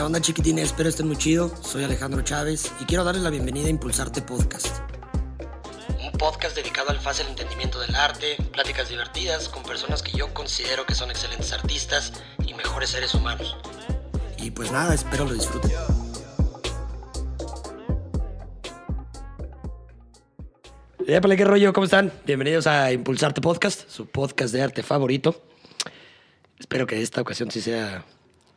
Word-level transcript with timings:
¿Qué 0.00 0.04
onda 0.04 0.18
chiquitines? 0.18 0.64
Espero 0.64 0.88
estén 0.88 1.08
muy 1.08 1.18
chido. 1.18 1.54
Soy 1.62 1.84
Alejandro 1.84 2.22
Chávez 2.22 2.72
y 2.80 2.86
quiero 2.86 3.04
darles 3.04 3.22
la 3.22 3.28
bienvenida 3.28 3.66
a 3.66 3.68
Impulsarte 3.68 4.22
Podcast. 4.22 4.78
Un 6.02 6.10
podcast 6.12 6.56
dedicado 6.56 6.88
al 6.88 6.98
fácil 6.98 7.26
entendimiento 7.26 7.78
del 7.78 7.94
arte, 7.94 8.38
pláticas 8.50 8.88
divertidas 8.88 9.50
con 9.50 9.62
personas 9.62 10.02
que 10.02 10.16
yo 10.16 10.32
considero 10.32 10.86
que 10.86 10.94
son 10.94 11.10
excelentes 11.10 11.52
artistas 11.52 12.14
y 12.46 12.54
mejores 12.54 12.88
seres 12.88 13.14
humanos. 13.14 13.58
Y 14.38 14.50
pues 14.52 14.72
nada, 14.72 14.94
espero 14.94 15.26
lo 15.26 15.34
disfruten. 15.34 15.70
Épale, 21.06 21.36
qué 21.36 21.44
rollo, 21.44 21.74
¿cómo 21.74 21.84
están? 21.84 22.10
Bienvenidos 22.24 22.66
a 22.66 22.90
Impulsarte 22.90 23.42
Podcast, 23.42 23.86
su 23.90 24.06
podcast 24.06 24.54
de 24.54 24.62
arte 24.62 24.82
favorito. 24.82 25.44
Espero 26.58 26.86
que 26.86 27.02
esta 27.02 27.20
ocasión 27.20 27.50
sí 27.50 27.60
sea 27.60 28.06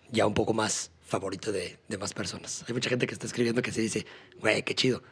ya 0.09 0.25
un 0.25 0.33
poco 0.33 0.53
más 0.53 0.92
favorito 1.13 1.51
de, 1.51 1.77
de 1.87 1.97
más 1.99 2.11
personas. 2.11 2.65
Hay 2.67 2.73
mucha 2.73 2.89
gente 2.89 3.05
que 3.05 3.13
está 3.13 3.27
escribiendo 3.27 3.61
que 3.61 3.71
se 3.71 3.81
dice, 3.81 4.03
güey, 4.39 4.63
qué 4.63 4.73
chido, 4.73 5.03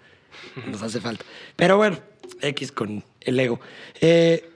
nos 0.66 0.82
hace 0.82 1.00
falta. 1.00 1.24
Pero 1.56 1.78
bueno, 1.78 2.00
X 2.42 2.72
con 2.72 3.04
el 3.20 3.40
ego. 3.40 3.60
Eh, 4.00 4.50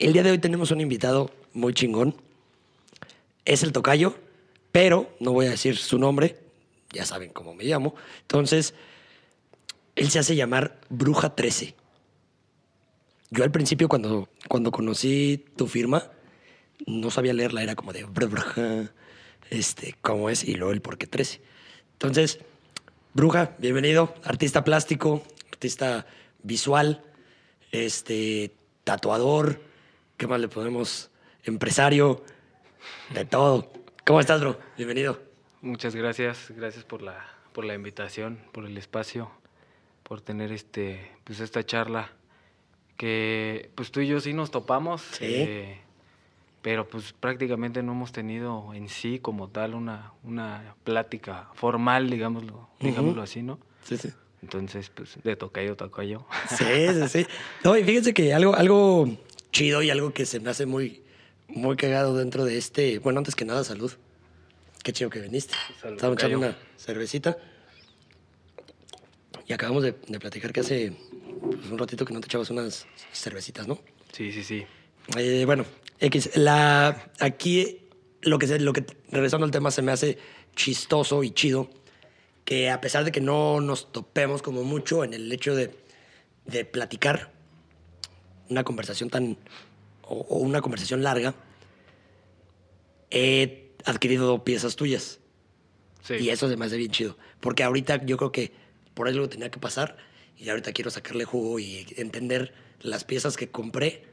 el 0.00 0.12
día 0.12 0.24
de 0.24 0.32
hoy 0.32 0.38
tenemos 0.38 0.72
un 0.72 0.80
invitado 0.80 1.30
muy 1.52 1.72
chingón. 1.72 2.16
Es 3.44 3.62
el 3.62 3.70
tocayo, 3.70 4.16
pero 4.72 5.08
no 5.20 5.32
voy 5.32 5.46
a 5.46 5.50
decir 5.50 5.76
su 5.76 6.00
nombre, 6.00 6.36
ya 6.92 7.06
saben 7.06 7.30
cómo 7.32 7.54
me 7.54 7.62
llamo. 7.62 7.94
Entonces, 8.22 8.74
él 9.94 10.10
se 10.10 10.18
hace 10.18 10.34
llamar 10.34 10.80
Bruja 10.88 11.36
13. 11.36 11.76
Yo 13.30 13.44
al 13.44 13.52
principio 13.52 13.88
cuando, 13.88 14.28
cuando 14.48 14.72
conocí 14.72 15.44
tu 15.54 15.68
firma, 15.68 16.10
no 16.88 17.12
sabía 17.12 17.34
leerla, 17.34 17.62
era 17.62 17.76
como 17.76 17.92
de 17.92 18.02
bruja, 18.02 18.90
este, 19.50 19.94
cómo 20.02 20.30
es, 20.30 20.44
y 20.44 20.54
luego 20.54 20.72
el 20.72 20.80
por 20.80 20.98
qué 20.98 21.06
13. 21.06 21.40
Entonces, 21.92 22.40
Bruja, 23.14 23.54
bienvenido, 23.58 24.14
artista 24.24 24.62
plástico, 24.64 25.22
artista 25.50 26.06
visual, 26.42 27.02
este, 27.72 28.52
tatuador, 28.84 29.60
¿qué 30.16 30.26
más 30.26 30.40
le 30.40 30.48
podemos? 30.48 31.10
Empresario, 31.44 32.24
de 33.14 33.24
todo. 33.24 33.72
¿Cómo 34.04 34.20
estás, 34.20 34.40
bro? 34.40 34.58
Bienvenido. 34.76 35.20
Muchas 35.62 35.96
gracias, 35.96 36.52
gracias 36.54 36.84
por 36.84 37.02
la, 37.02 37.26
por 37.52 37.64
la 37.64 37.74
invitación, 37.74 38.38
por 38.52 38.66
el 38.66 38.76
espacio, 38.76 39.30
por 40.02 40.20
tener 40.20 40.52
este, 40.52 41.10
pues 41.24 41.40
esta 41.40 41.64
charla 41.64 42.10
que 42.96 43.70
pues 43.74 43.90
tú 43.90 44.00
y 44.00 44.06
yo 44.08 44.20
sí 44.20 44.32
nos 44.32 44.50
topamos, 44.50 45.02
Sí. 45.12 45.24
eh, 45.26 45.80
pero 46.66 46.84
pues 46.88 47.12
prácticamente 47.12 47.80
no 47.80 47.92
hemos 47.92 48.10
tenido 48.10 48.74
en 48.74 48.88
sí 48.88 49.20
como 49.20 49.48
tal 49.48 49.72
una, 49.72 50.14
una 50.24 50.74
plática 50.82 51.48
formal, 51.54 52.10
digámoslo, 52.10 52.68
digámoslo 52.80 53.22
así, 53.22 53.40
¿no? 53.40 53.60
Sí, 53.84 53.96
sí. 53.96 54.08
Entonces, 54.42 54.90
pues 54.90 55.16
de 55.22 55.36
tocayo, 55.36 55.76
tocayo. 55.76 56.26
Sí, 56.48 56.64
sí, 56.92 57.08
sí. 57.08 57.26
No, 57.62 57.76
y 57.76 57.84
fíjense 57.84 58.12
que 58.12 58.34
algo, 58.34 58.56
algo 58.56 59.08
chido 59.52 59.80
y 59.80 59.90
algo 59.90 60.12
que 60.12 60.26
se 60.26 60.40
me 60.40 60.50
hace 60.50 60.66
muy, 60.66 61.04
muy 61.46 61.76
cagado 61.76 62.16
dentro 62.16 62.44
de 62.44 62.58
este. 62.58 62.98
Bueno, 62.98 63.18
antes 63.18 63.36
que 63.36 63.44
nada, 63.44 63.62
salud. 63.62 63.92
Qué 64.82 64.92
chido 64.92 65.08
que 65.08 65.20
viniste. 65.20 65.54
Salud, 65.80 65.94
Estamos 65.94 66.18
echando 66.18 66.38
una 66.38 66.56
cervecita. 66.76 67.38
Y 69.46 69.52
acabamos 69.52 69.84
de, 69.84 69.94
de 70.08 70.18
platicar 70.18 70.52
que 70.52 70.62
hace 70.62 70.96
pues, 71.40 71.70
un 71.70 71.78
ratito 71.78 72.04
que 72.04 72.12
no 72.12 72.18
te 72.18 72.26
echabas 72.26 72.50
unas 72.50 72.88
cervecitas, 73.12 73.68
¿no? 73.68 73.78
Sí, 74.10 74.32
sí, 74.32 74.42
sí. 74.42 74.66
Eh, 75.16 75.44
bueno, 75.46 75.64
X, 76.00 76.36
la, 76.36 77.10
aquí 77.20 77.88
lo 78.22 78.38
que, 78.38 78.58
lo 78.58 78.72
que, 78.72 78.84
regresando 79.10 79.44
al 79.44 79.52
tema, 79.52 79.70
se 79.70 79.82
me 79.82 79.92
hace 79.92 80.18
chistoso 80.54 81.22
y 81.22 81.30
chido 81.30 81.70
que 82.44 82.70
a 82.70 82.80
pesar 82.80 83.04
de 83.04 83.12
que 83.12 83.20
no 83.20 83.60
nos 83.60 83.92
topemos 83.92 84.42
como 84.42 84.62
mucho 84.62 85.04
en 85.04 85.14
el 85.14 85.30
hecho 85.32 85.54
de, 85.54 85.76
de 86.46 86.64
platicar 86.64 87.32
una 88.48 88.64
conversación 88.64 89.10
tan, 89.10 89.36
o, 90.02 90.14
o 90.28 90.38
una 90.38 90.60
conversación 90.60 91.02
larga, 91.02 91.34
he 93.10 93.72
adquirido 93.84 94.44
piezas 94.44 94.76
tuyas. 94.76 95.20
Sí. 96.02 96.14
Y 96.14 96.30
eso 96.30 96.48
se 96.48 96.56
me 96.56 96.66
hace 96.66 96.76
bien 96.76 96.90
chido. 96.90 97.16
Porque 97.40 97.64
ahorita 97.64 98.04
yo 98.04 98.16
creo 98.16 98.32
que 98.32 98.52
por 98.94 99.08
algo 99.08 99.28
tenía 99.28 99.50
que 99.50 99.58
pasar 99.58 99.96
y 100.38 100.48
ahorita 100.48 100.72
quiero 100.72 100.90
sacarle 100.90 101.24
jugo 101.24 101.58
y 101.58 101.86
entender 101.96 102.54
las 102.80 103.04
piezas 103.04 103.36
que 103.36 103.48
compré, 103.48 104.04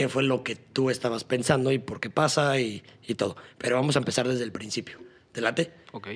qué 0.00 0.08
fue 0.08 0.22
lo 0.22 0.42
que 0.42 0.56
tú 0.56 0.88
estabas 0.88 1.24
pensando 1.24 1.70
y 1.72 1.78
por 1.78 2.00
qué 2.00 2.08
pasa 2.08 2.58
y, 2.58 2.82
y 3.06 3.16
todo. 3.16 3.36
Pero 3.58 3.76
vamos 3.76 3.96
a 3.96 3.98
empezar 3.98 4.26
desde 4.26 4.44
el 4.44 4.50
principio. 4.50 4.96
¿Te 5.30 5.42
late? 5.42 5.74
Ok. 5.92 6.08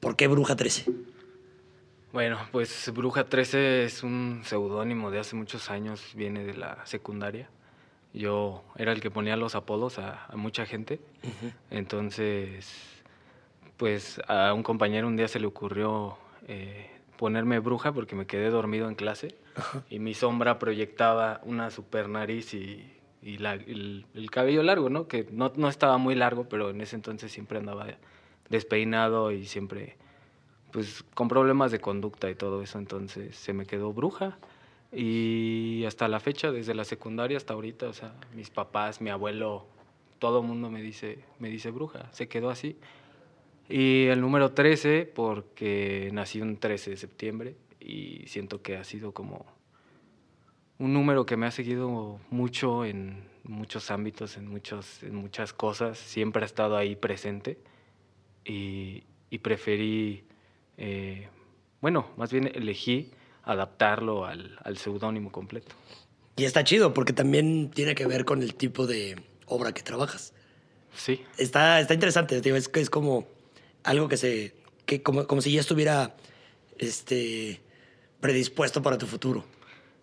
¿Por 0.00 0.16
qué 0.16 0.26
Bruja 0.26 0.54
13? 0.54 0.84
Bueno, 2.12 2.38
pues 2.52 2.92
Bruja 2.92 3.24
13 3.24 3.84
es 3.84 4.02
un 4.02 4.42
seudónimo 4.44 5.10
de 5.10 5.20
hace 5.20 5.34
muchos 5.34 5.70
años, 5.70 6.12
viene 6.14 6.44
de 6.44 6.52
la 6.52 6.84
secundaria. 6.84 7.48
Yo 8.12 8.64
era 8.76 8.92
el 8.92 9.00
que 9.00 9.10
ponía 9.10 9.38
los 9.38 9.54
apodos 9.54 9.98
a, 9.98 10.26
a 10.26 10.36
mucha 10.36 10.66
gente. 10.66 11.00
Entonces, 11.70 12.70
pues 13.78 14.20
a 14.28 14.52
un 14.52 14.62
compañero 14.62 15.08
un 15.08 15.16
día 15.16 15.28
se 15.28 15.40
le 15.40 15.46
ocurrió 15.46 16.18
eh, 16.48 16.90
ponerme 17.16 17.60
bruja 17.60 17.94
porque 17.94 18.14
me 18.14 18.26
quedé 18.26 18.50
dormido 18.50 18.90
en 18.90 18.94
clase 18.94 19.36
y 19.88 20.00
mi 20.00 20.12
sombra 20.12 20.58
proyectaba 20.58 21.40
una 21.44 21.70
super 21.70 22.10
nariz 22.10 22.52
y, 22.52 22.98
y 23.22 23.38
la- 23.38 23.54
el, 23.54 24.04
el 24.14 24.30
cabello 24.30 24.62
largo, 24.62 24.88
¿no? 24.90 25.06
Que 25.08 25.26
no, 25.30 25.52
no 25.56 25.68
estaba 25.68 25.98
muy 25.98 26.14
largo, 26.14 26.48
pero 26.48 26.70
en 26.70 26.80
ese 26.80 26.96
entonces 26.96 27.30
siempre 27.32 27.58
andaba 27.58 27.86
despeinado 28.50 29.32
y 29.32 29.46
siempre 29.46 29.96
pues 30.72 31.04
con 31.14 31.28
problemas 31.28 31.70
de 31.70 31.80
conducta 31.80 32.30
y 32.30 32.34
todo 32.34 32.62
eso, 32.62 32.78
entonces 32.78 33.36
se 33.36 33.52
me 33.52 33.66
quedó 33.66 33.92
bruja. 33.92 34.38
Y 34.90 35.84
hasta 35.86 36.08
la 36.08 36.20
fecha, 36.20 36.50
desde 36.50 36.74
la 36.74 36.84
secundaria 36.84 37.36
hasta 37.36 37.54
ahorita, 37.54 37.88
o 37.88 37.92
sea, 37.92 38.14
mis 38.34 38.50
papás, 38.50 39.00
mi 39.00 39.10
abuelo, 39.10 39.66
todo 40.18 40.40
el 40.40 40.46
mundo 40.46 40.70
me 40.70 40.82
dice, 40.82 41.18
me 41.38 41.48
dice 41.48 41.70
bruja, 41.70 42.10
se 42.12 42.28
quedó 42.28 42.50
así. 42.50 42.76
Y 43.68 44.06
el 44.06 44.20
número 44.20 44.52
13, 44.52 45.10
porque 45.14 46.10
nací 46.12 46.40
un 46.42 46.56
13 46.56 46.90
de 46.90 46.96
septiembre 46.96 47.54
y 47.80 48.24
siento 48.26 48.60
que 48.62 48.76
ha 48.76 48.84
sido 48.84 49.12
como 49.12 49.46
un 50.78 50.92
número 50.92 51.26
que 51.26 51.36
me 51.36 51.46
ha 51.46 51.50
seguido 51.50 52.20
mucho 52.30 52.84
en 52.84 53.28
muchos 53.44 53.90
ámbitos, 53.90 54.36
en, 54.36 54.48
muchos, 54.48 55.02
en 55.02 55.14
muchas 55.14 55.52
cosas, 55.52 55.98
siempre 55.98 56.42
ha 56.42 56.46
estado 56.46 56.76
ahí 56.76 56.96
presente 56.96 57.58
y, 58.44 59.04
y 59.30 59.38
preferí, 59.38 60.24
eh, 60.76 61.28
bueno, 61.80 62.10
más 62.16 62.32
bien 62.32 62.50
elegí 62.54 63.10
adaptarlo 63.44 64.24
al, 64.24 64.58
al 64.62 64.78
seudónimo 64.78 65.32
completo. 65.32 65.74
Y 66.36 66.44
está 66.44 66.64
chido 66.64 66.94
porque 66.94 67.12
también 67.12 67.70
tiene 67.70 67.94
que 67.94 68.06
ver 68.06 68.24
con 68.24 68.42
el 68.42 68.54
tipo 68.54 68.86
de 68.86 69.16
obra 69.46 69.72
que 69.72 69.82
trabajas. 69.82 70.32
Sí, 70.94 71.24
Está, 71.38 71.80
está 71.80 71.94
interesante, 71.94 72.40
digo, 72.40 72.56
es, 72.56 72.68
que 72.68 72.80
es 72.80 72.90
como 72.90 73.26
algo 73.82 74.08
que 74.08 74.16
se. 74.16 74.54
Que 74.86 75.02
como, 75.02 75.26
como 75.26 75.40
si 75.40 75.52
ya 75.52 75.60
estuviera 75.60 76.16
este, 76.78 77.60
predispuesto 78.20 78.82
para 78.82 78.98
tu 78.98 79.06
futuro. 79.06 79.44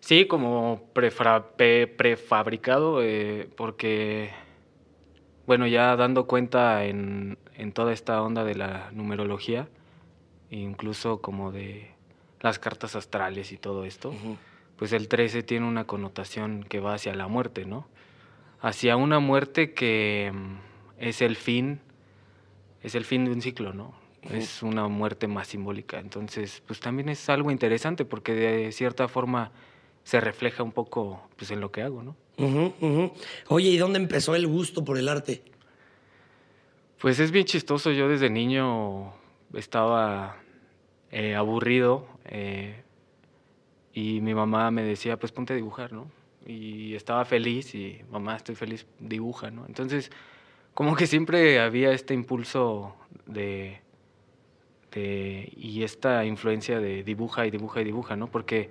Sí, 0.00 0.26
como 0.26 0.82
prefabricado, 0.92 3.02
eh, 3.02 3.48
porque, 3.56 4.30
bueno, 5.46 5.66
ya 5.66 5.96
dando 5.96 6.26
cuenta 6.26 6.84
en, 6.84 7.38
en 7.54 7.72
toda 7.72 7.92
esta 7.92 8.22
onda 8.22 8.44
de 8.44 8.54
la 8.54 8.90
numerología, 8.92 9.68
incluso 10.50 11.20
como 11.20 11.52
de 11.52 11.90
las 12.40 12.58
cartas 12.58 12.96
astrales 12.96 13.52
y 13.52 13.58
todo 13.58 13.84
esto, 13.84 14.14
pues 14.76 14.92
el 14.92 15.08
13 15.08 15.42
tiene 15.42 15.66
una 15.66 15.84
connotación 15.84 16.64
que 16.64 16.80
va 16.80 16.94
hacia 16.94 17.14
la 17.14 17.28
muerte, 17.28 17.66
¿no? 17.66 17.86
Hacia 18.60 18.96
una 18.96 19.20
muerte 19.20 19.74
que 19.74 20.32
mm, 20.34 20.56
es 20.98 21.20
el 21.20 21.36
fin, 21.36 21.80
es 22.82 22.94
el 22.94 23.04
fin 23.04 23.26
de 23.26 23.32
un 23.32 23.42
ciclo, 23.42 23.74
¿no? 23.74 23.94
Es 24.22 24.62
una 24.62 24.86
muerte 24.88 25.28
más 25.28 25.48
simbólica. 25.48 25.98
Entonces, 25.98 26.62
pues 26.66 26.80
también 26.80 27.08
es 27.08 27.28
algo 27.30 27.50
interesante 27.50 28.04
porque 28.04 28.34
de 28.34 28.72
cierta 28.72 29.08
forma 29.08 29.50
se 30.04 30.20
refleja 30.20 30.62
un 30.62 30.72
poco 30.72 31.28
pues, 31.36 31.50
en 31.50 31.60
lo 31.60 31.70
que 31.70 31.82
hago, 31.82 32.02
¿no? 32.02 32.16
Oye, 33.48 33.68
¿y 33.68 33.76
dónde 33.76 33.98
empezó 33.98 34.34
el 34.34 34.46
gusto 34.46 34.84
por 34.84 34.96
el 34.98 35.08
arte? 35.08 35.42
Pues 36.98 37.18
es 37.20 37.30
bien 37.30 37.44
chistoso. 37.44 37.90
Yo 37.92 38.08
desde 38.08 38.30
niño 38.30 39.12
estaba 39.54 40.36
eh, 41.10 41.34
aburrido 41.34 42.06
eh, 42.26 42.82
y 43.92 44.20
mi 44.20 44.34
mamá 44.34 44.70
me 44.70 44.82
decía, 44.82 45.18
pues 45.18 45.32
ponte 45.32 45.52
a 45.52 45.56
dibujar, 45.56 45.92
¿no? 45.92 46.10
Y 46.46 46.94
estaba 46.94 47.24
feliz 47.24 47.74
y 47.74 48.00
mamá, 48.10 48.36
estoy 48.36 48.54
feliz, 48.54 48.86
dibuja, 48.98 49.50
¿no? 49.50 49.66
Entonces, 49.66 50.10
como 50.74 50.96
que 50.96 51.06
siempre 51.06 51.60
había 51.60 51.92
este 51.92 52.14
impulso 52.14 52.94
de, 53.26 53.80
de- 54.92 55.52
y 55.56 55.82
esta 55.82 56.24
influencia 56.24 56.80
de 56.80 57.02
dibuja 57.04 57.46
y 57.46 57.50
dibuja 57.50 57.80
y 57.82 57.84
dibuja, 57.84 58.16
¿no? 58.16 58.28
Porque 58.30 58.70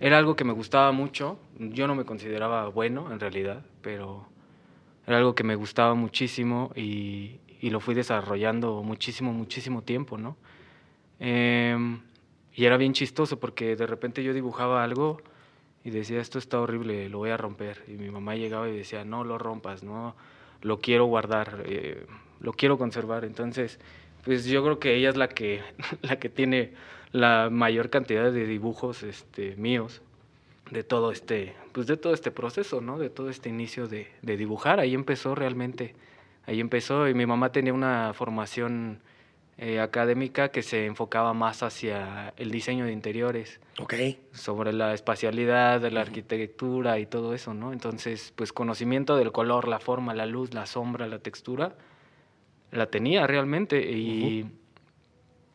era 0.00 0.18
algo 0.18 0.36
que 0.36 0.44
me 0.44 0.52
gustaba 0.52 0.92
mucho. 0.92 1.38
Yo 1.58 1.86
no 1.86 1.94
me 1.94 2.04
consideraba 2.04 2.68
bueno 2.68 3.12
en 3.12 3.20
realidad, 3.20 3.64
pero 3.80 4.26
era 5.06 5.18
algo 5.18 5.34
que 5.34 5.44
me 5.44 5.54
gustaba 5.54 5.94
muchísimo 5.94 6.72
y, 6.74 7.40
lo 7.62 7.80
fui 7.80 7.94
desarrollando 7.94 8.82
muchísimo, 8.82 9.32
muchísimo 9.32 9.80
tiempo, 9.80 10.18
¿no? 10.18 10.36
Em, 11.18 11.98
y 12.54 12.66
era 12.66 12.76
bien 12.76 12.92
chistoso 12.92 13.40
porque 13.40 13.74
de 13.74 13.86
repente 13.86 14.22
yo 14.22 14.34
dibujaba 14.34 14.84
algo 14.84 15.22
y 15.82 15.88
decía, 15.88 16.20
esto 16.20 16.38
está 16.38 16.60
horrible, 16.60 17.08
lo 17.08 17.18
voy 17.18 17.30
a 17.30 17.38
romper. 17.38 17.82
Y 17.88 17.92
mi 17.92 18.10
mamá 18.10 18.36
llegaba 18.36 18.68
y 18.68 18.76
decía, 18.76 19.06
no 19.06 19.24
lo 19.24 19.38
rompas, 19.38 19.82
no, 19.82 20.14
lo 20.60 20.80
quiero 20.80 21.06
guardar, 21.06 21.62
eh, 21.66 22.06
lo 22.40 22.52
quiero 22.52 22.76
conservar. 22.76 23.24
Entonces, 23.24 23.80
pues 24.24 24.44
yo 24.44 24.62
creo 24.62 24.78
que 24.78 24.94
ella 24.96 25.08
es 25.08 25.16
la 25.16 25.28
que, 25.28 25.62
la 26.02 26.18
que 26.18 26.28
tiene 26.28 26.72
la 27.14 27.48
mayor 27.48 27.90
cantidad 27.90 28.32
de 28.32 28.44
dibujos 28.44 29.04
este, 29.04 29.54
míos 29.54 30.02
de 30.72 30.82
todo 30.82 31.12
este, 31.12 31.54
pues 31.70 31.86
de 31.86 31.96
todo 31.96 32.12
este 32.12 32.32
proceso, 32.32 32.80
¿no? 32.80 32.98
De 32.98 33.08
todo 33.08 33.30
este 33.30 33.48
inicio 33.48 33.86
de, 33.86 34.08
de 34.22 34.36
dibujar. 34.36 34.80
Ahí 34.80 34.94
empezó 34.94 35.36
realmente, 35.36 35.94
ahí 36.44 36.58
empezó 36.58 37.08
y 37.08 37.14
mi 37.14 37.24
mamá 37.24 37.52
tenía 37.52 37.72
una 37.72 38.12
formación 38.14 39.00
eh, 39.58 39.78
académica 39.78 40.48
que 40.48 40.62
se 40.62 40.86
enfocaba 40.86 41.34
más 41.34 41.62
hacia 41.62 42.34
el 42.36 42.50
diseño 42.50 42.86
de 42.86 42.92
interiores. 42.92 43.60
Ok. 43.78 43.94
Sobre 44.32 44.72
la 44.72 44.92
espacialidad, 44.92 45.80
de 45.80 45.92
la 45.92 46.00
arquitectura 46.00 46.98
y 46.98 47.06
todo 47.06 47.32
eso, 47.32 47.54
¿no? 47.54 47.72
Entonces, 47.72 48.32
pues 48.34 48.52
conocimiento 48.52 49.16
del 49.16 49.30
color, 49.30 49.68
la 49.68 49.78
forma, 49.78 50.14
la 50.14 50.26
luz, 50.26 50.52
la 50.52 50.66
sombra, 50.66 51.06
la 51.06 51.20
textura, 51.20 51.76
la 52.72 52.86
tenía 52.86 53.28
realmente. 53.28 53.88
Y, 53.92 54.50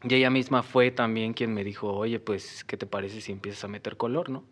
y 0.03 0.15
ella 0.15 0.29
misma 0.29 0.63
fue 0.63 0.91
también 0.91 1.33
quien 1.33 1.53
me 1.53 1.63
dijo, 1.63 1.91
oye, 1.93 2.19
pues, 2.19 2.63
¿qué 2.63 2.77
te 2.77 2.85
parece 2.85 3.21
si 3.21 3.31
empiezas 3.31 3.63
a 3.63 3.67
meter 3.67 3.97
color, 3.97 4.29
no? 4.29 4.43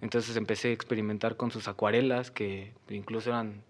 Entonces 0.00 0.36
empecé 0.36 0.68
a 0.68 0.72
experimentar 0.72 1.36
con 1.36 1.50
sus 1.50 1.68
acuarelas, 1.68 2.30
que 2.30 2.72
incluso 2.88 3.30
eran, 3.30 3.62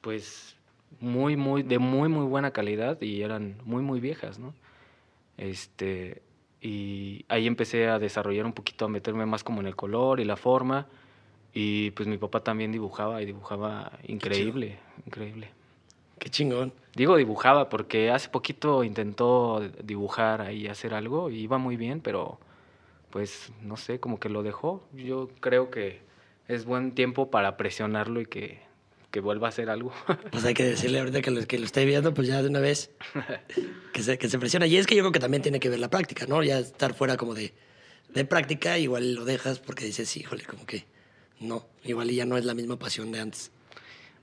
pues, 0.00 0.56
muy, 1.00 1.36
muy, 1.36 1.62
de 1.62 1.78
muy, 1.78 2.08
muy 2.08 2.24
buena 2.24 2.52
calidad 2.52 3.00
y 3.00 3.22
eran 3.22 3.56
muy, 3.64 3.82
muy 3.82 4.00
viejas, 4.00 4.38
¿no? 4.38 4.54
Este, 5.36 6.22
y 6.60 7.24
ahí 7.28 7.46
empecé 7.46 7.88
a 7.88 7.98
desarrollar 7.98 8.46
un 8.46 8.52
poquito, 8.52 8.86
a 8.86 8.88
meterme 8.88 9.26
más 9.26 9.44
como 9.44 9.60
en 9.60 9.66
el 9.66 9.76
color 9.76 10.20
y 10.20 10.24
la 10.24 10.36
forma. 10.36 10.86
Y 11.52 11.90
pues 11.92 12.08
mi 12.08 12.16
papá 12.16 12.40
también 12.40 12.70
dibujaba 12.70 13.20
y 13.22 13.26
dibujaba 13.26 13.98
increíble, 14.06 14.78
increíble. 15.04 15.50
Qué 16.20 16.30
chingón. 16.30 16.72
Digo 16.94 17.16
dibujaba 17.16 17.68
porque 17.68 18.10
hace 18.10 18.28
poquito 18.28 18.84
intentó 18.84 19.60
dibujar 19.82 20.42
ahí, 20.42 20.68
hacer 20.68 20.94
algo 20.94 21.30
y 21.30 21.40
iba 21.40 21.58
muy 21.58 21.76
bien, 21.76 22.00
pero 22.00 22.38
pues 23.10 23.52
no 23.62 23.76
sé, 23.76 23.98
como 23.98 24.20
que 24.20 24.28
lo 24.28 24.44
dejó. 24.44 24.84
Yo 24.92 25.28
creo 25.40 25.70
que 25.70 26.00
es 26.46 26.64
buen 26.64 26.92
tiempo 26.94 27.30
para 27.30 27.56
presionarlo 27.56 28.20
y 28.20 28.26
que 28.26 28.70
que 29.10 29.20
vuelva 29.20 29.48
a 29.48 29.50
hacer 29.50 29.70
algo. 29.70 29.92
Pues 30.30 30.44
hay 30.44 30.54
que 30.54 30.64
decirle 30.64 31.00
ahorita 31.00 31.22
que 31.22 31.30
lo, 31.30 31.44
que 31.46 31.58
lo 31.58 31.64
esté 31.64 31.84
viendo, 31.84 32.14
pues 32.14 32.28
ya 32.28 32.42
de 32.42 32.48
una 32.48 32.60
vez, 32.60 32.90
que 33.92 34.02
se, 34.02 34.18
que 34.18 34.28
se 34.28 34.38
presiona. 34.38 34.66
Y 34.66 34.76
es 34.76 34.86
que 34.86 34.94
yo 34.94 35.02
creo 35.02 35.12
que 35.12 35.20
también 35.20 35.42
tiene 35.42 35.58
que 35.58 35.68
ver 35.68 35.80
la 35.80 35.90
práctica, 35.90 36.26
¿no? 36.26 36.42
Ya 36.42 36.60
estar 36.60 36.94
fuera 36.94 37.16
como 37.16 37.34
de, 37.34 37.52
de 38.14 38.24
práctica, 38.24 38.78
igual 38.78 39.14
lo 39.14 39.24
dejas 39.24 39.58
porque 39.58 39.84
dices, 39.84 40.16
híjole, 40.16 40.44
como 40.44 40.64
que 40.66 40.84
no, 41.40 41.66
igual 41.84 42.10
ya 42.10 42.24
no 42.24 42.36
es 42.38 42.44
la 42.44 42.54
misma 42.54 42.78
pasión 42.78 43.10
de 43.10 43.20
antes. 43.20 43.50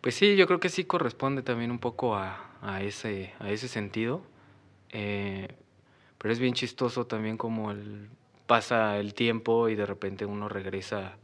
Pues 0.08 0.16
sí, 0.16 0.38
yo 0.38 0.48
creo 0.48 0.62
que 0.62 0.70
sí 0.70 0.86
corresponde 0.86 1.42
también 1.42 1.70
un 1.70 1.80
poco 1.80 2.16
a, 2.16 2.40
a 2.62 2.82
ese, 2.82 3.34
a 3.40 3.52
ese 3.52 3.68
sentido. 3.68 4.22
Eh, 4.94 5.50
pero 6.18 6.32
es 6.32 6.40
bien 6.40 6.54
chistoso 6.54 7.06
también 7.06 7.36
como 7.36 7.72
el, 7.72 8.08
pasa 8.46 9.00
el 9.00 9.14
tiempo 9.14 9.68
y 9.68 9.76
de 9.76 9.86
repente 9.86 10.26
uno 10.26 10.48
regresa 10.48 11.18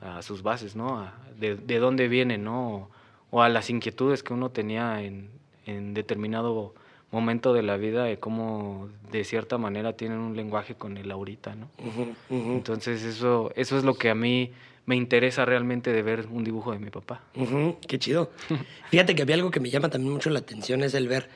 a 0.00 0.22
sus 0.22 0.42
bases, 0.42 0.74
¿no? 0.74 1.06
de, 1.38 1.56
de, 1.56 1.78
dónde 1.78 2.08
viene, 2.08 2.38
¿no? 2.38 2.88
o 3.30 3.42
a 3.42 3.50
las 3.50 3.68
inquietudes 3.68 4.22
que 4.22 4.32
uno 4.32 4.48
tenía 4.50 5.02
en, 5.02 5.28
en 5.66 5.92
determinado 5.92 6.72
momento 7.10 7.52
de 7.52 7.62
la 7.62 7.76
vida 7.76 8.04
de 8.04 8.18
cómo 8.18 8.88
de 9.10 9.24
cierta 9.24 9.58
manera 9.58 9.92
tienen 9.92 10.20
un 10.20 10.36
lenguaje 10.36 10.74
con 10.74 10.96
el 10.96 11.10
ahorita, 11.10 11.54
¿no? 11.54 11.68
Uh 11.76 12.06
-huh. 12.30 12.54
Entonces 12.54 13.02
eso, 13.02 13.52
eso 13.56 13.76
es 13.76 13.84
lo 13.84 13.92
que 13.92 14.08
a 14.08 14.14
mí 14.14 14.52
me 14.86 14.96
interesa 14.96 15.44
realmente 15.44 15.92
de 15.92 16.02
ver 16.02 16.26
un 16.30 16.44
dibujo 16.44 16.72
de 16.72 16.78
mi 16.78 16.90
papá. 16.90 17.22
Uh 17.34 17.44
-huh. 17.44 17.76
Qué 17.86 17.98
chido. 17.98 18.32
Fíjate 18.90 19.14
que 19.14 19.22
había 19.22 19.36
algo 19.36 19.50
que 19.50 19.60
me 19.60 19.70
llama 19.70 19.88
también 19.88 20.12
mucho 20.12 20.30
la 20.30 20.40
atención, 20.40 20.82
es 20.82 20.94
el 20.94 21.08
ver 21.08 21.28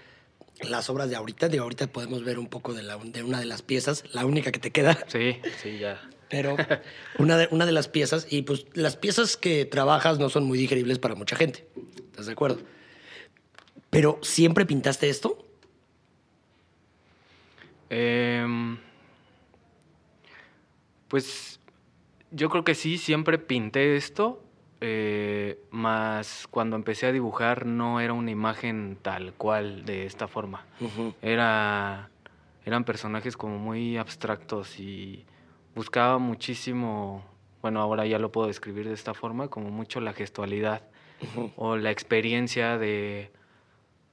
las 0.62 0.90
obras 0.90 1.08
de 1.10 1.16
ahorita. 1.16 1.48
De 1.48 1.58
ahorita 1.58 1.86
podemos 1.86 2.24
ver 2.24 2.38
un 2.38 2.48
poco 2.48 2.74
de, 2.74 2.82
la, 2.82 2.96
de 2.96 3.22
una 3.22 3.38
de 3.38 3.46
las 3.46 3.62
piezas, 3.62 4.04
la 4.12 4.24
única 4.24 4.50
que 4.50 4.58
te 4.58 4.70
queda. 4.70 4.98
Sí, 5.08 5.38
sí, 5.62 5.78
ya. 5.78 6.00
Pero 6.28 6.56
una 7.18 7.36
de, 7.36 7.48
una 7.52 7.66
de 7.66 7.72
las 7.72 7.88
piezas, 7.88 8.26
y 8.28 8.42
pues 8.42 8.66
las 8.74 8.96
piezas 8.96 9.36
que 9.36 9.64
trabajas 9.64 10.18
no 10.18 10.28
son 10.28 10.44
muy 10.44 10.58
digeribles 10.58 10.98
para 10.98 11.14
mucha 11.14 11.36
gente. 11.36 11.66
¿Estás 11.98 12.26
de 12.26 12.32
acuerdo? 12.32 12.60
Pero 13.90 14.18
¿siempre 14.22 14.66
pintaste 14.66 15.08
esto? 15.08 15.46
Eh, 17.88 18.44
pues 21.08 21.55
yo 22.30 22.48
creo 22.50 22.64
que 22.64 22.74
sí, 22.74 22.98
siempre 22.98 23.38
pinté 23.38 23.96
esto, 23.96 24.42
eh, 24.80 25.58
más 25.70 26.46
cuando 26.50 26.76
empecé 26.76 27.06
a 27.06 27.12
dibujar 27.12 27.64
no 27.66 28.00
era 28.00 28.12
una 28.12 28.30
imagen 28.30 28.98
tal 29.00 29.32
cual 29.32 29.84
de 29.84 30.04
esta 30.06 30.28
forma. 30.28 30.66
Uh 30.80 30.84
-huh. 30.86 31.14
Era, 31.22 32.10
eran 32.64 32.84
personajes 32.84 33.36
como 33.36 33.58
muy 33.58 33.96
abstractos 33.96 34.78
y 34.78 35.24
buscaba 35.74 36.18
muchísimo, 36.18 37.24
bueno, 37.62 37.80
ahora 37.80 38.06
ya 38.06 38.18
lo 38.18 38.30
puedo 38.32 38.48
describir 38.48 38.86
de 38.88 38.94
esta 38.94 39.14
forma, 39.14 39.48
como 39.48 39.70
mucho 39.70 40.00
la 40.00 40.12
gestualidad 40.12 40.82
Uh 41.18 41.24
-huh. 41.40 41.52
o 41.56 41.76
la 41.78 41.90
experiencia 41.90 42.76
de 42.76 43.30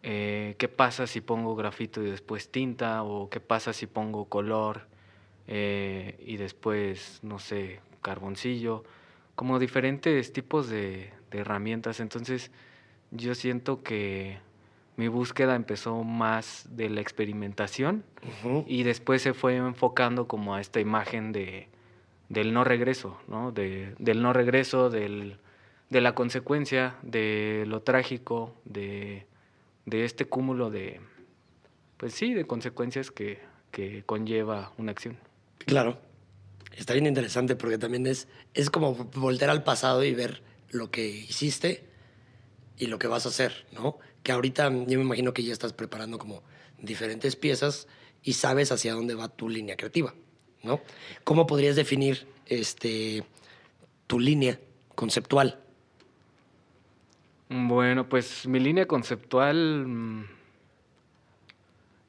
eh, 0.03 0.55
qué 0.57 0.69
pasa 0.69 1.05
si 1.05 1.19
pongo 1.19 1.53
grafito 1.53 2.01
y 2.01 2.09
después 2.09 2.49
tinta, 2.49 3.03
o 3.03 3.29
qué 3.29 3.41
pasa 3.41 3.73
si 3.73 3.87
pongo 3.87 4.23
color 4.29 4.87
eh, 5.47 6.15
y 6.25 6.37
después, 6.37 7.19
no 7.21 7.39
sé, 7.39 7.81
carboncillo, 8.03 8.83
como 9.33 9.57
diferentes 9.57 10.31
tipos 10.31 10.69
de, 10.69 11.11
de, 11.31 11.39
herramientas. 11.39 11.99
Entonces 11.99 12.51
yo 13.09 13.33
siento 13.33 13.81
que 13.81 14.37
mi 14.95 15.07
búsqueda 15.07 15.55
empezó 15.55 16.03
más 16.03 16.67
de 16.69 16.91
la 16.91 17.01
experimentación 17.01 18.03
uh 18.21 18.47
-huh. 18.47 18.63
y 18.67 18.83
después 18.83 19.23
se 19.23 19.33
fue 19.33 19.55
enfocando 19.55 20.27
como 20.27 20.53
a 20.53 20.61
esta 20.61 20.79
imagen 20.79 21.31
de, 21.31 21.67
del 22.29 22.53
no 22.53 22.63
regreso, 22.63 23.17
¿no? 23.27 23.51
De, 23.51 23.95
del 23.97 24.21
no 24.21 24.33
regreso, 24.33 24.91
del 24.91 25.39
de 25.93 26.01
la 26.01 26.15
consecuencia, 26.15 26.95
de 27.03 27.65
lo 27.67 27.81
trágico, 27.81 28.55
de, 28.65 29.27
de, 29.85 30.05
este 30.05 30.25
cúmulo 30.25 30.71
de, 30.71 30.99
pues 31.97 32.13
sí, 32.15 32.33
de 32.33 32.45
consecuencias 32.45 33.11
que, 33.11 33.39
que, 33.71 34.03
conlleva 34.03 34.73
una 34.77 34.91
acción. 34.91 35.17
Claro, 35.59 35.99
está 36.77 36.93
bien 36.93 37.05
interesante 37.05 37.55
porque 37.55 37.77
también 37.77 38.07
es, 38.07 38.27
es 38.53 38.69
como 38.69 38.95
volver 38.95 39.49
al 39.49 39.63
pasado 39.63 40.03
y 40.03 40.13
ver 40.13 40.41
lo 40.71 40.91
que 40.91 41.07
hiciste 41.07 41.83
y 42.77 42.87
lo 42.87 42.99
que 42.99 43.07
vas 43.07 43.25
a 43.25 43.29
hacer, 43.29 43.65
¿no? 43.71 43.97
Que 44.23 44.31
ahorita 44.31 44.69
yo 44.69 44.97
me 44.97 45.05
imagino 45.05 45.33
que 45.33 45.43
ya 45.43 45.53
estás 45.53 45.73
preparando 45.73 46.17
como 46.17 46.43
diferentes 46.79 47.35
piezas 47.35 47.87
y 48.23 48.33
sabes 48.33 48.71
hacia 48.71 48.93
dónde 48.93 49.15
va 49.15 49.27
tu 49.27 49.49
línea 49.49 49.75
creativa, 49.75 50.13
¿no? 50.63 50.81
¿Cómo 51.23 51.45
podrías 51.45 51.75
definir 51.75 52.27
este, 52.47 53.23
tu 54.07 54.19
línea 54.19 54.59
conceptual? 54.95 55.59
Bueno, 57.49 58.09
pues 58.09 58.47
mi 58.47 58.59
línea 58.59 58.87
conceptual 58.87 59.85
mm, 59.87 60.25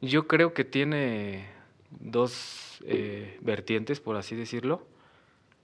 yo 0.00 0.26
creo 0.26 0.54
que 0.54 0.64
tiene 0.64 1.47
dos 2.00 2.82
eh, 2.86 3.38
vertientes, 3.40 4.00
por 4.00 4.16
así 4.16 4.36
decirlo. 4.36 4.86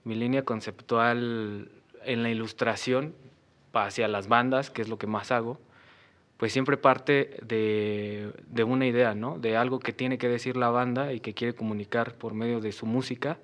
Mi 0.03 0.15
línea 0.15 0.43
conceptual 0.43 1.69
en 2.03 2.23
la 2.23 2.29
ilustración 2.29 3.13
hacia 3.73 4.07
las 4.07 4.27
bandas, 4.27 4.69
que 4.69 4.81
es 4.81 4.89
lo 4.89 4.97
que 4.97 5.07
más 5.07 5.31
hago, 5.31 5.59
pues 6.37 6.51
siempre 6.51 6.75
parte 6.75 7.37
de, 7.43 8.31
de, 8.47 8.63
una 8.63 8.87
idea, 8.87 9.13
¿no? 9.13 9.37
De 9.37 9.57
algo 9.57 9.79
que 9.79 9.93
tiene 9.93 10.17
que 10.17 10.27
decir 10.27 10.57
la 10.57 10.69
banda 10.69 11.13
y 11.13 11.19
que 11.19 11.35
quiere 11.35 11.53
comunicar 11.53 12.15
por 12.15 12.33
medio 12.33 12.59
de 12.59 12.71
su 12.71 12.87
música. 12.87 13.37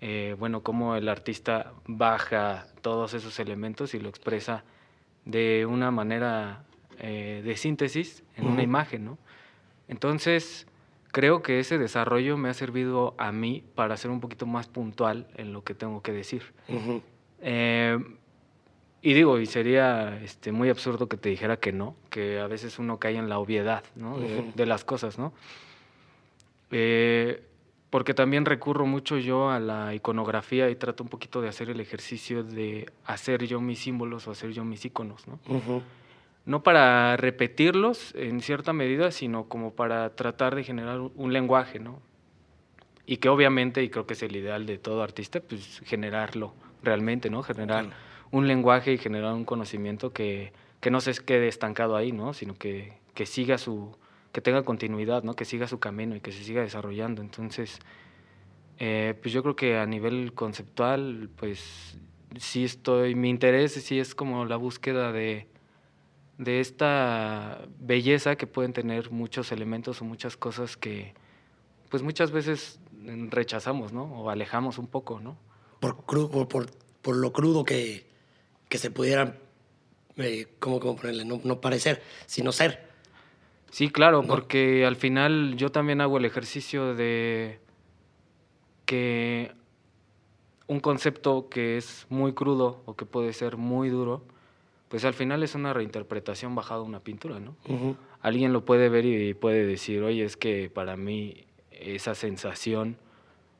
Eh, 0.00 0.36
bueno, 0.38 0.62
cómo 0.62 0.94
el 0.94 1.08
artista 1.08 1.72
baja 1.86 2.66
todos 2.82 3.14
esos 3.14 3.38
elementos 3.40 3.94
y 3.94 3.98
lo 3.98 4.08
expresa 4.08 4.64
de 5.24 5.66
una 5.66 5.90
manera 5.90 6.64
eh, 7.00 7.42
de 7.44 7.56
síntesis 7.56 8.22
en 8.36 8.44
uh 8.44 8.48
-huh. 8.48 8.52
una 8.52 8.62
imagen, 8.62 9.04
¿no? 9.04 9.18
Entonces, 9.88 10.68
creo 11.12 11.42
que 11.42 11.60
ese 11.60 11.78
desarrollo 11.78 12.36
me 12.36 12.48
ha 12.48 12.54
servido 12.54 13.14
a 13.18 13.32
mí 13.32 13.64
para 13.74 13.96
ser 13.96 14.10
un 14.10 14.20
poquito 14.20 14.46
más 14.46 14.68
puntual 14.68 15.26
en 15.36 15.52
lo 15.52 15.64
que 15.64 15.74
tengo 15.74 16.02
que 16.02 16.12
decir. 16.12 16.42
Uh 16.68 16.74
-huh. 16.74 17.02
eh, 17.40 17.98
y 19.02 19.14
digo, 19.14 19.38
y 19.38 19.46
sería 19.46 20.20
este, 20.22 20.52
muy 20.52 20.68
absurdo 20.68 21.08
que 21.08 21.16
te 21.16 21.30
dijera 21.30 21.56
que 21.56 21.72
no, 21.72 21.96
que 22.10 22.38
a 22.38 22.46
veces 22.46 22.78
uno 22.78 22.98
cae 22.98 23.16
en 23.16 23.30
la 23.30 23.38
obviedad 23.38 23.82
¿no? 23.94 24.18
de, 24.18 24.26
uh 24.26 24.42
-huh. 24.42 24.54
de, 24.54 24.66
las 24.66 24.84
cosas, 24.84 25.18
¿no? 25.18 25.32
Eh, 26.70 27.42
porque 27.88 28.12
también 28.14 28.44
recurro 28.44 28.86
mucho 28.86 29.16
yo 29.16 29.50
a 29.50 29.58
la 29.58 29.94
iconografía 29.94 30.68
y 30.70 30.76
trato 30.76 31.02
un 31.02 31.08
poquito 31.08 31.40
de 31.40 31.48
hacer 31.48 31.70
el 31.70 31.80
ejercicio 31.80 32.44
de 32.44 32.92
hacer 33.04 33.46
yo 33.46 33.60
mis 33.60 33.80
símbolos 33.80 34.28
o 34.28 34.30
hacer 34.30 34.50
yo 34.52 34.64
mis 34.64 34.84
iconos, 34.84 35.26
¿no? 35.26 35.40
Uh 35.48 35.60
-huh. 35.60 35.82
No 36.46 36.62
para 36.62 37.16
repetirlos 37.16 38.14
en 38.14 38.40
cierta 38.40 38.72
medida, 38.72 39.10
sino 39.10 39.48
como 39.48 39.74
para 39.74 40.14
tratar 40.16 40.54
de 40.54 40.64
generar 40.64 41.00
un 41.00 41.32
lenguaje, 41.32 41.78
¿no? 41.78 42.00
Y 43.06 43.18
que 43.18 43.28
obviamente, 43.28 43.82
y 43.82 43.90
creo 43.90 44.06
que 44.06 44.14
es 44.14 44.22
el 44.22 44.34
ideal 44.36 44.66
de 44.66 44.78
todo 44.78 45.02
artista, 45.02 45.40
pues 45.40 45.80
generarlo 45.84 46.54
realmente, 46.82 47.30
¿no? 47.30 47.42
Generar 47.42 47.90
un 48.30 48.46
lenguaje 48.46 48.92
y 48.92 48.98
generar 48.98 49.34
un 49.34 49.44
conocimiento 49.44 50.12
que, 50.12 50.52
que 50.80 50.90
no 50.90 51.00
se 51.00 51.12
quede 51.24 51.48
estancado 51.48 51.96
ahí, 51.96 52.12
¿no? 52.12 52.32
Sino 52.32 52.54
que, 52.54 52.94
que 53.14 53.26
siga 53.26 53.58
su, 53.58 53.96
que 54.32 54.40
tenga 54.40 54.62
continuidad, 54.62 55.22
¿no? 55.22 55.34
Que 55.34 55.44
siga 55.44 55.66
su 55.66 55.78
camino 55.78 56.16
y 56.16 56.20
que 56.20 56.32
se 56.32 56.44
siga 56.44 56.62
desarrollando. 56.62 57.20
Entonces, 57.20 57.80
eh, 58.78 59.14
pues 59.20 59.34
yo 59.34 59.42
creo 59.42 59.56
que 59.56 59.76
a 59.76 59.86
nivel 59.86 60.32
conceptual, 60.32 61.28
pues 61.36 61.98
sí 62.38 62.64
estoy, 62.64 63.14
mi 63.14 63.28
interés 63.28 63.72
sí 63.72 63.98
es 63.98 64.14
como 64.14 64.44
la 64.44 64.56
búsqueda 64.56 65.12
de, 65.12 65.48
de 66.40 66.60
esta 66.60 67.68
belleza 67.78 68.36
que 68.36 68.46
pueden 68.46 68.72
tener 68.72 69.10
muchos 69.10 69.52
elementos 69.52 70.00
o 70.00 70.06
muchas 70.06 70.38
cosas 70.38 70.78
que, 70.78 71.12
pues 71.90 72.02
muchas 72.02 72.30
veces 72.30 72.80
rechazamos, 73.28 73.92
¿no? 73.92 74.04
O 74.04 74.30
alejamos 74.30 74.78
un 74.78 74.86
poco, 74.86 75.20
¿no? 75.20 75.36
Por, 75.80 76.02
crudo, 76.06 76.48
por, 76.48 76.70
por, 77.02 77.16
lo 77.16 77.30
crudo 77.34 77.62
que, 77.62 78.06
que 78.70 78.78
se 78.78 78.90
pudieran, 78.90 79.38
eh, 80.16 80.46
¿cómo, 80.58 80.80
cómo 80.80 80.96
ponerle? 80.96 81.26
No, 81.26 81.42
no 81.44 81.60
parecer, 81.60 82.02
sino 82.24 82.52
ser. 82.52 82.88
Sí, 83.70 83.90
claro, 83.90 84.22
porque 84.22 84.86
al 84.86 84.96
final 84.96 85.56
yo 85.58 85.70
también 85.70 86.00
hago 86.00 86.16
el 86.16 86.24
ejercicio 86.24 86.94
de 86.94 87.60
que 88.86 89.52
un 90.68 90.80
concepto 90.80 91.50
que 91.50 91.76
es 91.76 92.06
muy 92.08 92.32
crudo 92.32 92.82
o 92.86 92.96
que 92.96 93.04
puede 93.04 93.34
ser 93.34 93.58
muy 93.58 93.90
duro, 93.90 94.24
pues 94.90 95.04
al 95.04 95.14
final 95.14 95.44
es 95.44 95.54
una 95.54 95.72
reinterpretación 95.72 96.56
bajada 96.56 96.80
de 96.80 96.86
una 96.86 96.98
pintura, 96.98 97.38
¿no? 97.38 97.54
Alguien 98.20 98.52
lo 98.52 98.64
puede 98.64 98.88
ver 98.88 99.06
y 99.06 99.34
puede 99.34 99.64
decir, 99.64 100.02
oye, 100.02 100.24
es 100.24 100.36
que 100.36 100.68
para 100.68 100.96
mí 100.96 101.46
esa 101.70 102.16
sensación 102.16 102.96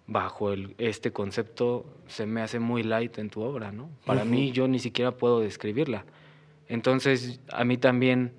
bajo 0.08 0.52
el, 0.52 0.74
este 0.78 1.12
concepto 1.12 1.86
se 2.08 2.26
me 2.26 2.42
hace 2.42 2.58
muy 2.58 2.82
light 2.82 3.16
en 3.18 3.30
tu 3.30 3.42
obra, 3.42 3.70
¿no? 3.70 3.90
Para 4.04 4.24
mí 4.24 4.50
yo 4.50 4.66
ni 4.66 4.80
siquiera 4.80 5.12
puedo 5.12 5.38
describirla. 5.38 6.04
Entonces, 6.66 7.40
a 7.52 7.64
mí 7.64 7.76
también 7.76 8.32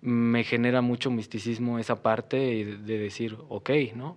me 0.00 0.44
genera 0.44 0.80
mucho 0.80 1.10
misticismo 1.10 1.78
esa 1.78 2.02
parte 2.02 2.38
de, 2.64 2.98
decir, 2.98 3.36
ok, 3.50 3.70
¿no? 3.94 4.16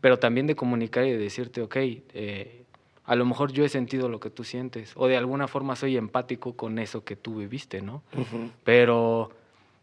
Pero 0.00 0.20
también 0.20 0.46
de 0.46 0.54
comunicar 0.54 1.04
y 1.06 1.10
de 1.10 1.18
decirte, 1.18 1.60
ok, 1.60 1.76
eh, 1.76 2.61
a 3.04 3.16
lo 3.16 3.24
mejor 3.24 3.52
yo 3.52 3.64
he 3.64 3.68
sentido 3.68 4.08
lo 4.08 4.20
que 4.20 4.30
tú 4.30 4.44
sientes, 4.44 4.92
o 4.96 5.06
de 5.08 5.16
alguna 5.16 5.48
forma 5.48 5.76
soy 5.76 5.96
empático 5.96 6.54
con 6.54 6.78
eso 6.78 7.04
que 7.04 7.16
tú 7.16 7.36
viviste, 7.36 7.82
¿no? 7.82 8.02
Pero 8.64 9.30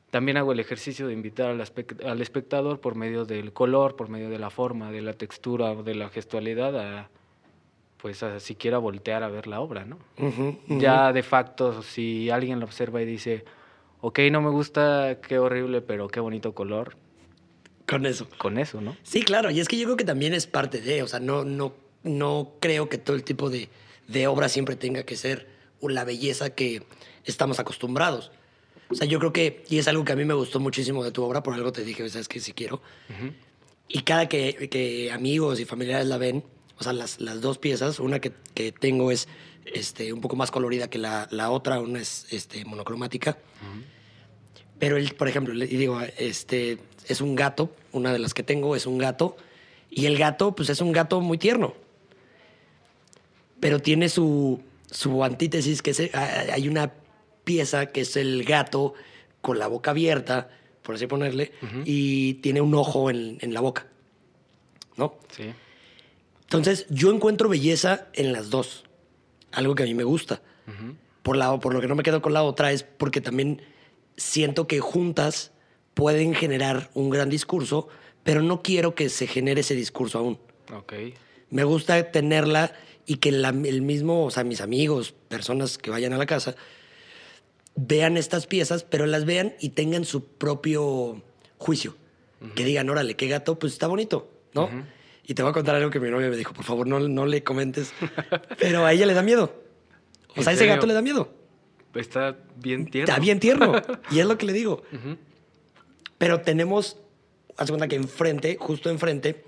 también 0.10 0.38
hago 0.38 0.54
el 0.54 0.60
ejercicio 0.60 1.08
de 1.08 1.14
invitar 1.14 1.50
al, 1.52 1.62
al, 2.06 2.22
espectador 2.22 2.80
por 2.80 2.96
medio 2.96 3.26
del 3.26 3.54
color, 3.54 3.96
por 3.96 4.10
medio 4.10 4.30
de 4.30 4.40
la 4.40 4.50
forma, 4.50 4.92
de 4.92 5.02
la 5.02 5.14
textura, 5.14 5.76
de 5.76 5.96
la 5.96 6.10
gestualidad, 6.10 6.78
a, 6.78 7.10
pues 7.98 8.24
a 8.24 8.40
siquiera 8.40 8.78
voltear 8.78 9.24
a 9.24 9.28
ver 9.28 9.48
la 9.48 9.60
obra, 9.60 9.86
¿no? 9.86 10.00
Ya 10.68 11.12
de 11.12 11.24
facto, 11.24 11.84
si 11.84 12.30
alguien 12.30 12.60
lo 12.60 12.66
observa 12.66 13.02
y 13.02 13.06
dice, 13.06 13.44
ok, 14.02 14.20
no 14.32 14.42
me 14.42 14.50
gusta, 14.50 15.20
qué 15.22 15.38
horrible, 15.38 15.82
pero 15.82 16.08
qué 16.08 16.20
bonito 16.20 16.54
color. 16.54 16.96
Con 17.88 18.06
eso. 18.06 18.28
Con 18.38 18.58
eso, 18.58 18.82
¿no? 18.82 18.96
Sí, 19.04 19.24
claro, 19.24 19.52
y 19.52 19.60
es 19.60 19.68
que 19.68 19.78
yo 19.78 19.86
creo 19.86 19.98
que 19.98 20.06
también 20.06 20.34
es 20.34 20.48
parte 20.48 20.80
de, 20.80 21.04
o 21.04 21.08
sea, 21.08 21.20
no, 21.20 21.44
no, 21.44 21.74
no 22.04 22.54
creo 22.60 22.90
que 22.90 22.98
todo 22.98 23.16
el 23.16 23.24
tipo 23.24 23.50
de, 23.50 23.70
de 24.08 24.28
obra 24.28 24.50
siempre 24.50 24.76
tenga 24.76 25.04
que 25.04 25.16
ser 25.16 25.48
la 25.82 26.04
belleza 26.04 26.50
que 26.50 26.84
estamos 27.26 27.60
acostumbrados. 27.60 28.32
O 28.90 28.96
sea, 28.96 29.08
yo 29.08 29.20
creo 29.20 29.32
que, 29.32 29.64
y 29.70 29.78
es 29.78 29.88
algo 29.88 30.04
que 30.04 30.14
a 30.14 30.16
mí 30.16 30.26
me 30.26 30.34
gustó 30.34 30.60
muchísimo 30.60 31.04
de 31.04 31.12
tu 31.12 31.24
obra, 31.24 31.44
por 31.44 31.54
algo 31.54 31.72
te 31.72 31.84
dije, 31.84 32.08
sabes 32.10 32.28
que 32.28 32.40
si 32.40 32.54
quiero. 32.54 32.82
Y 33.88 34.02
cada 34.02 34.28
que, 34.28 34.68
que, 34.70 35.12
amigos 35.12 35.60
y 35.60 35.66
familiares 35.66 36.08
la 36.08 36.18
ven, 36.18 36.44
o 36.78 36.84
sea, 36.84 36.94
las, 36.94 37.20
las 37.22 37.40
dos 37.42 37.60
piezas, 37.60 38.00
una 38.00 38.20
que, 38.20 38.32
que 38.54 38.72
tengo 38.72 39.12
es 39.12 39.28
este, 39.66 40.12
un 40.12 40.22
poco 40.22 40.36
más 40.36 40.50
colorida 40.50 40.90
que 40.90 40.98
la, 40.98 41.28
la 41.32 41.52
otra, 41.52 41.80
una 41.80 42.00
es 42.00 42.26
este, 42.32 42.66
monocromática. 42.66 43.38
Pero 44.80 44.98
él, 44.98 45.14
por 45.14 45.28
ejemplo, 45.28 45.54
y 45.54 45.68
digo, 45.68 46.00
este, 46.18 46.80
es 47.08 47.22
un 47.22 47.36
gato, 47.36 47.76
una 47.92 48.12
de 48.12 48.20
las 48.20 48.34
que 48.34 48.44
tengo 48.44 48.76
es 48.76 48.88
un 48.88 48.98
gato, 48.98 49.38
y 49.92 50.06
el 50.06 50.18
gato, 50.18 50.56
pues 50.56 50.70
es 50.70 50.82
un 50.82 50.92
gato 50.92 51.22
muy 51.22 51.38
tierno. 51.38 51.76
Pero 53.60 53.80
tiene 53.82 54.10
su, 54.10 54.62
su 54.90 55.24
antítesis, 55.24 55.82
que 55.82 55.92
es, 55.92 56.16
hay 56.16 56.68
una 56.68 56.94
pieza 57.44 57.88
que 57.88 58.02
es 58.02 58.16
el 58.16 58.44
gato 58.44 58.94
con 59.42 59.60
la 59.60 59.68
boca 59.68 59.92
abierta, 59.92 60.50
por 60.82 60.96
así 60.96 61.08
ponerle, 61.08 61.52
y 61.86 62.36
tiene 62.36 62.62
un 62.62 62.74
ojo 62.74 63.10
en, 63.10 63.38
en, 63.42 63.54
la 63.54 63.62
boca. 63.62 63.88
¿No? 64.98 65.16
Sí. 65.36 65.54
Entonces, 66.42 66.86
yo 66.90 67.12
encuentro 67.12 67.48
belleza 67.50 68.08
en 68.14 68.34
las 68.34 68.50
dos 68.50 68.84
algo 69.52 69.76
que 69.76 69.84
a 69.84 69.86
mí 69.86 69.94
me 69.94 70.04
gusta. 70.04 70.42
por, 71.24 71.36
la, 71.36 71.60
por 71.60 71.74
lo 71.74 71.82
que 71.82 71.88
no 71.88 71.96
me 71.96 72.04
quedo 72.04 72.22
con 72.22 72.34
la 72.34 72.44
otra 72.44 72.72
es 72.72 72.84
porque 72.84 73.22
también 73.22 73.62
siento 74.18 74.68
que 74.68 74.80
juntas 74.80 75.52
pueden 75.94 76.34
generar 76.34 76.90
un 76.94 77.10
gran 77.10 77.30
discurso, 77.30 77.88
pero 78.24 78.42
no 78.42 78.62
quiero 78.62 78.96
que 78.96 79.10
se 79.10 79.28
genere 79.28 79.62
ese 79.62 79.76
discurso 79.76 80.20
aún. 80.20 80.40
Okay. 80.84 81.16
Me 81.50 81.64
gusta 81.64 82.12
tenerla 82.12 82.74
y 83.10 83.16
que 83.16 83.30
el 83.30 83.82
mismo, 83.82 84.26
o 84.26 84.30
sea, 84.30 84.44
mis 84.44 84.62
amigos, 84.62 85.16
personas 85.30 85.80
que 85.80 85.90
vayan 85.90 86.14
a 86.14 86.18
la 86.20 86.28
casa, 86.28 86.56
vean 87.76 88.18
estas 88.18 88.46
piezas, 88.46 88.84
pero 88.84 89.08
las 89.08 89.26
vean 89.26 89.56
y 89.60 89.70
tengan 89.70 90.06
su 90.06 90.26
propio 90.26 91.20
juicio. 91.58 91.96
Que 92.54 92.64
digan, 92.64 92.88
órale, 92.88 93.16
qué 93.16 93.28
gato, 93.28 93.58
pues 93.58 93.74
está 93.74 93.88
bonito, 93.88 94.30
¿no? 94.54 94.70
Y 95.26 95.34
te 95.34 95.42
voy 95.42 95.50
a 95.50 95.54
contar 95.54 95.74
algo 95.74 95.90
que 95.90 96.00
mi 96.00 96.12
novia 96.12 96.30
me 96.30 96.38
dijo, 96.38 96.54
por 96.54 96.64
favor, 96.64 96.86
no, 96.86 97.00
no 97.00 97.26
le 97.26 97.44
comentes. 97.44 97.94
Pero 98.60 98.86
a 98.86 98.94
ella 98.94 99.08
le 99.08 99.16
da 99.16 99.24
miedo. 99.24 99.60
O 100.36 100.44
sea, 100.44 100.52
a 100.52 100.54
ese 100.54 100.68
gato 100.68 100.86
le 100.86 100.94
da 100.94 101.02
miedo. 101.02 101.34
Está 101.96 102.38
bien 102.58 102.92
tierno. 102.92 103.12
Está 103.12 103.20
bien 103.20 103.40
tierno. 103.40 103.82
y 104.12 104.20
es 104.20 104.26
lo 104.28 104.38
que 104.38 104.46
le 104.46 104.54
digo. 104.54 104.84
Pero 106.20 106.42
tenemos, 106.42 106.98
haz 107.58 107.70
cuenta 107.70 107.88
que 107.88 107.96
enfrente, 107.96 108.56
justo 108.60 108.92
enfrente 108.92 109.44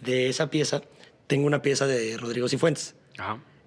de 0.00 0.28
esa 0.28 0.50
pieza, 0.50 0.82
tengo 1.28 1.46
una 1.46 1.62
pieza 1.62 1.86
de 1.86 2.16
Rodrigo 2.18 2.48
Cifuentes. 2.48 2.96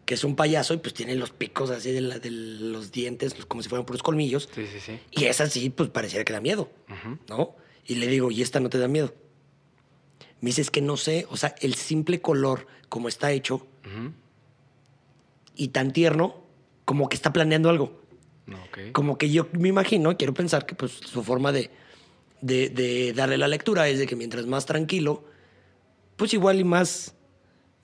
Que 0.05 0.13
es 0.13 0.23
un 0.23 0.35
payaso 0.35 0.73
y 0.73 0.77
pues 0.77 0.93
tiene 0.93 1.15
los 1.15 1.31
picos 1.31 1.69
así 1.69 1.91
de, 1.91 2.01
los 2.01 2.91
dientes, 2.91 3.33
como 3.47 3.61
si 3.61 3.69
fueran 3.69 3.85
puros 3.85 4.03
colmillos. 4.03 4.49
Sí, 4.53 4.65
sí, 4.67 4.79
sí. 4.79 4.99
Y 5.11 5.25
esa 5.25 5.47
sí, 5.47 5.69
pues 5.69 5.89
pareciera 5.89 6.23
que 6.23 6.33
da 6.33 6.39
miedo, 6.39 6.71
¿no? 7.27 7.55
Y 7.85 7.95
le 7.95 8.07
digo, 8.07 8.31
¿y 8.31 8.41
esta 8.41 8.59
no 8.59 8.69
te 8.69 8.77
da 8.77 8.87
miedo? 8.87 9.13
Me 10.39 10.49
dice, 10.49 10.61
es 10.61 10.71
que 10.71 10.81
no 10.81 10.97
sé, 10.97 11.25
o 11.29 11.37
sea, 11.37 11.55
el 11.61 11.75
simple 11.75 12.21
color 12.21 12.67
como 12.89 13.07
está 13.07 13.31
hecho 13.31 13.67
y 15.55 15.69
tan 15.69 15.91
tierno, 15.91 16.43
como 16.85 17.09
que 17.09 17.15
está 17.15 17.33
planeando 17.33 17.69
algo. 17.69 18.01
Como 18.93 19.17
que 19.17 19.29
yo 19.29 19.47
me 19.51 19.67
imagino, 19.67 20.15
quiero 20.15 20.33
pensar 20.33 20.65
que 20.65 20.75
pues 20.75 20.93
su 20.93 21.23
forma 21.23 21.51
de, 21.51 21.69
de, 22.41 23.13
darle 23.13 23.37
la 23.37 23.47
lectura 23.47 23.89
es 23.89 23.99
de 23.99 24.07
que 24.07 24.15
mientras 24.15 24.45
más 24.45 24.65
tranquilo, 24.65 25.25
pues 26.15 26.33
igual 26.33 26.59
y 26.59 26.63
más 26.63 27.15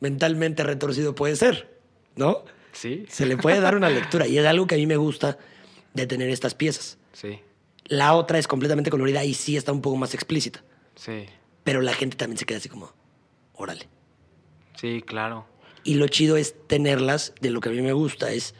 mentalmente 0.03 0.63
retorcido 0.63 1.15
puede 1.15 1.35
ser, 1.35 1.75
¿no? 2.15 2.45
Sí. 2.73 3.05
Se 3.09 3.25
le 3.25 3.37
puede 3.37 3.59
dar 3.59 3.75
una 3.75 3.89
lectura 3.89 4.27
y 4.27 4.37
es 4.37 4.45
algo 4.45 4.67
que 4.67 4.75
a 4.75 4.77
mí 4.77 4.85
me 4.85 4.97
gusta 4.97 5.39
de 5.95 6.05
tener 6.05 6.29
estas 6.29 6.53
piezas. 6.53 6.99
Sí. 7.13 7.39
La 7.85 8.13
otra 8.13 8.37
es 8.37 8.47
completamente 8.47 8.91
colorida 8.91 9.23
y 9.23 9.33
sí 9.33 9.57
está 9.57 9.71
un 9.71 9.81
poco 9.81 9.97
más 9.97 10.13
explícita. 10.13 10.63
Sí 10.95 11.27
pero 11.63 11.81
la 11.81 11.93
gente 11.93 12.17
también 12.17 12.37
se 12.37 12.45
queda 12.45 12.57
así 12.57 12.69
como, 12.69 12.93
órale. 13.53 13.87
Sí, 14.79 15.01
claro. 15.05 15.45
Y 15.83 15.95
lo 15.95 16.07
chido 16.07 16.37
es 16.37 16.55
tenerlas, 16.67 17.33
de 17.41 17.49
lo 17.49 17.61
que 17.61 17.69
a 17.69 17.71
mí 17.71 17.81
me 17.81 17.93
gusta 17.93 18.31
es, 18.31 18.53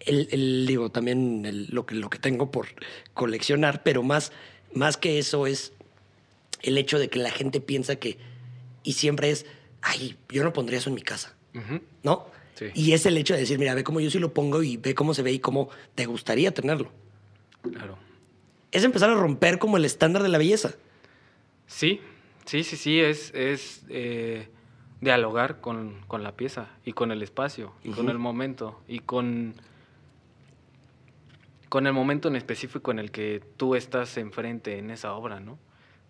el, 0.00 0.66
digo, 0.66 0.90
también 0.90 1.68
lo, 1.70 1.86
que, 1.86 1.94
lo 1.94 2.08
que 2.10 2.18
tengo 2.18 2.50
por 2.50 2.68
coleccionar, 3.12 3.82
pero 3.82 4.02
más, 4.02 4.32
más 4.72 4.96
que 4.96 5.18
eso 5.18 5.46
es 5.46 5.72
el 6.62 6.78
hecho 6.78 6.98
de 6.98 7.08
que 7.08 7.18
la 7.18 7.30
gente 7.30 7.60
piensa 7.60 7.96
que, 7.96 8.18
y 8.82 8.94
siempre 8.94 9.30
es, 9.30 9.46
ay, 9.82 10.16
yo 10.28 10.44
no 10.44 10.52
pondría 10.52 10.78
eso 10.78 10.90
en 10.90 10.94
mi 10.94 11.02
casa, 11.02 11.34
¿no? 12.02 12.26
Sí. 12.54 12.66
Y 12.74 12.92
es 12.92 13.06
el 13.06 13.16
hecho 13.16 13.34
de 13.34 13.40
decir, 13.40 13.58
mira, 13.58 13.74
ve 13.74 13.84
cómo 13.84 14.00
yo 14.00 14.10
sí 14.10 14.18
lo 14.18 14.34
pongo 14.34 14.62
y 14.62 14.76
ve 14.76 14.94
cómo 14.94 15.14
se 15.14 15.22
ve 15.22 15.32
y 15.32 15.38
cómo 15.38 15.70
te 15.94 16.06
gustaría 16.06 16.52
tenerlo. 16.52 16.90
Claro. 17.62 17.98
Es 18.70 18.84
empezar 18.84 19.10
a 19.10 19.14
romper 19.14 19.58
como 19.58 19.76
el 19.76 19.84
estándar 19.84 20.22
de 20.22 20.28
la 20.28 20.38
belleza. 20.38 20.74
Sí, 21.66 22.00
sí, 22.44 22.64
sí, 22.64 22.76
sí, 22.76 23.00
es, 23.00 23.32
es 23.34 23.82
eh, 23.88 24.48
dialogar 25.00 25.60
con, 25.60 26.04
la 26.10 26.32
pieza 26.32 26.68
y 26.84 26.92
con 26.92 27.10
el 27.10 27.22
espacio 27.22 27.72
y 27.82 27.90
con 27.90 28.10
el 28.10 28.18
momento 28.18 28.80
y 28.86 28.98
con, 28.98 29.54
con 31.68 31.86
el 31.86 31.92
momento 31.92 32.28
en 32.28 32.36
específico 32.36 32.90
en 32.90 32.98
el 32.98 33.10
que 33.10 33.42
tú 33.56 33.74
estás 33.74 34.16
enfrente 34.18 34.78
en 34.78 34.90
esa 34.90 35.14
obra, 35.14 35.40
¿no? 35.40 35.58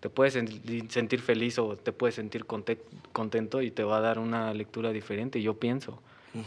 Te 0.01 0.09
puedes 0.09 0.33
sentir 0.33 1.21
feliz 1.21 1.57
o 1.57 1.77
te 1.77 1.93
puedes 1.93 2.15
sentir 2.15 2.45
contento 2.45 3.61
y 3.61 3.71
te 3.71 3.83
va 3.83 3.97
a 3.97 4.01
dar 4.01 4.19
una 4.19 4.53
lectura 4.53 4.91
diferente, 4.91 5.41
yo 5.41 5.53
pienso. 5.57 6.01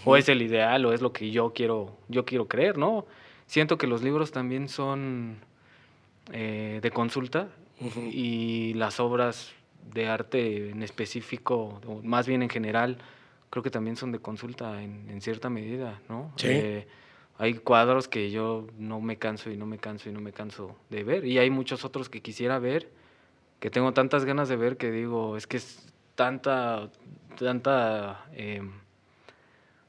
O 0.05 0.17
es 0.17 0.29
el 0.29 0.43
ideal 0.43 0.85
o 0.85 0.93
es 0.93 1.01
lo 1.01 1.13
que 1.13 1.31
yo 1.31 1.53
quiero, 1.55 1.97
yo 2.09 2.25
quiero 2.25 2.47
creer, 2.47 2.77
¿no? 2.79 3.07
siento 3.47 3.79
que 3.79 3.87
los 3.87 4.03
libros 4.03 4.33
también 4.33 4.69
son 4.69 5.37
eh, 6.33 6.81
de 6.83 6.91
consulta 6.91 7.49
y 8.11 8.73
las 8.75 9.01
obras 9.01 9.53
de 9.93 10.07
arte 10.09 10.71
en 10.71 10.83
específico, 10.83 11.81
o 11.87 12.03
más 12.03 12.27
bien 12.27 12.43
en 12.43 12.49
general, 12.49 12.99
creo 13.51 13.63
que 13.63 13.71
también 13.71 13.97
son 13.97 14.13
de 14.13 14.19
consulta 14.19 14.83
en, 14.83 15.21
cierta 15.21 15.51
medida, 15.51 16.01
¿no? 16.09 16.33
Eh, 16.43 16.87
hay 17.37 17.55
cuadros 17.55 18.09
que 18.09 18.31
yo 18.31 18.67
no 18.79 19.01
me 19.01 19.19
canso 19.19 19.51
y 19.51 19.57
no 19.57 19.67
me 19.67 19.79
canso 19.79 20.09
y 20.09 20.13
no 20.13 20.21
me 20.21 20.33
canso 20.33 20.77
de 20.89 21.05
ver, 21.05 21.27
y 21.27 21.39
hay 21.39 21.51
muchos 21.51 21.85
otros 21.85 22.09
que 22.09 22.23
quisiera 22.23 22.59
ver, 22.59 22.89
que 23.65 23.71
tengo 23.71 23.95
tantas 23.95 24.27
ganas 24.27 24.51
de 24.51 24.57
ver 24.57 24.77
que 24.77 24.91
digo, 24.91 25.39
es 25.39 25.47
que 25.47 25.57
es 25.57 25.91
tanta, 26.17 26.91
tanta, 27.39 28.27
em, 28.35 28.73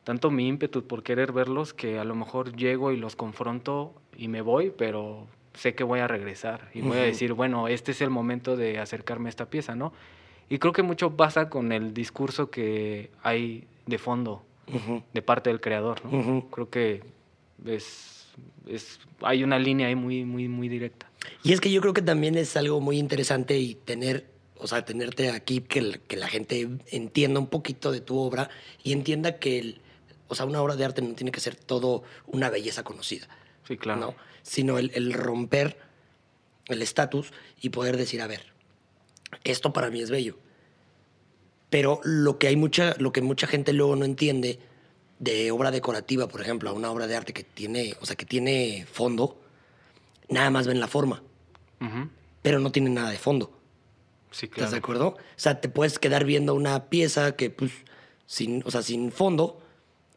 tanto 0.05 0.31
mi 0.31 0.47
ímpetu 0.47 0.87
por 0.87 1.03
querer 1.03 1.33
verlos 1.33 1.73
que 1.73 1.99
a 1.99 2.05
lo 2.05 2.15
mejor 2.15 2.55
llego 2.55 2.93
y 2.93 2.95
los 2.95 3.17
confronto 3.17 3.93
y 4.15 4.29
me 4.29 4.39
voy, 4.39 4.71
pero 4.71 5.27
sé 5.55 5.75
que 5.75 5.83
voy 5.83 5.99
a 5.99 6.07
regresar 6.07 6.69
y 6.73 6.79
voy 6.83 6.99
a 6.99 7.01
decir, 7.01 7.33
bueno, 7.33 7.67
este 7.67 7.91
es 7.91 7.99
el 7.99 8.09
momento 8.09 8.55
de 8.55 8.79
acercarme 8.79 9.27
a 9.27 9.31
esta 9.31 9.49
pieza, 9.49 9.75
¿no? 9.75 9.91
Y 10.47 10.59
creo 10.59 10.71
que 10.71 10.81
mucho 10.81 11.17
pasa 11.17 11.49
con 11.49 11.73
el 11.73 11.93
discurso 11.93 12.49
que 12.49 13.11
hay 13.23 13.67
de 13.87 13.97
fondo 13.97 14.41
de 15.13 15.21
parte 15.21 15.49
del 15.49 15.59
creador, 15.59 15.99
¿no? 16.05 16.47
Creo 16.49 16.69
que 16.69 17.03
es, 17.65 18.33
es, 18.67 19.01
hay 19.21 19.43
una 19.43 19.59
línea 19.59 19.89
ahí 19.89 19.95
muy, 19.95 20.23
muy, 20.23 20.47
muy 20.47 20.69
directa. 20.69 21.09
Y 21.43 21.53
es 21.53 21.61
que 21.61 21.71
yo 21.71 21.81
creo 21.81 21.93
que 21.93 22.01
también 22.01 22.37
es 22.37 22.55
algo 22.57 22.81
muy 22.81 22.97
interesante 22.97 23.57
y 23.57 23.75
tener, 23.75 24.25
o 24.57 24.67
sea, 24.67 24.85
tenerte 24.85 25.29
aquí, 25.31 25.61
que, 25.61 26.01
que 26.07 26.17
la 26.17 26.27
gente 26.27 26.69
entienda 26.87 27.39
un 27.39 27.47
poquito 27.47 27.91
de 27.91 28.01
tu 28.01 28.17
obra 28.17 28.49
y 28.83 28.93
entienda 28.93 29.39
que, 29.39 29.59
el, 29.59 29.81
o 30.27 30.35
sea, 30.35 30.45
una 30.45 30.61
obra 30.61 30.75
de 30.75 30.85
arte 30.85 31.01
no 31.01 31.13
tiene 31.15 31.31
que 31.31 31.39
ser 31.39 31.55
todo 31.55 32.03
una 32.27 32.49
belleza 32.49 32.83
conocida. 32.83 33.27
Sí, 33.67 33.77
claro. 33.77 33.99
¿no? 33.99 34.15
Sino 34.43 34.77
el, 34.77 34.91
el 34.93 35.13
romper 35.13 35.77
el 36.67 36.81
estatus 36.81 37.31
y 37.61 37.69
poder 37.69 37.97
decir, 37.97 38.21
a 38.21 38.27
ver, 38.27 38.41
esto 39.43 39.73
para 39.73 39.89
mí 39.89 40.01
es 40.01 40.09
bello. 40.09 40.37
Pero 41.69 41.99
lo 42.03 42.37
que 42.37 42.47
hay 42.47 42.55
mucha, 42.55 42.95
lo 42.99 43.11
que 43.11 43.21
mucha 43.21 43.47
gente 43.47 43.73
luego 43.73 43.95
no 43.95 44.05
entiende 44.05 44.59
de 45.19 45.51
obra 45.51 45.71
decorativa, 45.71 46.27
por 46.27 46.41
ejemplo, 46.41 46.69
a 46.69 46.73
una 46.73 46.91
obra 46.91 47.07
de 47.07 47.15
arte 47.15 47.33
que 47.33 47.43
tiene, 47.43 47.95
o 48.01 48.05
sea, 48.05 48.15
que 48.15 48.25
tiene 48.25 48.85
fondo, 48.91 49.39
nada 50.29 50.49
más 50.49 50.67
ven 50.67 50.79
la 50.79 50.87
forma. 50.87 51.23
Pero 52.41 52.59
no 52.59 52.71
tiene 52.71 52.89
nada 52.89 53.11
de 53.11 53.17
fondo. 53.17 53.59
Sí, 54.31 54.47
claro. 54.47 54.65
¿Estás 54.65 54.71
de 54.71 54.77
acuerdo? 54.77 55.07
O 55.07 55.17
sea, 55.35 55.61
te 55.61 55.69
puedes 55.69 55.99
quedar 55.99 56.25
viendo 56.25 56.55
una 56.55 56.85
pieza 56.85 57.35
que, 57.35 57.49
pues, 57.49 57.71
sin, 58.25 58.63
o 58.65 58.71
sea, 58.71 58.81
sin 58.81 59.11
fondo, 59.11 59.61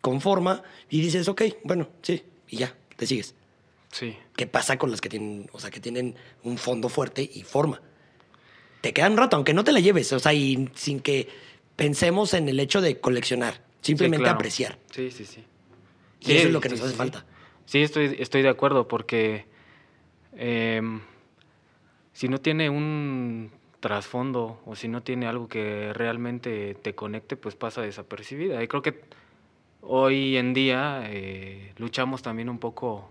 con 0.00 0.20
forma, 0.20 0.62
y 0.90 1.00
dices, 1.00 1.28
ok, 1.28 1.42
bueno, 1.64 1.88
sí, 2.02 2.22
y 2.48 2.56
ya, 2.58 2.74
te 2.96 3.06
sigues. 3.06 3.34
Sí. 3.92 4.16
¿Qué 4.36 4.46
pasa 4.46 4.78
con 4.78 4.90
las 4.90 5.00
que 5.00 5.08
tienen, 5.08 5.48
o 5.52 5.60
sea, 5.60 5.70
que 5.70 5.80
tienen 5.80 6.14
un 6.42 6.58
fondo 6.58 6.88
fuerte 6.88 7.28
y 7.32 7.42
forma? 7.42 7.80
Te 8.80 8.92
quedan 8.92 9.12
un 9.12 9.18
rato, 9.18 9.36
aunque 9.36 9.54
no 9.54 9.64
te 9.64 9.72
la 9.72 9.80
lleves, 9.80 10.12
o 10.12 10.18
sea, 10.18 10.32
y 10.32 10.70
sin 10.74 11.00
que 11.00 11.28
pensemos 11.76 12.34
en 12.34 12.48
el 12.48 12.60
hecho 12.60 12.80
de 12.80 13.00
coleccionar, 13.00 13.62
simplemente 13.80 14.28
apreciar. 14.28 14.78
Sí, 14.90 15.10
sí, 15.10 15.24
sí. 15.24 15.44
Y 16.20 16.32
eso 16.32 16.48
es 16.48 16.52
lo 16.52 16.60
que 16.60 16.68
nos 16.68 16.80
hace 16.80 16.94
falta. 16.94 17.24
Sí, 17.66 17.82
estoy, 17.82 18.16
estoy 18.18 18.42
de 18.42 18.48
acuerdo, 18.48 18.88
porque 18.88 19.46
em, 20.37 21.00
si 22.12 22.28
no 22.28 22.38
tiene 22.38 22.70
un 22.70 23.50
trasfondo 23.80 24.61
o 24.66 24.75
si 24.75 24.88
no 24.88 25.02
tiene 25.02 25.26
algo 25.26 25.49
que 25.49 25.92
realmente 25.92 26.75
te 26.75 26.94
conecte, 26.94 27.37
pues 27.37 27.54
pasa 27.54 27.82
desapercibida. 27.82 28.62
Y 28.62 28.68
creo 28.68 28.82
que 28.82 29.00
hoy 29.82 30.37
en 30.37 30.54
día 30.54 31.02
eh, 31.06 31.73
luchamos 31.76 32.23
también 32.23 32.49
un 32.49 32.58
poco 32.58 33.11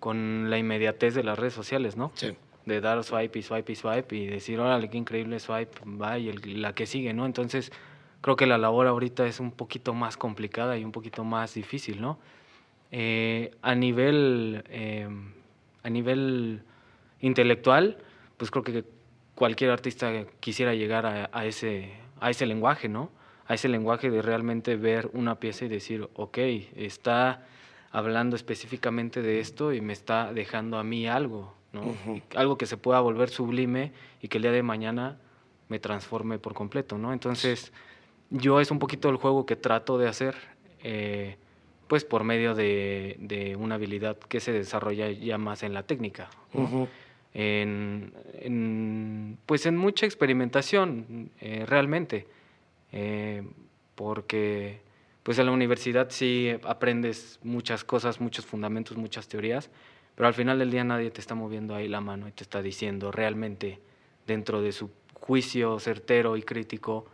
con 0.00 0.50
la 0.50 0.58
inmediatez 0.58 1.14
de 1.14 1.22
las 1.24 1.38
redes 1.38 1.54
sociales, 1.54 1.96
¿no? 1.96 2.12
Sí. 2.14 2.36
De 2.64 2.80
dar 2.80 3.02
swipe 3.04 3.38
y 3.38 3.42
swipe 3.42 3.72
y 3.72 3.76
swipe 3.76 4.16
y 4.16 4.26
decir, 4.26 4.60
órale, 4.60 4.90
qué 4.90 4.98
increíble 4.98 5.38
swipe, 5.38 5.78
va, 5.86 6.18
y 6.18 6.32
la 6.32 6.74
que 6.74 6.86
sigue, 6.86 7.14
¿no? 7.14 7.26
Entonces, 7.26 7.72
creo 8.20 8.36
que 8.36 8.46
la 8.46 8.58
labor 8.58 8.88
ahorita 8.88 9.26
es 9.26 9.40
un 9.40 9.52
poquito 9.52 9.94
más 9.94 10.16
complicada 10.16 10.76
y 10.76 10.84
un 10.84 10.92
poquito 10.92 11.24
más 11.24 11.54
difícil, 11.54 12.00
¿no? 12.00 12.18
Eh, 12.90 13.52
a 13.62 13.74
nivel, 13.74 14.64
eh, 14.68 15.08
a 15.86 15.90
nivel 15.90 16.62
intelectual, 17.20 17.98
pues 18.36 18.50
creo 18.50 18.64
que 18.64 18.84
cualquier 19.36 19.70
artista 19.70 20.24
quisiera 20.40 20.74
llegar 20.74 21.06
a, 21.06 21.30
a, 21.32 21.46
ese, 21.46 21.92
a 22.18 22.28
ese 22.28 22.44
lenguaje, 22.44 22.88
¿no? 22.88 23.10
A 23.46 23.54
ese 23.54 23.68
lenguaje 23.68 24.10
de 24.10 24.20
realmente 24.20 24.74
ver 24.74 25.08
una 25.12 25.38
pieza 25.38 25.64
y 25.64 25.68
decir, 25.68 26.08
ok, 26.14 26.38
está 26.74 27.46
hablando 27.92 28.34
específicamente 28.34 29.22
de 29.22 29.38
esto 29.38 29.72
y 29.72 29.80
me 29.80 29.92
está 29.92 30.32
dejando 30.32 30.76
a 30.76 30.82
mí 30.82 31.06
algo, 31.06 31.54
¿no? 31.72 31.94
Algo 32.34 32.58
que 32.58 32.66
se 32.66 32.76
pueda 32.76 32.98
volver 32.98 33.28
sublime 33.28 33.92
y 34.20 34.26
que 34.26 34.38
el 34.38 34.42
día 34.42 34.52
de 34.52 34.64
mañana 34.64 35.18
me 35.68 35.78
transforme 35.78 36.40
por 36.40 36.52
completo, 36.52 36.98
¿no? 36.98 37.12
Entonces, 37.12 37.72
yo 38.30 38.60
es 38.60 38.72
un 38.72 38.80
poquito 38.80 39.08
el 39.08 39.16
juego 39.16 39.46
que 39.46 39.54
trato 39.54 39.98
de 39.98 40.08
hacer, 40.08 40.34
eh, 40.82 41.36
pues 41.86 42.04
por 42.04 42.24
medio 42.24 42.54
de, 42.54 43.16
de, 43.18 43.56
una 43.56 43.76
habilidad 43.76 44.16
que 44.16 44.40
se 44.40 44.52
desarrolla 44.52 45.10
ya 45.10 45.38
más 45.38 45.62
en 45.62 45.74
la 45.74 45.82
técnica. 45.84 46.28
en, 47.34 48.12
en, 48.40 49.38
pues 49.46 49.66
en 49.66 49.76
mucha 49.76 50.06
experimentación, 50.06 51.30
eh, 51.40 51.64
realmente, 51.66 52.26
eh, 52.92 53.42
porque 53.94 54.80
pues 55.22 55.38
en 55.38 55.46
la 55.46 55.52
universidad 55.52 56.08
sí 56.10 56.52
aprendes 56.62 57.40
muchas 57.42 57.84
cosas, 57.84 58.20
muchos 58.20 58.46
fundamentos, 58.46 58.96
muchas 58.96 59.28
teorías, 59.28 59.70
pero 60.14 60.28
al 60.28 60.34
final 60.34 60.58
del 60.58 60.70
día 60.70 60.84
nadie 60.84 61.10
te 61.10 61.20
está 61.20 61.34
moviendo 61.34 61.74
ahí 61.74 61.88
la 61.88 62.00
mano 62.00 62.28
y 62.28 62.32
te 62.32 62.42
está 62.42 62.62
diciendo 62.62 63.12
realmente 63.12 63.80
dentro 64.26 64.62
de 64.62 64.72
su 64.72 64.90
juicio 65.14 65.78
certero 65.78 66.36
y 66.36 66.42
crítico 66.42 67.06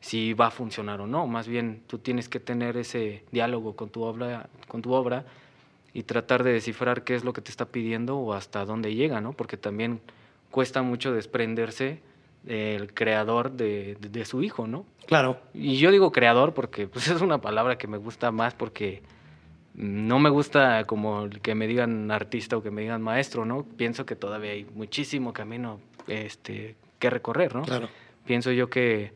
si 0.00 0.32
va 0.34 0.46
a 0.46 0.50
funcionar 0.50 1.00
o 1.00 1.06
no. 1.06 1.26
Más 1.26 1.48
bien 1.48 1.82
tú 1.86 1.98
tienes 1.98 2.28
que 2.28 2.40
tener 2.40 2.76
ese 2.76 3.24
diálogo 3.32 3.76
con 3.76 3.90
tu 3.90 4.02
obra, 4.02 4.48
con 4.68 4.82
tu 4.82 4.92
obra 4.92 5.24
y 5.92 6.04
tratar 6.04 6.44
de 6.44 6.52
descifrar 6.52 7.02
qué 7.04 7.14
es 7.14 7.24
lo 7.24 7.32
que 7.32 7.40
te 7.40 7.50
está 7.50 7.66
pidiendo 7.66 8.18
o 8.18 8.32
hasta 8.32 8.64
dónde 8.64 8.94
llega, 8.94 9.20
¿no? 9.20 9.32
Porque 9.32 9.56
también 9.56 10.00
cuesta 10.50 10.82
mucho 10.82 11.12
desprenderse 11.12 12.00
el 12.46 12.94
creador 12.94 13.52
de, 13.52 13.96
de, 14.00 14.08
de, 14.08 14.24
su 14.24 14.42
hijo, 14.42 14.66
¿no? 14.66 14.86
Claro. 15.06 15.38
Y 15.52 15.76
yo 15.76 15.90
digo 15.90 16.12
creador 16.12 16.54
porque 16.54 16.86
pues, 16.86 17.08
es 17.08 17.20
una 17.20 17.40
palabra 17.40 17.78
que 17.78 17.88
me 17.88 17.98
gusta 17.98 18.30
más 18.30 18.54
porque 18.54 19.02
no 19.74 20.18
me 20.18 20.30
gusta 20.30 20.84
como 20.84 21.28
que 21.42 21.54
me 21.54 21.66
digan 21.66 22.10
artista 22.10 22.56
o 22.56 22.62
que 22.62 22.70
me 22.70 22.82
digan 22.82 23.02
maestro, 23.02 23.44
¿no? 23.44 23.64
Pienso 23.64 24.06
que 24.06 24.16
todavía 24.16 24.52
hay 24.52 24.66
muchísimo 24.74 25.32
camino 25.32 25.80
este, 26.08 26.74
que 26.98 27.10
recorrer, 27.10 27.54
¿no? 27.54 27.62
Claro. 27.62 27.88
Pienso 28.26 28.50
yo 28.50 28.68
que, 28.68 29.12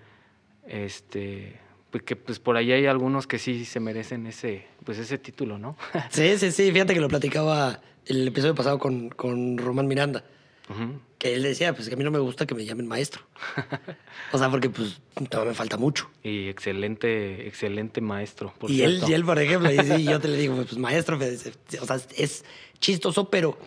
este, 0.66 1.60
pues, 1.90 2.02
que 2.04 2.16
pues 2.16 2.38
por 2.38 2.56
ahí 2.56 2.72
hay 2.72 2.86
algunos 2.86 3.26
que 3.26 3.38
sí 3.38 3.64
se 3.64 3.80
merecen 3.80 4.26
ese, 4.26 4.66
pues 4.84 4.98
ese 4.98 5.18
título, 5.18 5.58
¿no? 5.58 5.76
sí, 6.10 6.36
sí, 6.38 6.50
sí. 6.50 6.72
Fíjate 6.72 6.94
que 6.94 7.00
lo 7.00 7.08
platicaba 7.08 7.80
el 8.06 8.28
episodio 8.28 8.54
pasado 8.54 8.78
con, 8.78 9.10
con 9.10 9.58
Román 9.58 9.86
Miranda. 9.86 10.24
Uh 10.68 10.72
-huh. 10.72 10.98
Que 11.18 11.34
él 11.34 11.42
decía, 11.42 11.74
pues 11.74 11.88
que 11.88 11.94
a 11.94 11.96
mí 11.98 12.04
no 12.04 12.10
me 12.10 12.18
gusta 12.18 12.46
que 12.46 12.54
me 12.54 12.64
llamen 12.64 12.88
maestro. 12.88 13.22
o 14.32 14.38
sea, 14.38 14.50
porque 14.50 14.70
pues 14.70 15.00
todavía 15.28 15.50
me 15.50 15.54
falta 15.54 15.76
mucho. 15.76 16.10
Y 16.22 16.48
excelente, 16.48 17.46
excelente 17.46 18.00
maestro. 18.00 18.54
Por 18.58 18.70
y, 18.70 18.76
cierto. 18.76 19.06
él, 19.06 19.10
y 19.10 19.14
él, 19.14 19.24
por 19.24 19.38
ejemplo, 19.38 19.70
y, 19.70 19.78
sí, 19.78 20.04
yo 20.10 20.18
te 20.20 20.28
le 20.28 20.36
digo, 20.36 20.56
pues 20.56 20.76
maestro, 20.78 21.18
pues, 21.18 21.52
o 21.80 21.86
sea, 21.86 22.00
es 22.16 22.44
chistoso, 22.80 23.28
pero 23.28 23.58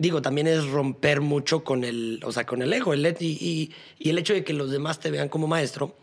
digo, 0.00 0.22
también 0.22 0.46
es 0.46 0.66
romper 0.66 1.20
mucho 1.20 1.62
con 1.62 1.84
el, 1.84 2.20
o 2.24 2.32
sea, 2.32 2.46
con 2.46 2.62
el 2.62 2.72
ego. 2.72 2.94
El, 2.94 3.06
y, 3.20 3.26
y, 3.26 3.70
y 3.98 4.10
el 4.10 4.18
hecho 4.18 4.32
de 4.32 4.42
que 4.42 4.54
los 4.54 4.70
demás 4.70 4.98
te 4.98 5.10
vean 5.10 5.28
como 5.28 5.46
maestro 5.46 5.94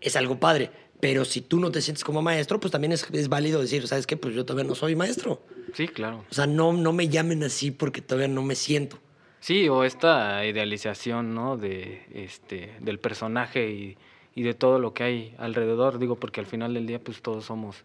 es 0.00 0.14
algo 0.14 0.38
padre. 0.38 0.70
Pero 1.00 1.24
si 1.24 1.40
tú 1.40 1.58
no 1.58 1.70
te 1.70 1.80
sientes 1.80 2.04
como 2.04 2.20
maestro, 2.22 2.60
pues 2.60 2.70
también 2.70 2.92
es, 2.92 3.08
es 3.12 3.28
válido 3.28 3.60
decir, 3.60 3.88
¿sabes 3.88 4.06
qué? 4.06 4.16
Pues 4.16 4.34
yo 4.34 4.44
todavía 4.44 4.68
no 4.68 4.74
soy 4.74 4.94
maestro. 4.94 5.42
Sí, 5.72 5.88
claro. 5.88 6.24
O 6.30 6.34
sea, 6.34 6.46
no, 6.46 6.72
no 6.74 6.92
me 6.92 7.08
llamen 7.08 7.42
así 7.44 7.70
porque 7.70 8.02
todavía 8.02 8.28
no 8.28 8.42
me 8.42 8.54
siento. 8.54 8.98
Sí, 9.40 9.68
o 9.68 9.84
esta 9.84 10.44
idealización, 10.44 11.34
¿no? 11.34 11.56
De, 11.56 12.02
este, 12.12 12.74
del 12.80 12.98
personaje 12.98 13.70
y, 13.70 13.96
y, 14.34 14.42
de 14.42 14.54
todo 14.54 14.78
lo 14.78 14.92
que 14.92 15.02
hay 15.02 15.34
alrededor. 15.38 15.98
Digo, 15.98 16.16
porque 16.16 16.40
al 16.40 16.46
final 16.46 16.74
del 16.74 16.86
día, 16.86 16.98
pues 16.98 17.22
todos 17.22 17.44
somos, 17.46 17.84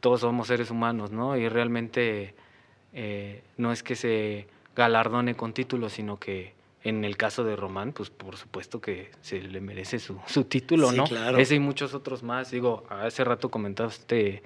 todos 0.00 0.20
somos 0.20 0.46
seres 0.46 0.70
humanos, 0.70 1.10
¿no? 1.10 1.36
Y 1.36 1.48
realmente 1.48 2.34
eh, 2.98 3.42
no 3.58 3.72
es 3.72 3.82
que 3.82 3.94
se 3.94 4.48
galardone 4.74 5.34
con 5.34 5.52
títulos, 5.52 5.92
sino 5.92 6.18
que 6.18 6.54
en 6.82 7.04
el 7.04 7.18
caso 7.18 7.44
de 7.44 7.54
Román, 7.54 7.92
pues 7.92 8.08
por 8.08 8.38
supuesto 8.38 8.80
que 8.80 9.10
se 9.20 9.42
le 9.42 9.60
merece 9.60 9.98
su, 9.98 10.18
su 10.26 10.44
título, 10.44 10.90
sí, 10.90 10.96
¿no? 10.96 11.04
Claro. 11.04 11.36
Ese 11.36 11.56
y 11.56 11.58
muchos 11.58 11.92
otros 11.92 12.22
más. 12.22 12.50
Digo, 12.50 12.84
hace 12.88 13.22
rato 13.22 13.50
comentaste 13.50 14.42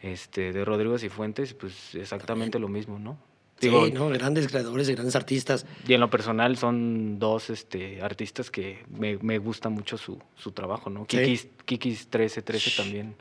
este, 0.00 0.52
de 0.52 0.64
Rodrigo 0.64 0.96
Cifuentes, 0.96 1.52
pues 1.52 1.94
exactamente 1.94 2.52
También. 2.52 2.72
lo 2.72 2.78
mismo, 2.78 2.98
¿no? 2.98 3.18
Digo, 3.60 3.84
sí, 3.84 3.92
¿no? 3.92 4.08
grandes 4.08 4.48
creadores, 4.48 4.88
grandes 4.88 5.14
artistas. 5.14 5.66
Y 5.86 5.92
en 5.92 6.00
lo 6.00 6.08
personal 6.08 6.56
son 6.56 7.18
dos 7.18 7.50
este, 7.50 8.00
artistas 8.00 8.50
que 8.50 8.82
me, 8.88 9.18
me 9.18 9.36
gusta 9.36 9.68
mucho 9.68 9.98
su, 9.98 10.18
su 10.36 10.52
trabajo, 10.52 10.88
¿no? 10.88 11.00
Sí. 11.00 11.18
Kikis, 11.18 11.48
Kikis 11.66 11.98
1313 12.06 12.82
también. 12.82 13.14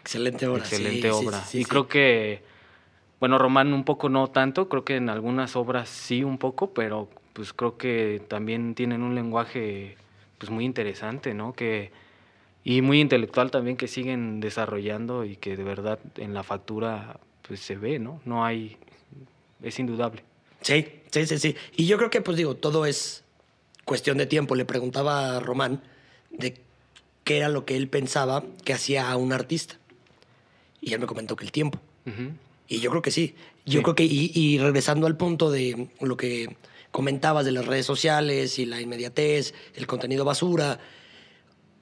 Excelente 0.00 0.48
obra. 0.48 0.62
Excelente 0.62 1.02
sí, 1.02 1.14
obra. 1.14 1.44
Sí, 1.44 1.60
y 1.60 1.64
creo 1.64 1.86
que 1.86 2.55
bueno, 3.20 3.38
Román 3.38 3.72
un 3.72 3.84
poco 3.84 4.08
no 4.08 4.28
tanto, 4.28 4.68
creo 4.68 4.84
que 4.84 4.96
en 4.96 5.08
algunas 5.08 5.56
obras 5.56 5.88
sí 5.88 6.22
un 6.22 6.38
poco, 6.38 6.72
pero 6.72 7.08
pues 7.32 7.52
creo 7.52 7.76
que 7.76 8.22
también 8.28 8.74
tienen 8.74 9.02
un 9.02 9.14
lenguaje 9.14 9.96
pues 10.38 10.50
muy 10.50 10.64
interesante, 10.64 11.34
¿no? 11.34 11.52
Que, 11.52 11.92
y 12.64 12.82
muy 12.82 13.00
intelectual 13.00 13.50
también 13.50 13.76
que 13.76 13.88
siguen 13.88 14.40
desarrollando 14.40 15.24
y 15.24 15.36
que 15.36 15.56
de 15.56 15.64
verdad 15.64 15.98
en 16.16 16.34
la 16.34 16.42
factura 16.42 17.18
pues 17.46 17.60
se 17.60 17.76
ve, 17.76 17.98
¿no? 17.98 18.20
No 18.24 18.44
hay, 18.44 18.76
es 19.62 19.78
indudable. 19.78 20.22
Sí, 20.60 20.86
sí, 21.10 21.26
sí, 21.26 21.38
sí. 21.38 21.56
Y 21.76 21.86
yo 21.86 21.96
creo 21.96 22.10
que 22.10 22.20
pues 22.20 22.36
digo, 22.36 22.54
todo 22.54 22.86
es 22.86 23.24
cuestión 23.84 24.18
de 24.18 24.26
tiempo. 24.26 24.54
Le 24.54 24.64
preguntaba 24.64 25.36
a 25.36 25.40
Román 25.40 25.82
de 26.30 26.60
qué 27.24 27.38
era 27.38 27.48
lo 27.48 27.64
que 27.64 27.76
él 27.76 27.88
pensaba 27.88 28.42
que 28.64 28.72
hacía 28.72 29.10
a 29.10 29.16
un 29.16 29.32
artista. 29.32 29.76
Y 30.80 30.92
él 30.92 31.00
me 31.00 31.06
comentó 31.06 31.36
que 31.36 31.44
el 31.44 31.52
tiempo. 31.52 31.80
Y 32.68 32.80
yo 32.80 32.90
creo 32.90 33.02
que 33.02 33.10
sí. 33.10 33.34
Yo 33.64 33.82
creo 33.82 33.94
que, 33.94 34.04
y, 34.04 34.58
regresando 34.58 35.06
al 35.06 35.16
punto 35.16 35.50
de 35.50 35.88
lo 36.00 36.16
que 36.16 36.56
comentabas 36.90 37.44
de 37.44 37.52
las 37.52 37.66
redes 37.66 37.84
sociales 37.84 38.58
y 38.58 38.66
la 38.66 38.80
inmediatez, 38.80 39.54
el 39.74 39.86
contenido 39.86 40.24
basura. 40.24 40.78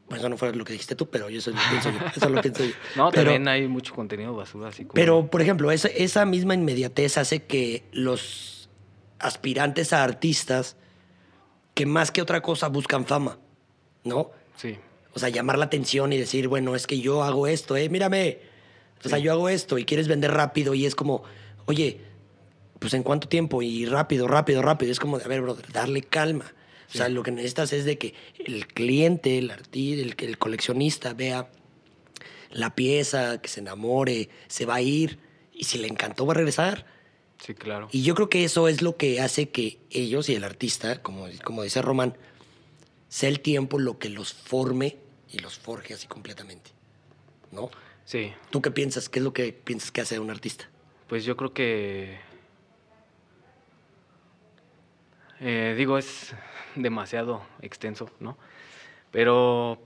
Bueno, 0.09 0.21
eso 0.21 0.29
no 0.29 0.37
fue 0.37 0.55
lo 0.55 0.65
que 0.65 0.73
dijiste 0.73 0.97
tú, 0.97 1.09
pero 1.09 1.31
yo 1.31 1.39
eso 1.39 1.51
lo 1.51 1.59
pienso 1.71 1.91
yo. 1.91 1.99
Eso 2.17 2.29
lo 2.29 2.41
pienso 2.41 2.65
yo. 2.65 2.73
no, 2.97 3.11
también 3.11 3.47
hay 3.49 3.69
mucho 3.69 3.95
contenido 3.95 4.35
basura. 4.35 4.69
Así 4.69 4.85
como... 4.85 4.95
Pero, 4.95 5.31
por 5.31 5.41
ejemplo, 5.41 5.71
esa, 5.71 5.89
esa 5.89 6.25
misma 6.27 6.55
inmediatez 6.55 7.19
hace 7.19 7.45
que 7.45 7.85
los 7.93 8.69
aspirantes 9.19 9.93
a 9.93 10.05
artistas, 10.05 10.77
que 11.75 11.87
más 11.87 12.11
que 12.11 12.23
otra 12.23 12.43
cosa 12.43 12.69
buscan 12.69 13.07
fama, 13.07 13.39
¿no? 14.05 14.31
Sí. 14.57 14.77
O 15.15 15.19
sea, 15.19 15.29
llamar 15.29 15.59
la 15.59 15.67
atención 15.67 16.13
y 16.13 16.19
decir, 16.19 16.49
bueno, 16.49 16.75
es 16.75 16.87
que 16.87 17.01
yo 17.01 17.23
hago 17.23 17.47
esto, 17.47 17.77
¿eh? 17.77 17.89
Mírame. 17.89 18.54
O 19.05 19.09
sea, 19.09 19.19
yo 19.19 19.33
hago 19.33 19.49
esto 19.49 19.79
y 19.79 19.85
quieres 19.85 20.09
vender 20.09 20.33
rápido 20.33 20.75
y 20.75 20.87
es 20.87 20.95
como, 20.95 21.25
oye, 21.67 22.01
pues 22.79 22.95
en 22.95 23.03
cuánto 23.03 23.29
tiempo 23.29 23.63
y 23.63 23.87
rápido, 23.87 24.29
rápido, 24.29 24.63
rápido. 24.63 24.93
Es 24.93 25.01
como 25.01 25.19
de, 25.19 25.25
a 25.25 25.29
ver, 25.29 25.43
brother, 25.43 25.71
darle 25.73 26.03
calma. 26.03 26.53
O 26.89 26.97
sea, 26.97 27.09
lo 27.09 27.23
que 27.23 27.33
necesitas 27.33 27.73
es 27.73 27.85
de 27.85 27.99
que 27.99 28.15
el 28.39 28.67
cliente, 28.69 29.39
el 29.39 29.51
artista, 29.51 30.03
el, 30.03 30.15
el 30.19 30.39
coleccionista 30.39 31.13
vea 31.13 31.51
la 32.51 32.75
pieza, 32.75 33.41
que 33.41 33.49
se 33.49 33.61
enamore, 33.61 34.29
se 34.47 34.65
va 34.65 34.77
a 34.77 34.81
ir 34.81 35.19
y 35.53 35.65
si 35.65 35.79
le 35.79 35.89
encantó 35.89 36.25
va 36.25 36.33
a 36.33 36.37
regresar. 36.37 36.87
Sí, 37.45 37.55
claro. 37.55 37.89
Y 37.91 38.03
yo 38.03 38.15
creo 38.15 38.31
que 38.31 38.45
eso 38.45 38.69
es 38.69 38.81
lo 38.81 38.97
que 38.97 39.21
hace 39.21 39.51
que 39.51 39.81
ellos 39.91 40.29
y 40.29 40.35
el 40.35 40.45
artista, 40.45 41.03
como, 41.03 41.27
como 41.43 41.63
dice 41.63 41.83
Román, 41.83 42.17
sea 43.09 43.29
el 43.29 43.41
tiempo 43.41 43.79
lo 43.79 43.99
que 43.99 44.09
los 44.09 44.33
forme 44.33 44.97
y 45.31 45.39
los 45.39 45.59
forje 45.59 45.95
así 45.95 46.07
completamente. 46.07 46.71
¿No? 47.51 47.71
Sí. 48.05 48.33
¿Tú 48.51 48.61
qué 48.61 48.71
piensas? 48.71 49.09
¿Qué 49.09 49.19
es 49.19 49.25
lo 49.25 49.33
que 49.33 49.53
piensas 49.53 49.91
que 49.91 50.03
hace 50.03 50.19
un 50.19 50.31
artista? 50.31 50.69
Pues 51.09 51.25
yo 51.25 51.37
creo 51.37 51.53
que. 51.53 52.19
Eh, 55.41 55.75
digo, 55.77 55.99
es 55.99 56.35
demasiado 56.75 57.43
extenso, 57.61 58.11
¿no? 58.21 58.37
Pero, 59.11 59.79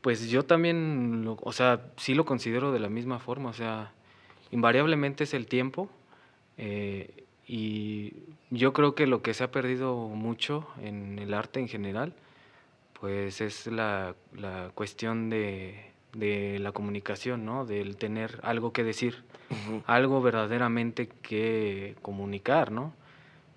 pues 0.00 0.28
yo 0.28 0.44
también, 0.44 1.36
o 1.40 1.52
sea, 1.52 1.92
sí 1.96 2.14
lo 2.14 2.24
considero 2.24 2.72
de 2.72 2.80
la 2.80 2.88
misma 2.88 3.18
forma, 3.18 3.50
o 3.50 3.54
sea, 3.54 3.92
invariablemente 4.50 5.24
es 5.24 5.34
el 5.34 5.46
tiempo. 5.46 5.88
Eh, 6.56 7.24
y 7.46 8.14
yo 8.50 8.72
creo 8.72 8.94
que 8.94 9.06
lo 9.06 9.22
que 9.22 9.34
se 9.34 9.44
ha 9.44 9.50
perdido 9.50 9.96
mucho 10.08 10.68
en 10.82 11.18
el 11.18 11.34
arte 11.34 11.60
en 11.60 11.68
general, 11.68 12.14
pues 12.98 13.40
es 13.40 13.66
la 13.66 14.14
cuestión 14.74 15.30
de 15.30 15.93
de 16.14 16.58
la 16.60 16.72
comunicación, 16.72 17.44
¿no? 17.44 17.66
Del 17.66 17.96
tener 17.96 18.40
algo 18.42 18.72
que 18.72 18.84
decir, 18.84 19.24
algo 19.86 20.22
verdaderamente 20.22 21.08
que 21.08 21.96
comunicar, 22.02 22.70
¿no? 22.70 22.94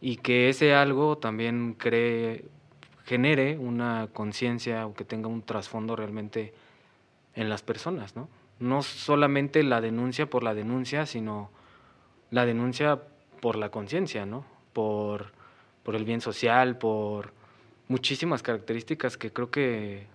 Y 0.02 0.17
que 0.17 0.50
ese 0.50 0.74
algo 0.74 1.17
también 1.17 1.76
cree, 1.78 2.46
genere 3.06 3.58
una 3.58 4.10
conciencia 4.12 4.86
o 4.86 4.93
que 4.93 5.06
tenga 5.06 5.28
un 5.28 5.41
trasfondo 5.41 5.96
realmente 5.96 6.54
en 7.34 7.50
las 7.50 7.62
personas, 7.62 8.15
¿no? 8.15 8.30
No 8.60 8.82
solamente 8.82 9.63
la 9.63 9.82
denuncia 9.82 10.28
por 10.28 10.43
la 10.43 10.54
denuncia, 10.54 11.06
sino 11.06 11.52
la 12.32 12.46
denuncia 12.46 13.00
por 13.39 13.56
la 13.56 13.70
conciencia, 13.70 14.26
¿no? 14.26 14.46
Por, 14.74 15.32
por 15.84 15.96
el 15.96 16.06
bien 16.06 16.22
social, 16.22 16.78
por 16.78 17.34
muchísimas 17.88 18.43
características 18.43 19.17
que 19.17 19.32
creo 19.32 19.50
que 19.50 20.08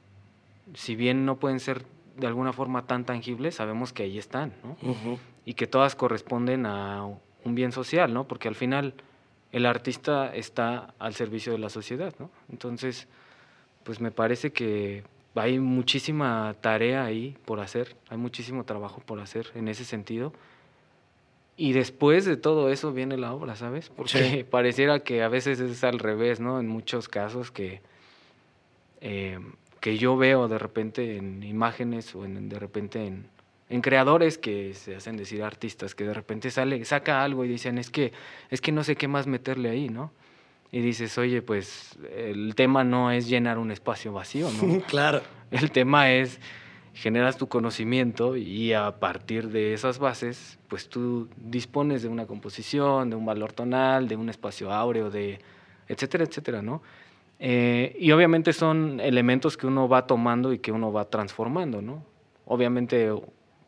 si 0.75 0.95
bien 0.97 1.25
no 1.25 1.39
pueden 1.39 1.61
ser 1.61 1.85
de 2.17 2.27
alguna 2.27 2.53
forma 2.53 2.87
tan 2.87 3.05
tangible, 3.05 3.51
sabemos 3.53 3.93
que 3.93 4.05
ahí 4.05 4.19
están, 4.19 4.53
¿no? 4.63 4.77
Y 5.45 5.55
que 5.55 5.67
todas 5.67 5.95
corresponden 5.95 6.67
a 6.67 7.05
un 7.45 7.55
bien 7.55 7.73
social, 7.73 8.13
¿no? 8.13 8.29
Porque 8.29 8.49
al 8.49 8.55
final 8.55 8.95
el 9.51 9.67
artista 9.67 10.35
está 10.35 10.95
al 10.99 11.15
servicio 11.15 11.53
de 11.53 11.59
la 11.59 11.69
sociedad, 11.69 12.15
¿no? 12.19 12.31
Entonces, 12.51 13.09
pues 13.85 14.01
me 14.01 14.11
parece 14.11 14.53
que 14.53 15.05
hay 15.35 15.59
muchísima 15.59 16.55
tarea 16.61 17.05
ahí 17.05 17.37
por 17.45 17.61
hacer, 17.61 17.97
hay 18.09 18.19
muchísimo 18.19 18.65
trabajo 18.65 19.01
por 19.05 19.21
hacer 19.21 19.51
en 19.55 19.69
ese 19.69 19.85
sentido. 19.85 20.33
Y 21.57 21.75
después 21.75 22.25
de 22.25 22.37
todo 22.37 22.71
eso 22.71 22.93
viene 22.93 23.17
la 23.17 23.33
obra, 23.33 23.57
¿sabes? 23.57 23.91
Porque 23.91 24.47
pareciera 24.51 25.01
que 25.01 25.23
a 25.23 25.29
veces 25.29 25.61
es 25.61 25.85
al 25.85 25.99
revés, 25.99 26.41
¿no? 26.41 26.61
En 26.61 26.69
muchos 26.69 27.09
casos 27.09 27.51
que 27.51 27.83
eh, 29.01 29.39
que 29.83 29.99
yo 29.99 30.17
veo 30.17 30.47
de 30.47 30.59
repente 30.59 31.17
en 31.17 31.43
imágenes 31.43 32.15
o 32.15 32.25
en, 32.25 32.49
de 32.49 32.59
repente 32.61 33.05
en, 33.05 33.27
en, 33.69 33.81
creadores 33.81 34.39
que 34.39 34.75
se 34.75 34.95
hacen 34.95 35.17
decir 35.17 35.43
artistas, 35.43 35.97
que 35.97 36.05
de 36.05 36.15
repente 36.15 36.53
sale, 36.53 36.85
saca 36.85 37.25
algo 37.25 37.45
y 37.45 37.49
dicen, 37.49 37.79
es 37.79 37.91
que, 37.91 38.13
es 38.49 38.61
que 38.61 38.71
no 38.71 38.85
sé 38.85 38.95
qué 38.95 39.09
más 39.09 39.27
meterle 39.27 39.71
ahí, 39.71 39.89
¿no? 39.89 40.13
Y 40.71 40.83
dices, 40.83 41.19
oye, 41.19 41.43
pues 41.43 41.99
el 42.17 42.55
tema 42.55 42.85
no 42.85 43.11
es 43.11 43.29
llenar 43.29 43.59
un 43.59 43.73
espacio 43.73 44.13
vacío, 44.13 44.49
¿no? 44.53 44.83
claro. 44.87 45.21
El 45.51 45.73
tema 45.73 46.13
es 46.13 46.39
generas 46.95 47.37
tu 47.37 47.49
conocimiento 47.49 48.37
y 48.37 48.73
a 48.75 49.01
partir 49.01 49.49
de 49.49 49.75
esas 49.75 49.99
bases, 49.99 50.61
pues 50.69 50.89
tú 50.89 51.29
dispones 51.37 52.03
de 52.03 52.09
una 52.09 52.27
composición, 52.27 53.11
de 53.11 53.17
un 53.17 53.27
valor 53.27 53.53
tonal, 53.53 54.07
de 54.07 54.15
un 54.15 54.29
espacio 54.29 54.73
áureo, 54.73 55.11
de 55.11 55.41
etcétera, 55.89 56.23
etcétera, 56.23 56.63
¿no? 56.63 56.83
Eh, 57.45 57.97
y 57.99 58.13
obviamente 58.13 58.53
son 58.53 59.01
elementos 59.01 59.57
que 59.57 59.67
uno 59.67 59.89
va 59.89 60.07
tomando 60.07 60.53
y 60.53 60.61
que 60.61 60.71
uno 60.71 60.93
va 60.93 61.11
transformando, 61.11 61.83
¿no? 61.83 62.05
Obviamente 62.45 63.11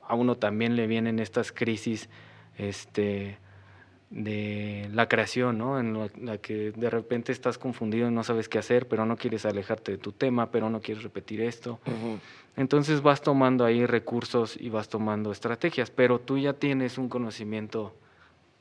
a 0.06 0.14
uno 0.14 0.36
también 0.36 0.76
le 0.76 0.86
vienen 0.86 1.18
estas 1.18 1.50
crisis 1.50 2.08
este, 2.56 3.38
de 4.10 4.88
la 4.92 5.08
creación, 5.08 5.58
¿no? 5.58 5.80
En 5.80 6.08
la, 6.24 6.38
que 6.38 6.70
de 6.70 6.88
repente 6.88 7.32
estás 7.32 7.58
confundido 7.58 8.06
y 8.06 8.12
no 8.12 8.22
sabes 8.22 8.48
qué 8.48 8.60
hacer, 8.60 8.86
pero 8.86 9.06
no 9.06 9.16
quieres 9.16 9.44
alejarte 9.44 9.90
de 9.90 9.98
tu 9.98 10.12
tema, 10.12 10.52
pero 10.52 10.70
no 10.70 10.80
quieres 10.80 11.02
repetir 11.02 11.40
esto. 11.40 11.80
Entonces 12.56 13.02
vas 13.02 13.22
tomando 13.22 13.64
ahí 13.64 13.86
recursos 13.86 14.56
y 14.56 14.68
vas 14.68 14.88
tomando 14.88 15.32
estrategias, 15.32 15.90
pero 15.90 16.20
tú 16.20 16.38
ya 16.38 16.52
tienes 16.52 16.96
un 16.96 17.08
conocimiento 17.08 17.92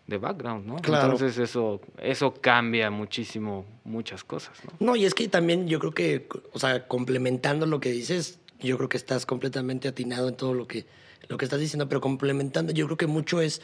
de 0.08 0.18
background, 0.18 0.66
¿no? 0.66 0.78
Entonces 0.78 1.38
eso, 1.38 1.80
eso 1.98 2.34
cambia 2.34 2.92
muchísimo 2.92 3.66
muchas 3.86 4.24
cosas, 4.24 4.58
¿no? 4.66 4.88
No, 4.88 4.96
y 4.96 5.06
es 5.06 5.13
que 5.13 5.28
también 5.30 5.68
yo 5.68 5.80
creo 5.80 5.94
que, 5.94 6.28
o 6.52 6.60
sea, 6.60 6.88
complementando 6.88 7.66
lo 7.66 7.80
que 7.80 7.92
dices, 7.92 8.39
yo 8.60 8.78
creo 8.78 8.89
que 8.89 8.98
estás 8.98 9.26
completamente 9.26 9.88
atinado 9.88 10.28
en 10.28 10.36
todo 10.36 10.54
lo 10.54 10.68
que, 10.68 10.86
lo 11.30 11.38
que 11.38 11.46
estás 11.46 11.60
diciendo, 11.60 11.88
pero 11.88 12.02
complementando, 12.02 12.74
yo 12.74 12.86
creo 12.86 12.98
que 12.98 13.08
mucho 13.08 13.42
es 13.42 13.62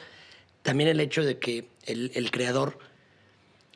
también 0.62 0.90
el 0.90 1.00
hecho 1.00 1.24
de 1.24 1.40
que 1.40 1.68
el, 1.86 2.12
el 2.16 2.32
creador 2.32 2.80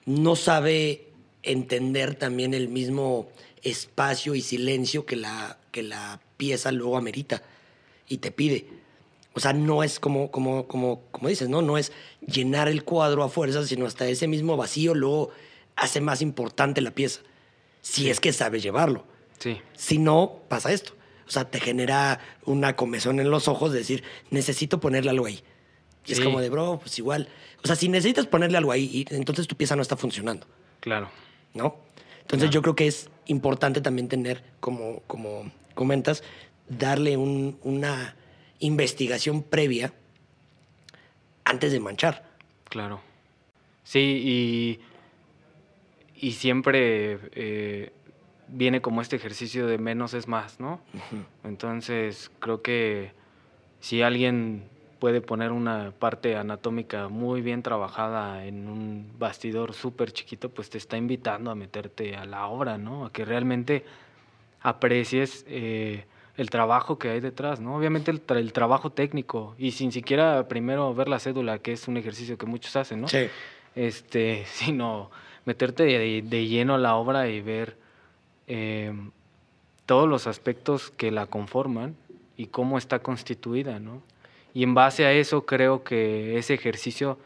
no 0.05 0.35
sabe 0.35 1.09
entender 1.43 2.15
también 2.15 2.53
el 2.53 2.69
mismo 2.69 3.29
espacio 3.61 4.35
y 4.35 4.41
silencio 4.41 5.05
que 5.05 5.15
la, 5.15 5.57
que 5.71 5.83
la 5.83 6.21
pieza 6.37 6.71
luego 6.71 6.97
amerita 6.97 7.43
y 8.07 8.17
te 8.17 8.31
pide. 8.31 8.82
O 9.33 9.39
sea, 9.39 9.53
no 9.53 9.83
es 9.83 9.99
como, 9.99 10.29
como, 10.29 10.67
como, 10.67 11.01
como 11.11 11.27
dices, 11.27 11.49
¿no? 11.49 11.61
No 11.61 11.77
es 11.77 11.91
llenar 12.25 12.67
el 12.67 12.83
cuadro 12.83 13.23
a 13.23 13.29
fuerzas, 13.29 13.67
sino 13.67 13.85
hasta 13.85 14.07
ese 14.07 14.27
mismo 14.27 14.57
vacío 14.57 14.93
luego 14.93 15.31
hace 15.75 16.01
más 16.01 16.21
importante 16.21 16.81
la 16.81 16.91
pieza. 16.91 17.21
Si 17.81 18.09
es 18.09 18.19
que 18.19 18.31
sabes 18.31 18.61
llevarlo. 18.61 19.05
Sí. 19.39 19.59
Si 19.75 19.97
no, 19.97 20.39
pasa 20.47 20.71
esto. 20.71 20.93
O 21.27 21.31
sea, 21.31 21.49
te 21.49 21.59
genera 21.59 22.19
una 22.45 22.75
comezón 22.75 23.19
en 23.19 23.31
los 23.31 23.47
ojos 23.47 23.71
de 23.71 23.79
decir, 23.79 24.03
necesito 24.29 24.79
ponerle 24.79 25.09
algo 25.09 25.25
ahí. 25.25 25.43
Y 26.05 26.11
es 26.11 26.19
como 26.19 26.41
de, 26.41 26.49
bro, 26.49 26.79
pues 26.79 26.99
igual. 26.99 27.27
O 27.63 27.67
sea, 27.67 27.75
si 27.75 27.87
necesitas 27.89 28.27
ponerle 28.27 28.57
algo 28.57 28.71
ahí, 28.71 29.05
entonces 29.09 29.47
tu 29.47 29.55
pieza 29.55 29.75
no 29.75 29.81
está 29.81 29.95
funcionando. 29.95 30.45
Claro. 30.79 31.09
¿No? 31.53 31.77
Entonces 32.21 32.49
yo 32.49 32.61
creo 32.61 32.75
que 32.75 32.87
es 32.87 33.09
importante 33.25 33.81
también 33.81 34.09
tener, 34.09 34.43
como, 34.59 35.01
como 35.07 35.51
comentas, 35.73 36.23
darle 36.67 37.17
un, 37.17 37.57
una 37.63 38.15
investigación 38.63 39.43
previa 39.43 39.93
antes 41.43 41.71
de 41.71 41.79
manchar. 41.79 42.23
Claro. 42.69 43.01
Sí, 43.83 44.79
y, 46.19 46.25
y 46.25 46.31
siempre 46.31 47.19
eh, 47.33 47.91
viene 48.47 48.81
como 48.81 49.01
este 49.01 49.17
ejercicio 49.17 49.67
de 49.67 49.77
menos 49.77 50.13
es 50.13 50.27
más, 50.27 50.59
¿no? 50.59 50.79
Entonces, 51.43 52.31
creo 52.39 52.61
que 52.61 53.11
si 53.81 54.01
alguien 54.01 54.63
puede 54.99 55.19
poner 55.19 55.51
una 55.51 55.91
parte 55.91 56.37
anatómica 56.37 57.09
muy 57.09 57.41
bien 57.41 57.61
trabajada 57.61 58.45
en 58.45 58.69
un 58.69 59.11
bastidor 59.19 59.73
súper 59.73 60.13
chiquito, 60.13 60.47
pues 60.47 60.69
te 60.69 60.77
está 60.77 60.95
invitando 60.95 61.51
a 61.51 61.55
meterte 61.55 62.15
a 62.15 62.25
la 62.25 62.47
obra, 62.47 62.77
¿no? 62.77 63.05
A 63.05 63.11
que 63.11 63.25
realmente 63.25 63.83
aprecies 64.61 65.43
eh, 65.49 66.05
el 66.35 66.49
trabajo 66.49 66.97
que 66.97 67.09
hay 67.09 67.19
detrás, 67.19 67.59
¿no? 67.59 67.75
Obviamente 67.75 68.11
el, 68.11 68.21
el, 68.29 68.53
trabajo 68.53 68.91
técnico 68.91 69.55
y 69.57 69.71
sin 69.71 69.91
siquiera 69.91 70.47
primero 70.47 70.93
ver 70.93 71.07
la 71.07 71.19
cédula, 71.19 71.59
que 71.59 71.73
es 71.73 71.87
un 71.87 71.97
ejercicio 71.97 72.37
que 72.37 72.45
muchos 72.45 72.75
hacen, 72.75 73.01
¿no? 73.01 73.07
Sí. 73.07 73.27
Este, 73.75 74.45
sino 74.51 75.11
meterte 75.45 75.83
de, 75.83 76.47
lleno 76.47 76.75
a 76.75 76.77
la 76.77 76.95
obra 76.95 77.29
y 77.29 77.41
ver 77.41 77.77
eh, 78.47 78.93
todos 79.85 80.07
los 80.07 80.27
aspectos 80.27 80.89
que 80.89 81.11
la 81.11 81.27
conforman 81.27 81.95
y 82.37 82.47
cómo 82.47 82.77
está 82.77 82.99
constituida, 82.99 83.79
¿no? 83.79 84.01
Y 84.53 84.63
en 84.63 84.73
base 84.73 85.05
a 85.05 85.11
eso 85.11 85.45
creo 85.45 85.83
que 85.83 86.37
ese 86.37 86.53
ejercicio 86.53 87.17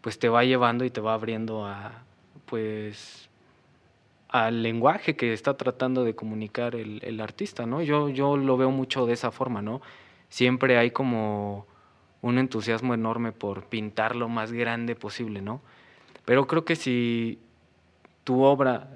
pues 0.00 0.18
te 0.18 0.28
va 0.28 0.44
llevando 0.44 0.84
y 0.84 0.90
te 0.90 1.00
va 1.00 1.14
abriendo 1.14 1.64
a 1.64 2.02
pues 2.46 3.28
al 4.32 4.62
lenguaje 4.62 5.14
que 5.14 5.34
está 5.34 5.58
tratando 5.58 6.04
de 6.04 6.14
comunicar 6.14 6.74
el, 6.74 7.00
el, 7.04 7.20
artista, 7.20 7.66
¿no? 7.66 7.82
Yo, 7.82 8.08
yo 8.08 8.38
lo 8.38 8.56
veo 8.56 8.70
mucho 8.70 9.04
de 9.04 9.12
esa 9.12 9.30
forma, 9.30 9.60
¿no? 9.60 9.82
Siempre 10.30 10.78
hay 10.78 10.90
como 10.90 11.66
un 12.22 12.38
entusiasmo 12.38 12.94
enorme 12.94 13.32
por 13.32 13.66
pintar 13.66 14.16
lo 14.16 14.30
más 14.30 14.50
grande 14.50 14.96
posible, 14.96 15.42
¿no? 15.42 15.60
Pero 16.24 16.46
creo 16.46 16.64
que 16.64 16.76
si 16.76 17.40
tu 18.24 18.42
obra 18.42 18.88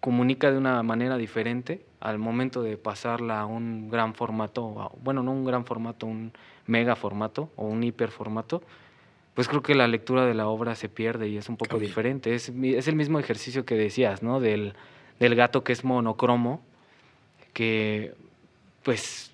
comunica 0.00 0.50
de 0.50 0.58
una 0.58 0.82
manera 0.82 1.16
diferente 1.16 1.86
al 2.00 2.18
momento 2.18 2.62
de 2.62 2.76
pasarla 2.76 3.40
a 3.40 3.46
un 3.46 3.88
gran 3.88 4.14
formato, 4.14 4.92
bueno, 5.02 5.22
no 5.22 5.32
un 5.32 5.46
gran 5.46 5.64
formato, 5.64 6.06
un 6.06 6.34
mega 6.66 6.94
formato 6.94 7.48
o 7.56 7.64
un 7.64 7.82
hiper 7.82 8.10
formato, 8.10 8.62
pues 9.34 9.48
creo 9.48 9.62
que 9.62 9.74
la 9.74 9.88
lectura 9.88 10.24
de 10.26 10.34
la 10.34 10.46
obra 10.46 10.76
se 10.76 10.88
pierde 10.88 11.28
y 11.28 11.36
es 11.36 11.48
un 11.48 11.56
poco 11.56 11.78
diferente. 11.78 12.34
Es, 12.34 12.50
es, 12.50 12.88
el 12.88 12.94
mismo 12.94 13.18
ejercicio 13.18 13.64
que 13.64 13.74
decías, 13.74 14.22
¿no? 14.22 14.38
Del, 14.38 14.74
del 15.18 15.34
gato 15.34 15.64
que 15.64 15.72
es 15.72 15.84
monocromo, 15.84 16.62
que 17.52 18.14
pues 18.84 19.32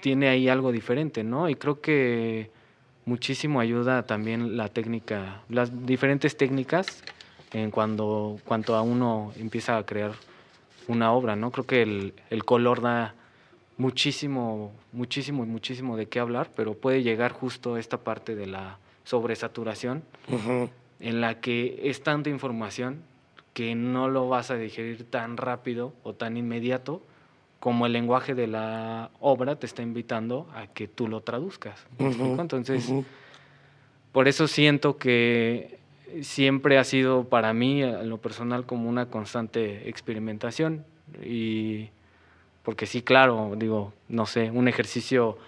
tiene 0.00 0.28
ahí 0.28 0.48
algo 0.48 0.70
diferente, 0.70 1.24
¿no? 1.24 1.48
Y 1.48 1.54
creo 1.54 1.80
que 1.80 2.50
muchísimo 3.06 3.60
ayuda 3.60 4.02
también 4.02 4.58
la 4.58 4.68
técnica, 4.68 5.42
las 5.48 5.86
diferentes 5.86 6.36
técnicas 6.36 7.02
en 7.52 7.70
cuando, 7.70 8.38
cuanto 8.44 8.76
a 8.76 8.82
uno 8.82 9.32
empieza 9.38 9.78
a 9.78 9.86
crear 9.86 10.12
una 10.88 11.12
obra, 11.12 11.36
¿no? 11.36 11.50
Creo 11.52 11.64
que 11.64 11.80
el, 11.80 12.12
el 12.28 12.44
color 12.44 12.82
da 12.82 13.14
muchísimo, 13.78 14.72
muchísimo, 14.92 15.46
muchísimo 15.46 15.96
de 15.96 16.06
qué 16.06 16.20
hablar, 16.20 16.50
pero 16.54 16.74
puede 16.74 17.02
llegar 17.02 17.32
justo 17.32 17.78
esta 17.78 17.98
parte 17.98 18.34
de 18.34 18.46
la 18.46 18.78
sobresaturación, 19.08 20.02
en 21.00 21.20
la 21.22 21.40
que 21.40 21.80
es 21.84 22.02
tanta 22.02 22.28
información 22.28 23.00
que 23.54 23.74
no 23.74 24.10
lo 24.10 24.28
vas 24.28 24.50
a 24.50 24.56
digerir 24.56 25.04
tan 25.04 25.38
rápido 25.38 25.94
o 26.02 26.12
tan 26.12 26.36
inmediato 26.36 27.00
como 27.58 27.86
el 27.86 27.92
lenguaje 27.94 28.34
de 28.34 28.48
la 28.48 29.10
obra 29.18 29.56
te 29.56 29.64
está 29.64 29.80
invitando 29.80 30.46
a 30.54 30.66
que 30.66 30.88
tú 30.88 31.08
lo 31.08 31.22
traduzcas. 31.22 31.86
Entonces, 31.98 32.92
por 34.12 34.28
eso 34.28 34.46
siento 34.46 34.98
que 34.98 35.78
siempre 36.20 36.76
ha 36.76 36.84
sido 36.84 37.24
para 37.24 37.54
mí, 37.54 37.82
en 37.82 38.10
lo 38.10 38.18
personal, 38.18 38.66
como 38.66 38.90
una 38.90 39.06
constante 39.06 39.88
experimentación. 39.88 40.84
Y 41.24 41.88
porque 42.62 42.84
sí, 42.84 43.00
claro, 43.00 43.54
digo, 43.56 43.94
no 44.10 44.26
sé, 44.26 44.50
un 44.50 44.68
ejercicio 44.68 45.38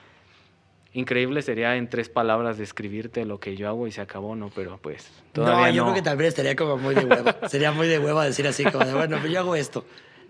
increíble 0.92 1.42
sería 1.42 1.76
en 1.76 1.88
tres 1.88 2.08
palabras 2.08 2.58
describirte 2.58 3.24
lo 3.24 3.38
que 3.38 3.56
yo 3.56 3.68
hago 3.68 3.86
y 3.86 3.92
se 3.92 4.00
acabó, 4.00 4.34
¿no? 4.36 4.50
Pero 4.54 4.78
pues 4.82 5.08
todavía 5.32 5.68
no. 5.68 5.72
yo 5.72 5.82
creo 5.84 5.94
que 5.94 6.02
tal 6.02 6.16
vez 6.16 6.28
estaría 6.28 6.56
como 6.56 6.76
muy 6.76 6.94
de 6.94 7.04
hueva. 7.04 7.36
sería 7.48 7.72
muy 7.72 7.88
de 7.88 7.98
hueva 7.98 8.24
decir 8.24 8.46
así 8.46 8.64
como 8.64 8.84
de, 8.84 8.94
bueno, 8.94 9.18
pues 9.20 9.32
yo 9.32 9.40
hago 9.40 9.54
esto. 9.54 9.84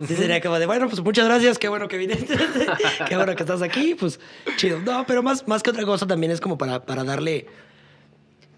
Sí, 0.06 0.16
sería 0.16 0.40
como 0.40 0.58
de, 0.58 0.64
bueno, 0.64 0.88
pues 0.88 1.02
muchas 1.02 1.26
gracias, 1.26 1.58
qué 1.58 1.68
bueno 1.68 1.86
que 1.86 1.98
viniste, 1.98 2.34
qué 3.08 3.16
bueno 3.16 3.36
que 3.36 3.42
estás 3.42 3.60
aquí, 3.60 3.94
pues 3.94 4.18
chido. 4.56 4.78
No, 4.80 5.04
pero 5.06 5.22
más, 5.22 5.46
más 5.46 5.62
que 5.62 5.70
otra 5.70 5.84
cosa 5.84 6.06
también 6.06 6.32
es 6.32 6.40
como 6.40 6.56
para, 6.56 6.86
para 6.86 7.04
darle 7.04 7.46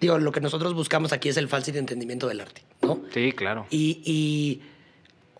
digo, 0.03 0.19
lo 0.19 0.33
que 0.33 0.41
nosotros 0.41 0.75
buscamos 0.75 1.12
aquí 1.12 1.29
es 1.29 1.37
el 1.37 1.49
fácil 1.49 1.77
entendimiento 1.77 2.29
del 2.29 2.41
arte, 2.41 2.62
¿no? 2.83 3.01
Sí, 3.15 3.33
claro. 3.33 3.67
Y, 3.71 4.61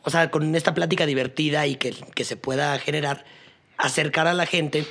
o 0.03 0.11
sea, 0.11 0.31
con 0.31 0.55
esta 0.55 0.72
plática 0.72 1.05
divertida 1.05 1.66
y 1.66 1.77
que, 1.77 1.94
que, 2.14 2.25
se 2.25 2.37
pueda 2.37 2.79
generar, 2.79 3.25
acercar 3.77 4.29
a 4.29 4.35
la 4.35 4.46
gente 4.46 4.87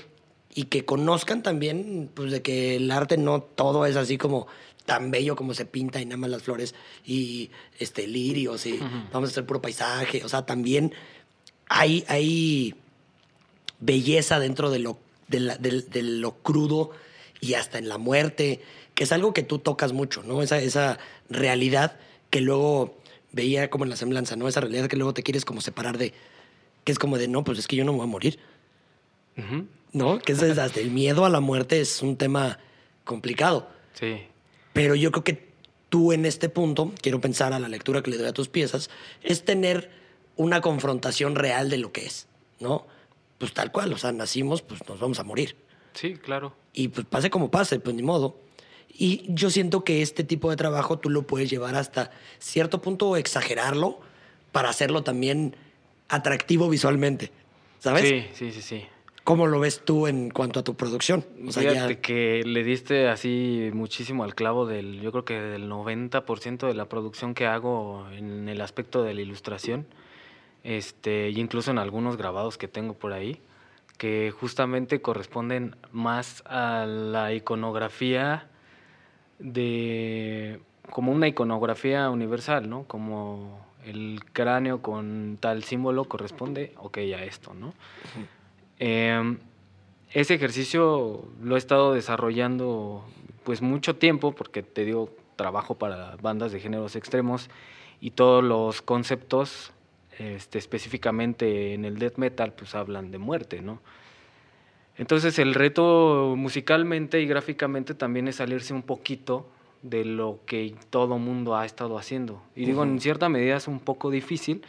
y 0.54 0.66
que 0.66 0.86
conozcan 0.86 1.44
también, 1.44 2.10
pues, 2.14 2.32
de 2.32 2.42
que 2.42 2.76
el 2.76 2.92
arte 2.92 3.18
no 3.18 3.42
todo 3.42 3.86
es 3.86 3.96
así 3.96 4.18
como 4.18 4.48
tan 4.86 5.12
bello 5.12 5.36
como 5.36 5.54
se 5.54 5.66
pinta 5.66 6.02
y 6.02 6.06
nada 6.06 6.18
más 6.18 6.30
las 6.32 6.42
flores 6.42 6.74
y 7.06 7.52
este 7.78 8.08
lirios 8.08 8.66
y 8.66 8.80
vamos 9.14 9.30
a 9.30 9.32
hacer 9.32 9.46
puro 9.46 9.62
paisaje. 9.62 10.24
O 10.26 10.30
sea, 10.30 10.46
también 10.46 10.94
hay, 11.70 12.04
hay 12.08 12.76
belleza 13.80 14.40
dentro 14.40 14.72
de 14.72 14.80
lo, 14.80 14.98
de, 15.28 15.40
de 15.60 16.02
lo 16.02 16.34
crudo 16.38 16.92
y 17.40 17.54
hasta 17.54 17.78
en 17.78 17.90
la 17.90 17.98
muerte 17.98 18.62
que 18.96 19.04
es 19.04 19.12
algo 19.12 19.34
que 19.34 19.44
tú 19.44 19.60
tocas 19.60 19.94
mucho, 19.94 20.24
¿no? 20.24 20.42
Esa, 20.42 20.60
esa 20.60 21.00
realidad 21.30 21.98
que 22.30 22.42
luego 22.42 22.98
veía 23.32 23.70
como 23.70 23.86
en 23.86 23.90
la 23.90 23.96
semblanza, 23.96 24.36
¿no? 24.36 24.48
Esa 24.48 24.62
realidad 24.62 24.88
que 24.88 24.98
luego 24.98 25.14
te 25.14 25.24
quieres 25.24 25.46
como 25.46 25.62
separar 25.62 25.98
de, 25.98 26.14
que 26.84 26.92
es 26.92 27.00
como 27.00 27.18
de, 27.18 27.28
no, 27.28 27.44
pues 27.44 27.60
es 27.60 27.68
que 27.68 27.76
yo 27.76 27.86
no 27.86 27.94
me 27.94 28.00
voy 28.00 28.08
a 28.08 28.12
morir. 28.12 28.40
¿No? 29.94 30.20
Que 30.20 30.34
es, 30.34 30.42
hasta 30.42 30.80
el 30.80 30.92
miedo 30.92 31.26
a 31.26 31.30
la 31.30 31.40
muerte 31.40 31.82
es 31.82 32.02
un 32.02 32.18
tema 32.18 32.60
complicado. 33.04 33.70
Sí. 33.94 34.22
Pero 34.74 34.96
yo 34.96 35.12
creo 35.12 35.24
que 35.24 35.52
tú 35.90 36.14
en 36.14 36.26
este 36.26 36.48
punto, 36.48 36.94
quiero 37.02 37.20
pensar 37.20 37.54
a 37.54 37.60
la 37.60 37.68
lectura 37.68 38.02
que 38.02 38.12
le 38.12 38.18
doy 38.18 38.28
a 38.28 38.34
tus 38.34 38.48
piezas, 38.48 38.90
es 39.22 39.44
tener 39.44 39.92
una 40.38 40.62
confrontación 40.62 41.36
real 41.36 41.70
de 41.70 41.78
lo 41.78 41.92
que 41.92 42.06
es, 42.06 42.28
¿no? 42.60 42.88
Pues 43.38 43.54
tal 43.54 43.72
cual, 43.72 43.92
o 43.92 43.98
sea, 43.98 44.12
nacimos, 44.12 44.62
pues 44.62 44.88
nos 44.88 45.00
vamos 45.00 45.20
a 45.20 45.24
morir. 45.24 45.56
Sí, 45.94 46.16
claro. 46.16 46.56
Y 46.74 46.88
pues 46.88 47.06
pase 47.06 47.30
como 47.30 47.52
pase, 47.52 47.80
pues 47.80 47.96
ni 47.96 48.04
modo. 48.04 48.38
Y 48.88 49.26
yo 49.28 49.50
siento 49.50 49.84
que 49.84 50.02
este 50.02 50.24
tipo 50.24 50.50
de 50.50 50.56
trabajo 50.56 51.00
tú 51.00 51.10
lo 51.10 51.24
puedes 51.24 51.50
llevar 51.50 51.76
hasta 51.76 52.12
cierto 52.40 52.82
punto 52.82 53.18
exagerarlo 53.18 54.00
para 54.52 54.70
hacerlo 54.70 55.04
también 55.04 55.56
atractivo 56.08 56.70
visualmente. 56.70 57.32
¿Sabes? 57.80 58.08
Sí, 58.08 58.26
sí, 58.34 58.52
sí, 58.52 58.62
sí. 58.62 58.86
¿Cómo 59.24 59.46
lo 59.46 59.60
ves 59.60 59.86
tú 59.86 60.08
en 60.08 60.32
cuanto 60.32 60.60
a 60.60 60.64
tu 60.64 60.76
producción? 60.76 61.24
O 61.48 61.52
sea, 61.52 61.72
Fíjate 61.72 62.00
que 62.00 62.44
le 62.44 62.64
diste 62.64 63.08
así 63.08 63.70
muchísimo 63.74 64.24
al 64.24 64.34
clavo 64.34 64.66
del, 64.66 65.00
yo 65.00 65.12
creo 65.12 65.26
que 65.26 65.40
del 65.40 65.70
90% 65.70 66.68
de 66.68 66.74
la 66.74 66.86
producción 66.86 67.36
que 67.36 67.46
hago 67.46 68.08
en 68.12 68.50
el 68.50 68.62
aspecto 68.62 69.04
de 69.04 69.14
la 69.14 69.22
ilustración, 69.22 69.86
este, 70.64 71.30
y 71.30 71.40
incluso 71.40 71.70
en 71.70 71.78
algunos 71.78 72.18
grabados 72.18 72.58
que 72.58 72.68
tengo 72.68 72.94
por 72.94 73.14
ahí, 73.14 73.40
que 73.98 74.32
justamente 74.32 75.02
corresponden 75.02 75.76
más 75.92 76.42
a 76.48 76.88
la 76.88 77.34
iconografía 77.34 78.48
de 79.38 80.60
como 80.90 81.12
una 81.12 81.28
iconografía 81.28 82.10
universal, 82.10 82.68
¿no? 82.68 82.86
Como 82.86 83.64
el 83.86 84.20
cráneo 84.34 84.82
con 84.82 85.38
tal 85.40 85.64
símbolo 85.64 86.06
corresponde, 86.06 86.74
ok, 86.78 86.98
a 86.98 87.24
esto, 87.24 87.54
¿no? 87.54 87.74
Em, 88.84 89.38
ese 90.12 90.34
ejercicio 90.34 91.24
lo 91.40 91.54
he 91.54 91.60
estado 91.60 91.94
desarrollando 91.94 93.06
pues 93.44 93.62
mucho 93.62 93.96
tiempo, 93.96 94.32
porque 94.32 94.64
te 94.64 94.86
digo, 94.86 95.16
trabajo 95.36 95.76
para 95.76 96.16
bandas 96.20 96.52
de 96.52 96.60
géneros 96.60 96.96
extremos 96.96 97.52
y 98.00 98.10
todos 98.10 98.44
los 98.44 98.82
conceptos, 98.82 99.72
este, 100.18 100.58
específicamente 100.58 101.76
en 101.76 101.86
el 101.86 102.00
death 102.00 102.18
metal, 102.18 102.54
pues 102.54 102.74
hablan 102.74 103.12
de 103.12 103.20
muerte, 103.20 103.62
¿no? 103.62 103.80
Entonces 104.98 105.38
el 105.38 105.54
reto 105.54 106.34
musicalmente 106.36 107.22
y 107.22 107.28
gráficamente 107.28 107.94
también 107.94 108.28
es 108.28 108.38
salirse 108.38 108.74
un 108.74 108.82
poquito 108.82 109.48
de 109.84 110.06
lo 110.06 110.40
que 110.48 110.74
todo 110.90 111.20
mundo 111.20 111.56
ha 111.56 111.68
estado 111.68 112.00
haciendo. 112.00 112.42
Y 112.56 112.66
digo, 112.66 112.84
en 112.84 113.00
cierta 113.00 113.30
medida 113.30 113.58
es 113.58 113.68
un 113.68 113.80
poco 113.80 114.10
difícil. 114.10 114.64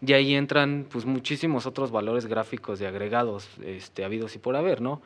Y 0.00 0.12
ahí 0.12 0.34
entran 0.34 0.86
pues 0.90 1.04
muchísimos 1.04 1.66
otros 1.66 1.90
valores 1.90 2.26
gráficos 2.26 2.80
y 2.80 2.84
agregados, 2.84 3.48
este, 3.64 4.04
habidos 4.04 4.34
y 4.34 4.38
por 4.38 4.56
haber, 4.56 4.80
¿no? 4.80 5.00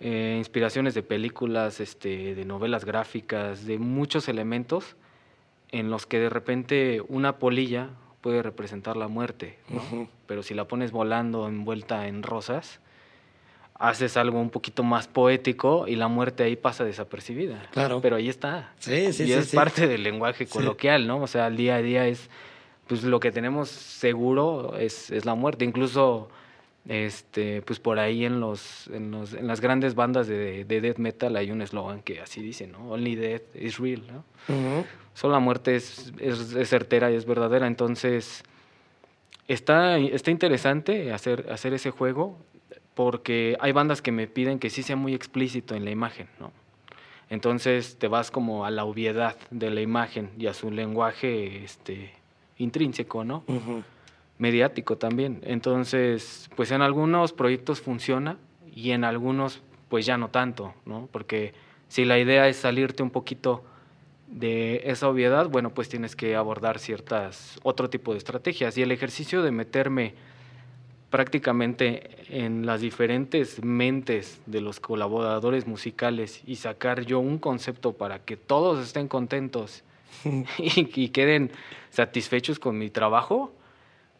Eh, 0.00 0.34
inspiraciones 0.36 0.94
de 0.94 1.02
películas, 1.02 1.78
este, 1.78 2.34
de 2.34 2.44
novelas 2.44 2.84
gráficas, 2.84 3.66
de 3.66 3.78
muchos 3.78 4.28
elementos 4.28 4.96
en 5.70 5.90
los 5.90 6.06
que 6.06 6.18
de 6.18 6.28
repente 6.28 7.02
una 7.08 7.38
polilla 7.38 7.90
puede 8.20 8.42
representar 8.42 8.96
la 8.96 9.08
muerte, 9.08 9.58
pero 10.26 10.42
si 10.42 10.54
la 10.54 10.66
pones 10.66 10.92
volando 10.92 11.48
envuelta 11.48 12.06
en 12.08 12.22
rosas, 12.22 12.80
haces 13.74 14.16
algo 14.16 14.40
un 14.40 14.50
poquito 14.50 14.84
más 14.84 15.08
poético 15.08 15.88
y 15.88 15.96
la 15.96 16.06
muerte 16.06 16.44
ahí 16.44 16.54
pasa 16.54 16.84
desapercibida. 16.84 17.68
Claro. 17.72 18.00
Pero 18.00 18.16
ahí 18.16 18.28
está. 18.28 18.72
Sí, 18.78 19.12
sí, 19.12 19.24
y 19.24 19.26
sí. 19.26 19.32
es 19.32 19.52
parte 19.52 19.88
del 19.88 20.04
lenguaje 20.04 20.46
coloquial, 20.46 21.08
¿no? 21.08 21.20
O 21.20 21.26
sea, 21.26 21.48
el 21.48 21.56
día 21.56 21.76
a 21.76 21.82
día 21.82 22.06
es, 22.06 22.30
pues 22.92 23.04
lo 23.04 23.20
que 23.20 23.32
tenemos 23.32 23.70
seguro 23.70 24.76
es, 24.76 25.10
es 25.10 25.24
la 25.24 25.34
muerte. 25.34 25.64
Incluso 25.64 26.28
este, 26.86 27.62
pues 27.62 27.80
por 27.80 27.98
ahí 27.98 28.26
en, 28.26 28.38
los, 28.38 28.86
en, 28.88 29.10
los, 29.10 29.32
en 29.32 29.46
las 29.46 29.62
grandes 29.62 29.94
bandas 29.94 30.26
de, 30.26 30.66
de 30.66 30.80
death 30.82 30.98
metal 30.98 31.34
hay 31.36 31.50
un 31.50 31.62
eslogan 31.62 32.02
que 32.02 32.20
así 32.20 32.42
dice, 32.42 32.66
¿no? 32.66 32.90
Only 32.90 33.14
death 33.14 33.56
is 33.56 33.78
real, 33.78 34.02
¿no? 34.06 34.84
Solo 35.14 35.32
la 35.32 35.38
muerte 35.40 35.74
es, 35.74 36.12
es, 36.18 36.52
es, 36.52 36.68
certera 36.68 37.10
y 37.10 37.14
es 37.14 37.24
verdadera. 37.24 37.66
Entonces, 37.66 38.42
está, 39.48 39.96
está 39.96 40.30
interesante 40.30 41.14
hacer, 41.14 41.50
hacer 41.50 41.72
ese 41.72 41.92
juego 41.92 42.36
porque 42.92 43.56
hay 43.60 43.72
bandas 43.72 44.02
que 44.02 44.12
me 44.12 44.26
piden 44.26 44.58
que 44.58 44.68
sí 44.68 44.82
sea 44.82 44.96
muy 44.96 45.14
explícito 45.14 45.74
en 45.74 45.86
la 45.86 45.92
imagen, 45.92 46.28
¿no? 46.38 46.52
Entonces 47.30 47.96
te 47.98 48.06
vas 48.06 48.30
como 48.30 48.66
a 48.66 48.70
la 48.70 48.84
obviedad 48.84 49.34
de 49.50 49.70
la 49.70 49.80
imagen 49.80 50.28
y 50.36 50.48
a 50.48 50.52
su 50.52 50.70
lenguaje 50.70 51.64
este, 51.64 52.12
intrínseco, 52.62 53.24
¿no? 53.24 53.44
Mediático 54.38 54.96
también. 54.96 55.40
Entonces, 55.42 56.50
pues 56.56 56.70
en 56.70 56.82
algunos 56.82 57.32
proyectos 57.32 57.80
funciona 57.80 58.38
y 58.74 58.90
en 58.90 59.04
algunos 59.04 59.62
pues 59.88 60.06
ya 60.06 60.16
no 60.16 60.28
tanto, 60.28 60.74
¿no? 60.86 61.08
Porque 61.12 61.52
si 61.88 62.04
la 62.04 62.18
idea 62.18 62.48
es 62.48 62.56
salirte 62.56 63.02
un 63.02 63.10
poquito 63.10 63.62
de 64.26 64.80
esa 64.86 65.08
obviedad, 65.08 65.50
bueno, 65.50 65.74
pues 65.74 65.90
tienes 65.90 66.16
que 66.16 66.34
abordar 66.34 66.78
ciertas, 66.78 67.60
otro 67.62 67.90
tipo 67.90 68.12
de 68.12 68.18
estrategias. 68.18 68.78
Y 68.78 68.82
el 68.82 68.90
ejercicio 68.90 69.42
de 69.42 69.50
meterme 69.50 70.14
prácticamente 71.10 72.08
en 72.30 72.64
las 72.64 72.80
diferentes 72.80 73.62
mentes 73.62 74.40
de 74.46 74.62
los 74.62 74.80
colaboradores 74.80 75.66
musicales 75.66 76.40
y 76.46 76.56
sacar 76.56 77.04
yo 77.04 77.18
un 77.20 77.38
concepto 77.38 77.92
para 77.92 78.20
que 78.20 78.38
todos 78.38 78.82
estén 78.82 79.08
contentos 79.08 79.84
y, 80.58 81.08
queden 81.08 81.50
satisfechos 81.90 82.58
con 82.58 82.78
mi 82.78 82.90
trabajo, 82.90 83.52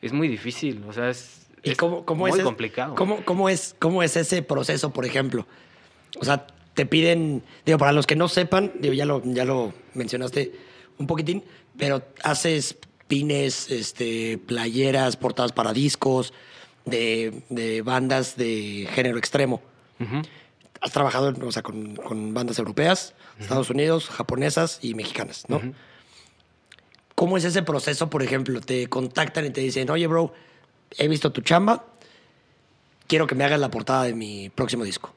es 0.00 0.12
muy 0.12 0.28
difícil. 0.28 0.84
O 0.88 0.92
sea, 0.92 1.10
es, 1.10 1.46
¿Y 1.62 1.74
cómo, 1.74 2.04
cómo 2.04 2.26
muy 2.26 2.38
es, 2.38 2.44
complicado. 2.44 2.94
¿cómo, 2.94 3.24
cómo, 3.24 3.48
es, 3.48 3.74
¿Cómo 3.78 4.02
es 4.02 4.16
ese 4.16 4.42
proceso, 4.42 4.90
por 4.90 5.04
ejemplo? 5.04 5.46
O 6.18 6.24
sea, 6.24 6.46
te 6.74 6.86
piden, 6.86 7.42
digo, 7.64 7.78
para 7.78 7.92
los 7.92 8.06
que 8.06 8.16
no 8.16 8.28
sepan, 8.28 8.72
digo, 8.78 8.94
ya 8.94 9.06
lo, 9.06 9.22
ya 9.24 9.44
lo 9.44 9.72
mencionaste 9.94 10.52
un 10.98 11.06
poquitín, 11.06 11.44
pero 11.76 12.02
haces 12.22 12.76
pines, 13.08 13.70
este, 13.70 14.38
playeras, 14.38 15.16
portadas 15.16 15.52
para 15.52 15.72
discos, 15.72 16.32
de, 16.84 17.42
de 17.48 17.82
bandas 17.82 18.36
de 18.36 18.88
género 18.92 19.18
extremo. 19.18 19.62
Has 20.80 20.90
trabajado 20.90 21.32
o 21.46 21.52
sea, 21.52 21.62
con, 21.62 21.94
con, 21.94 22.34
bandas 22.34 22.58
europeas, 22.58 23.14
Estados 23.42 23.70
Unidos, 23.70 24.08
japonesas 24.08 24.78
y 24.82 24.94
mexicanas, 24.94 25.44
¿no? 25.48 25.60
¿Cómo 27.14 27.36
es 27.36 27.44
ese 27.44 27.62
proceso, 27.62 28.10
por 28.10 28.22
ejemplo? 28.22 28.60
Te 28.60 28.88
contactan 28.88 29.46
y 29.46 29.50
te 29.50 29.60
dicen, 29.60 29.88
oye, 29.90 30.06
bro, 30.06 30.32
he 30.98 31.08
visto 31.08 31.30
tu 31.30 31.40
chamba, 31.42 31.84
quiero 33.06 33.26
que 33.26 33.34
me 33.34 33.44
hagas 33.44 33.60
la 33.60 33.70
portada 33.70 34.04
de 34.04 34.14
mi 34.14 34.50
próximo 34.50 34.84
disco. 34.84 35.14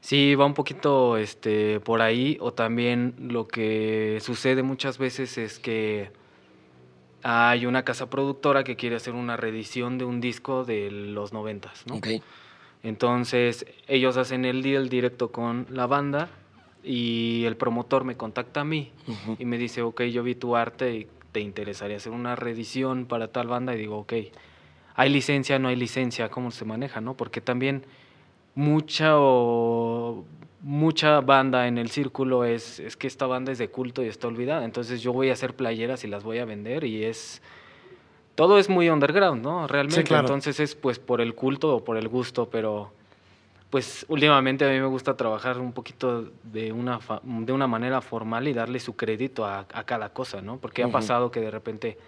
Sí, 0.00 0.36
va 0.36 0.46
un 0.46 0.54
poquito 0.54 1.16
este, 1.16 1.80
por 1.80 2.00
ahí, 2.00 2.38
o 2.40 2.52
también 2.52 3.14
lo 3.18 3.48
que 3.48 4.18
sucede 4.22 4.62
muchas 4.62 4.98
veces 4.98 5.36
es 5.36 5.58
que 5.58 6.12
hay 7.24 7.66
una 7.66 7.84
casa 7.84 8.08
productora 8.08 8.62
que 8.62 8.76
quiere 8.76 8.94
hacer 8.94 9.14
una 9.14 9.36
reedición 9.36 9.98
de 9.98 10.04
un 10.04 10.20
disco 10.20 10.64
de 10.64 10.92
los 10.92 11.32
noventas, 11.32 11.84
¿no? 11.86 12.00
Entonces 12.84 13.66
ellos 13.88 14.16
hacen 14.16 14.44
el 14.44 14.62
deal 14.62 14.88
directo 14.88 15.32
con 15.32 15.66
la 15.70 15.88
banda 15.88 16.30
y 16.86 17.44
el 17.44 17.56
promotor 17.56 18.04
me 18.04 18.16
contacta 18.16 18.60
a 18.60 18.64
mí 18.64 18.92
y 19.38 19.44
me 19.44 19.58
dice, 19.58 19.82
ok, 19.82 20.02
yo 20.02 20.22
vi 20.22 20.36
tu 20.36 20.54
arte 20.54 20.94
y 20.94 21.06
te 21.32 21.40
interesaría 21.40 21.96
hacer 21.96 22.12
una 22.12 22.36
reedición 22.36 23.06
para 23.06 23.28
tal 23.28 23.48
banda 23.48 23.74
y 23.74 23.78
digo, 23.78 23.98
ok, 23.98 24.12
hay 24.94 25.10
licencia, 25.10 25.58
no 25.58 25.68
hay 25.68 25.76
licencia, 25.76 26.28
¿cómo 26.30 26.52
se 26.52 26.64
maneja, 26.64 27.00
no? 27.00 27.14
Porque 27.14 27.40
también 27.40 27.84
mucha 28.54 29.16
mucha 30.62 31.20
banda 31.20 31.68
en 31.68 31.78
el 31.78 31.90
círculo 31.90 32.44
es, 32.44 32.80
es 32.80 32.96
que 32.96 33.06
esta 33.06 33.26
banda 33.26 33.52
es 33.52 33.58
de 33.58 33.68
culto 33.68 34.02
y 34.02 34.08
está 34.08 34.26
olvidada. 34.26 34.64
Entonces 34.64 35.00
yo 35.00 35.12
voy 35.12 35.30
a 35.30 35.34
hacer 35.34 35.54
playeras 35.54 36.02
y 36.04 36.08
las 36.08 36.24
voy 36.24 36.38
a 36.38 36.44
vender 36.44 36.84
y 36.84 37.04
es... 37.04 37.42
Todo 38.34 38.58
es 38.58 38.68
muy 38.68 38.90
underground, 38.90 39.42
¿no? 39.42 39.66
Realmente. 39.66 40.14
Entonces 40.14 40.60
es 40.60 40.74
pues 40.74 40.98
por 40.98 41.20
el 41.20 41.34
culto 41.34 41.76
o 41.76 41.84
por 41.84 41.96
el 41.96 42.08
gusto, 42.08 42.50
pero 42.50 42.92
pues 43.70 44.06
últimamente 44.08 44.64
a 44.64 44.68
mí 44.68 44.78
me 44.80 44.86
gusta 44.86 45.16
trabajar 45.16 45.58
un 45.58 45.72
poquito 45.72 46.30
de 46.44 46.72
una, 46.72 47.00
de 47.22 47.52
una 47.52 47.66
manera 47.66 48.00
formal 48.00 48.48
y 48.48 48.52
darle 48.52 48.80
su 48.80 48.96
crédito 48.96 49.44
a, 49.44 49.66
a 49.72 49.84
cada 49.84 50.10
cosa, 50.10 50.40
¿no? 50.40 50.58
Porque 50.58 50.82
ha 50.82 50.88
pasado 50.88 51.30
que 51.30 51.40
de 51.40 51.50
repente 51.50 51.98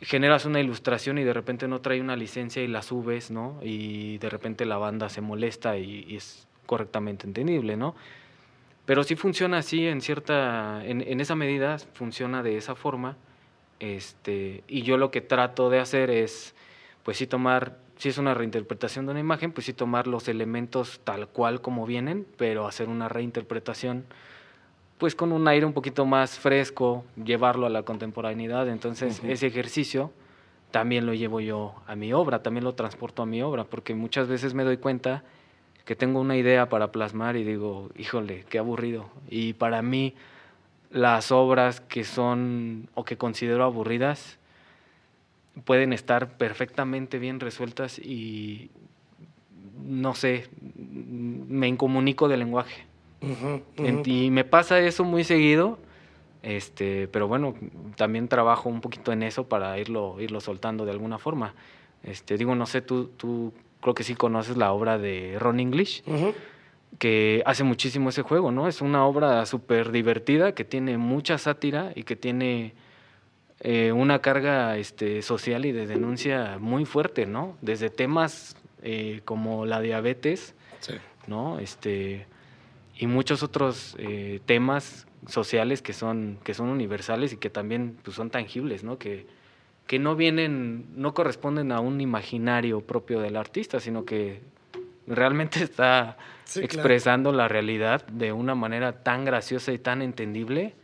generas 0.00 0.44
una 0.44 0.60
ilustración 0.60 1.18
y 1.18 1.24
de 1.24 1.32
repente 1.32 1.68
no 1.68 1.80
trae 1.80 2.00
una 2.00 2.16
licencia 2.16 2.62
y 2.62 2.66
la 2.66 2.82
subes, 2.82 3.30
¿no? 3.30 3.58
Y 3.62 4.18
de 4.18 4.28
repente 4.28 4.66
la 4.66 4.76
banda 4.76 5.08
se 5.08 5.20
molesta 5.20 5.78
y, 5.78 6.04
y 6.08 6.16
es 6.16 6.46
correctamente 6.66 7.26
entendible, 7.26 7.76
¿no? 7.76 7.94
Pero 8.84 9.04
sí 9.04 9.14
funciona 9.14 9.58
así 9.58 9.86
en 9.86 10.00
cierta, 10.00 10.84
en, 10.84 11.20
esa 11.20 11.36
medida 11.36 11.78
funciona 11.94 12.42
de 12.42 12.56
esa 12.56 12.74
forma, 12.74 13.16
este, 13.78 14.64
y 14.66 14.82
yo 14.82 14.96
lo 14.96 15.10
que 15.10 15.20
trato 15.20 15.70
de 15.70 15.78
hacer 15.78 16.10
es, 16.10 16.54
pues 17.04 17.16
sí 17.16 17.26
tomar, 17.26 17.78
si 18.02 18.08
es 18.08 18.18
una 18.18 18.34
reinterpretación 18.34 19.06
de 19.06 19.12
una 19.12 19.20
imagen, 19.20 19.52
pues 19.52 19.66
sí 19.66 19.74
tomar 19.74 20.08
los 20.08 20.26
elementos 20.26 21.00
tal 21.04 21.28
cual 21.28 21.60
como 21.60 21.86
vienen, 21.86 22.26
pero 22.36 22.66
hacer 22.66 22.88
una 22.88 23.08
reinterpretación, 23.08 24.06
pues 24.98 25.14
con 25.14 25.30
un 25.30 25.46
aire 25.46 25.66
un 25.66 25.72
poquito 25.72 26.04
más 26.04 26.36
fresco, 26.36 27.04
llevarlo 27.24 27.64
a 27.64 27.70
la 27.70 27.84
contemporaneidad, 27.84 28.68
entonces 28.68 29.22
ese 29.22 29.46
ejercicio 29.46 30.10
también 30.72 31.06
lo 31.06 31.14
llevo 31.14 31.38
yo 31.38 31.76
a 31.86 31.94
mi 31.94 32.12
obra, 32.12 32.42
también 32.42 32.64
lo 32.64 32.74
transporto 32.74 33.22
a 33.22 33.26
mi 33.26 33.40
obra, 33.40 33.62
porque 33.62 33.94
muchas 33.94 34.26
veces 34.26 34.52
me 34.52 34.64
doy 34.64 34.78
cuenta 34.78 35.22
que 35.84 35.94
tengo 35.94 36.18
una 36.18 36.36
idea 36.36 36.68
para 36.68 36.90
plasmar 36.90 37.36
y 37.36 37.44
digo, 37.44 37.88
híjole, 37.96 38.44
qué 38.48 38.58
aburrido. 38.58 39.10
Y 39.30 39.52
para 39.52 39.80
mí, 39.80 40.16
las 40.90 41.30
obras 41.30 41.80
que 41.80 42.02
son 42.02 42.88
o 42.94 43.04
que 43.04 43.16
considero 43.16 43.62
aburridas 43.62 44.40
pueden 45.64 45.92
estar 45.92 46.36
perfectamente 46.36 47.18
bien 47.18 47.40
resueltas 47.40 47.98
y, 47.98 48.70
no 49.84 50.14
sé, 50.14 50.48
me 50.76 51.68
incomunico 51.68 52.28
del 52.28 52.40
lenguaje. 52.40 52.86
Y 54.04 54.30
me 54.30 54.44
pasa 54.44 54.80
eso 54.80 55.04
muy 55.04 55.22
seguido, 55.24 55.78
este, 56.42 57.06
pero 57.08 57.28
bueno, 57.28 57.54
también 57.96 58.26
trabajo 58.26 58.68
un 58.68 58.80
poquito 58.80 59.12
en 59.12 59.22
eso 59.22 59.48
para 59.48 59.78
irlo, 59.78 60.20
irlo 60.20 60.40
soltando 60.40 60.84
de 60.84 60.90
alguna 60.90 61.18
forma. 61.18 61.54
Este, 62.02 62.36
digo, 62.36 62.56
no 62.56 62.66
sé, 62.66 62.82
tú, 62.82 63.10
tú 63.16 63.52
creo 63.80 63.94
que 63.94 64.02
sí 64.02 64.14
conoces 64.14 64.56
la 64.56 64.72
obra 64.72 64.98
de 64.98 65.36
Ron 65.38 65.60
English, 65.60 66.02
que 66.98 67.42
hace 67.46 67.62
muchísimo 67.64 68.08
ese 68.08 68.22
juego, 68.22 68.50
¿no? 68.50 68.66
Es 68.68 68.80
una 68.80 69.06
obra 69.06 69.46
súper 69.46 69.92
divertida, 69.92 70.52
que 70.52 70.64
tiene 70.64 70.98
mucha 70.98 71.38
sátira 71.38 71.92
y 71.94 72.02
que 72.02 72.16
tiene 72.16 72.74
eh, 73.64 73.92
una 73.92 74.18
carga 74.18 74.76
este, 74.76 75.22
social 75.22 75.64
y 75.64 75.70
de 75.70 75.86
denuncia 75.86 76.58
muy 76.58 76.84
fuerte, 76.84 77.26
¿no? 77.26 77.56
Desde 77.60 77.90
temas 77.90 78.56
eh, 78.82 79.20
como 79.24 79.66
la 79.66 79.80
diabetes, 79.80 80.56
¿no? 81.28 81.60
Este, 81.60 82.26
y 82.98 83.06
muchos 83.06 83.44
otros 83.44 83.94
eh, 84.00 84.40
temas 84.46 85.06
sociales 85.28 85.80
que 85.80 85.92
son, 85.92 86.40
que 86.42 86.54
son 86.54 86.70
universales 86.70 87.34
y 87.34 87.36
que 87.36 87.50
también 87.50 87.96
pues, 88.02 88.16
son 88.16 88.30
tangibles, 88.30 88.82
¿no? 88.82 88.98
Que, 88.98 89.28
que 89.86 90.00
no 90.00 90.16
vienen, 90.16 90.86
no 90.96 91.14
corresponden 91.14 91.70
a 91.70 91.78
un 91.78 92.00
imaginario 92.00 92.80
propio 92.80 93.20
del 93.20 93.36
artista, 93.36 93.78
sino 93.78 94.04
que 94.04 94.40
realmente 95.06 95.62
está 95.62 96.18
expresando 96.56 97.30
la 97.30 97.46
realidad 97.46 98.04
de 98.08 98.32
una 98.32 98.56
manera 98.56 99.04
tan 99.04 99.24
graciosa 99.24 99.72
y 99.72 99.78
tan 99.78 100.02
entendible 100.02 100.74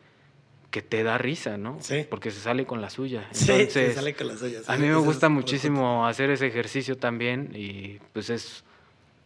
que 0.70 0.82
te 0.82 1.02
da 1.02 1.18
risa, 1.18 1.56
¿no? 1.56 1.78
Sí. 1.80 2.06
Porque 2.08 2.30
se 2.30 2.40
sale 2.40 2.66
con 2.66 2.80
la 2.80 2.90
suya. 2.90 3.22
Entonces, 3.32 3.72
se 3.72 3.94
sale 3.94 4.14
con 4.14 4.28
la 4.28 4.36
suya. 4.36 4.60
a 4.66 4.76
mí 4.76 4.86
me 4.86 4.96
gusta 4.96 5.28
muchísimo 5.28 6.06
hacer 6.06 6.30
ese 6.30 6.46
ejercicio 6.46 6.96
también 6.98 7.52
y 7.54 7.98
pues 8.12 8.30
es 8.30 8.64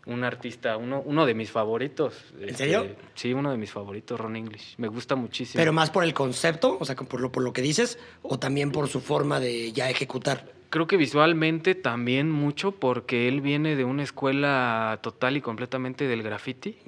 un 0.06 0.24
artista, 0.24 0.76
uno, 0.76 1.02
uno 1.04 1.26
de 1.26 1.34
mis 1.34 1.50
favoritos. 1.50 2.14
¿En 2.38 2.48
este, 2.48 2.64
serio? 2.64 2.96
Sí, 3.14 3.32
uno 3.32 3.50
de 3.50 3.56
mis 3.56 3.70
favoritos, 3.70 4.18
Ron 4.18 4.36
English. 4.36 4.74
Me 4.78 4.88
gusta 4.88 5.14
muchísimo. 5.14 5.60
¿Pero 5.60 5.72
más 5.72 5.90
por 5.90 6.04
el 6.04 6.14
concepto, 6.14 6.76
o 6.78 6.84
sea, 6.84 6.96
por 6.96 7.20
lo, 7.20 7.30
por 7.30 7.42
lo 7.42 7.52
que 7.52 7.62
dices, 7.62 7.98
o 8.22 8.38
también 8.38 8.72
por 8.72 8.88
su 8.88 9.00
forma 9.00 9.38
de 9.38 9.72
ya 9.72 9.90
ejecutar? 9.90 10.52
Creo 10.70 10.86
que 10.86 10.96
visualmente 10.96 11.74
también 11.74 12.30
mucho, 12.30 12.72
porque 12.72 13.28
él 13.28 13.40
viene 13.40 13.76
de 13.76 13.84
una 13.84 14.02
escuela 14.02 14.98
total 15.02 15.36
y 15.36 15.40
completamente 15.40 16.08
del 16.08 16.22
graffiti. 16.22 16.78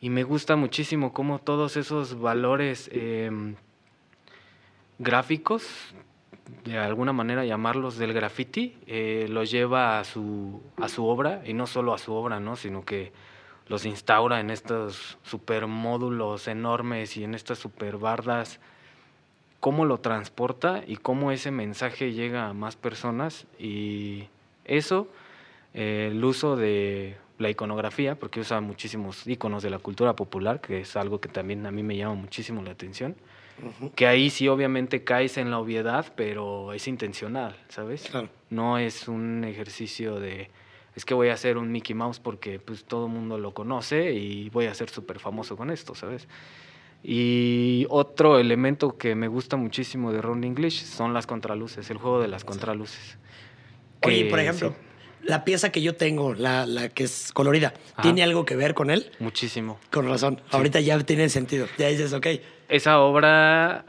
Y 0.00 0.10
me 0.10 0.24
gusta 0.24 0.56
muchísimo 0.56 1.12
cómo 1.12 1.38
todos 1.38 1.76
esos 1.76 2.18
valores 2.18 2.90
em, 2.92 3.54
gráficos 5.02 5.94
de 6.64 6.78
alguna 6.78 7.12
manera 7.12 7.44
llamarlos 7.44 7.98
del 7.98 8.12
graffiti, 8.12 8.76
eh, 8.86 9.26
los 9.28 9.50
lleva 9.50 9.98
a 9.98 10.04
su, 10.04 10.62
a 10.76 10.88
su 10.88 11.06
obra, 11.06 11.42
y 11.44 11.54
no 11.54 11.66
solo 11.66 11.92
a 11.92 11.98
su 11.98 12.12
obra, 12.12 12.40
¿no? 12.40 12.56
sino 12.56 12.84
que 12.84 13.12
los 13.66 13.84
instaura 13.84 14.40
en 14.40 14.50
estos 14.50 15.18
supermódulos 15.22 16.46
enormes 16.46 17.16
y 17.16 17.24
en 17.24 17.34
estas 17.34 17.58
superbardas, 17.58 18.60
cómo 19.60 19.84
lo 19.84 19.98
transporta 19.98 20.82
y 20.86 20.96
cómo 20.96 21.32
ese 21.32 21.50
mensaje 21.50 22.12
llega 22.12 22.48
a 22.48 22.52
más 22.52 22.76
personas. 22.76 23.46
Y 23.58 24.28
eso 24.64 25.08
eh, 25.74 26.08
el 26.12 26.24
uso 26.24 26.56
de 26.56 27.16
la 27.42 27.50
iconografía, 27.50 28.14
porque 28.14 28.40
usa 28.40 28.60
muchísimos 28.60 29.26
iconos 29.26 29.62
de 29.62 29.70
la 29.70 29.78
cultura 29.78 30.16
popular, 30.16 30.60
que 30.60 30.80
es 30.80 30.96
algo 30.96 31.20
que 31.20 31.28
también 31.28 31.66
a 31.66 31.70
mí 31.70 31.82
me 31.82 31.96
llama 31.96 32.14
muchísimo 32.14 32.62
la 32.62 32.70
atención. 32.70 33.16
Que 33.94 34.06
ahí 34.06 34.30
sí 34.30 34.48
obviamente 34.48 35.04
caes 35.04 35.36
en 35.36 35.50
la 35.50 35.58
obviedad, 35.58 36.12
pero 36.16 36.72
es 36.72 36.88
intencional, 36.88 37.54
¿sabes? 37.68 38.08
Claro. 38.10 38.28
No 38.50 38.78
es 38.78 39.06
un 39.06 39.44
ejercicio 39.44 40.18
de, 40.18 40.50
es 40.96 41.04
que 41.04 41.14
voy 41.14 41.28
a 41.28 41.34
hacer 41.34 41.56
un 41.58 41.70
Mickey 41.70 41.94
Mouse 41.94 42.18
porque 42.18 42.58
pues 42.58 42.84
todo 42.84 43.06
el 43.06 43.12
mundo 43.12 43.38
lo 43.38 43.54
conoce 43.54 44.12
y 44.12 44.50
voy 44.50 44.66
a 44.66 44.74
ser 44.74 44.90
súper 44.90 45.20
famoso 45.20 45.56
con 45.56 45.70
esto, 45.70 45.94
¿sabes? 45.94 46.28
Y 47.02 47.86
otro 47.88 48.38
elemento 48.38 48.96
que 48.96 49.14
me 49.14 49.26
gusta 49.28 49.56
muchísimo 49.56 50.12
de 50.12 50.22
Ron 50.22 50.44
English 50.44 50.84
son 50.84 51.14
las 51.14 51.26
contraluces, 51.26 51.90
el 51.90 51.98
juego 51.98 52.20
de 52.20 52.28
las 52.28 52.44
contraluces. 52.44 53.18
Oye, 54.04 54.26
por 54.26 54.38
ejemplo, 54.38 54.70
sí, 54.70 54.74
la 55.22 55.44
pieza 55.44 55.70
que 55.72 55.80
yo 55.82 55.94
tengo, 55.94 56.34
la, 56.34 56.66
la 56.66 56.88
que 56.88 57.04
es 57.04 57.30
colorida, 57.32 57.74
Ajá. 57.94 58.02
¿tiene 58.02 58.22
algo 58.22 58.44
que 58.44 58.56
ver 58.56 58.74
con 58.74 58.90
él? 58.90 59.10
muchísimo. 59.20 59.78
Con 59.90 60.08
razón. 60.08 60.40
Ahorita 60.50 60.80
ya 60.80 60.98
tiene 61.00 61.28
sentido. 61.28 61.66
Ya 61.78 61.88
dices, 61.88 62.12
ok. 62.12 62.26
Esa 62.68 63.00
obra, 63.00 63.84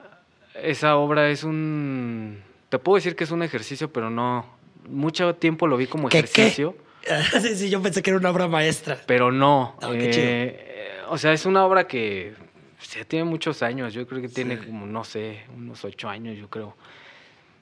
esa 0.61 0.95
obra 0.97 1.29
es 1.29 1.43
un, 1.43 2.41
te 2.69 2.77
puedo 2.79 2.95
decir 2.97 3.15
que 3.15 3.23
es 3.23 3.31
un 3.31 3.41
ejercicio, 3.43 3.91
pero 3.91 4.09
no, 4.09 4.45
mucho 4.89 5.35
tiempo 5.35 5.67
lo 5.67 5.77
vi 5.77 5.87
como 5.87 6.09
¿Qué, 6.09 6.19
qué? 6.23 6.41
ejercicio, 6.43 6.75
sí, 7.41 7.55
sí, 7.55 7.69
yo 7.69 7.81
pensé 7.81 8.01
que 8.01 8.11
era 8.11 8.19
una 8.19 8.29
obra 8.29 8.47
maestra. 8.47 8.99
pero 9.07 9.31
no. 9.31 9.75
Ah, 9.81 9.89
qué 9.91 10.09
chido. 10.09 10.25
Eh, 10.27 10.91
o 11.09 11.17
sea, 11.17 11.33
es 11.33 11.45
una 11.45 11.65
obra 11.65 11.87
que 11.87 12.33
ya 12.93 13.03
tiene 13.05 13.25
muchos 13.25 13.63
años, 13.63 13.93
yo 13.93 14.05
creo 14.07 14.21
que 14.21 14.29
tiene 14.29 14.57
Sí. 14.57 14.65
como, 14.67 14.85
no 14.85 15.03
sé, 15.03 15.43
unos 15.55 15.83
ocho 15.85 16.07
años, 16.09 16.37
yo 16.37 16.49
creo. 16.49 16.75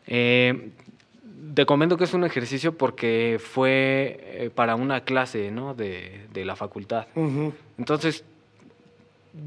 Eh, 0.07 0.71
te 1.53 1.65
comento 1.65 1.97
que 1.97 2.03
es 2.05 2.13
un 2.13 2.23
ejercicio 2.23 2.77
porque 2.77 3.37
fue 3.43 4.19
eh, 4.21 4.51
para 4.53 4.75
una 4.75 5.03
clase, 5.03 5.51
¿no? 5.51 5.73
De, 5.73 6.25
de 6.33 6.45
la 6.45 6.55
facultad. 6.55 7.07
Entonces, 7.77 8.23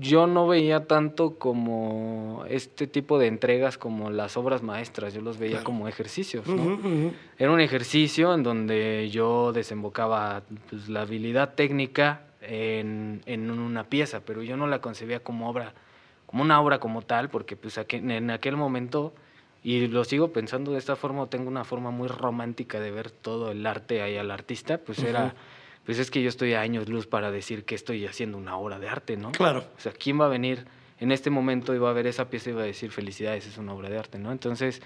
yo 0.01 0.27
no 0.27 0.47
veía 0.49 0.87
tanto 0.87 1.35
como 1.39 2.45
este 2.49 2.87
tipo 2.87 3.19
de 3.19 3.27
entregas 3.27 3.77
como 3.77 4.11
las 4.11 4.37
obras 4.39 4.63
maestras, 4.63 5.13
yo 5.13 5.21
los 5.21 5.37
veía 5.39 5.53
Claro. 5.57 5.65
como 5.65 5.89
ejercicios, 5.89 6.47
¿no? 6.47 6.79
Era 7.39 7.51
un 7.51 7.61
ejercicio 7.61 8.33
en 8.35 8.43
donde 8.43 9.11
yo 9.11 9.53
desembocaba 9.53 10.43
pues, 10.71 10.89
la 10.89 11.03
habilidad 11.03 11.55
técnica 11.55 12.23
en, 12.41 13.21
en 13.27 13.51
una 13.51 13.85
pieza, 13.85 14.21
pero 14.25 14.43
yo 14.43 14.57
no 14.57 14.67
la 14.67 14.81
concebía 14.81 15.21
como 15.21 15.51
obra, 15.51 15.75
como 16.27 16.43
una 16.43 16.61
obra 16.63 16.79
como 16.79 17.03
tal, 17.03 17.29
porque 17.29 17.55
pues 17.55 17.77
aqu- 17.77 18.11
en 18.11 18.31
aquel 18.31 18.57
momento, 18.57 19.13
y 19.65 19.89
lo 19.89 20.05
sigo 20.05 20.31
pensando 20.31 20.73
de 20.73 20.79
esta 20.79 20.95
forma, 20.95 21.23
o 21.23 21.27
tengo 21.27 21.49
una 21.49 21.65
forma 21.65 21.91
muy 21.91 22.07
romántica 22.07 22.79
de 22.79 22.91
ver 22.91 23.11
todo 23.11 23.51
el 23.51 23.67
arte 23.67 24.03
ahí 24.03 24.19
al 24.19 24.31
artista, 24.31 24.77
pues 24.77 24.99
era, 25.03 25.35
pues 25.87 25.99
es 25.99 26.11
que 26.11 26.23
yo 26.23 26.29
estoy 26.29 26.53
a 26.53 26.61
años 26.61 26.87
luz 26.89 27.07
para 27.07 27.31
decir 27.31 27.65
que 27.65 27.75
estoy 27.75 28.07
haciendo 28.07 28.37
una 28.37 28.59
obra 28.59 28.79
de 28.79 28.91
arte, 28.91 29.17
¿no? 29.17 29.33
Claro. 29.33 29.65
O 29.77 29.81
sea, 29.81 29.93
¿quién 29.93 30.21
va 30.21 30.27
a 30.27 30.29
venir 30.29 30.67
en 31.01 31.11
este 31.13 31.31
momento 31.31 31.75
y 31.75 31.79
va 31.79 31.89
a 31.89 31.93
ver 31.95 32.07
esa 32.07 32.29
pieza 32.29 32.51
y 32.51 32.53
va 32.53 32.61
a 32.61 32.67
decir 32.67 32.91
felicidades, 32.91 33.47
es 33.47 33.57
una 33.57 33.73
obra 33.73 33.89
de 33.89 33.99
arte, 33.99 34.19
¿no? 34.19 34.33
Entonces, 34.33 34.83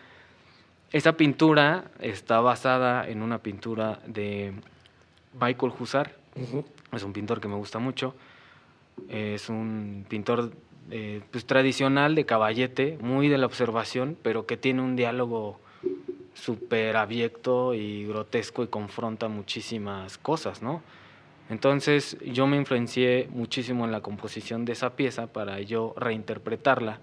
esa 0.93 1.17
pintura 1.17 1.91
está 1.99 2.41
basada 2.41 3.09
en 3.09 3.21
una 3.23 3.39
pintura 3.39 3.99
de 4.07 4.55
Michael 5.41 5.73
Hussar, 5.79 6.15
Ujú. 6.37 6.65
es 6.93 7.03
un 7.03 7.13
pintor 7.13 7.41
que 7.41 7.49
me 7.49 7.57
gusta 7.57 7.81
mucho, 7.81 8.15
es 9.09 9.49
un 9.49 10.07
pintor 10.09 10.53
eh, 10.91 11.21
pues, 11.31 11.45
tradicional 11.45 12.15
de 12.15 12.25
caballete, 12.25 12.99
muy 13.01 13.29
de 13.29 13.39
la 13.39 13.47
observación, 13.47 14.17
pero 14.23 14.47
que 14.47 14.57
tiene 14.57 14.83
un 14.83 14.97
diálogo 14.97 15.61
súper 16.35 16.97
abierto 16.97 17.75
y 17.75 18.07
grotesco 18.07 18.63
y 18.63 18.69
confronta 18.69 19.29
muchísimas 19.29 20.19
cosas, 20.19 20.63
¿no? 20.63 20.83
Entonces 21.51 22.17
yo 22.25 22.47
me 22.47 22.57
influencié 22.57 23.29
muchísimo 23.31 23.85
en 23.85 23.93
la 23.93 24.01
composición 24.01 24.65
de 24.65 24.73
esa 24.73 24.97
pieza 24.97 25.29
para 25.29 25.61
yo 25.61 25.95
reinterpretarla. 25.97 27.01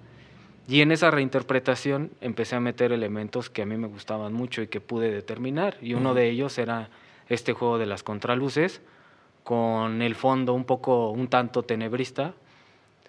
Y 0.67 0.81
en 0.81 0.91
esa 0.91 1.11
reinterpretación 1.11 2.11
empecé 2.21 2.55
a 2.55 2.59
meter 2.59 2.91
elementos 2.91 3.49
que 3.49 3.61
a 3.63 3.65
mí 3.65 3.77
me 3.77 3.87
gustaban 3.87 4.33
mucho 4.33 4.61
y 4.61 4.67
que 4.67 4.81
pude 4.81 5.11
determinar. 5.11 5.77
Y 5.81 5.93
uno 5.93 6.09
Ujú. 6.09 6.17
de 6.17 6.29
ellos 6.29 6.57
era 6.57 6.89
este 7.29 7.53
juego 7.53 7.77
de 7.77 7.85
las 7.85 8.03
contraluces, 8.03 8.81
con 9.43 10.01
el 10.01 10.15
fondo 10.15 10.53
un 10.53 10.63
poco, 10.63 11.11
un 11.11 11.27
tanto 11.27 11.63
tenebrista, 11.63 12.33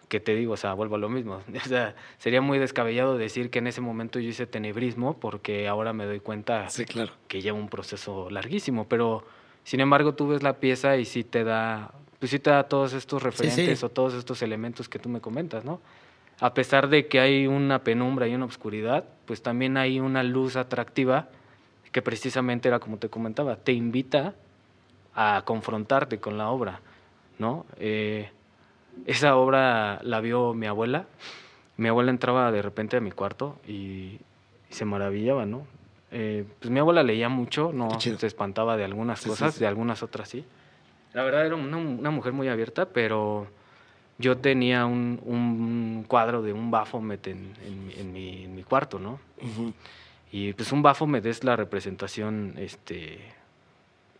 que 0.08 0.20
te 0.20 0.34
digo, 0.34 0.52
o 0.52 0.56
sea, 0.56 0.72
vuelvo 0.74 0.94
a 0.96 0.98
lo 0.98 1.08
mismo. 1.08 1.40
O 1.64 1.68
sea, 1.68 1.94
sería 2.18 2.40
muy 2.40 2.58
descabellado 2.58 3.16
decir 3.18 3.50
que 3.50 3.58
en 3.58 3.66
ese 3.66 3.80
momento 3.80 4.18
yo 4.20 4.28
hice 4.28 4.46
tenebrismo, 4.46 5.18
porque 5.18 5.66
ahora 5.68 5.92
me 5.92 6.04
doy 6.06 6.20
cuenta 6.20 6.68
Sí, 6.68 6.84
claro. 6.84 7.12
que 7.28 7.42
lleva 7.42 7.58
un 7.58 7.68
proceso 7.68 8.30
larguísimo, 8.30 8.86
pero 8.88 9.24
sin 9.64 9.80
embargo 9.80 10.14
tú 10.14 10.28
ves 10.28 10.42
la 10.42 10.54
pieza 10.54 10.96
y 10.96 11.04
sí 11.04 11.24
te 11.24 11.42
da, 11.44 11.92
pues 12.20 12.30
sí 12.30 12.38
te 12.38 12.50
da 12.50 12.64
todos 12.64 12.92
estos 12.92 13.20
sí. 13.22 13.26
referentes 13.28 13.82
o 13.82 13.88
todos 13.88 14.14
estos 14.14 14.42
elementos 14.42 14.88
que 14.88 14.98
tú 14.98 15.08
me 15.08 15.20
comentas, 15.20 15.64
¿no? 15.64 15.80
A 16.38 16.52
pesar 16.54 16.88
de 16.88 17.06
que 17.08 17.18
hay 17.18 17.46
una 17.46 17.82
penumbra 17.82 18.28
y 18.28 18.34
una 18.34 18.44
oscuridad, 18.44 19.04
pues 19.24 19.42
también 19.42 19.76
hay 19.78 19.98
una 20.00 20.22
luz 20.22 20.56
atractiva 20.56 21.28
que 21.92 22.02
precisamente 22.02 22.68
era 22.68 22.78
como 22.78 22.98
te 22.98 23.08
comentaba, 23.08 23.56
te 23.56 23.72
invita 23.72 24.34
a 25.14 25.42
confrontarte 25.46 26.18
con 26.20 26.36
la 26.36 26.50
obra, 26.50 26.80
¿no? 27.38 27.64
Eh, 27.78 28.30
esa 29.04 29.36
obra 29.36 30.00
la 30.02 30.20
vio 30.20 30.54
mi 30.54 30.66
abuela. 30.66 31.06
Mi 31.76 31.88
abuela 31.88 32.10
entraba 32.10 32.50
de 32.52 32.62
repente 32.62 32.96
a 32.96 33.00
mi 33.00 33.10
cuarto 33.10 33.58
y, 33.68 33.72
y 33.72 34.20
se 34.70 34.84
maravillaba, 34.84 35.44
¿no? 35.44 35.66
Eh, 36.10 36.44
pues 36.60 36.70
mi 36.70 36.78
abuela 36.80 37.02
leía 37.02 37.28
mucho, 37.28 37.72
no 37.74 38.00
se 38.00 38.26
espantaba 38.26 38.76
de 38.76 38.84
algunas 38.84 39.20
Sí, 39.20 39.28
cosas, 39.28 39.54
sí. 39.54 39.60
de 39.60 39.66
algunas 39.66 40.02
otras 40.02 40.28
sí. 40.28 40.44
La 41.12 41.22
verdad 41.22 41.44
era 41.44 41.54
una, 41.56 41.76
una 41.76 42.10
mujer 42.10 42.32
muy 42.32 42.48
abierta, 42.48 42.86
pero 42.86 43.46
yo 44.18 44.38
tenía 44.38 44.86
un, 44.86 45.20
un 45.24 46.04
cuadro 46.08 46.40
de 46.42 46.52
un 46.54 46.70
Baphomet 46.70 47.26
en, 47.26 47.52
en 47.66 47.86
mi- 47.86 47.94
en 47.94 48.12
mi, 48.12 48.44
en 48.44 48.54
mi 48.54 48.62
cuarto, 48.62 48.98
¿no? 48.98 49.18
Y 50.32 50.52
pues 50.54 50.72
un 50.72 50.82
Baphomet 50.82 51.24
es 51.26 51.44
la 51.44 51.56
representación, 51.56 52.54
este, 52.56 53.18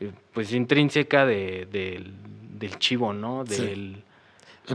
eh, 0.01 0.11
pues 0.35 0.53
intrínseca 0.53 1.25
de- 1.25 1.67
del, 1.71 2.13
del 2.59 2.79
chivo, 2.79 3.13
¿no? 3.15 3.45
Del, 3.45 4.03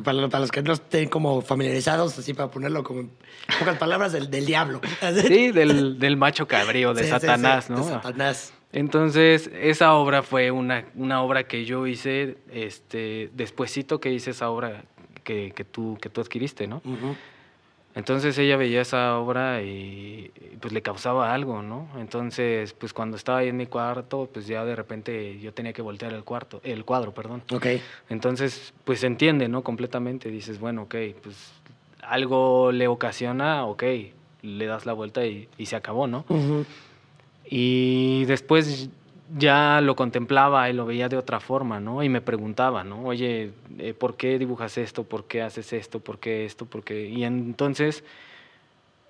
Para, 0.03 0.29
para 0.29 0.39
los 0.39 0.51
que 0.51 0.61
no 0.61 0.73
estén 0.73 1.09
como 1.09 1.41
familiarizados, 1.41 2.17
así 2.17 2.33
para 2.33 2.49
ponerlo 2.49 2.83
como 2.83 3.01
en 3.01 3.11
pocas 3.59 3.77
palabras, 3.77 4.13
del, 4.13 4.29
del 4.29 4.45
diablo. 4.45 4.79
sí, 5.27 5.51
del, 5.51 5.99
del 5.99 6.17
macho 6.17 6.47
cabrío, 6.47 6.93
de 6.93 7.03
Sí, 7.03 7.09
sí, 7.09 7.13
sí, 7.15 7.19
Satanás, 7.19 7.69
¿no? 7.69 7.77
De 7.77 7.83
Satanás. 7.83 8.53
Entonces, 8.73 9.49
esa 9.53 9.93
obra 9.95 10.23
fue 10.23 10.51
una, 10.51 10.85
una 10.95 11.21
obra 11.21 11.43
que 11.43 11.65
yo 11.65 11.87
hice, 11.87 12.37
este, 12.51 13.29
despuesito 13.33 13.99
que 13.99 14.11
hice 14.11 14.31
esa 14.31 14.49
obra 14.49 14.85
que, 15.23 15.51
que, 15.53 15.65
tú, 15.65 15.97
que 16.01 16.09
tú 16.09 16.21
adquiriste, 16.21 16.67
¿no? 16.67 16.77
Ujú. 16.85 17.15
Entonces 17.93 18.37
ella 18.37 18.55
veía 18.55 18.81
esa 18.81 19.17
obra 19.17 19.61
y 19.61 20.31
pues 20.61 20.73
le 20.73 20.81
causaba 20.81 21.33
algo, 21.33 21.61
¿no? 21.61 21.87
Entonces, 21.97 22.73
pues 22.73 22.93
cuando 22.93 23.17
estaba 23.17 23.39
ahí 23.39 23.49
en 23.49 23.57
mi 23.57 23.65
cuarto, 23.65 24.29
pues 24.31 24.47
ya 24.47 24.63
de 24.63 24.75
repente 24.75 25.39
yo 25.39 25.53
tenía 25.53 25.73
que 25.73 25.81
voltear 25.81 26.13
el 26.13 26.23
cuarto, 26.23 26.61
el 26.63 26.85
cuadro, 26.85 27.13
perdón. 27.13 27.43
Ok. 27.51 27.67
Entonces, 28.09 28.73
pues 28.85 29.01
se 29.01 29.07
entiende, 29.07 29.47
¿no? 29.49 29.61
Completamente. 29.63 30.29
Dices, 30.29 30.59
bueno, 30.59 30.83
ok, 30.83 30.95
pues 31.21 31.51
algo 32.01 32.71
le 32.71 32.87
ocasiona, 32.87 33.65
ok, 33.65 33.83
le 34.43 34.65
das 34.65 34.85
la 34.85 34.93
vuelta 34.93 35.25
y, 35.25 35.49
y 35.57 35.65
se 35.65 35.75
acabó, 35.75 36.07
¿no? 36.07 36.25
Y 37.45 38.25
después 38.25 38.89
ya 39.37 39.79
lo 39.81 39.95
contemplaba 39.95 40.69
y 40.69 40.73
lo 40.73 40.85
veía 40.85 41.07
de 41.09 41.17
otra 41.17 41.39
forma, 41.39 41.79
¿no? 41.79 42.03
Y 42.03 42.09
me 42.09 42.21
preguntaba, 42.21 42.83
¿no? 42.83 43.03
Oye, 43.05 43.51
eh, 43.77 43.93
¿por 43.93 44.17
qué 44.17 44.37
dibujas 44.37 44.77
esto? 44.77 45.03
¿Por 45.03 45.25
qué 45.25 45.41
haces 45.41 45.71
esto? 45.73 45.99
¿Por 45.99 46.19
qué 46.19 46.45
esto? 46.45 46.65
¿Por 46.65 46.83
qué? 46.83 47.07
Y 47.07 47.23
entonces, 47.23 48.03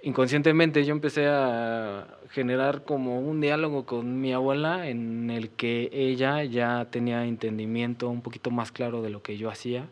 inconscientemente, 0.03 0.84
yo 0.86 0.91
empecé 0.93 1.28
a 1.28 2.07
generar 2.30 2.84
como 2.84 3.19
un 3.19 3.41
diálogo 3.41 3.86
con 3.86 4.22
mi 4.22 4.34
abuela 4.34 4.88
en 4.88 5.30
el 5.30 5.49
que 5.49 5.89
ella 5.91 6.43
ya 6.43 6.86
tenía 6.89 7.26
entendimiento 7.26 8.09
un 8.09 8.22
poquito 8.22 8.51
más 8.51 8.72
claro 8.72 9.01
de 9.01 9.09
lo 9.09 9.22
que 9.22 9.38
yo 9.38 9.49
hacía 9.49 9.86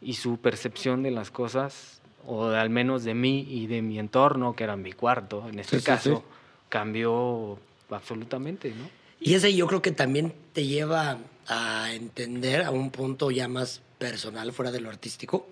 y 0.00 0.14
su 0.14 0.38
percepción 0.38 1.02
de 1.02 1.10
las 1.10 1.30
cosas, 1.30 2.00
o 2.26 2.46
al 2.46 2.70
menos 2.70 3.04
de 3.04 3.14
mí 3.14 3.46
y 3.48 3.66
de 3.66 3.82
mi 3.82 3.98
entorno, 3.98 4.54
que 4.54 4.64
era 4.64 4.76
mi 4.76 4.92
cuarto, 4.92 5.48
en 5.48 5.58
este 5.58 5.76
Sí, 5.76 5.80
sí, 5.80 5.86
caso, 5.86 6.16
sí. 6.16 6.22
cambió 6.68 7.58
absolutamente, 7.90 8.70
¿no? 8.70 9.03
Y 9.20 9.34
ese 9.34 9.54
yo 9.54 9.66
creo 9.66 9.82
que 9.82 9.92
también 9.92 10.34
te 10.52 10.66
lleva 10.66 11.18
a 11.46 11.92
entender 11.92 12.62
a 12.62 12.70
un 12.70 12.90
punto 12.90 13.30
ya 13.30 13.48
más 13.48 13.80
personal, 13.98 14.52
fuera 14.52 14.70
de 14.70 14.80
lo 14.80 14.90
artístico, 14.90 15.46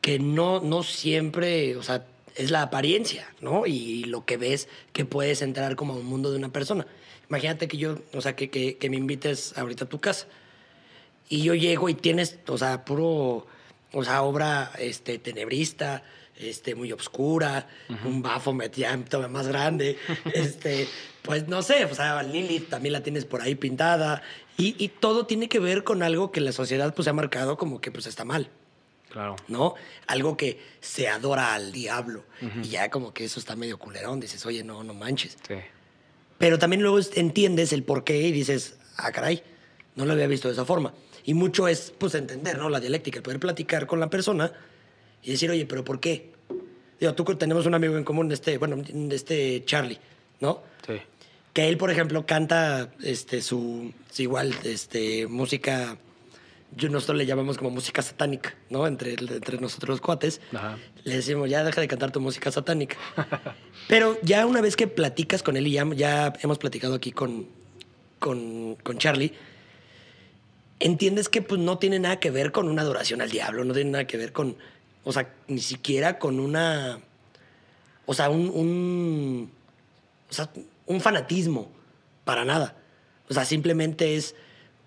que 0.00 0.18
no, 0.18 0.60
no 0.60 0.82
siempre, 0.82 1.76
o 1.76 1.82
sea, 1.82 2.06
es 2.34 2.50
la 2.50 2.62
apariencia, 2.62 3.28
¿no? 3.40 3.66
Y 3.66 4.04
lo 4.04 4.24
que 4.24 4.36
ves 4.36 4.68
que 4.92 5.04
puedes 5.04 5.42
entrar 5.42 5.76
como 5.76 5.94
a 5.94 5.96
un 5.96 6.06
mundo 6.06 6.30
de 6.30 6.38
una 6.38 6.50
persona. 6.50 6.86
Imagínate 7.28 7.68
que 7.68 7.76
yo, 7.76 7.98
o 8.14 8.20
sea, 8.20 8.36
que, 8.36 8.48
que, 8.48 8.90
me 8.90 8.96
invites 8.96 9.56
ahorita 9.58 9.84
a 9.84 9.88
tu 9.88 10.00
casa 10.00 10.26
y 11.28 11.42
yo 11.42 11.54
llego 11.54 11.88
y 11.88 11.94
tienes, 11.94 12.38
o 12.46 12.56
sea, 12.56 12.84
puro 12.84 13.46
O 13.92 14.04
sea, 14.04 14.22
obra 14.22 14.70
este, 14.78 15.18
tenebrista, 15.18 16.02
este, 16.38 16.74
muy 16.74 16.92
oscura, 16.92 17.68
un 18.04 18.22
bafo 18.22 18.56
ya 18.74 18.96
todavía 19.04 19.28
más 19.28 19.48
grande. 19.48 19.98
este, 20.34 20.88
pues 21.22 21.48
no 21.48 21.62
sé, 21.62 21.84
o 21.84 21.94
sea, 21.94 22.22
Lilith 22.22 22.68
también 22.68 22.92
la 22.92 23.02
tienes 23.02 23.24
por 23.24 23.42
ahí 23.42 23.54
pintada. 23.54 24.22
Y, 24.56 24.74
y, 24.82 24.88
todo 24.88 25.26
tiene 25.26 25.48
que 25.48 25.60
ver 25.60 25.84
con 25.84 26.02
algo 26.02 26.32
que 26.32 26.40
la 26.40 26.52
sociedad 26.52 26.92
pues 26.94 27.06
ha 27.06 27.12
marcado 27.12 27.56
como 27.56 27.80
que 27.80 27.92
pues 27.92 28.06
está 28.06 28.24
mal. 28.24 28.50
Claro. 29.10 29.36
¿No? 29.46 29.74
Algo 30.06 30.36
que 30.36 30.60
se 30.80 31.08
adora 31.08 31.54
al 31.54 31.72
diablo. 31.72 32.24
Y 32.62 32.68
ya 32.68 32.90
como 32.90 33.14
que 33.14 33.24
eso 33.24 33.40
está 33.40 33.56
medio 33.56 33.78
culerón. 33.78 34.20
Dices, 34.20 34.44
oye, 34.46 34.62
no, 34.64 34.82
no 34.84 34.94
manches. 34.94 35.38
Sí. 35.46 35.54
Pero 36.38 36.58
también 36.58 36.82
luego 36.82 36.98
entiendes 37.14 37.72
el 37.72 37.84
por 37.84 38.04
qué 38.04 38.18
y 38.20 38.32
dices, 38.32 38.78
ah, 38.96 39.10
caray, 39.12 39.42
no 39.96 40.04
lo 40.04 40.12
había 40.12 40.26
visto 40.26 40.48
de 40.48 40.54
esa 40.54 40.64
forma. 40.64 40.92
Y 41.24 41.34
mucho 41.34 41.68
es, 41.68 41.92
pues, 41.96 42.14
entender, 42.14 42.58
¿no? 42.58 42.68
La 42.68 42.80
dialéctica, 42.80 43.18
el 43.18 43.22
poder 43.22 43.40
platicar 43.40 43.86
con 43.86 44.00
la 44.00 44.08
persona 44.10 44.52
y 45.28 45.32
decir, 45.32 45.50
oye, 45.50 45.66
¿pero 45.66 45.84
por 45.84 46.00
qué? 46.00 46.30
Digo, 46.98 47.14
tú 47.14 47.22
tenemos 47.36 47.66
un 47.66 47.74
amigo 47.74 47.98
en 47.98 48.04
común, 48.04 48.32
este, 48.32 48.56
bueno, 48.56 48.82
este 49.10 49.62
Charlie, 49.66 49.98
¿no? 50.40 50.62
Sí. 50.86 50.94
Que 51.52 51.68
él, 51.68 51.76
por 51.76 51.90
ejemplo, 51.90 52.24
canta 52.24 52.90
este, 53.02 53.42
su, 53.42 53.92
igual, 54.16 54.54
este, 54.64 55.26
música 55.26 55.98
yo 56.74 56.88
nosotros 56.88 57.18
le 57.18 57.26
llamamos 57.26 57.58
como 57.58 57.70
música 57.70 58.00
satánica, 58.00 58.54
¿no? 58.70 58.86
Entre, 58.86 59.12
entre 59.12 59.58
nosotros 59.58 59.88
los 59.90 60.00
cuates. 60.00 60.40
Le 61.04 61.16
decimos, 61.16 61.50
ya 61.50 61.62
deja 61.62 61.82
de 61.82 61.88
cantar 61.88 62.10
tu 62.10 62.20
música 62.20 62.50
satánica. 62.50 62.96
Pero 63.88 64.18
ya 64.22 64.46
una 64.46 64.62
vez 64.62 64.76
que 64.76 64.86
platicas 64.86 65.42
con 65.42 65.58
él 65.58 65.66
y 65.66 65.72
ya, 65.72 66.32
hemos 66.42 66.58
platicado 66.58 66.94
aquí 66.94 67.12
con, 67.12 67.48
con, 68.18 68.76
con, 68.76 68.96
Charlie, 68.96 69.34
entiendes 70.80 71.28
que 71.28 71.42
pues 71.42 71.60
no 71.60 71.76
tiene 71.76 71.98
nada 71.98 72.18
que 72.18 72.30
ver 72.30 72.50
con 72.50 72.68
una 72.68 72.80
adoración 72.80 73.20
al 73.20 73.30
diablo, 73.30 73.64
no 73.64 73.74
tiene 73.74 73.90
nada 73.90 74.06
que 74.06 74.16
ver 74.16 74.32
con, 74.32 74.56
o 75.04 75.12
sea, 75.12 75.32
ni 75.46 75.60
siquiera 75.60 76.18
con 76.18 76.40
una, 76.40 77.00
o 78.06 78.14
sea, 78.14 78.30
un, 78.30 78.48
un, 78.48 79.52
o 80.30 80.32
sea, 80.32 80.50
un 80.86 81.00
fanatismo, 81.00 81.70
para 82.24 82.44
nada. 82.44 82.74
O 83.28 83.34
sea, 83.34 83.44
simplemente 83.44 84.16
es, 84.16 84.34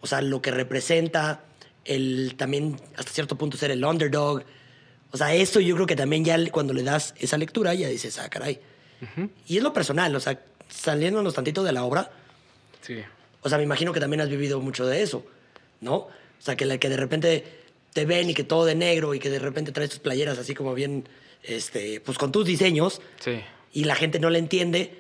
o 0.02 0.08
sea, 0.08 0.22
lo 0.22 0.42
que 0.42 0.52
representa 0.52 1.42
el 1.86 2.36
también 2.38 2.80
hasta 2.96 3.12
cierto 3.12 3.36
punto 3.38 3.58
ser 3.58 3.72
el 3.72 3.84
underdog. 3.84 4.44
O 5.12 5.18
sea, 5.18 5.34
eso 5.34 5.60
yo 5.60 5.76
creo 5.76 5.88
que 5.88 5.96
también 5.96 6.24
ya 6.24 6.38
cuando 6.52 6.74
le 6.74 6.84
das 6.84 7.16
esa 7.18 7.38
lectura 7.38 7.74
ya 7.74 7.88
dices, 7.88 8.20
ah, 8.20 8.30
caray. 8.30 8.60
Y 9.48 9.58
es 9.58 9.64
lo 9.64 9.74
personal, 9.74 10.16
o 10.16 10.20
sea, 10.20 10.40
saliéndonos 10.70 11.34
tantito 11.34 11.64
de 11.64 11.72
la 11.72 11.84
obra. 11.84 12.12
Sí. 12.82 12.98
O 13.42 13.50
sea, 13.50 13.58
me 13.58 13.64
imagino 13.64 13.92
que 13.92 14.00
también 14.00 14.22
has 14.22 14.30
vivido 14.30 14.60
mucho 14.60 14.86
de 14.86 15.02
eso, 15.02 15.26
¿no? 15.80 15.96
O 15.96 16.10
sea, 16.38 16.56
que, 16.56 16.80
que 16.80 16.90
de 16.90 16.98
repente 16.98 17.61
te 17.94 18.06
ven 18.06 18.30
y 18.30 18.34
que 18.34 18.44
todo 18.44 18.66
de 18.66 18.76
negro 18.76 19.14
y 19.14 19.20
que 19.20 19.30
de 19.30 19.40
repente 19.40 19.72
traes 19.72 19.90
tus 19.90 20.00
playeras 20.00 20.38
así 20.38 20.54
como 20.54 20.74
bien, 20.74 21.08
este, 21.44 22.02
pues 22.02 22.18
con 22.18 22.32
tus 22.32 22.46
diseños. 22.46 23.02
Sí. 23.20 23.42
Y 23.74 23.86
la 23.86 23.96
gente 23.96 24.20
no 24.20 24.30
le 24.30 24.40
entiende. 24.40 25.00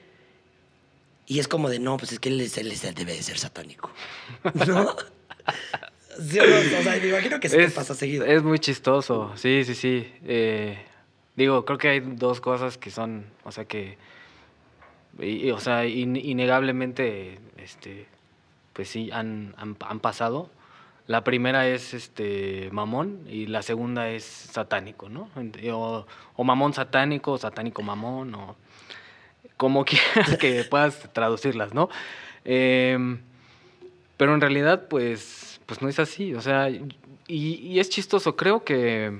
Y 1.27 1.39
es 1.39 1.47
como 1.47 1.69
de, 1.69 1.79
no, 1.79 1.97
pues 1.97 2.11
es 2.11 2.19
que 2.19 2.29
él, 2.29 2.41
él 2.41 2.73
debe 2.95 3.13
de 3.13 3.23
ser 3.23 3.37
satánico. 3.37 3.91
¿No? 4.67 4.95
o 6.17 6.83
sea, 6.83 6.99
me 7.01 7.07
imagino 7.07 7.39
que 7.39 7.49
se 7.49 7.69
pasa 7.69 7.95
seguido. 7.95 8.25
Es 8.25 8.43
muy 8.43 8.59
chistoso, 8.59 9.31
sí, 9.35 9.63
sí, 9.63 9.75
sí. 9.75 10.13
Eh, 10.25 10.77
digo, 11.35 11.65
creo 11.65 11.77
que 11.77 11.89
hay 11.89 11.99
dos 11.99 12.41
cosas 12.41 12.77
que 12.77 12.91
son, 12.91 13.25
o 13.43 13.51
sea, 13.51 13.65
que, 13.65 13.97
o 15.53 15.59
sea, 15.59 15.85
innegablemente, 15.85 17.39
este, 17.57 18.07
pues 18.73 18.89
sí, 18.89 19.09
han, 19.11 19.55
han, 19.57 19.99
pasado. 19.99 20.49
La 21.07 21.23
primera 21.23 21.67
es 21.67 21.93
este 21.93 22.69
mamón 22.71 23.25
y 23.27 23.47
la 23.47 23.61
segunda 23.61 24.09
es 24.09 24.23
satánico, 24.23 25.09
¿no? 25.09 25.29
O, 25.73 26.05
o 26.35 26.43
mamón 26.43 26.73
satánico, 26.73 27.33
o 27.33 27.37
satánico 27.37 27.81
mamón, 27.81 28.33
o 28.35 28.55
como 29.57 29.85
quieras 29.85 30.37
que 30.37 30.63
puedas 30.63 31.11
traducirlas, 31.13 31.73
¿no? 31.73 31.89
Eh, 32.45 32.97
pero 34.17 34.33
en 34.33 34.41
realidad, 34.41 34.87
pues 34.87 35.51
pues 35.71 35.81
no 35.81 35.87
es 35.87 35.99
así. 35.99 36.33
O 36.33 36.41
sea, 36.41 36.69
y, 37.29 37.79
es 37.79 37.89
chistoso. 37.89 38.35
Creo 38.35 38.65
que, 38.65 39.17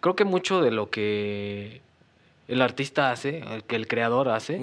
creo 0.00 0.16
que 0.16 0.24
mucho 0.24 0.62
de 0.62 0.70
lo 0.70 0.88
que 0.88 1.82
el 2.48 2.62
artista 2.62 3.10
hace, 3.10 3.44
que 3.66 3.76
el 3.76 3.86
creador 3.86 4.30
hace, 4.30 4.58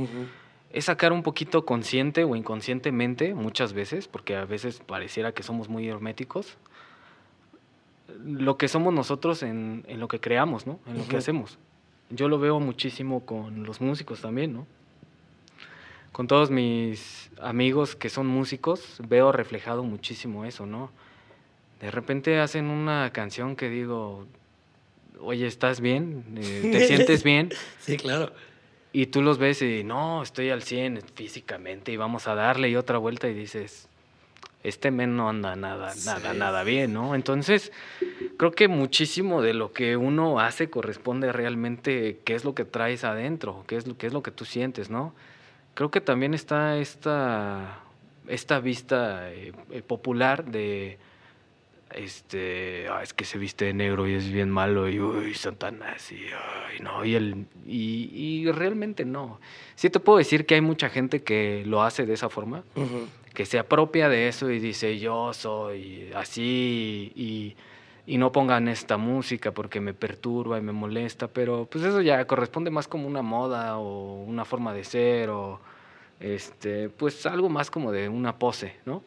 es 0.77 0.85
sacar 0.85 1.11
un 1.11 1.23
poquito 1.23 1.65
consciente 1.65 2.23
o 2.23 2.35
inconscientemente, 2.35 3.33
muchas 3.33 3.73
veces, 3.73 4.07
porque 4.07 4.35
a 4.35 4.45
veces 4.45 4.79
pareciera 4.85 5.31
que 5.31 5.41
somos 5.41 5.69
muy 5.69 5.87
herméticos, 5.87 6.57
lo 8.23 8.57
que 8.57 8.67
somos 8.67 8.93
nosotros 8.93 9.41
en, 9.43 9.83
lo 9.87 10.07
que 10.07 10.19
creamos, 10.19 10.67
¿no? 10.67 10.79
En 10.85 10.97
lo 10.97 11.07
que 11.07 11.17
hacemos. 11.17 11.57
Yo 12.09 12.29
lo 12.29 12.39
veo 12.39 12.59
muchísimo 12.59 13.25
con 13.25 13.63
los 13.63 13.81
músicos 13.81 14.21
también, 14.21 14.53
¿no? 14.53 14.67
con 16.17 16.25
todos 16.25 16.49
mis 16.49 17.29
amigos 17.39 17.95
que 17.95 18.09
son 18.09 18.25
músicos, 18.25 18.97
veo 19.07 19.31
reflejado 19.31 19.83
muchísimo 19.83 20.45
eso, 20.45 20.65
¿no? 20.65 20.89
De 21.79 21.91
repente 21.91 22.39
hacen 22.39 22.65
una 22.71 23.11
canción 23.13 23.55
que 23.55 23.69
digo, 23.69 24.25
oye, 25.19 25.45
¿estás 25.45 25.79
bien? 25.79 26.25
Eh, 26.35 26.69
¿Te 26.71 26.79
sientes 26.87 27.23
bien? 27.23 27.51
Sí, 27.79 27.97
claro. 27.97 28.33
Y 28.97 29.05
tú 29.05 29.21
los 29.21 29.37
ves 29.37 29.61
y, 29.61 29.83
no, 29.83 30.23
estoy 30.23 30.49
al 30.49 30.63
100 30.63 31.01
físicamente 31.13 31.91
y 31.91 31.97
vamos 31.97 32.27
a 32.27 32.33
darle 32.33 32.69
y 32.69 32.75
otra 32.75 32.97
vuelta 32.97 33.27
y 33.27 33.33
dices, 33.35 33.87
este 34.63 34.89
men 34.89 35.15
no 35.15 35.29
anda 35.29 35.55
nada, 35.55 35.93
nada, 36.03 36.33
nada 36.33 36.63
bien, 36.63 36.93
¿no? 36.93 37.13
Entonces, 37.13 37.71
creo 38.37 38.53
que 38.53 38.67
muchísimo 38.67 39.43
de 39.43 39.53
lo 39.53 39.71
que 39.71 39.97
uno 39.97 40.39
hace 40.39 40.71
corresponde 40.71 41.31
realmente 41.31 42.21
qué 42.25 42.33
es 42.33 42.43
lo 42.43 42.55
que 42.55 42.65
traes 42.65 43.03
adentro, 43.03 43.63
qué 43.67 43.75
es 43.75 43.85
lo, 43.85 43.95
qué 43.97 44.07
es 44.07 44.13
lo 44.13 44.23
que 44.23 44.31
tú 44.31 44.45
sientes, 44.45 44.89
¿no? 44.89 45.13
creo 45.77 45.91
que 45.91 46.01
también 46.01 46.33
está 46.33 46.79
esta, 46.79 47.81
esta 48.27 48.59
vista 48.59 49.31
eh, 49.31 49.53
eh, 49.69 49.83
popular 49.83 50.43
de 50.43 50.97
este 51.95 52.87
ah, 52.89 53.01
es 53.01 53.13
que 53.13 53.25
se 53.25 53.37
viste 53.37 53.65
de 53.65 53.73
negro 53.73 54.07
y 54.07 54.13
es 54.13 54.31
bien 54.31 54.49
malo 54.49 54.89
y 54.89 54.99
uy 54.99 55.33
Satanás 55.33 56.11
y 56.11 56.21
no 56.81 57.05
y 57.05 57.15
el 57.15 57.45
y, 57.65 58.49
realmente 58.51 59.05
no 59.05 59.39
sí 59.75 59.89
te 59.89 59.99
puedo 59.99 60.17
decir 60.17 60.45
que 60.45 60.55
hay 60.55 60.61
mucha 60.61 60.89
gente 60.89 61.23
que 61.23 61.63
lo 61.65 61.83
hace 61.83 62.05
de 62.05 62.13
esa 62.13 62.29
forma 62.29 62.63
que 63.33 63.45
se 63.45 63.59
apropia 63.59 64.09
de 64.09 64.27
eso 64.27 64.49
y 64.51 64.59
dice 64.59 64.99
yo 64.99 65.33
soy 65.33 66.11
así 66.13 67.11
y 67.15 67.55
y 68.07 68.17
no 68.17 68.31
pongan 68.31 68.69
esta 68.69 68.95
música 68.95 69.51
porque 69.51 69.81
me 69.81 69.93
perturba 69.93 70.57
y 70.57 70.61
me 70.61 70.71
molesta, 70.71 71.27
pero 71.27 71.67
pues 71.69 71.83
eso 71.83 71.99
ya 71.99 72.25
corresponde 72.25 72.71
más 72.71 72.87
como 72.87 73.05
una 73.05 73.21
moda 73.21 73.77
o 73.77 74.23
una 74.23 74.45
forma 74.45 74.73
de 74.73 74.85
ser 74.85 75.29
o 75.29 75.59
este, 76.21 76.87
pues 76.87 77.25
algo 77.25 77.49
más 77.49 77.69
como 77.69 77.91
de 77.91 78.07
una 78.07 78.39
pose, 78.39 78.77
¿no? 78.85 79.03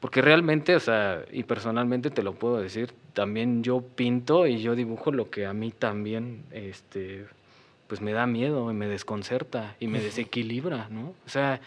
Porque 0.00 0.22
realmente, 0.22 0.74
o 0.74 0.80
sea, 0.80 1.24
y 1.30 1.42
personalmente 1.42 2.10
te 2.10 2.22
lo 2.22 2.32
puedo 2.32 2.58
decir, 2.58 2.92
también 3.12 3.62
yo 3.62 3.82
pinto 3.82 4.46
y 4.46 4.62
yo 4.62 4.74
dibujo 4.74 5.12
lo 5.12 5.30
que 5.30 5.44
a 5.44 5.52
mí 5.52 5.72
también, 5.72 6.44
este, 6.52 7.26
pues 7.86 8.00
me 8.00 8.12
da 8.12 8.26
miedo 8.26 8.70
y 8.70 8.74
me 8.74 8.88
desconcerta 8.88 9.76
y 9.78 9.88
me 9.88 10.00
desequilibra, 10.00 10.88
¿no? 10.88 11.12
O 11.26 11.28
sea, 11.28 11.60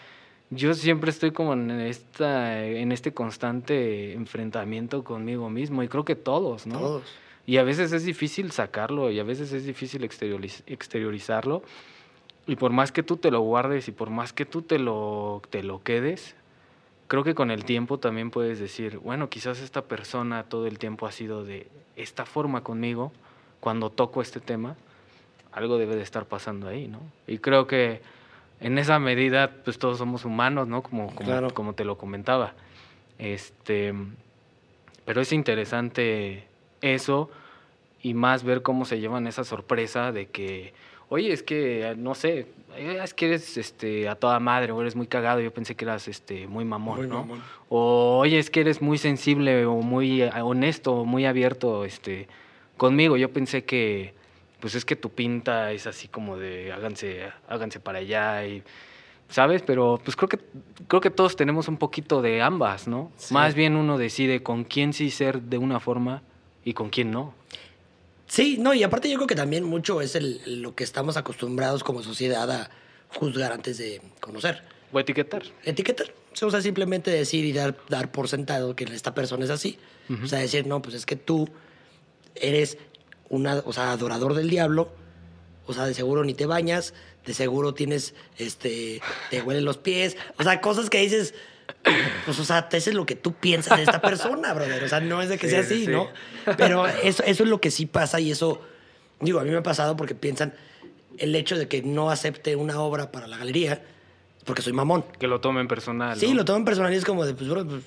yo 0.50 0.74
siempre 0.74 1.10
estoy 1.10 1.30
como 1.30 1.52
en, 1.52 1.70
esta, 1.70 2.64
en 2.64 2.90
este 2.90 3.14
constante 3.14 4.12
enfrentamiento 4.14 5.04
conmigo 5.04 5.48
mismo 5.48 5.82
y 5.84 5.88
creo 5.88 6.04
que 6.04 6.16
todos, 6.16 6.66
¿no? 6.66 6.78
Todos. 6.78 7.02
Y 7.46 7.58
a 7.58 7.62
veces 7.62 7.92
es 7.92 8.04
difícil 8.04 8.50
sacarlo 8.50 9.10
y 9.10 9.20
a 9.20 9.24
veces 9.24 9.52
es 9.52 9.64
difícil 9.64 10.02
exteriorizarlo. 10.02 11.62
Y 12.46 12.56
por 12.56 12.72
más 12.72 12.90
que 12.90 13.02
tú 13.02 13.16
te 13.16 13.30
lo 13.30 13.40
guardes 13.40 13.88
y 13.88 13.92
por 13.92 14.10
más 14.10 14.32
que 14.32 14.44
tú 14.44 14.62
te 14.62 14.78
lo, 14.78 15.42
te 15.50 15.62
lo 15.62 15.82
quedes, 15.82 16.34
creo 17.08 17.24
que 17.24 17.34
con 17.34 17.50
el 17.50 17.64
tiempo 17.64 17.98
también 17.98 18.30
puedes 18.30 18.58
decir, 18.58 18.98
bueno, 18.98 19.28
quizás 19.28 19.60
esta 19.60 19.82
persona 19.82 20.44
todo 20.44 20.66
el 20.66 20.78
tiempo 20.78 21.06
ha 21.06 21.12
sido 21.12 21.44
de 21.44 21.68
esta 21.96 22.26
forma 22.26 22.62
conmigo, 22.62 23.12
cuando 23.60 23.90
toco 23.90 24.20
este 24.20 24.40
tema, 24.40 24.76
algo 25.52 25.78
debe 25.78 25.96
de 25.96 26.02
estar 26.02 26.26
pasando 26.26 26.68
ahí, 26.68 26.88
¿no? 26.88 27.00
Y 27.26 27.38
creo 27.38 27.66
que 27.66 28.02
en 28.60 28.78
esa 28.78 28.98
medida, 28.98 29.50
pues 29.64 29.78
todos 29.78 29.98
somos 29.98 30.24
humanos, 30.24 30.68
¿no? 30.68 30.82
Como, 30.82 31.14
como, 31.14 31.50
como 31.50 31.74
te 31.74 31.84
lo 31.84 31.96
comentaba. 31.96 32.54
Este, 33.18 33.94
pero 35.04 35.20
es 35.20 35.32
interesante 35.32 36.46
eso 36.80 37.30
y 38.02 38.14
más 38.14 38.44
ver 38.44 38.62
cómo 38.62 38.84
se 38.84 39.00
llevan 39.00 39.26
esa 39.26 39.44
sorpresa 39.44 40.12
de 40.12 40.26
que, 40.26 40.74
oye, 41.08 41.32
es 41.32 41.42
que, 41.42 41.94
no 41.96 42.14
sé, 42.14 42.46
es 42.76 43.14
que 43.14 43.26
eres 43.26 43.56
este, 43.56 44.08
a 44.08 44.14
toda 44.14 44.40
madre 44.40 44.72
o 44.72 44.80
eres 44.80 44.96
muy 44.96 45.06
cagado, 45.06 45.40
yo 45.40 45.52
pensé 45.52 45.74
que 45.74 45.84
eras 45.84 46.08
este, 46.08 46.46
muy 46.46 46.64
mamón, 46.64 47.08
¿no? 47.08 47.26
O, 47.68 48.18
oye, 48.18 48.38
es 48.38 48.50
que 48.50 48.60
eres 48.60 48.82
muy 48.82 48.98
sensible 48.98 49.66
o 49.66 49.76
muy 49.76 50.22
honesto 50.22 50.92
o 50.92 51.04
muy 51.04 51.26
abierto 51.26 51.84
este, 51.84 52.28
conmigo, 52.76 53.16
yo 53.16 53.32
pensé 53.32 53.64
que 53.64 54.14
pues 54.60 54.74
es 54.74 54.86
que 54.86 54.96
tu 54.96 55.10
pinta 55.10 55.72
es 55.72 55.86
así 55.86 56.08
como 56.08 56.38
de 56.38 56.72
háganse, 56.72 57.30
háganse 57.48 57.80
para 57.80 57.98
allá 57.98 58.46
y 58.46 58.62
¿sabes? 59.28 59.60
Pero 59.60 60.00
pues 60.02 60.16
creo 60.16 60.28
que 60.28 60.38
creo 60.88 61.02
que 61.02 61.10
todos 61.10 61.36
tenemos 61.36 61.68
un 61.68 61.76
poquito 61.76 62.22
de 62.22 62.40
ambas, 62.40 62.88
¿no? 62.88 63.12
Más 63.30 63.54
bien 63.54 63.76
uno 63.76 63.98
decide 63.98 64.42
con 64.42 64.64
quién 64.64 64.94
sí 64.94 65.10
ser 65.10 65.42
de 65.42 65.58
una 65.58 65.80
forma 65.80 66.22
y 66.64 66.72
con 66.72 66.88
quién 66.88 67.10
no. 67.10 67.34
Sí, 68.26 68.56
no, 68.58 68.74
y 68.74 68.82
aparte 68.82 69.10
yo 69.10 69.16
creo 69.16 69.26
que 69.26 69.34
también 69.34 69.64
mucho 69.64 70.00
es 70.00 70.14
el, 70.14 70.62
lo 70.62 70.74
que 70.74 70.84
estamos 70.84 71.16
acostumbrados 71.16 71.84
como 71.84 72.02
sociedad 72.02 72.50
a 72.50 72.70
juzgar 73.08 73.52
antes 73.52 73.78
de 73.78 74.00
conocer. 74.20 74.62
O 74.92 75.00
etiquetar. 75.00 75.42
Etiquetar. 75.64 76.12
O 76.42 76.50
sea, 76.50 76.60
simplemente 76.60 77.10
decir 77.10 77.44
y 77.44 77.52
dar, 77.52 77.76
dar 77.88 78.10
por 78.10 78.28
sentado 78.28 78.74
que 78.74 78.84
esta 78.84 79.14
persona 79.14 79.44
es 79.44 79.50
así. 79.50 79.78
O 80.22 80.26
sea, 80.26 80.40
decir, 80.40 80.66
no, 80.66 80.82
pues 80.82 80.94
es 80.94 81.06
que 81.06 81.16
tú 81.16 81.48
eres 82.34 82.76
una, 83.28 83.62
o 83.64 83.72
sea, 83.72 83.92
adorador 83.92 84.34
del 84.34 84.50
diablo, 84.50 84.92
o 85.66 85.72
sea, 85.72 85.86
de 85.86 85.94
seguro 85.94 86.24
ni 86.24 86.34
te 86.34 86.46
bañas, 86.46 86.92
de 87.24 87.34
seguro 87.34 87.74
tienes, 87.74 88.14
este, 88.36 89.00
te 89.30 89.42
huelen 89.42 89.64
los 89.64 89.78
pies, 89.78 90.16
o 90.38 90.42
sea, 90.42 90.60
cosas 90.60 90.90
que 90.90 90.98
dices, 90.98 91.34
pues, 92.24 92.38
o 92.38 92.44
sea, 92.44 92.68
eso 92.72 92.90
es 92.90 92.96
lo 92.96 93.06
que 93.06 93.14
tú 93.16 93.32
piensas 93.34 93.76
de 93.78 93.84
esta 93.84 94.00
persona, 94.00 94.52
brother, 94.54 94.82
o 94.84 94.88
sea, 94.88 95.00
no 95.00 95.20
es 95.22 95.28
de 95.28 95.38
que 95.38 95.48
sea 95.48 95.60
así, 95.60 95.86
¿no? 95.86 96.08
Pero 96.56 96.86
eso, 96.86 97.22
eso 97.24 97.42
es 97.42 97.48
lo 97.48 97.60
que 97.60 97.70
sí 97.70 97.86
pasa 97.86 98.20
y 98.20 98.30
eso, 98.30 98.60
digo, 99.20 99.40
a 99.40 99.44
mí 99.44 99.50
me 99.50 99.58
ha 99.58 99.62
pasado 99.62 99.96
porque 99.96 100.14
piensan 100.14 100.54
el 101.18 101.34
hecho 101.34 101.56
de 101.58 101.68
que 101.68 101.82
no 101.82 102.10
acepte 102.10 102.56
una 102.56 102.80
obra 102.80 103.12
para 103.12 103.26
la 103.26 103.36
galería, 103.36 103.82
porque 104.44 104.62
soy 104.62 104.72
mamón. 104.72 105.04
Que 105.18 105.26
lo 105.26 105.40
tomen 105.40 105.68
personal. 105.68 106.18
Sí, 106.18 106.34
lo 106.34 106.44
tomen 106.44 106.64
personal 106.64 106.92
y 106.92 106.96
es 106.96 107.04
como 107.04 107.24
de, 107.24 107.34
pues, 107.34 107.48
bro, 107.48 107.64
pues, 107.66 107.82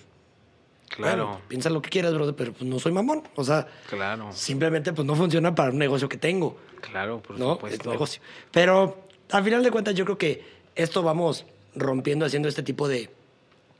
Claro. 0.90 1.26
bueno, 1.28 1.42
piensa 1.50 1.70
lo 1.70 1.82
que 1.82 1.90
quieras, 1.90 2.14
brother, 2.14 2.34
pero 2.34 2.54
pues 2.54 2.64
no 2.64 2.80
soy 2.80 2.94
mamón. 2.94 3.22
O 3.36 3.44
sea, 3.44 3.68
Claro. 3.90 4.30
simplemente 4.32 4.94
pues 4.94 5.06
no 5.06 5.16
funciona 5.16 5.54
para 5.54 5.72
un 5.72 5.78
negocio 5.78 6.08
que 6.08 6.16
tengo. 6.18 6.58
Claro, 6.80 7.22
por 7.22 7.38
¿no? 7.38 7.52
Es 7.52 7.58
supuesto. 7.58 7.90
un 7.90 7.94
negocio. 7.96 8.22
Pero 8.52 8.98
al 9.32 9.44
final 9.44 9.64
de 9.64 9.70
cuentas, 9.72 9.96
yo 9.96 10.06
creo 10.06 10.18
que 10.18 10.46
esto 10.76 11.04
vamos 11.04 11.46
rompiendo, 11.76 12.26
haciendo 12.26 12.48
este 12.48 12.64
tipo 12.64 12.88
de, 12.88 13.12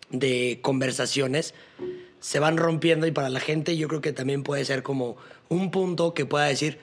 de 0.10 0.60
conversaciones. 0.62 1.54
Se 2.20 2.40
van 2.40 2.58
rompiendo 2.58 3.06
y 3.08 3.12
para 3.12 3.30
la 3.30 3.40
gente 3.40 3.78
yo 3.78 3.88
creo 3.88 4.02
que 4.02 4.12
también 4.14 4.44
puede 4.44 4.66
ser 4.66 4.84
como 4.84 5.18
un 5.50 5.72
punto 5.72 6.14
que 6.14 6.26
pueda 6.26 6.46
decir, 6.46 6.80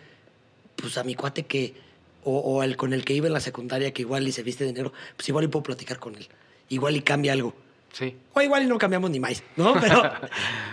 pues 0.76 0.96
a 0.96 1.04
mi 1.04 1.14
cuate 1.14 1.44
que, 1.44 1.74
o, 2.22 2.38
o 2.38 2.62
el 2.62 2.76
con 2.76 2.92
el 2.92 3.04
que 3.04 3.14
iba 3.14 3.26
en 3.26 3.32
la 3.32 3.40
secundaria 3.40 3.92
que 3.92 4.02
igual 4.02 4.26
y 4.28 4.32
se 4.32 4.42
viste 4.42 4.64
de 4.64 4.72
negro, 4.72 4.92
pues 5.16 5.28
igual 5.28 5.44
y 5.44 5.48
puedo 5.48 5.62
platicar 5.64 5.98
con 5.98 6.14
él. 6.14 6.28
Igual 6.68 6.96
y 6.96 7.02
cambia 7.02 7.32
algo. 7.32 7.54
Sí, 7.92 8.16
O 8.32 8.40
igual 8.40 8.64
y 8.64 8.66
no 8.66 8.76
cambiamos 8.78 9.10
ni 9.10 9.20
más, 9.20 9.42
¿no? 9.56 9.74
Pero 9.80 10.02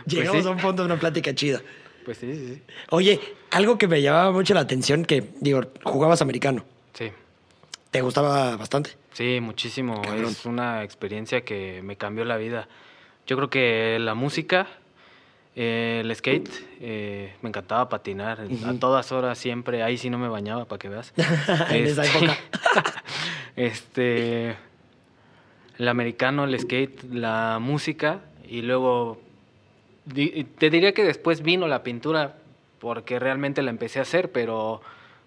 llegamos 0.08 0.32
Pues 0.34 0.44
sí. 0.44 0.48
a 0.48 0.52
un 0.52 0.58
punto 0.58 0.82
de 0.84 0.86
una 0.88 1.00
plática 1.00 1.36
chida. 1.36 1.62
pues 2.06 2.18
sí, 2.18 2.34
sí, 2.34 2.54
sí. 2.56 2.62
Oye, 2.90 3.20
algo 3.52 3.78
que 3.78 3.88
me 3.88 4.02
llamaba 4.02 4.32
mucho 4.32 4.54
la 4.56 4.62
atención, 4.62 5.06
que 5.06 5.30
digo, 5.40 5.62
jugabas 5.84 6.22
americano. 6.22 6.66
Sí, 6.94 7.12
¿Te 7.92 8.02
gustaba 8.02 8.56
bastante? 8.58 8.92
Sí, 9.14 9.40
muchísimo. 9.42 10.02
Cabrón. 10.02 10.26
Es 10.26 10.46
una 10.46 10.84
experiencia 10.84 11.42
que 11.42 11.82
me 11.84 11.96
cambió 11.96 12.26
la 12.26 12.38
vida. 12.38 12.68
Yo 13.28 13.36
creo 13.38 13.50
que 13.50 13.98
la 14.00 14.14
música, 14.16 14.68
eh, 15.56 16.02
el 16.04 16.16
skate, 16.16 16.50
eh, 16.80 17.34
me 17.42 17.50
encantaba 17.50 17.88
patinar. 17.90 18.40
A 18.66 18.74
todas 18.74 19.12
horas, 19.12 19.38
siempre. 19.38 19.84
Ahí 19.84 19.98
sí 19.98 20.10
no 20.10 20.18
me 20.18 20.28
bañaba, 20.28 20.66
para 20.66 20.80
que 20.80 20.90
veas. 20.90 21.14
En 21.70 21.86
esa 21.86 22.04
Este, 22.04 22.18
época. 22.18 22.38
este, 23.56 24.56
el 25.78 25.88
americano, 25.88 26.44
el 26.46 26.60
skate, 26.60 27.04
la 27.12 27.60
música 27.62 28.22
y 28.48 28.62
luego 28.62 29.22
te 30.14 30.70
diría 30.70 30.94
que 30.94 31.04
después 31.04 31.42
vino 31.42 31.68
la 31.68 31.84
pintura 31.84 32.36
porque 32.80 33.20
realmente 33.20 33.62
la 33.62 33.70
empecé 33.70 34.00
a 34.00 34.02
hacer, 34.02 34.32
pero 34.32 34.82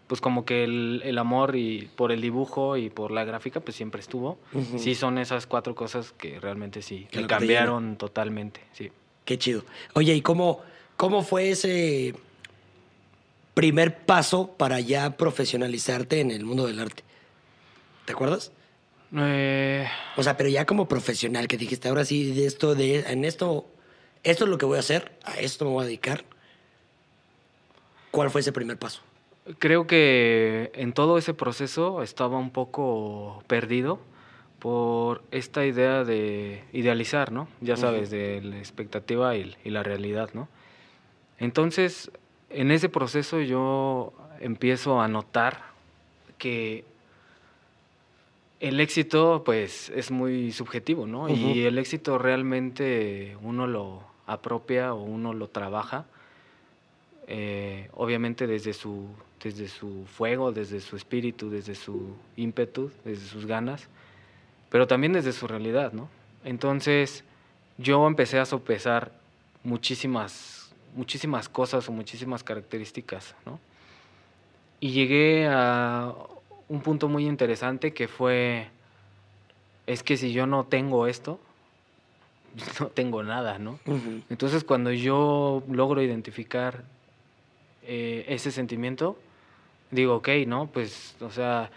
pues 0.07 0.21
como 0.21 0.45
que 0.45 0.65
el, 0.65 1.01
el 1.05 1.19
amor 1.19 1.57
y 1.57 1.89
por 1.97 2.13
el 2.13 2.21
dibujo 2.21 2.77
y 2.77 2.91
por 2.91 3.11
la 3.11 3.25
gráfica 3.25 3.61
pues 3.61 3.77
siempre 3.77 4.01
estuvo. 4.01 4.39
Sí 4.77 4.95
son 4.95 5.19
esas 5.19 5.47
cuatro 5.47 5.75
cosas 5.75 6.13
que 6.13 6.39
realmente 6.41 6.83
sí 6.83 7.07
Que 7.11 7.21
me 7.21 7.27
cambiaron 7.27 7.97
totalmente, 7.97 8.61
sí. 8.73 8.91
Qué 9.25 9.39
chido. 9.39 9.65
Oye, 9.95 10.15
¿y 10.15 10.21
cómo, 10.21 10.61
cómo 10.97 11.23
fue 11.23 11.51
ese 11.51 12.15
primer 13.55 14.05
paso 14.05 14.49
para 14.57 14.81
ya 14.81 15.17
profesionalizarte 15.17 16.21
en 16.21 16.31
el 16.31 16.45
mundo 16.45 16.67
del 16.67 16.81
arte? 16.81 17.03
¿Te 18.05 18.13
acuerdas? 18.13 18.53
Eh, 19.17 19.87
O 20.17 20.23
sea, 20.23 20.37
pero 20.37 20.51
ya 20.51 20.67
como 20.67 20.89
profesional, 20.89 21.49
que 21.49 21.57
dijiste, 21.57 21.89
ahora 21.89 22.05
sí, 22.05 22.33
de 22.33 22.47
esto, 22.47 22.75
de, 22.75 23.01
en 23.01 23.25
esto, 23.25 23.67
esto 24.23 24.45
es 24.45 24.51
lo 24.51 24.59
que 24.59 24.67
voy 24.67 24.77
a 24.77 24.81
hacer, 24.81 25.13
a 25.25 25.39
esto 25.39 25.65
me 25.65 25.71
voy 25.71 25.85
a 25.85 25.87
dedicar. 25.87 26.25
¿Cuál 28.11 28.31
fue 28.31 28.43
ese 28.43 28.53
primer 28.53 28.77
paso? 28.79 29.01
Creo 29.59 29.87
que 29.87 30.71
en 30.75 30.93
todo 30.93 31.19
ese 31.19 31.35
proceso 31.35 32.03
estaba 32.03 32.39
un 32.39 32.51
poco 32.51 33.43
perdido 33.47 33.99
por 34.59 35.23
esta 35.31 35.67
idea 35.67 36.05
de 36.05 36.65
idealizar, 36.73 37.31
¿no? 37.31 37.49
Ya 37.61 37.77
sabes, 37.77 38.11
de 38.11 38.41
la 38.43 38.57
expectativa 38.59 39.37
y, 39.37 39.55
y 39.63 39.71
la 39.71 39.83
realidad, 39.83 40.31
¿no? 40.33 40.49
Entonces, 41.39 42.11
en 42.49 42.71
ese 42.71 42.89
proceso 42.89 43.41
yo 43.41 44.15
empiezo 44.41 45.03
a 45.03 45.09
notar 45.09 45.63
que 46.39 46.85
el 48.61 48.81
éxito, 48.81 49.43
pues, 49.45 49.91
es 49.91 50.11
muy 50.11 50.53
subjetivo, 50.53 51.07
¿no? 51.07 51.29
Y 51.29 51.65
el 51.67 51.77
éxito 51.79 52.17
realmente 52.17 53.37
uno 53.43 53.67
lo 53.67 54.03
apropia 54.27 54.95
o 54.95 55.03
uno 55.03 55.35
lo 55.35 55.49
trabaja 55.49 56.07
eh, 57.27 57.89
obviamente 57.95 58.47
desde 58.47 58.73
su, 58.73 59.07
desde 59.43 59.69
su 59.69 60.05
fuego, 60.07 60.53
desde 60.53 60.81
su 60.81 60.97
espíritu, 60.97 61.51
desde 61.51 61.75
su 61.75 62.15
ímpetu, 62.37 62.91
desde 63.05 63.27
sus 63.27 63.47
ganas, 63.47 63.89
pero 64.71 64.87
también 64.87 65.13
desde 65.13 65.33
su 65.33 65.47
realidad, 65.47 65.93
¿no? 65.93 66.09
Entonces 66.45 67.25
yo 67.79 68.07
empecé 68.07 68.39
a 68.39 68.45
sopesar 68.45 69.13
muchísimas, 69.63 70.73
muchísimas 70.95 71.49
cosas 71.49 71.89
o 71.89 71.93
muchísimas 71.93 72.45
características, 72.45 73.35
¿no? 73.47 73.59
Y 74.81 74.91
llegué 74.91 75.49
a 75.49 76.13
un 76.69 76.81
punto 76.83 77.09
muy 77.09 77.27
interesante 77.27 77.95
que 77.95 78.09
fue, 78.09 78.69
es 79.87 80.03
que 80.03 80.17
si 80.17 80.33
yo 80.33 80.47
no 80.47 80.65
tengo 80.65 81.07
esto, 81.07 81.41
no 82.81 82.89
tengo 82.89 83.23
nada, 83.23 83.59
¿no? 83.59 83.79
Entonces, 84.29 84.65
cuando 84.65 84.93
yo 84.93 85.63
logro 85.71 86.03
identificar 86.03 86.85
eh, 87.87 88.25
ese 88.29 88.51
sentimiento, 88.51 89.19
digo, 89.91 90.17
ok, 90.17 90.29
¿no? 90.47 90.67
Pues, 90.67 91.17
o 91.21 91.31
sea, 91.31 91.71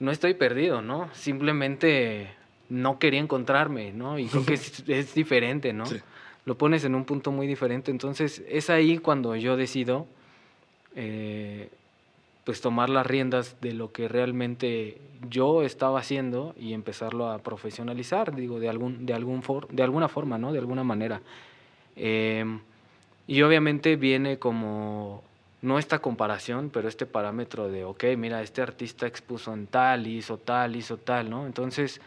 no 0.00 0.10
estoy 0.10 0.34
perdido, 0.34 0.82
¿no? 0.82 1.08
Simplemente 1.14 2.30
no 2.68 2.98
quería 2.98 3.20
encontrarme, 3.20 3.92
¿no? 3.92 4.18
Y 4.18 4.26
creo 4.26 4.44
que 4.46 4.54
es, 4.54 4.84
es 4.88 5.14
diferente, 5.14 5.72
¿no? 5.72 5.86
Sí. 5.86 5.96
Lo 6.44 6.56
pones 6.56 6.84
en 6.84 6.94
un 6.94 7.04
punto 7.04 7.30
muy 7.30 7.46
diferente. 7.46 7.90
Entonces, 7.90 8.42
es 8.48 8.68
ahí 8.70 8.98
cuando 8.98 9.36
yo 9.36 9.56
decido, 9.56 10.06
eh, 10.96 11.68
pues, 12.44 12.60
tomar 12.60 12.90
las 12.90 13.06
riendas 13.06 13.60
de 13.60 13.72
lo 13.72 13.92
que 13.92 14.08
realmente 14.08 14.98
yo 15.30 15.62
estaba 15.62 16.00
haciendo 16.00 16.54
y 16.58 16.72
empezarlo 16.72 17.30
a 17.30 17.38
profesionalizar, 17.38 18.34
digo, 18.34 18.58
de, 18.58 18.68
algún, 18.68 19.06
de, 19.06 19.14
algún 19.14 19.42
for- 19.44 19.68
de 19.68 19.82
alguna 19.84 20.08
forma, 20.08 20.36
¿no? 20.38 20.52
De 20.52 20.58
alguna 20.58 20.82
manera. 20.82 21.20
Em, 21.94 22.58
y 23.32 23.40
obviamente 23.40 23.96
viene 23.96 24.38
como, 24.38 25.22
no 25.62 25.78
esta 25.78 26.00
comparación, 26.00 26.68
pero 26.68 26.86
este 26.86 27.06
parámetro 27.06 27.70
de, 27.70 27.82
ok, 27.82 28.04
mira, 28.18 28.42
este 28.42 28.60
artista 28.60 29.06
expuso 29.06 29.54
en 29.54 29.66
tal, 29.66 30.06
hizo 30.06 30.36
tal, 30.36 30.76
hizo 30.76 30.98
tal, 30.98 31.30
¿no? 31.30 31.46
Entonces, 31.46 32.02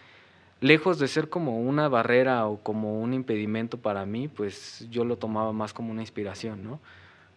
lejos 0.62 1.00
de 1.00 1.08
ser 1.08 1.28
como 1.28 1.60
una 1.60 1.90
barrera 1.90 2.46
o 2.46 2.58
como 2.58 3.02
un 3.02 3.16
impedimento 3.16 3.80
para 3.80 4.06
mí, 4.06 4.28
pues 4.28 4.86
yo 4.92 5.04
lo 5.04 5.18
tomaba 5.18 5.52
más 5.52 5.74
como 5.74 5.90
una 5.90 6.02
inspiración, 6.02 6.64
¿no? 6.64 6.80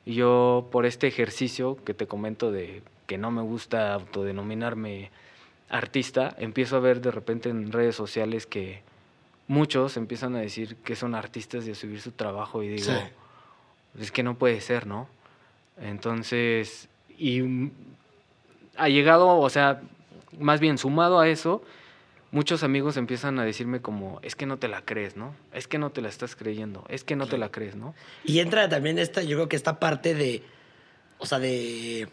Y 0.05 0.13
yo 0.13 0.69
por 0.71 0.85
este 0.85 1.07
ejercicio 1.07 1.83
que 1.83 1.95
te 1.95 2.07
comento 2.07 2.53
de 2.53 2.83
que 3.07 3.17
no 3.17 3.31
me 3.31 3.41
gusta 3.41 3.95
autodenominarme 3.95 5.11
artista, 5.71 6.37
empiezo 6.39 6.77
a 6.77 6.81
ver 6.81 7.01
de 7.01 7.11
repente 7.11 7.49
en 7.49 7.73
redes 7.73 7.97
sociales 7.97 8.45
que 8.45 8.83
muchos 9.47 9.97
empiezan 9.97 10.37
a 10.37 10.41
decir 10.41 10.77
que 10.77 10.95
son 10.95 11.15
artistas 11.15 11.67
y 11.67 11.71
a 11.71 11.75
subir 11.75 12.03
su 12.03 12.13
trabajo 12.13 12.63
y 12.63 12.69
digo, 12.69 12.93
Sí. 12.93 13.15
Es 14.01 14.11
que 14.11 14.23
no 14.23 14.37
puede 14.39 14.61
ser, 14.61 14.87
¿no? 14.87 15.09
Entonces, 15.81 16.89
y 17.17 17.43
ha 18.77 18.89
llegado, 18.89 19.39
o 19.39 19.51
sea, 19.51 19.81
más 20.39 20.61
bien 20.61 20.79
sumado 20.79 21.19
a 21.21 21.29
eso, 21.29 21.63
muchos 22.31 22.63
amigos 22.63 22.97
empiezan 22.97 23.39
a 23.39 23.45
decirme 23.45 23.81
como, 23.81 24.19
es 24.23 24.35
que 24.37 24.47
no 24.47 24.59
te 24.59 24.69
la 24.69 24.83
crees, 24.83 25.17
¿no? 25.17 25.35
Es 25.53 25.67
que 25.69 25.79
no 25.79 25.91
te 25.91 26.01
la 26.03 26.09
estás 26.09 26.37
creyendo, 26.37 26.85
es 26.89 27.05
que 27.05 27.17
no 27.17 27.27
te 27.27 27.39
la 27.39 27.51
crees, 27.51 27.75
¿no? 27.77 27.95
Y 28.25 28.41
entra 28.41 28.69
también 28.69 28.99
esta, 28.99 29.23
yo 29.23 29.37
creo 29.37 29.49
que 29.49 29.57
esta 29.57 29.79
parte 29.81 30.15
de, 30.15 30.43
o 31.19 31.27
sea, 31.27 31.39
de... 31.39 32.09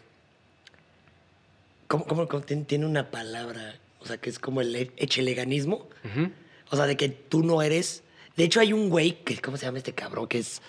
¿Cómo, 1.88 2.04
cómo- 2.06 2.26
cómo 2.28 2.42
tiene, 2.42 2.86
una 2.86 3.10
palabra? 3.10 3.76
O 4.00 4.06
sea, 4.06 4.18
que 4.18 4.30
es 4.30 4.38
como 4.38 4.60
el 4.60 4.74
e- 4.74 4.92
echeleganismo. 4.96 5.86
O 6.70 6.76
sea, 6.76 6.86
de 6.86 6.96
que 6.96 7.08
tú 7.08 7.42
no 7.44 7.62
eres... 7.62 8.02
De 8.36 8.44
hecho, 8.44 8.60
hay 8.60 8.72
un 8.72 8.90
güey, 8.90 9.22
que, 9.24 9.40
¿cómo 9.40 9.56
se 9.56 9.66
llama 9.66 9.78
este 9.78 9.92
cabrón? 9.94 10.26
Que 10.26 10.38
es... 10.38 10.60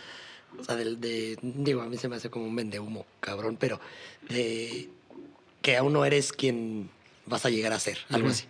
O 0.59 0.63
sea, 0.63 0.75
del 0.75 0.99
de... 0.99 1.37
Digo, 1.41 1.81
a 1.81 1.87
mí 1.87 1.97
se 1.97 2.07
me 2.09 2.15
hace 2.15 2.29
como 2.29 2.45
un 2.45 2.55
vendehumo, 2.55 3.05
cabrón, 3.19 3.57
pero... 3.59 3.79
De, 4.29 4.89
que 5.61 5.77
aún 5.77 5.93
no 5.93 6.05
eres 6.05 6.31
quien 6.31 6.89
vas 7.25 7.45
a 7.45 7.49
llegar 7.49 7.73
a 7.73 7.79
ser, 7.79 7.97
algo 8.09 8.29
así. 8.29 8.45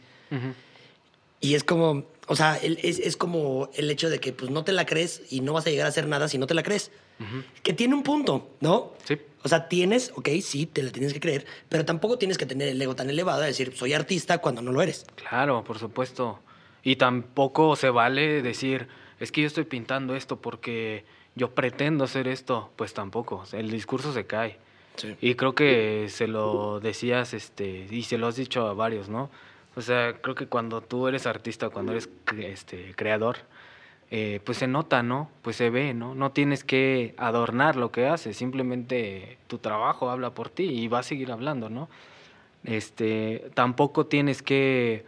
Y 1.40 1.56
es 1.56 1.64
como, 1.64 2.06
o 2.28 2.36
sea, 2.36 2.56
el- 2.58 2.80
es, 2.84 3.00
es 3.00 3.18
como 3.18 3.70
el 3.76 3.90
hecho 3.92 4.10
de 4.10 4.20
que 4.20 4.34
pues 4.34 4.52
no 4.52 4.64
te 4.64 4.72
la 4.72 4.86
crees 4.86 5.22
y 5.30 5.42
no 5.42 5.54
vas 5.54 5.66
a 5.68 5.70
llegar 5.70 5.86
a 5.86 5.90
hacer 5.90 6.08
nada 6.08 6.28
si 6.28 6.38
no 6.38 6.48
te 6.48 6.54
la 6.54 6.64
crees. 6.64 6.92
Que 7.64 7.74
tiene 7.74 7.96
un 7.96 8.04
punto, 8.04 8.52
¿no? 8.60 8.94
Sí. 9.06 9.18
O 9.44 9.50
sea, 9.50 9.68
tienes, 9.68 10.12
ok, 10.16 10.30
sí, 10.42 10.66
te 10.68 10.84
la 10.84 10.92
tienes 10.92 11.14
que 11.14 11.20
creer, 11.20 11.46
pero 11.70 11.86
tampoco 11.86 12.18
tienes 12.20 12.38
que 12.38 12.46
tener 12.46 12.68
el 12.68 12.80
ego 12.82 12.96
tan 12.96 13.10
elevado 13.10 13.42
de 13.42 13.48
decir, 13.48 13.74
soy 13.76 13.94
artista 13.94 14.38
cuando 14.40 14.62
no 14.62 14.72
lo 14.72 14.82
eres. 14.84 15.06
Claro, 15.16 15.64
por 15.64 15.80
supuesto. 15.80 16.40
Y 16.84 16.98
tampoco 16.98 17.76
se 17.76 17.90
vale 17.90 18.42
decir, 18.44 18.88
es 19.20 19.32
que 19.32 19.42
yo 19.42 19.48
estoy 19.48 19.64
pintando 19.64 20.16
esto 20.16 20.40
porque 20.40 21.06
yo 21.38 21.52
pretendo 21.52 22.04
hacer 22.04 22.28
esto. 22.28 22.72
Pues 22.76 22.94
tampoco, 22.94 23.44
el 23.54 23.70
discurso 23.70 24.12
se 24.12 24.26
cae. 24.26 24.58
Sí. 24.96 25.16
Y 25.22 25.36
creo 25.36 25.54
que 25.54 26.08
se 26.10 26.28
lo 26.28 26.80
decías, 26.80 27.34
este, 27.34 27.88
y 27.90 28.04
se 28.04 28.18
lo 28.18 28.28
has 28.28 28.36
dicho 28.36 28.68
a 28.68 28.74
varios, 28.74 29.10
¿no? 29.10 29.30
O 29.76 29.82
sea, 29.82 30.14
creo 30.22 30.34
que 30.34 30.48
cuando 30.48 30.82
tú 30.82 31.08
eres 31.08 31.28
artista, 31.28 31.70
cuando 31.70 31.92
eres 31.92 32.10
este, 32.40 32.96
creador, 32.96 33.38
eh, 34.10 34.40
pues 34.44 34.58
se 34.58 34.68
nota, 34.68 35.04
¿no? 35.04 35.30
Pues 35.44 35.56
se 35.56 35.70
ve, 35.70 35.94
¿no? 35.94 36.16
No 36.16 36.32
tienes 36.32 36.64
que 36.64 37.14
adornar 37.18 37.76
lo 37.76 37.92
que 37.92 38.08
haces, 38.08 38.36
simplemente 38.38 39.38
tu 39.46 39.60
trabajo 39.60 40.10
habla 40.10 40.32
por 40.32 40.50
ti 40.50 40.64
y 40.64 40.88
va 40.88 41.00
a 41.00 41.04
seguir 41.04 41.32
hablando, 41.32 41.70
¿no? 41.70 41.90
Este, 42.64 43.52
tampoco 43.54 44.08
tienes 44.08 44.42
que 44.42 45.06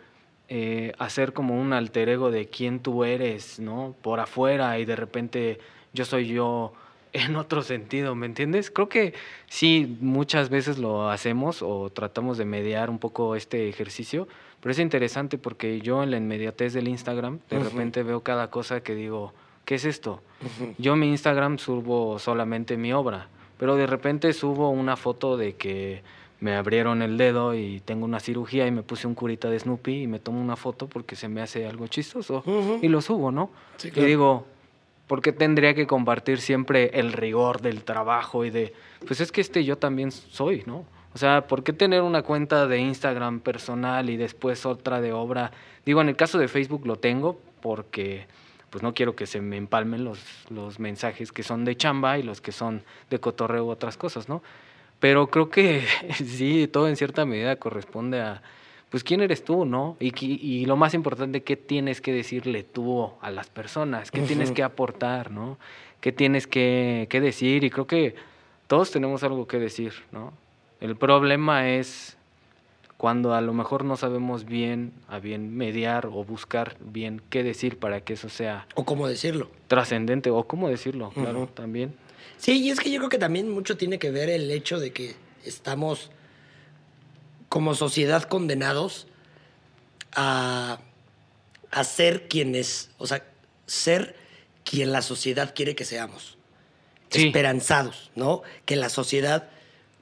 eh, 0.49 0.93
hacer 0.99 1.33
como 1.33 1.59
un 1.59 1.73
alter 1.73 2.09
ego 2.09 2.29
de 2.29 2.47
quién 2.47 2.79
tú 2.79 3.05
eres, 3.05 3.59
¿no? 3.59 3.95
Por 4.01 4.19
afuera 4.19 4.77
y 4.79 4.85
de 4.85 4.95
repente 4.95 5.59
yo 5.93 6.05
soy 6.05 6.27
yo 6.27 6.73
en 7.13 7.35
otro 7.35 7.61
sentido, 7.63 8.15
¿me 8.15 8.25
entiendes? 8.25 8.69
Creo 8.69 8.89
que 8.89 9.13
sí, 9.47 9.97
muchas 9.99 10.49
veces 10.49 10.77
lo 10.77 11.09
hacemos 11.09 11.61
o 11.61 11.89
tratamos 11.89 12.37
de 12.37 12.45
mediar 12.45 12.89
un 12.89 12.99
poco 12.99 13.35
este 13.35 13.67
ejercicio, 13.69 14.27
pero 14.61 14.71
es 14.71 14.79
interesante 14.79 15.37
porque 15.37 15.81
yo 15.81 16.03
en 16.03 16.11
la 16.11 16.17
inmediatez 16.17 16.73
del 16.73 16.87
Instagram 16.87 17.39
de 17.49 17.59
repente 17.59 18.03
veo 18.03 18.21
cada 18.21 18.51
cosa 18.51 18.81
que 18.81 18.93
digo, 18.93 19.33
¿qué 19.65 19.75
es 19.75 19.85
esto? 19.85 20.21
Yo 20.77 20.93
en 20.93 20.99
mi 20.99 21.09
Instagram 21.09 21.57
subo 21.57 22.19
solamente 22.19 22.77
mi 22.77 22.93
obra, 22.93 23.27
pero 23.57 23.75
de 23.75 23.87
repente 23.87 24.31
subo 24.33 24.69
una 24.69 24.95
foto 24.95 25.37
de 25.37 25.55
que 25.55 26.03
me 26.41 26.55
abrieron 26.55 27.01
el 27.01 27.17
dedo 27.17 27.53
y 27.53 27.81
tengo 27.81 28.05
una 28.05 28.19
cirugía 28.19 28.65
y 28.65 28.71
me 28.71 28.83
puse 28.83 29.07
un 29.07 29.15
curita 29.15 29.49
de 29.49 29.59
Snoopy 29.59 30.03
y 30.03 30.07
me 30.07 30.19
tomo 30.19 30.39
una 30.39 30.55
foto 30.55 30.87
porque 30.87 31.15
se 31.15 31.27
me 31.27 31.41
hace 31.41 31.67
algo 31.67 31.87
chistoso 31.87 32.43
y 32.81 32.87
lo 32.87 33.01
subo, 33.01 33.31
¿no? 33.31 33.49
Sí, 33.77 33.91
Y 33.93 34.01
digo, 34.01 34.45
¿por 35.09 35.23
qué 35.23 35.33
tendría 35.33 35.73
que 35.73 35.87
compartir 35.87 36.39
siempre 36.39 36.91
el 36.93 37.13
rigor 37.13 37.61
del 37.61 37.83
trabajo 37.83 38.45
y 38.45 38.51
de, 38.51 38.73
pues 39.07 39.19
es 39.21 39.31
que 39.31 39.41
este 39.41 39.65
yo 39.65 39.75
también 39.75 40.11
soy, 40.11 40.61
¿no? 40.67 40.85
O 41.15 41.17
sea, 41.17 41.47
¿por 41.47 41.63
qué 41.63 41.73
tener 41.73 42.03
una 42.03 42.21
cuenta 42.21 42.67
de 42.67 42.77
Instagram 42.77 43.39
personal 43.39 44.11
y 44.11 44.17
después 44.17 44.67
otra 44.67 45.01
de 45.01 45.11
obra? 45.11 45.51
Digo, 45.83 45.99
en 46.01 46.09
el 46.09 46.15
caso 46.15 46.37
de 46.37 46.47
Facebook 46.47 46.85
lo 46.85 46.97
tengo 46.97 47.41
porque 47.59 48.27
pues 48.69 48.83
no 48.83 48.93
quiero 48.93 49.15
que 49.15 49.25
se 49.25 49.41
me 49.41 49.57
empalmen 49.57 50.03
los, 50.03 50.23
los 50.51 50.79
mensajes 50.79 51.31
que 51.31 51.41
son 51.41 51.65
de 51.65 51.75
chamba 51.75 52.19
y 52.19 52.21
los 52.21 52.39
que 52.39 52.51
son 52.51 52.83
de 53.09 53.19
cotorreo 53.19 53.65
u 53.65 53.69
otras 53.69 53.97
cosas, 53.97 54.29
¿no? 54.29 54.43
Pero 54.99 55.31
creo 55.31 55.49
que 55.49 55.87
sí, 56.13 56.67
todo 56.67 56.87
en 56.87 56.95
cierta 56.95 57.25
medida 57.25 57.55
corresponde 57.55 58.21
a, 58.21 58.43
pues, 58.89 59.03
quién 59.03 59.21
eres 59.21 59.43
tú, 59.43 59.65
¿no? 59.65 59.97
Y, 59.99 60.11
y 60.25 60.65
lo 60.65 60.75
más 60.75 60.93
importante, 60.93 61.43
qué 61.43 61.55
tienes 61.55 62.01
que 62.01 62.11
decirle 62.13 62.63
tú 62.63 63.11
a 63.21 63.31
las 63.31 63.49
personas, 63.49 64.11
qué 64.11 64.21
tienes 64.21 64.51
que 64.51 64.63
aportar, 64.63 65.31
¿no? 65.31 65.57
¿Qué 66.01 66.11
tienes 66.11 66.47
que, 66.47 67.07
que 67.09 67.19
decir? 67.21 67.63
Y 67.63 67.69
creo 67.69 67.85
que 67.87 68.15
todos 68.67 68.91
tenemos 68.91 69.23
algo 69.23 69.47
que 69.47 69.59
decir, 69.59 69.93
¿no? 70.11 70.33
El 70.79 70.95
problema 70.95 71.69
es 71.69 72.15
cuando 72.97 73.33
a 73.33 73.41
lo 73.41 73.53
mejor 73.53 73.85
no 73.85 73.95
sabemos 73.97 74.43
bien, 74.45 74.91
a 75.07 75.19
bien 75.19 75.55
mediar 75.55 76.05
o 76.05 76.23
buscar 76.23 76.75
bien 76.79 77.21
qué 77.29 77.43
decir 77.43 77.77
para 77.79 78.01
que 78.01 78.13
eso 78.13 78.27
sea 78.29 78.65
O 78.75 78.83
cómo 78.85 79.07
decirlo. 79.07 79.49
trascendente, 79.67 80.29
o 80.31 80.43
cómo 80.45 80.67
decirlo, 80.69 81.09
claro, 81.11 81.47
también. 81.53 81.93
Sí, 82.37 82.61
y 82.61 82.69
es 82.69 82.79
que 82.79 82.91
yo 82.91 82.97
creo 82.99 83.09
que 83.09 83.17
también 83.17 83.49
mucho 83.49 83.77
tiene 83.77 83.99
que 83.99 84.11
ver 84.11 84.29
el 84.29 84.49
hecho 84.51 84.79
de 84.79 84.91
que 84.91 85.15
estamos 85.45 86.11
como 87.49 87.75
sociedad 87.75 88.23
condenados 88.23 89.07
a, 90.15 90.79
a 91.71 91.83
ser 91.83 92.27
quienes, 92.27 92.91
o 92.97 93.07
sea, 93.07 93.25
ser 93.65 94.15
quien 94.63 94.91
la 94.91 95.01
sociedad 95.01 95.53
quiere 95.55 95.75
que 95.75 95.85
seamos. 95.85 96.37
Sí. 97.09 97.27
Esperanzados, 97.27 98.11
¿no? 98.15 98.43
Que 98.65 98.75
la 98.75 98.89
sociedad 98.89 99.49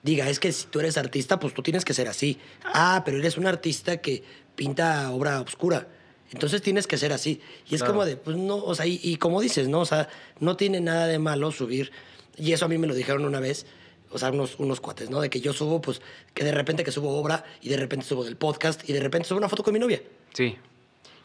diga, 0.03 0.29
es 0.29 0.39
que 0.39 0.51
si 0.51 0.67
tú 0.67 0.79
eres 0.81 0.97
artista, 0.97 1.39
pues 1.39 1.53
tú 1.53 1.63
tienes 1.63 1.85
que 1.85 1.93
ser 1.93 2.07
así. 2.09 2.39
Ah, 2.65 3.01
pero 3.05 3.17
eres 3.17 3.37
un 3.37 3.47
artista 3.47 3.97
que 3.97 4.23
pinta 4.55 5.09
obra 5.11 5.39
oscura. 5.41 5.87
Entonces 6.31 6.61
tienes 6.61 6.85
que 6.87 6.97
ser 6.97 7.13
así. 7.13 7.39
Y 7.69 7.75
es 7.75 7.81
Claro. 7.81 7.93
como 7.93 8.05
de, 8.05 8.17
pues 8.17 8.35
no, 8.35 8.57
o 8.57 8.75
sea, 8.75 8.85
y, 8.85 8.99
y 9.01 9.15
como 9.15 9.39
dices, 9.39 9.69
¿no? 9.69 9.79
O 9.79 9.85
sea, 9.85 10.09
no 10.41 10.57
tiene 10.57 10.81
nada 10.81 11.07
de 11.07 11.19
malo 11.19 11.51
subir. 11.51 11.91
Y 12.37 12.51
eso 12.51 12.65
a 12.65 12.67
mí 12.67 12.77
me 12.77 12.87
lo 12.87 12.93
dijeron 12.93 13.23
una 13.23 13.39
vez, 13.39 13.65
o 14.11 14.17
sea, 14.17 14.31
unos, 14.31 14.59
unos 14.59 14.79
cuates, 14.79 15.09
¿no? 15.09 15.21
De 15.21 15.29
que 15.29 15.39
yo 15.41 15.53
subo, 15.53 15.81
pues, 15.81 16.01
que 16.33 16.43
de 16.43 16.51
repente 16.51 16.83
que 16.83 16.91
subo 16.91 17.17
obra 17.17 17.43
y 17.61 17.69
de 17.69 17.77
repente 17.77 18.05
subo 18.05 18.23
del 18.23 18.35
podcast 18.37 18.87
y 18.89 18.93
de 18.93 18.99
repente 18.99 19.27
subo 19.27 19.37
una 19.39 19.49
foto 19.49 19.63
con 19.63 19.73
mi 19.73 19.79
novia. 19.79 20.01
Sí, 20.33 20.55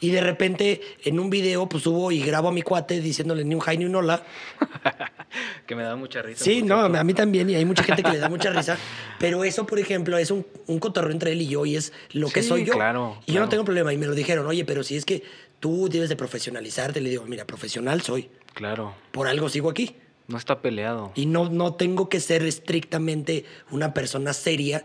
Y 0.01 0.11
de 0.11 0.21
repente 0.21 0.81
en 1.05 1.21
un 1.21 1.31
video, 1.31 1.69
pues 1.69 1.85
subo 1.85 2.11
y 2.11 2.21
grabo 2.23 2.49
a 2.49 2.53
mi 2.53 2.63
cuate 2.63 3.01
diciéndole 3.01 3.45
ni 3.45 3.55
un 3.55 3.61
hi 3.65 3.77
ni 3.79 3.85
un 3.85 3.95
hola. 3.95 4.23
que 5.67 5.75
me 5.75 5.83
da 5.83 5.95
mucha 5.97 6.23
risa. 6.23 6.45
Sí, 6.45 6.63
no, 6.63 6.81
cierto. 6.81 6.99
a 6.99 7.05
mí 7.05 7.15
también, 7.15 7.49
y 7.51 7.55
hay 7.55 7.65
mucha 7.65 7.83
gente 7.85 8.03
que 8.03 8.11
le 8.11 8.19
da 8.19 8.29
mucha 8.29 8.51
risa. 8.55 8.77
Pero 9.19 9.45
eso, 9.45 9.65
por 9.67 9.79
ejemplo, 9.79 10.19
es 10.19 10.31
un, 10.31 10.45
un 10.67 10.79
cotorreo 10.79 11.13
entre 11.13 11.33
él 11.33 11.43
y 11.43 11.47
yo, 11.49 11.65
y 11.67 11.77
es 11.77 11.93
lo 12.13 12.29
que 12.31 12.43
Sí, 12.43 12.49
soy 12.49 12.65
yo. 12.65 12.73
claro, 12.75 13.19
y 13.27 13.33
yo 13.33 13.35
no 13.35 13.47
claro. 13.47 13.49
tengo 13.51 13.65
problema. 13.65 13.93
Y 13.93 13.97
me 13.99 14.07
lo 14.07 14.15
dijeron, 14.15 14.47
oye, 14.47 14.65
pero 14.65 14.83
si 14.83 14.97
es 14.97 15.05
que 15.05 15.23
tú 15.61 15.89
debes 15.89 16.09
de 16.09 16.17
profesionalizarte, 16.17 17.01
le 17.01 17.11
digo, 17.11 17.25
mira, 17.27 17.45
profesional 17.47 18.03
soy. 18.03 18.29
Claro, 18.55 18.95
Por 19.13 19.29
algo 19.29 19.49
sigo 19.49 19.71
aquí. 19.71 19.95
No 20.29 20.39
está 20.39 20.61
peleado. 20.63 21.13
Y 21.15 21.27
no, 21.27 21.49
no 21.51 21.75
tengo 21.75 22.09
que 22.09 22.21
ser 22.21 22.43
estrictamente 22.45 23.45
una 23.71 23.93
persona 23.95 24.33
seria 24.33 24.85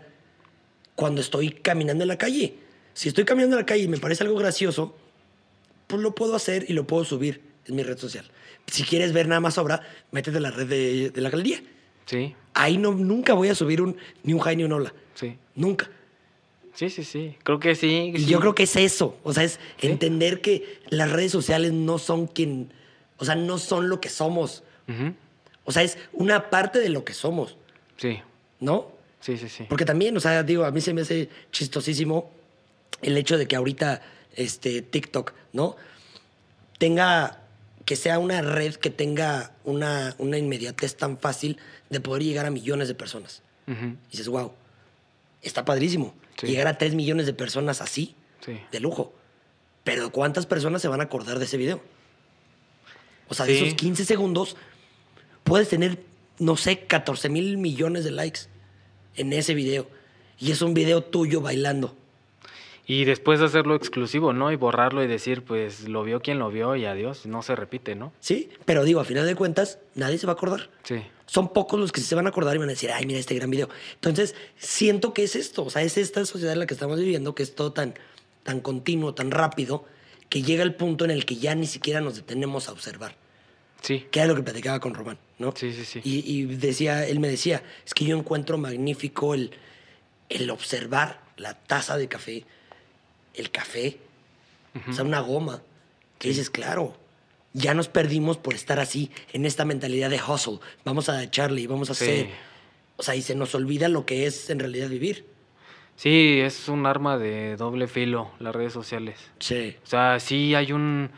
cuando 0.94 1.20
estoy 1.20 1.50
caminando 1.50 2.04
en 2.04 2.08
la 2.08 2.18
calle. 2.18 2.54
Si 2.94 3.08
estoy 3.08 3.24
caminando 3.24 3.56
en 3.56 3.60
la 3.62 3.66
calle 3.66 3.84
y 3.84 3.88
me 3.88 3.98
parece 3.98 4.24
algo 4.24 4.36
gracioso, 4.36 4.96
pues 5.86 6.02
lo 6.02 6.14
puedo 6.14 6.34
hacer 6.34 6.64
y 6.68 6.72
lo 6.72 6.86
puedo 6.86 7.04
subir 7.04 7.40
en 7.66 7.76
mi 7.76 7.82
red 7.82 7.96
social. 7.98 8.24
Si 8.66 8.82
quieres 8.82 9.12
ver 9.12 9.28
nada 9.28 9.40
más 9.40 9.56
obra, 9.58 9.82
métete 10.10 10.36
en 10.38 10.42
la 10.42 10.50
red 10.50 10.66
de, 10.66 11.10
de 11.10 11.20
la 11.20 11.30
galería. 11.30 11.62
Sí, 12.06 12.34
Ahí 12.54 12.76
no, 12.78 12.92
nunca 12.92 13.34
voy 13.34 13.48
a 13.48 13.54
subir 13.54 13.80
un, 13.82 13.96
ni 14.24 14.32
un 14.32 14.40
hi 14.40 14.56
ni 14.56 14.64
un 14.64 14.72
hola. 14.72 14.92
sí. 15.14 15.36
Nunca. 15.54 15.90
Sí, 16.74 16.90
sí, 16.90 17.02
sí. 17.02 17.36
Creo 17.42 17.58
que 17.58 17.74
sí. 17.74 18.12
Y 18.14 18.18
sí. 18.20 18.26
yo 18.26 18.38
creo 18.38 18.54
que 18.54 18.62
es 18.62 18.76
eso. 18.76 19.16
O 19.24 19.32
sea, 19.32 19.42
es 19.42 19.58
Sí. 19.78 19.88
entender 19.88 20.40
que 20.40 20.78
las 20.90 21.10
redes 21.10 21.32
sociales 21.32 21.72
no 21.72 21.98
son 21.98 22.28
quien. 22.28 22.72
O 23.16 23.24
sea, 23.24 23.34
no 23.34 23.58
son 23.58 23.88
lo 23.88 24.00
que 24.00 24.08
somos. 24.08 24.62
Ujú. 24.88 25.12
O 25.68 25.72
sea, 25.72 25.82
es 25.82 25.98
una 26.14 26.48
parte 26.48 26.78
de 26.78 26.88
lo 26.88 27.04
que 27.04 27.12
somos, 27.12 27.56
Sí, 27.98 28.22
¿no? 28.58 28.86
sí, 29.20 29.36
sí, 29.36 29.50
sí. 29.50 29.66
Porque 29.68 29.84
también, 29.84 30.16
o 30.16 30.20
sea, 30.20 30.42
digo, 30.42 30.64
a 30.64 30.70
mí 30.70 30.80
se 30.80 30.94
me 30.94 31.02
hace 31.02 31.28
chistosísimo 31.52 32.30
el 33.02 33.18
hecho 33.18 33.36
de 33.36 33.46
que 33.46 33.54
ahorita 33.54 34.00
este, 34.34 34.80
TikTok, 34.80 35.34
¿no? 35.52 35.76
Tenga, 36.78 37.40
que 37.84 37.96
sea 37.96 38.18
una 38.18 38.40
red 38.40 38.76
que 38.76 38.88
tenga 38.88 39.52
una, 39.64 40.14
una 40.18 40.38
inmediatez 40.38 40.96
tan 40.96 41.18
fácil 41.18 41.58
de 41.90 42.00
poder 42.00 42.22
llegar 42.22 42.46
a 42.46 42.50
millones 42.50 42.88
de 42.88 42.94
personas. 42.94 43.42
Y 43.66 44.12
dices, 44.12 44.28
wow, 44.28 44.52
está 45.42 45.66
padrísimo. 45.66 46.14
Sí. 46.40 46.46
Llegar 46.46 46.68
a 46.68 46.78
3 46.78 46.94
millones 46.94 47.26
de 47.26 47.34
personas 47.34 47.82
así, 47.82 48.14
Sí. 48.40 48.58
de 48.72 48.80
lujo. 48.80 49.12
Pero 49.84 50.10
¿cuántas 50.12 50.46
personas 50.46 50.80
se 50.80 50.88
van 50.88 51.00
a 51.02 51.04
acordar 51.04 51.38
de 51.38 51.44
ese 51.44 51.58
video? 51.58 51.82
O 53.28 53.34
sea, 53.34 53.44
de 53.44 53.60
esos 53.60 53.74
15 53.74 54.06
segundos, 54.06 54.56
puedes 55.48 55.68
tener, 55.68 55.98
no 56.38 56.56
sé, 56.56 56.80
14 56.80 57.28
mil 57.28 57.58
millones 57.58 58.04
de 58.04 58.10
likes 58.10 58.42
en 59.16 59.32
ese 59.32 59.54
video. 59.54 59.86
Y 60.38 60.52
es 60.52 60.62
un 60.62 60.74
video 60.74 61.02
tuyo 61.02 61.40
bailando. 61.40 61.96
Y 62.86 63.04
después 63.04 63.40
de 63.40 63.46
hacerlo 63.46 63.74
exclusivo, 63.74 64.32
¿no? 64.32 64.50
Y 64.50 64.56
borrarlo 64.56 65.02
y 65.02 65.06
decir, 65.06 65.42
pues 65.42 65.88
lo 65.88 66.04
vio 66.04 66.20
quien 66.20 66.38
lo 66.38 66.50
vio 66.50 66.74
y 66.74 66.86
adiós, 66.86 67.26
no 67.26 67.42
se 67.42 67.54
repite, 67.54 67.94
¿no? 67.94 68.12
¿Sí? 68.20 68.48
Pero 68.64 68.84
digo, 68.84 69.00
a 69.00 69.04
final 69.04 69.26
de 69.26 69.34
cuentas, 69.34 69.78
nadie 69.94 70.16
se 70.16 70.26
va 70.26 70.32
a 70.32 70.36
acordar. 70.36 70.70
Sí, 70.84 71.02
Son 71.26 71.52
pocos 71.52 71.78
los 71.78 71.92
que 71.92 72.00
se 72.00 72.14
van 72.14 72.26
a 72.26 72.30
acordar 72.30 72.54
y 72.54 72.58
van 72.58 72.68
a 72.68 72.72
decir, 72.72 72.90
ay, 72.90 73.04
mira 73.04 73.18
este 73.18 73.34
gran 73.34 73.50
video. 73.50 73.68
Entonces, 73.94 74.34
siento 74.56 75.12
que 75.12 75.24
es 75.24 75.36
esto. 75.36 75.64
O 75.64 75.70
sea, 75.70 75.82
es 75.82 75.98
esta 75.98 76.24
sociedad 76.24 76.54
en 76.54 76.60
la 76.60 76.66
que 76.66 76.72
estamos 76.72 76.98
viviendo, 76.98 77.34
que 77.34 77.42
es 77.42 77.54
todo 77.54 77.72
tan, 77.72 77.92
tan 78.42 78.60
continuo, 78.60 79.12
tan 79.12 79.32
rápido, 79.32 79.84
que 80.30 80.42
llega 80.42 80.62
el 80.62 80.74
punto 80.74 81.04
en 81.04 81.10
el 81.10 81.26
que 81.26 81.36
ya 81.36 81.54
ni 81.54 81.66
siquiera 81.66 82.00
nos 82.00 82.16
detenemos 82.16 82.70
a 82.70 82.72
observar. 82.72 83.16
Sí, 83.82 84.06
Que 84.10 84.20
era 84.20 84.28
lo 84.28 84.34
que 84.34 84.42
platicaba 84.42 84.80
con 84.80 84.94
Román, 84.94 85.18
¿no? 85.38 85.52
Sí, 85.56 85.72
sí, 85.72 85.84
sí. 85.84 86.00
Y, 86.04 86.18
y 86.40 86.44
decía, 86.56 87.06
él 87.06 87.20
me 87.20 87.28
decía, 87.28 87.62
es 87.86 87.94
que 87.94 88.04
yo 88.04 88.16
encuentro 88.18 88.58
magnífico 88.58 89.34
el, 89.34 89.52
el 90.28 90.50
observar 90.50 91.20
la 91.36 91.54
taza 91.54 91.96
de 91.96 92.08
café, 92.08 92.44
el 93.34 93.50
café, 93.50 93.98
o 94.88 94.92
sea, 94.92 95.04
una 95.04 95.20
goma. 95.20 95.62
Que 96.18 96.28
dices, 96.30 96.50
claro, 96.50 96.96
ya 97.52 97.74
nos 97.74 97.88
perdimos 97.88 98.36
por 98.38 98.54
estar 98.54 98.80
así, 98.80 99.10
en 99.32 99.46
esta 99.46 99.64
mentalidad 99.64 100.10
de 100.10 100.20
hustle. 100.20 100.58
Vamos 100.84 101.08
a 101.08 101.22
echarle 101.22 101.60
y 101.60 101.66
vamos 101.68 101.90
a 101.90 101.94
Sí. 101.94 102.04
hacer. 102.04 102.28
O 102.96 103.02
sea, 103.04 103.14
y 103.14 103.22
se 103.22 103.36
nos 103.36 103.54
olvida 103.54 103.88
lo 103.88 104.04
que 104.04 104.26
es 104.26 104.50
en 104.50 104.58
realidad 104.58 104.88
vivir. 104.88 105.24
Sí, 105.94 106.40
es 106.42 106.68
un 106.68 106.86
arma 106.86 107.18
de 107.18 107.56
doble 107.56 107.86
filo, 107.86 108.32
las 108.40 108.54
redes 108.54 108.72
sociales. 108.72 109.18
Sí. 109.38 109.76
O 109.84 109.86
sea, 109.86 110.18
sí 110.18 110.54
hay 110.56 110.72
un... 110.72 111.10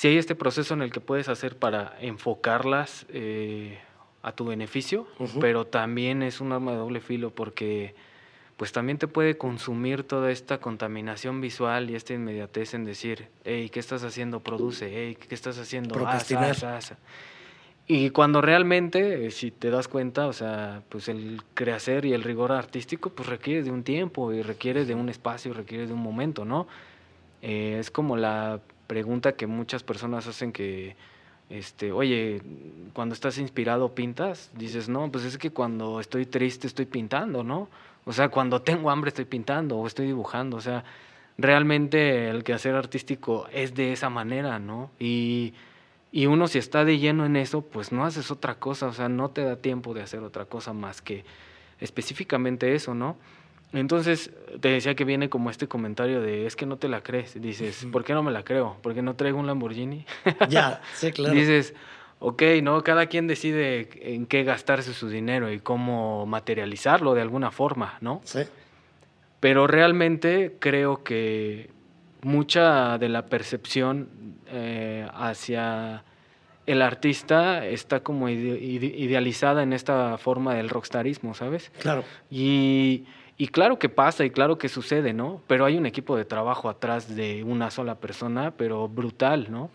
Sí 0.00 0.08
hay 0.08 0.16
este 0.16 0.34
proceso 0.34 0.72
en 0.72 0.80
el 0.80 0.90
que 0.90 1.00
puedes 1.00 1.28
hacer 1.28 1.58
para 1.58 1.94
enfocarlas 2.00 3.04
eh, 3.10 3.78
a 4.22 4.32
tu 4.32 4.46
beneficio, 4.46 5.06
Ujú. 5.18 5.40
pero 5.40 5.66
también 5.66 6.22
es 6.22 6.40
un 6.40 6.52
arma 6.52 6.70
de 6.70 6.78
doble 6.78 7.00
filo 7.00 7.34
porque 7.34 7.94
pues 8.56 8.72
también 8.72 8.96
te 8.96 9.08
puede 9.08 9.36
consumir 9.36 10.04
toda 10.04 10.30
esta 10.30 10.56
contaminación 10.56 11.42
visual 11.42 11.90
y 11.90 11.96
esta 11.96 12.14
inmediatez 12.14 12.72
en 12.72 12.86
decir, 12.86 13.28
hey, 13.44 13.68
¿qué 13.68 13.78
estás 13.78 14.02
haciendo? 14.02 14.40
Produce, 14.40 14.90
hey, 14.90 15.18
¿qué 15.20 15.34
estás 15.34 15.58
haciendo? 15.58 15.94
Haz, 15.96 15.98
Procrastinar. 15.98 16.44
haz, 16.52 16.64
haz". 16.64 16.94
Y 17.86 18.08
cuando 18.08 18.40
realmente, 18.40 19.26
eh, 19.26 19.30
si 19.30 19.50
te 19.50 19.68
das 19.68 19.86
cuenta, 19.86 20.28
o 20.28 20.32
sea, 20.32 20.82
pues 20.88 21.10
el 21.10 21.42
crecer 21.52 22.06
y 22.06 22.14
el 22.14 22.22
rigor 22.22 22.52
artístico, 22.52 23.10
pues 23.10 23.28
requiere 23.28 23.62
de 23.62 23.70
un 23.70 23.82
tiempo 23.82 24.32
y 24.32 24.40
requiere 24.40 24.86
de 24.86 24.94
un 24.94 25.10
espacio, 25.10 25.52
requiere 25.52 25.86
de 25.86 25.92
un 25.92 26.00
momento, 26.00 26.46
¿no? 26.46 26.68
Eh, 27.42 27.76
es 27.78 27.90
como 27.90 28.16
la 28.16 28.62
pregunta 28.90 29.36
que 29.36 29.46
muchas 29.46 29.84
personas 29.84 30.26
hacen 30.26 30.50
que, 30.50 30.96
este, 31.48 31.92
oye, 31.92 32.42
cuando 32.92 33.14
estás 33.14 33.38
inspirado 33.38 33.94
pintas, 33.94 34.50
dices, 34.56 34.88
no, 34.88 35.12
pues 35.12 35.24
es 35.24 35.38
que 35.38 35.52
cuando 35.52 36.00
estoy 36.00 36.26
triste 36.26 36.66
estoy 36.66 36.86
pintando, 36.86 37.44
¿no? 37.44 37.68
O 38.04 38.12
sea, 38.12 38.30
cuando 38.30 38.62
tengo 38.62 38.90
hambre 38.90 39.10
estoy 39.10 39.26
pintando 39.26 39.78
o 39.78 39.86
estoy 39.86 40.06
dibujando, 40.06 40.56
o 40.56 40.60
sea, 40.60 40.82
realmente 41.38 42.30
el 42.30 42.42
quehacer 42.42 42.74
artístico 42.74 43.46
es 43.52 43.76
de 43.76 43.92
esa 43.92 44.10
manera, 44.10 44.58
¿no? 44.58 44.90
Y, 44.98 45.54
y 46.10 46.26
uno 46.26 46.48
si 46.48 46.58
está 46.58 46.84
de 46.84 46.98
lleno 46.98 47.24
en 47.24 47.36
eso, 47.36 47.62
pues 47.62 47.92
no 47.92 48.04
haces 48.04 48.32
otra 48.32 48.56
cosa, 48.56 48.88
o 48.88 48.92
sea, 48.92 49.08
no 49.08 49.30
te 49.30 49.44
da 49.44 49.54
tiempo 49.54 49.94
de 49.94 50.02
hacer 50.02 50.24
otra 50.24 50.46
cosa 50.46 50.72
más 50.72 51.00
que 51.00 51.24
específicamente 51.78 52.74
eso, 52.74 52.96
¿no? 52.96 53.18
Entonces, 53.72 54.32
te 54.60 54.68
decía 54.68 54.94
que 54.96 55.04
viene 55.04 55.28
como 55.28 55.48
este 55.50 55.68
comentario 55.68 56.20
de, 56.20 56.46
es 56.46 56.56
que 56.56 56.66
no 56.66 56.76
te 56.76 56.88
la 56.88 57.02
crees. 57.02 57.40
Dices, 57.40 57.86
¿por 57.92 58.04
qué 58.04 58.14
no 58.14 58.22
me 58.22 58.32
la 58.32 58.42
creo? 58.42 58.76
¿Porque 58.82 59.00
no 59.02 59.14
traigo 59.14 59.38
un 59.38 59.46
Lamborghini? 59.46 60.04
Ya, 60.48 60.80
sí, 60.94 61.12
claro. 61.12 61.34
Dices, 61.34 61.74
ok, 62.18 62.42
¿no? 62.62 62.82
Cada 62.82 63.06
quien 63.06 63.28
decide 63.28 63.88
en 64.14 64.26
qué 64.26 64.42
gastarse 64.42 64.92
su 64.92 65.08
dinero 65.08 65.52
y 65.52 65.60
cómo 65.60 66.26
materializarlo 66.26 67.14
de 67.14 67.22
alguna 67.22 67.52
forma, 67.52 67.96
¿no? 68.00 68.20
Sí. 68.24 68.40
Pero 69.38 69.66
realmente 69.68 70.56
creo 70.58 71.04
que 71.04 71.70
mucha 72.22 72.98
de 72.98 73.08
la 73.08 73.26
percepción 73.26 74.08
eh, 74.48 75.06
hacia 75.14 76.02
el 76.66 76.82
artista 76.82 77.64
está 77.66 78.00
como 78.00 78.28
ide- 78.28 78.58
ide- 78.60 78.94
idealizada 78.98 79.62
en 79.62 79.72
esta 79.72 80.18
forma 80.18 80.54
del 80.54 80.68
rockstarismo, 80.68 81.34
¿sabes? 81.34 81.70
Claro. 81.80 82.04
Y, 82.30 83.04
y 83.40 83.48
claro 83.48 83.78
que 83.78 83.88
pasa 83.88 84.22
y 84.26 84.30
claro 84.30 84.58
que 84.58 84.68
sucede, 84.68 85.14
¿no? 85.14 85.40
Pero 85.46 85.64
hay 85.64 85.78
un 85.78 85.86
equipo 85.86 86.14
de 86.14 86.26
trabajo 86.26 86.68
atrás 86.68 87.16
de 87.16 87.42
una 87.42 87.70
sola 87.70 87.94
persona, 87.94 88.50
pero 88.54 88.86
brutal, 88.86 89.46
¿no? 89.50 89.70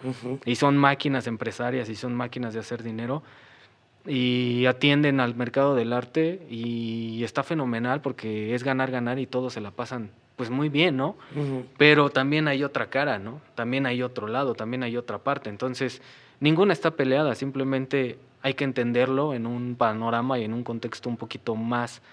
Y 0.46 0.54
son 0.54 0.78
máquinas 0.78 1.26
empresarias 1.26 1.90
y 1.90 1.96
son 1.96 2.14
máquinas 2.14 2.54
de 2.54 2.60
hacer 2.60 2.84
dinero 2.84 3.24
y 4.06 4.68
atienden 4.68 5.20
al 5.20 5.34
mercado 5.34 5.74
del 5.74 5.94
arte 5.94 6.46
y 6.48 7.24
está 7.24 7.42
fenomenal 7.42 8.02
porque 8.02 8.54
es 8.54 8.64
ganar, 8.64 8.92
ganar 8.92 9.18
y 9.18 9.26
todos 9.26 9.54
se 9.54 9.62
la 9.62 9.72
pasan 9.72 10.12
pues 10.36 10.52
muy 10.52 10.70
bien, 10.70 10.96
¿no? 10.96 11.16
Pero 11.80 12.12
también 12.12 12.48
hay 12.48 12.64
otra 12.64 12.92
cara, 12.92 13.18
¿no? 13.18 13.42
También 13.56 13.88
hay 13.88 14.04
otro 14.04 14.28
lado, 14.28 14.54
también 14.54 14.84
hay 14.84 14.96
otra 14.96 15.18
parte. 15.18 15.50
Entonces, 15.50 16.04
ninguna 16.40 16.72
está 16.72 16.92
peleada, 16.92 17.34
simplemente 17.34 18.20
hay 18.44 18.54
que 18.54 18.64
entenderlo 18.64 19.34
en 19.34 19.48
un 19.48 19.76
panorama 19.76 20.38
y 20.38 20.44
en 20.44 20.54
un 20.54 20.64
contexto 20.64 21.10
un 21.10 21.18
poquito 21.18 21.56
más 21.56 22.04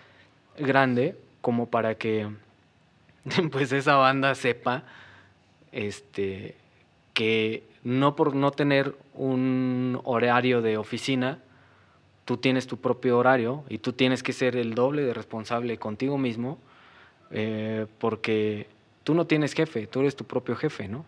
grande 0.56 1.14
como 1.42 1.68
para 1.68 1.96
que 1.96 2.30
pues 3.52 3.72
esa 3.72 3.96
banda 3.96 4.34
sepa 4.34 4.84
este 5.72 6.54
que 7.12 7.64
no 7.84 8.16
por 8.16 8.34
no 8.34 8.52
tener 8.52 8.96
un 9.12 10.00
horario 10.04 10.62
de 10.62 10.78
oficina, 10.78 11.40
tú 12.24 12.38
tienes 12.38 12.66
tu 12.66 12.78
propio 12.78 13.18
horario 13.18 13.64
y 13.68 13.78
tú 13.78 13.92
tienes 13.92 14.22
que 14.22 14.32
ser 14.32 14.56
el 14.56 14.74
doble 14.74 15.02
de 15.02 15.12
responsable 15.12 15.76
contigo 15.76 16.16
mismo 16.16 16.58
eh, 17.30 17.86
porque 17.98 18.68
tú 19.04 19.14
no 19.14 19.26
tienes 19.26 19.52
jefe, 19.54 19.86
tú 19.86 20.00
eres 20.00 20.16
tu 20.16 20.24
propio 20.24 20.56
jefe, 20.56 20.88
¿no? 20.88 21.04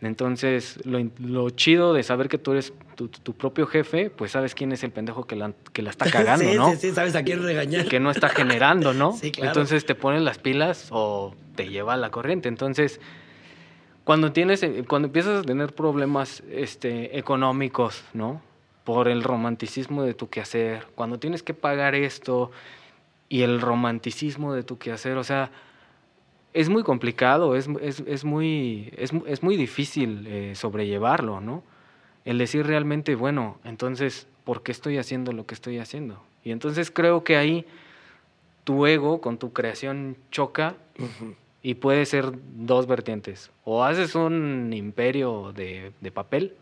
Entonces, 0.00 0.78
lo, 0.84 1.50
chido 1.50 1.92
de 1.92 2.04
saber 2.04 2.28
que 2.28 2.38
tú 2.38 2.52
eres 2.52 2.72
tu, 2.94 3.08
tu 3.08 3.34
propio 3.34 3.66
jefe, 3.66 4.10
pues 4.10 4.32
sabes 4.32 4.54
quién 4.54 4.70
es 4.70 4.84
el 4.84 4.92
pendejo 4.92 5.26
que 5.26 5.34
la, 5.34 5.52
que 5.72 5.82
la 5.82 5.90
está 5.90 6.04
cagando, 6.10 6.48
sí, 6.48 6.56
¿no? 6.56 6.70
Sí, 6.72 6.76
sí, 6.76 6.90
sabes 6.92 7.16
a 7.16 7.24
quién 7.24 7.42
regañar. 7.42 7.86
que 7.86 7.98
no 7.98 8.10
está 8.10 8.28
generando, 8.28 8.94
¿no? 8.94 9.12
Sí, 9.20 9.32
claro. 9.32 9.50
Entonces 9.50 9.84
te 9.86 9.94
pones 9.94 10.22
las 10.22 10.38
pilas 10.38 10.88
o 10.90 11.34
te 11.56 11.68
lleva 11.68 11.94
a 11.94 11.96
la 11.96 12.10
corriente. 12.10 12.48
Entonces, 12.48 13.00
cuando 14.04 14.32
tienes, 14.32 14.62
eh, 14.62 14.84
cuando 14.86 15.06
empiezas 15.06 15.40
a 15.40 15.42
tener 15.42 15.74
problemas 15.74 16.44
este, 16.50 17.18
económicos, 17.18 18.04
¿no? 18.14 18.40
Por 18.84 19.08
el 19.08 19.24
romanticismo 19.24 20.04
de 20.04 20.14
tu 20.14 20.30
quehacer, 20.30 20.86
cuando 20.94 21.18
tienes 21.18 21.42
que 21.42 21.54
pagar 21.54 21.94
esto 21.94 22.52
y 23.28 23.42
el 23.42 23.60
romanticismo 23.60 24.54
de 24.54 24.62
tu 24.62 24.78
quehacer, 24.78 25.16
o 25.18 25.24
sea, 25.24 25.50
es 26.54 26.68
muy 26.68 26.82
complicado, 26.82 27.56
es, 27.56 27.68
es, 27.80 28.00
es 28.06 28.24
muy, 28.24 28.92
es, 28.96 29.12
es 29.26 29.42
muy 29.42 29.56
difícil 29.56 30.26
eh, 30.26 30.54
sobrellevarlo, 30.54 31.40
¿no? 31.40 31.62
El 32.24 32.38
decir 32.38 32.66
realmente, 32.66 33.14
bueno, 33.14 33.58
entonces, 33.64 34.26
¿por 34.44 34.62
qué 34.62 34.72
estoy 34.72 34.98
haciendo 34.98 35.32
lo 35.32 35.46
que 35.46 35.54
estoy 35.54 35.78
haciendo? 35.78 36.22
Y 36.44 36.50
entonces 36.50 36.90
creo 36.90 37.24
que 37.24 37.36
ahí 37.36 37.64
tu 38.64 38.86
ego 38.86 39.20
con 39.20 39.38
tu 39.38 39.52
creación 39.52 40.16
choca 40.30 40.74
y 41.62 41.74
puede 41.74 42.04
ser 42.06 42.32
dos 42.56 42.86
vertientes. 42.86 43.50
O 43.64 43.84
haces 43.84 44.14
un 44.14 44.72
imperio 44.72 45.52
de, 45.54 45.92
de 46.00 46.10
papel, 46.10 46.54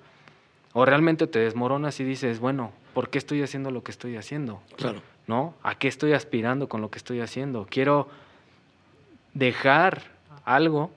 o 0.72 0.84
realmente 0.84 1.26
te 1.26 1.38
desmoronas 1.38 1.98
y 2.00 2.04
dices, 2.04 2.38
bueno, 2.38 2.70
¿por 2.94 3.08
qué 3.08 3.18
estoy 3.18 3.42
haciendo 3.42 3.70
lo 3.70 3.82
que 3.82 3.90
estoy 3.90 4.16
haciendo? 4.16 4.60
Claro. 4.76 5.00
¿no? 5.26 5.54
¿A 5.62 5.76
qué 5.76 5.88
estoy 5.88 6.12
aspirando 6.12 6.68
con 6.68 6.80
lo 6.80 6.90
que 6.90 6.98
estoy 6.98 7.20
haciendo? 7.20 7.66
¿Quiero 7.68 8.08
dejar 9.38 10.02
algo 10.44 10.90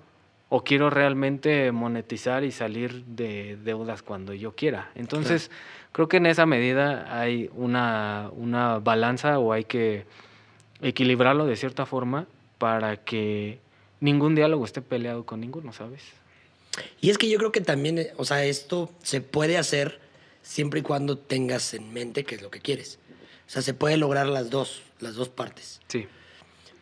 o 0.49 0.63
quiero 0.63 0.89
realmente 0.89 1.71
monetizar 1.71 2.43
y 2.43 2.51
salir 2.51 3.03
de 3.05 3.57
deudas 3.63 4.01
cuando 4.01 4.33
yo 4.33 4.55
quiera? 4.55 4.91
Entonces, 4.95 5.51
creo 5.91 6.07
que 6.07 6.17
en 6.17 6.25
esa 6.25 6.45
medida 6.45 7.19
hay 7.19 7.49
una, 7.53 8.29
una 8.35 8.79
balanza 8.79 9.39
o 9.39 9.53
hay 9.53 9.65
que 9.65 10.05
equilibrarlo 10.81 11.45
de 11.45 11.55
cierta 11.55 11.85
forma 11.85 12.25
para 12.57 12.97
que 12.97 13.59
ningún 13.99 14.35
diálogo 14.35 14.65
esté 14.65 14.81
peleado 14.81 15.25
con 15.25 15.41
ninguno, 15.41 15.73
¿sabes? 15.73 16.03
Y 17.01 17.09
es 17.09 17.17
que 17.17 17.29
yo 17.29 17.37
creo 17.37 17.51
que 17.51 17.61
también, 17.61 18.07
o 18.17 18.25
sea, 18.25 18.43
esto 18.45 18.89
se 19.03 19.21
puede 19.21 19.57
hacer 19.57 19.99
siempre 20.41 20.79
y 20.79 20.83
cuando 20.83 21.17
tengas 21.17 21.73
en 21.73 21.93
mente 21.93 22.23
qué 22.23 22.35
es 22.35 22.41
lo 22.41 22.49
que 22.49 22.59
quieres. 22.59 22.99
O 23.47 23.51
sea, 23.51 23.61
se 23.61 23.73
puede 23.73 23.97
lograr 23.97 24.27
las 24.27 24.49
dos, 24.49 24.81
las 24.99 25.15
dos 25.15 25.29
partes. 25.29 25.81
Sí. 25.87 26.07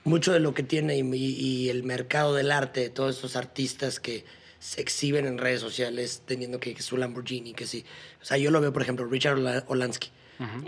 Mucho 0.07 0.31
de 0.31 0.39
lo 0.39 0.53
que 0.53 0.63
tiene 0.63 0.97
y, 0.97 1.01
y 1.15 1.69
el 1.69 1.83
mercado 1.83 2.33
del 2.33 2.51
arte, 2.51 2.79
de 2.79 2.89
todos 2.89 3.15
estos 3.15 3.35
artistas 3.35 3.99
que 3.99 4.23
se 4.59 4.81
exhiben 4.81 5.25
en 5.25 5.37
redes 5.37 5.59
sociales 5.61 6.23
teniendo 6.25 6.59
que, 6.59 6.73
que 6.73 6.81
su 6.81 6.97
Lamborghini, 6.97 7.53
que 7.53 7.67
sí. 7.67 7.83
O 8.21 8.25
sea, 8.25 8.37
yo 8.37 8.49
lo 8.49 8.61
veo, 8.61 8.71
por 8.73 8.81
ejemplo, 8.81 9.05
Richard 9.05 9.37
Ola- 9.37 9.65
Olansky, 9.67 10.09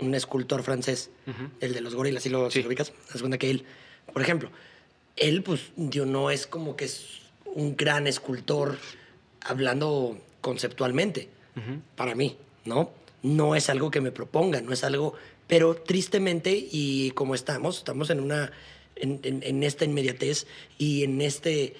un 0.00 0.14
escultor 0.14 0.62
francés, 0.62 1.10
el 1.60 1.72
de 1.72 1.80
los 1.80 1.94
gorilas, 1.94 2.22
¿sí 2.22 2.28
lo, 2.28 2.50
sí 2.50 2.58
Sí. 2.58 2.62
lo 2.62 2.68
ubicas? 2.68 2.92
Haz 3.14 3.20
cuenta 3.20 3.38
que 3.38 3.50
él, 3.50 3.64
por 4.12 4.20
ejemplo, 4.22 4.50
él, 5.16 5.42
pues, 5.42 5.72
yo 5.76 6.04
no 6.06 6.30
es 6.30 6.46
como 6.46 6.76
que 6.76 6.84
es 6.84 7.20
un 7.46 7.76
gran 7.76 8.06
escultor 8.06 8.76
hablando 9.40 10.18
conceptualmente, 10.40 11.28
para 11.96 12.14
mí, 12.14 12.36
¿no? 12.64 12.90
No 13.22 13.54
es 13.54 13.68
algo 13.70 13.90
que 13.90 14.00
me 14.00 14.12
proponga, 14.12 14.60
no 14.60 14.72
es 14.72 14.84
algo, 14.84 15.14
pero 15.46 15.74
tristemente 15.76 16.52
y 16.70 17.10
como 17.12 17.34
estamos, 17.34 17.78
estamos 17.78 18.08
en 18.10 18.20
una, 18.20 18.50
en, 19.00 19.20
en- 19.22 19.42
en 19.42 19.62
esta 19.62 19.84
inmediatez 19.84 20.46
y 20.78 21.02
en 21.04 21.20
este, 21.20 21.74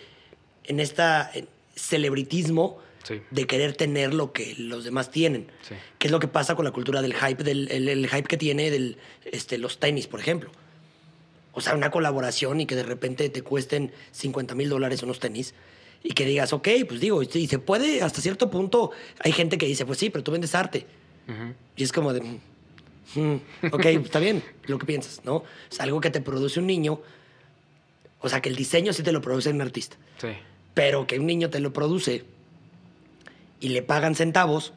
en 0.64 0.80
esta 0.80 1.30
celebritismo 1.74 2.78
Sí. 3.02 3.18
de 3.30 3.46
querer 3.46 3.74
tener 3.74 4.12
lo 4.12 4.30
que 4.34 4.54
los 4.58 4.84
demás 4.84 5.10
tienen. 5.10 5.46
Sí. 5.66 5.74
¿Qué 5.98 6.08
es 6.08 6.12
lo 6.12 6.20
que 6.20 6.28
pasa 6.28 6.54
con 6.54 6.66
la 6.66 6.70
cultura 6.70 7.00
del 7.00 7.14
hype, 7.14 7.42
del 7.42 7.70
el, 7.70 7.88
el 7.88 8.06
hype 8.08 8.24
que 8.28 8.36
tiene 8.36 8.70
del, 8.70 8.98
este, 9.24 9.56
los 9.56 9.78
tenis, 9.80 10.06
por 10.06 10.20
ejemplo? 10.20 10.50
O 11.52 11.62
sea, 11.62 11.74
una 11.74 11.90
colaboración 11.90 12.60
y 12.60 12.66
que 12.66 12.76
de 12.76 12.82
repente 12.82 13.30
te 13.30 13.40
cuesten 13.40 13.90
50 14.12 14.54
mil 14.54 14.68
dólares 14.68 15.02
unos 15.02 15.18
tenis 15.18 15.54
y 16.02 16.10
que 16.12 16.26
digas, 16.26 16.52
ok, 16.52 16.68
pues 16.86 17.00
digo, 17.00 17.22
y 17.22 17.46
se 17.48 17.58
puede 17.58 18.02
hasta 18.02 18.20
cierto 18.20 18.50
punto. 18.50 18.90
Hay 19.20 19.32
gente 19.32 19.56
que 19.56 19.64
dice, 19.66 19.86
pues 19.86 19.98
sí, 19.98 20.10
pero 20.10 20.22
tú 20.22 20.30
vendes 20.32 20.54
arte. 20.54 20.84
Ujú. 21.26 21.54
Y 21.76 21.82
es 21.82 21.92
como 21.92 22.12
de, 22.12 22.20
mm, 23.14 23.34
ok, 23.72 23.84
está 23.86 24.18
bien, 24.18 24.42
lo 24.66 24.78
que 24.78 24.86
piensas, 24.86 25.24
¿no? 25.24 25.44
Es 25.70 25.80
algo 25.80 26.00
que 26.00 26.10
te 26.10 26.20
produce 26.20 26.60
un 26.60 26.66
niño. 26.66 27.00
O 28.20 28.28
sea, 28.28 28.40
que 28.42 28.48
el 28.50 28.56
diseño 28.56 28.92
sí 28.92 29.02
te 29.02 29.12
lo 29.12 29.20
produce 29.22 29.50
un 29.50 29.60
artista, 29.62 29.96
Sí. 30.20 30.28
pero 30.74 31.06
que 31.06 31.18
un 31.18 31.26
niño 31.26 31.48
te 31.50 31.60
lo 31.60 31.72
produce 31.72 32.24
y 33.60 33.68
le 33.70 33.82
pagan 33.82 34.14
centavos, 34.14 34.72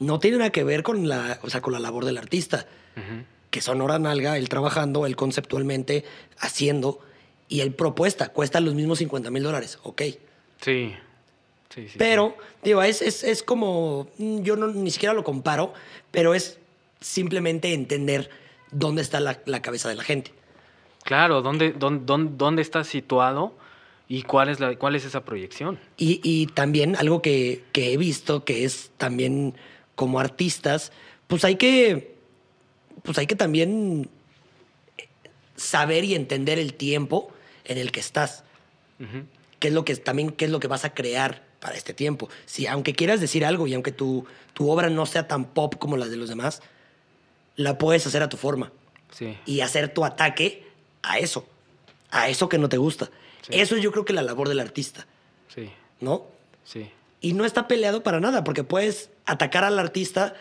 no 0.00 0.18
tiene 0.18 0.38
nada 0.38 0.50
que 0.50 0.64
ver 0.64 0.82
con 0.82 1.08
la, 1.08 1.38
o 1.42 1.50
sea, 1.50 1.60
con 1.60 1.72
la 1.72 1.78
labor 1.80 2.04
del 2.04 2.18
artista. 2.18 2.66
Ujú. 2.96 3.24
que 3.50 3.62
son 3.62 3.80
hora 3.80 3.98
nalga, 3.98 4.36
él 4.36 4.50
trabajando, 4.50 5.06
él 5.06 5.16
conceptualmente 5.16 6.04
haciendo, 6.38 7.00
y 7.48 7.60
él 7.60 7.72
propuesta, 7.72 8.28
cuesta 8.28 8.60
los 8.60 8.74
mismos 8.74 8.98
50 8.98 9.30
mil 9.30 9.42
dólares, 9.42 9.78
ok. 9.84 10.02
Sí. 10.60 10.94
Sí, 11.70 11.88
sí, 11.88 11.94
Pero, 11.96 12.36
digo, 12.62 12.82
es, 12.82 13.00
es, 13.00 13.24
es 13.24 13.42
como, 13.42 14.08
mm, 14.18 14.42
yo 14.42 14.56
no, 14.56 14.66
ni 14.66 14.90
siquiera 14.90 15.14
lo 15.14 15.24
comparo, 15.24 15.72
pero 16.10 16.34
es 16.34 16.58
simplemente 17.00 17.72
entender 17.72 18.30
dónde 18.70 19.02
está 19.02 19.20
la, 19.20 19.40
la 19.46 19.62
cabeza 19.62 19.88
de 19.88 19.94
la 19.94 20.04
gente. 20.04 20.32
Claro, 21.04 21.42
¿dónde, 21.42 21.72
dónde, 21.72 22.04
dónde, 22.04 22.32
dónde 22.36 22.62
está 22.62 22.84
situado 22.84 23.56
y 24.08 24.22
cuál 24.22 24.48
es, 24.48 24.60
la, 24.60 24.76
cuál 24.76 24.94
es 24.94 25.04
esa 25.04 25.24
proyección? 25.24 25.78
Y, 25.96 26.20
y 26.22 26.46
también 26.48 26.96
algo 26.96 27.22
que, 27.22 27.64
que 27.72 27.92
he 27.92 27.96
visto, 27.96 28.44
que 28.44 28.64
es 28.64 28.90
también 28.96 29.54
como 29.94 30.20
artistas, 30.20 30.92
pues 31.26 31.44
hay 31.44 31.56
que, 31.56 32.14
pues 33.02 33.18
hay 33.18 33.26
que 33.26 33.36
también 33.36 34.10
saber 35.56 36.04
y 36.04 36.14
entender 36.14 36.58
el 36.58 36.74
tiempo 36.74 37.30
en 37.64 37.78
el 37.78 37.90
que 37.90 38.00
estás. 38.00 38.44
Ujú. 39.00 39.24
qué 39.60 39.68
es 39.68 39.74
lo 39.74 39.84
que 39.84 39.94
también 39.94 40.30
qué 40.32 40.46
es 40.46 40.50
lo 40.50 40.58
que 40.58 40.66
vas 40.66 40.84
a 40.84 40.92
crear 40.92 41.44
para 41.60 41.76
este 41.76 41.94
tiempo. 41.94 42.28
Si 42.46 42.66
aunque 42.66 42.94
quieras 42.94 43.20
decir 43.20 43.44
algo 43.44 43.66
y 43.66 43.74
aunque 43.74 43.92
tu, 43.92 44.26
tu 44.54 44.70
obra 44.70 44.90
no 44.90 45.06
sea 45.06 45.28
tan 45.28 45.44
pop 45.46 45.76
como 45.76 45.96
las 45.96 46.10
de 46.10 46.16
los 46.16 46.28
demás, 46.28 46.62
la 47.58 47.76
puedes 47.76 48.06
hacer 48.06 48.22
a 48.22 48.28
tu 48.30 48.36
forma 48.38 48.72
Sí. 49.10 49.36
y 49.44 49.60
hacer 49.60 49.92
tu 49.92 50.04
ataque 50.04 50.64
a 51.02 51.18
eso, 51.18 51.46
a 52.10 52.28
eso 52.30 52.48
que 52.48 52.56
no 52.58 52.68
te 52.70 52.76
gusta. 52.78 53.10
Sí. 53.42 53.58
Eso 53.60 53.76
es 53.76 53.82
yo 53.82 53.92
creo 53.92 54.04
que 54.04 54.12
la 54.14 54.22
labor 54.22 54.48
del 54.48 54.60
artista, 54.60 55.06
Sí, 55.54 55.70
¿no? 56.00 56.24
sí. 56.64 56.90
Y 57.20 57.32
no 57.32 57.44
está 57.44 57.66
peleado 57.68 58.02
para 58.04 58.20
nada, 58.20 58.44
porque 58.44 58.62
puedes 58.64 59.10
atacar 59.26 59.64
al 59.64 59.78
artista, 59.78 60.34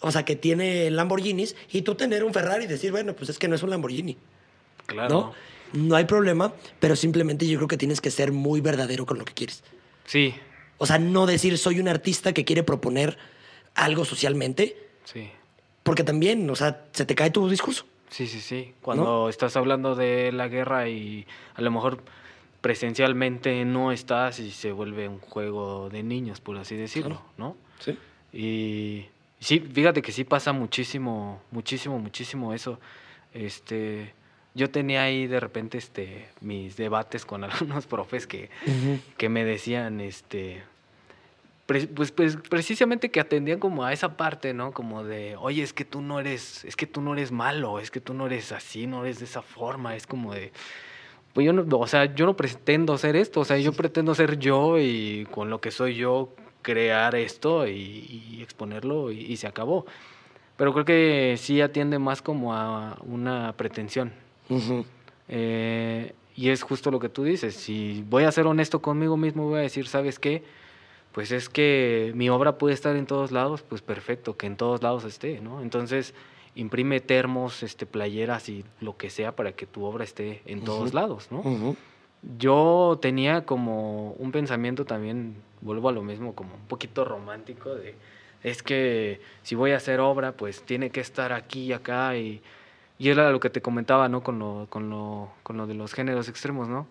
o 0.00 0.12
sea, 0.12 0.24
que 0.26 0.36
tiene 0.36 0.90
Lamborghinis, 0.90 1.56
y 1.72 1.82
tú 1.82 1.94
tener 1.94 2.22
un 2.22 2.34
Ferrari 2.34 2.64
y 2.64 2.68
decir, 2.68 2.90
bueno, 2.92 3.14
pues 3.16 3.30
es 3.30 3.38
que 3.38 3.48
no 3.48 3.54
es 3.54 3.62
un 3.62 3.70
Lamborghini, 3.70 4.16
Claro. 4.86 5.08
¿no? 5.08 5.34
No 5.88 5.96
hay 5.96 6.04
problema, 6.04 6.52
pero 6.80 6.96
simplemente 6.96 7.46
yo 7.46 7.58
creo 7.58 7.68
que 7.68 7.76
tienes 7.78 8.00
que 8.00 8.10
ser 8.10 8.32
muy 8.32 8.60
verdadero 8.60 9.06
con 9.06 9.18
lo 9.18 9.24
que 9.24 9.32
quieres. 9.34 9.62
Sí, 10.06 10.34
O 10.78 10.86
sea, 10.86 10.98
no 10.98 11.26
decir 11.26 11.58
soy 11.58 11.80
un 11.80 11.88
artista 11.88 12.32
que 12.32 12.44
quiere 12.44 12.62
proponer 12.62 13.18
algo 13.74 14.04
socialmente, 14.04 14.76
sí. 15.04 15.30
Porque 15.88 16.04
también, 16.04 16.50
o 16.50 16.54
sea, 16.54 16.84
se 16.92 17.06
te 17.06 17.14
cae 17.14 17.30
tu 17.30 17.48
discurso. 17.48 17.86
Sí, 18.10 18.26
sí, 18.26 18.42
sí. 18.42 18.74
Cuando 18.82 19.30
estás 19.30 19.56
hablando 19.56 19.94
de 19.94 20.32
la 20.32 20.46
guerra 20.46 20.86
y 20.90 21.26
a 21.54 21.62
lo 21.62 21.70
mejor 21.70 22.02
presencialmente 22.60 23.64
no 23.64 23.90
estás 23.90 24.38
y 24.38 24.50
se 24.50 24.70
vuelve 24.70 25.08
un 25.08 25.18
juego 25.18 25.88
de 25.88 26.02
niños, 26.02 26.42
por 26.42 26.58
así 26.58 26.76
decirlo, 26.76 27.22
¿no? 27.38 27.56
Sí. 27.78 27.96
Y 28.34 29.06
sí, 29.40 29.60
fíjate 29.60 30.02
que 30.02 30.12
sí 30.12 30.24
pasa 30.24 30.52
muchísimo, 30.52 31.40
muchísimo, 31.52 31.98
muchísimo 31.98 32.52
eso. 32.52 32.78
Este, 33.32 34.12
yo 34.54 34.68
tenía 34.68 35.04
ahí 35.04 35.26
de 35.26 35.40
repente 35.40 35.78
este 35.78 36.28
mis 36.42 36.76
debates 36.76 37.24
con 37.24 37.44
algunos 37.44 37.86
profes 37.86 38.26
que, 38.26 38.50
que 39.16 39.30
me 39.30 39.42
decían, 39.42 40.02
este, 40.02 40.64
pues, 41.68 42.12
pues 42.12 42.38
precisamente 42.48 43.10
que 43.10 43.20
atendían 43.20 43.58
como 43.58 43.84
a 43.84 43.92
esa 43.92 44.16
parte, 44.16 44.54
¿no? 44.54 44.72
Como 44.72 45.04
de, 45.04 45.36
oye, 45.36 45.62
es 45.62 45.74
que 45.74 45.84
tú 45.84 46.00
no 46.00 46.18
eres, 46.18 46.64
es 46.64 46.76
que 46.76 46.86
tú 46.86 47.02
no 47.02 47.12
eres 47.12 47.30
malo, 47.30 47.78
es 47.78 47.90
que 47.90 48.00
tú 48.00 48.14
no 48.14 48.26
eres 48.26 48.52
así, 48.52 48.86
no 48.86 49.04
eres 49.04 49.18
de 49.18 49.26
esa 49.26 49.42
forma, 49.42 49.94
es 49.94 50.06
como 50.06 50.32
de, 50.32 50.50
pues 51.34 51.44
yo 51.44 51.52
no, 51.52 51.64
o 51.78 51.86
sea, 51.86 52.14
yo 52.14 52.24
no 52.24 52.36
pretendo 52.36 52.96
ser 52.96 53.16
esto, 53.16 53.40
o 53.40 53.44
sea, 53.44 53.58
yo 53.58 53.72
pretendo 53.74 54.14
ser 54.14 54.38
yo 54.38 54.78
y 54.78 55.26
con 55.30 55.50
lo 55.50 55.60
que 55.60 55.70
soy 55.70 55.94
yo 55.94 56.34
crear 56.62 57.14
esto 57.14 57.68
y, 57.68 58.24
y 58.30 58.42
exponerlo 58.42 59.12
y, 59.12 59.20
y 59.20 59.36
se 59.36 59.46
acabó. 59.46 59.84
Pero 60.56 60.72
creo 60.72 60.84
que 60.84 61.36
sí 61.38 61.60
atiende 61.60 61.98
más 61.98 62.20
como 62.20 62.54
a 62.54 62.98
una 63.02 63.54
pretensión. 63.56 64.12
Eh, 65.28 66.14
y 66.34 66.48
es 66.48 66.62
justo 66.62 66.90
lo 66.90 66.98
que 66.98 67.10
tú 67.10 67.22
dices. 67.22 67.54
Si 67.54 68.02
voy 68.08 68.24
a 68.24 68.32
ser 68.32 68.46
honesto 68.46 68.80
conmigo 68.80 69.18
mismo, 69.18 69.50
voy 69.50 69.58
a 69.58 69.62
decir, 69.62 69.86
¿sabes 69.86 70.18
qué? 70.18 70.42
Pues 71.18 71.32
es 71.32 71.48
que 71.48 72.12
mi 72.14 72.28
obra 72.28 72.58
puede 72.58 72.74
estar 72.74 72.94
en 72.94 73.04
todos 73.04 73.32
lados, 73.32 73.62
pues 73.62 73.82
perfecto, 73.82 74.36
que 74.36 74.46
en 74.46 74.56
todos 74.56 74.84
lados 74.84 75.02
esté, 75.02 75.40
¿no? 75.40 75.62
Entonces, 75.62 76.14
imprime 76.54 77.00
termos, 77.00 77.64
este, 77.64 77.86
playeras 77.86 78.48
y 78.48 78.64
lo 78.80 78.96
que 78.96 79.10
sea 79.10 79.34
para 79.34 79.50
que 79.50 79.66
tu 79.66 79.82
obra 79.82 80.04
esté 80.04 80.42
en 80.46 80.62
todos 80.62 80.94
lados, 80.94 81.26
¿no? 81.32 81.74
Yo 82.38 83.00
tenía 83.02 83.44
como 83.44 84.12
un 84.12 84.30
pensamiento 84.30 84.84
también, 84.84 85.34
vuelvo 85.60 85.88
a 85.88 85.92
lo 85.92 86.04
mismo, 86.04 86.36
como 86.36 86.54
un 86.54 86.68
poquito 86.68 87.04
romántico 87.04 87.74
de, 87.74 87.96
es 88.44 88.62
que 88.62 89.20
si 89.42 89.56
voy 89.56 89.72
a 89.72 89.78
hacer 89.78 89.98
obra, 89.98 90.30
pues 90.30 90.62
tiene 90.62 90.90
que 90.90 91.00
estar 91.00 91.32
aquí 91.32 91.64
y 91.64 91.72
acá 91.72 92.16
y, 92.16 92.40
y 92.96 93.08
era 93.08 93.32
lo 93.32 93.40
que 93.40 93.50
te 93.50 93.60
comentaba, 93.60 94.08
¿no? 94.08 94.22
Con 94.22 94.38
lo, 94.38 94.68
con 94.70 94.88
lo, 94.88 95.32
con 95.42 95.56
lo 95.56 95.66
de 95.66 95.74
los 95.74 95.94
géneros 95.94 96.28
extremos, 96.28 96.68
¿no? 96.68 96.86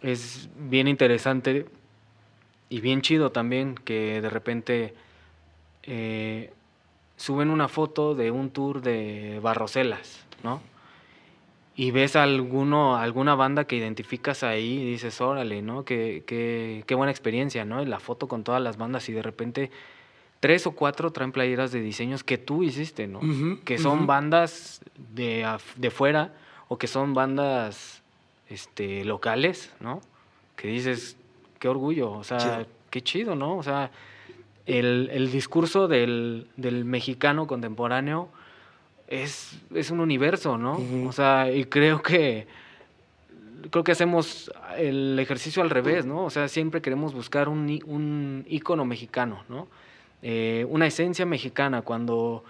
Es 0.00 0.48
bien 0.56 0.88
interesante 0.88 1.66
y 2.70 2.80
bien 2.80 3.02
chido 3.02 3.30
también 3.30 3.74
que 3.74 4.22
de 4.22 4.30
repente 4.30 4.94
eh, 5.82 6.50
suben 7.16 7.50
una 7.50 7.68
foto 7.68 8.14
de 8.14 8.30
un 8.30 8.50
tour 8.50 8.80
de 8.80 9.38
Barroselas, 9.42 10.24
¿no? 10.42 10.62
y 11.80 11.92
ves 11.92 12.14
alguno, 12.14 12.96
alguna 12.96 13.34
banda 13.34 13.64
que 13.64 13.74
identificas 13.74 14.42
ahí 14.42 14.80
y 14.80 14.90
dices, 14.90 15.18
órale, 15.22 15.62
¿no? 15.62 15.82
Qué, 15.84 16.24
qué, 16.26 16.84
qué 16.86 16.94
buena 16.94 17.10
experiencia, 17.10 17.64
¿no? 17.64 17.82
La 17.86 18.00
foto 18.00 18.28
con 18.28 18.44
todas 18.44 18.60
las 18.60 18.76
bandas 18.76 19.08
y 19.08 19.14
de 19.14 19.22
repente 19.22 19.70
tres 20.40 20.66
o 20.66 20.72
cuatro 20.72 21.10
traen 21.10 21.32
playeras 21.32 21.72
de 21.72 21.80
diseños 21.80 22.22
que 22.22 22.36
tú 22.36 22.62
hiciste, 22.62 23.06
¿no? 23.06 23.20
Que 23.64 23.78
son 23.78 24.06
bandas 24.06 24.82
de, 25.14 25.46
de 25.76 25.90
fuera 25.90 26.34
o 26.68 26.76
que 26.76 26.86
son 26.86 27.14
bandas 27.14 28.02
este, 28.48 29.04
locales, 29.06 29.72
¿no? 29.80 30.02
Que 30.56 30.68
dices, 30.68 31.16
qué 31.60 31.68
orgullo, 31.68 32.10
o 32.10 32.24
sea, 32.24 32.38
Chido. 32.38 32.66
qué 32.90 33.02
chido, 33.02 33.34
¿no? 33.36 33.56
O 33.56 33.62
sea, 33.62 33.92
el, 34.66 35.08
el 35.12 35.30
discurso 35.30 35.86
del, 35.86 36.48
del 36.56 36.84
mexicano 36.84 37.46
contemporáneo 37.46 38.30
es, 39.06 39.60
es 39.72 39.92
un 39.92 40.00
universo, 40.00 40.58
¿no? 40.58 40.80
O 41.06 41.12
sea, 41.12 41.52
y 41.52 41.64
creo 41.66 42.02
que 42.02 42.48
creo 43.70 43.84
que 43.84 43.92
hacemos 43.92 44.50
el 44.78 45.18
ejercicio 45.18 45.62
al 45.62 45.68
revés, 45.70 46.06
¿no? 46.06 46.24
O 46.24 46.30
sea, 46.30 46.48
siempre 46.48 46.80
queremos 46.80 47.12
buscar 47.12 47.48
un, 47.48 47.78
un 47.86 48.44
ícono 48.48 48.84
mexicano, 48.84 49.44
¿no? 49.48 49.68
Eh, 50.22 50.66
una 50.68 50.86
esencia 50.86 51.26
mexicana, 51.26 51.82
cuando 51.82 52.42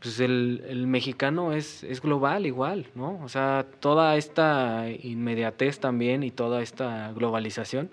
pues 0.00 0.18
el, 0.18 0.64
el 0.68 0.86
mexicano 0.86 1.52
es, 1.52 1.84
es 1.84 2.00
global 2.00 2.46
igual, 2.46 2.86
¿no? 2.94 3.20
O 3.22 3.28
sea, 3.28 3.66
toda 3.80 4.16
esta 4.16 4.86
inmediatez 5.02 5.78
también 5.78 6.22
y 6.22 6.30
toda 6.30 6.62
esta 6.62 7.12
globalización, 7.12 7.90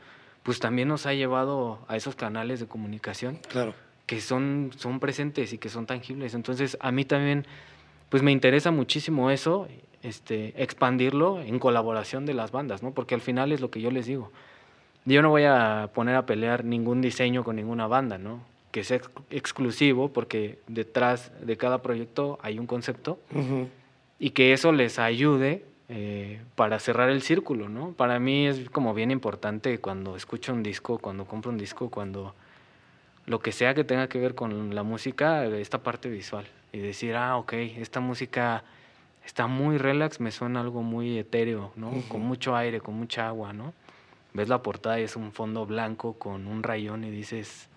pues 0.47 0.59
también 0.59 0.87
nos 0.87 1.05
ha 1.05 1.13
llevado 1.13 1.79
a 1.89 1.97
esos 1.97 2.15
canales 2.15 2.61
de 2.61 2.67
comunicación 2.67 3.39
Claro. 3.49 3.73
que 4.05 4.21
son, 4.21 4.71
son 4.77 5.01
presentes 5.01 5.51
y 5.51 5.57
que 5.57 5.67
son 5.67 5.85
tangibles. 5.85 6.33
Entonces, 6.33 6.77
a 6.79 6.93
mí 6.93 7.03
también, 7.03 7.45
pues 8.07 8.23
me 8.23 8.31
interesa 8.31 8.71
muchísimo 8.71 9.29
eso, 9.29 9.67
este, 10.03 10.53
expandirlo 10.63 11.41
en 11.41 11.59
colaboración 11.59 12.25
de 12.25 12.33
las 12.33 12.51
bandas, 12.51 12.81
¿no? 12.81 12.91
Porque 12.93 13.13
al 13.13 13.19
final 13.19 13.51
es 13.51 13.59
lo 13.59 13.69
que 13.69 13.81
yo 13.81 13.91
les 13.91 14.05
digo. 14.05 14.31
Yo 15.03 15.21
no 15.21 15.29
voy 15.31 15.43
a 15.43 15.89
poner 15.93 16.15
a 16.15 16.25
pelear 16.25 16.63
ningún 16.63 17.01
diseño 17.01 17.43
con 17.43 17.57
ninguna 17.57 17.87
banda, 17.87 18.17
¿no? 18.17 18.39
Que 18.71 18.85
sea 18.85 18.97
ex- 18.97 19.09
exclusivo, 19.29 20.13
porque 20.13 20.59
detrás 20.67 21.33
de 21.45 21.57
cada 21.57 21.81
proyecto 21.81 22.39
hay 22.41 22.57
un 22.57 22.67
concepto 22.67 23.19
y 24.17 24.29
que 24.29 24.53
eso 24.53 24.71
les 24.71 24.97
ayude 24.97 25.65
eh, 25.89 26.41
para 26.55 26.79
cerrar 26.79 27.09
el 27.09 27.21
círculo, 27.21 27.69
¿no? 27.69 27.91
Para 27.93 28.19
mí 28.19 28.47
es 28.47 28.69
como 28.69 28.93
bien 28.93 29.09
importante 29.11 29.79
cuando 29.79 30.15
escucho 30.15 30.53
un 30.53 30.61
disco, 30.63 30.97
cuando 30.99 31.25
compro 31.25 31.51
un 31.51 31.57
disco, 31.57 31.89
cuando 31.89 32.35
lo 33.25 33.39
que 33.39 33.51
sea 33.51 33.73
que 33.73 33.83
tenga 33.83 34.07
que 34.07 34.19
ver 34.19 34.35
con 34.35 34.73
la 34.75 34.83
música, 34.83 35.45
esta 35.45 35.79
parte 35.83 36.09
visual. 36.09 36.45
Y 36.73 36.79
decir, 36.79 37.15
ah, 37.15 37.37
ok, 37.37 37.53
esta 37.53 37.99
música 37.99 38.63
está 39.25 39.47
muy 39.47 39.77
relax, 39.77 40.19
me 40.19 40.31
suena 40.31 40.61
algo 40.61 40.81
muy 40.83 41.17
etéreo, 41.17 41.71
¿no? 41.75 41.91
Con 42.09 42.21
mucho 42.21 42.55
aire, 42.55 42.79
con 42.81 42.95
mucha 42.95 43.27
agua, 43.27 43.53
¿no? 43.53 43.73
Ves 44.33 44.49
la 44.49 44.61
portada 44.61 44.99
y 44.99 45.03
es 45.03 45.15
un 45.15 45.31
fondo 45.31 45.65
blanco 45.65 46.13
con 46.13 46.47
un 46.47 46.63
rayón 46.63 47.03
y 47.03 47.11
dices, 47.11 47.67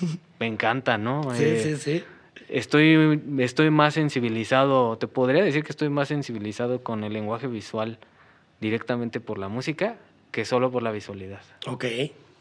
me 0.40 0.46
encanta, 0.46 0.98
¿no? 0.98 1.22
Sí, 1.34 1.44
Eh, 1.44 1.62
sí, 1.62 1.76
sí. 1.76 2.04
Estoy, 2.48 3.22
estoy 3.38 3.70
más 3.70 3.94
sensibilizado, 3.94 4.98
te 4.98 5.06
podría 5.06 5.44
decir 5.44 5.62
que 5.62 5.70
estoy 5.70 5.88
más 5.88 6.08
sensibilizado 6.08 6.82
con 6.82 7.04
el 7.04 7.12
lenguaje 7.12 7.46
visual 7.46 7.98
directamente 8.60 9.20
por 9.20 9.38
la 9.38 9.48
música 9.48 9.96
que 10.32 10.44
solo 10.44 10.70
por 10.70 10.82
la 10.82 10.90
visualidad. 10.90 11.42
Ok, 11.66 11.84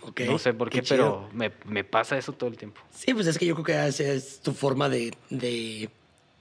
ok. 0.01 0.21
No 0.21 0.37
sé 0.37 0.53
por 0.53 0.69
qué, 0.69 0.83
pero 0.83 1.29
me, 1.33 1.51
me 1.65 1.83
pasa 1.83 2.17
eso 2.17 2.33
todo 2.33 2.49
el 2.49 2.57
tiempo. 2.57 2.81
Sí, 2.91 3.13
pues 3.13 3.27
es 3.27 3.37
que 3.37 3.45
yo 3.45 3.55
creo 3.55 3.65
que 3.65 3.87
esa 3.87 4.03
es 4.03 4.39
tu 4.41 4.53
forma 4.53 4.89
de, 4.89 5.13
de 5.29 5.89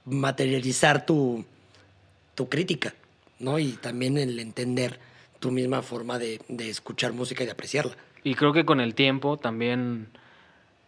materializar 0.05 1.05
tu, 1.05 1.45
tu 2.35 2.49
crítica, 2.49 2.93
¿no? 3.39 3.59
Y 3.59 3.73
también 3.73 4.17
el 4.17 4.39
entender 4.39 4.99
tu 5.39 5.51
misma 5.51 5.81
forma 5.81 6.19
de, 6.19 6.41
de 6.47 6.69
escuchar 6.69 7.13
música 7.13 7.43
y 7.43 7.45
de 7.45 7.53
apreciarla. 7.53 7.95
Y 8.23 8.35
creo 8.35 8.51
que 8.51 8.65
con 8.65 8.81
el 8.81 8.95
tiempo 8.95 9.37
también 9.37 10.07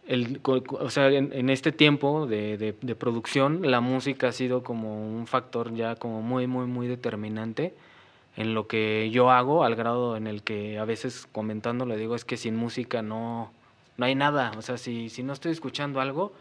el, 0.06 0.40
o 0.42 0.90
sea, 0.90 1.08
en, 1.08 1.50
este 1.50 1.72
tiempo 1.72 2.26
de, 2.26 2.56
de, 2.80 2.94
producción, 2.94 3.70
la 3.70 3.80
música 3.80 4.28
ha 4.28 4.32
sido 4.32 4.62
como 4.62 5.08
un 5.16 5.26
factor 5.26 5.74
ya 5.74 5.96
como 5.96 6.22
muy, 6.22 6.46
muy, 6.46 6.66
muy 6.66 6.88
determinante 6.88 7.74
en 8.36 8.54
lo 8.54 8.66
que 8.66 9.10
yo 9.10 9.30
hago, 9.30 9.64
al 9.64 9.76
grado 9.76 10.16
en 10.16 10.26
el 10.26 10.42
que 10.42 10.78
a 10.78 10.84
veces 10.84 11.28
comentando 11.30 11.86
le 11.86 11.96
digo 11.96 12.14
es 12.16 12.24
que 12.24 12.36
sin 12.36 12.56
música 12.56 13.02
no, 13.02 13.52
no 13.96 14.06
hay 14.06 14.14
nada, 14.14 14.52
o 14.56 14.62
sea, 14.62 14.78
si, 14.78 15.08
si 15.10 15.22
no 15.22 15.32
estoy 15.32 15.52
escuchando 15.52 16.00
algo, 16.00 16.32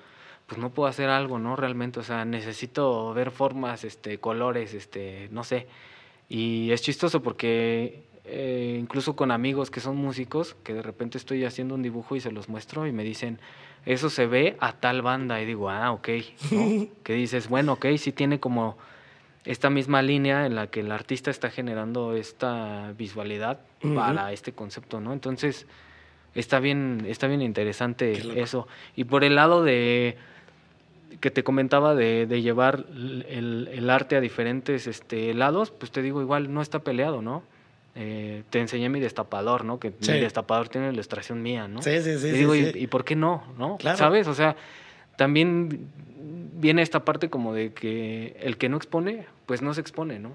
pues 0.47 0.59
no 0.59 0.71
puedo 0.71 0.89
hacer 0.89 1.09
algo, 1.09 1.39
¿no? 1.39 1.55
Realmente, 1.55 1.99
o 1.99 2.03
sea, 2.03 2.25
necesito 2.25 3.13
ver 3.13 3.31
formas, 3.31 3.83
este, 3.83 4.17
colores, 4.17 4.73
este, 4.73 5.29
no 5.31 5.43
sé. 5.43 5.67
Y 6.27 6.71
es 6.71 6.81
chistoso 6.81 7.21
porque 7.23 8.03
eh, 8.25 8.77
incluso 8.79 9.15
con 9.15 9.31
amigos 9.31 9.71
que 9.71 9.79
son 9.79 9.97
músicos, 9.97 10.55
que 10.63 10.73
de 10.73 10.81
repente 10.81 11.17
estoy 11.17 11.45
haciendo 11.45 11.75
un 11.75 11.81
dibujo 11.81 12.15
y 12.15 12.21
se 12.21 12.31
los 12.31 12.49
muestro 12.49 12.87
y 12.87 12.91
me 12.91 13.03
dicen, 13.03 13.39
eso 13.85 14.09
se 14.09 14.27
ve 14.27 14.57
a 14.59 14.73
tal 14.73 15.01
banda. 15.01 15.41
Y 15.41 15.45
digo, 15.45 15.69
ah, 15.69 15.91
ok. 15.91 16.09
que 17.03 17.13
dices, 17.13 17.49
bueno, 17.49 17.73
ok, 17.73 17.87
sí 17.97 18.11
tiene 18.11 18.39
como 18.39 18.77
esta 19.45 19.69
misma 19.69 20.01
línea 20.01 20.45
en 20.45 20.55
la 20.55 20.67
que 20.67 20.81
el 20.81 20.91
artista 20.91 21.31
está 21.31 21.49
generando 21.49 22.13
esta 22.13 22.93
visualidad 22.97 23.59
para 23.95 24.31
este 24.31 24.51
concepto, 24.51 25.01
¿no? 25.01 25.13
Entonces, 25.13 25.65
está 26.35 26.59
bien, 26.59 27.03
está 27.07 27.27
bien 27.27 27.41
interesante 27.41 28.39
eso. 28.39 28.67
Y 28.95 29.05
por 29.05 29.23
el 29.23 29.35
lado 29.35 29.63
de 29.63 30.17
que 31.19 31.31
te 31.31 31.43
comentaba 31.43 31.95
de, 31.95 32.25
llevar 32.41 32.85
el, 32.93 33.89
arte 33.89 34.15
a 34.15 34.21
diferentes 34.21 34.87
este, 34.87 35.33
lados, 35.33 35.71
pues 35.71 35.91
te 35.91 36.01
digo, 36.01 36.21
igual 36.21 36.53
no 36.53 36.61
está 36.61 36.79
peleado, 36.79 37.21
¿no? 37.21 37.43
Eh, 37.95 38.43
te 38.49 38.59
enseñé 38.59 38.89
mi 38.89 38.99
destapador, 38.99 39.65
¿no? 39.65 39.79
Que 39.79 39.89
mi 39.89 40.19
destapador 40.19 40.69
tiene 40.69 40.87
la 40.87 40.93
ilustración 40.93 41.41
mía, 41.41 41.67
¿no? 41.67 41.81
Sí, 41.81 42.01
sí, 42.01 42.17
sí. 42.17 42.27
Y 42.27 42.31
digo, 42.31 42.55
¿y, 42.55 42.87
por 42.87 43.03
qué 43.03 43.15
no? 43.15 43.43
¿No? 43.57 43.77
¿Sabes? 43.95 44.27
O 44.27 44.33
sea, 44.33 44.55
también 45.17 45.89
viene 46.53 46.81
esta 46.81 47.03
parte 47.03 47.29
como 47.29 47.53
de 47.53 47.73
que 47.73 48.37
el 48.39 48.57
que 48.57 48.69
no 48.69 48.77
expone, 48.77 49.25
pues 49.45 49.61
no 49.61 49.73
se 49.73 49.81
expone, 49.81 50.19
¿no? 50.19 50.33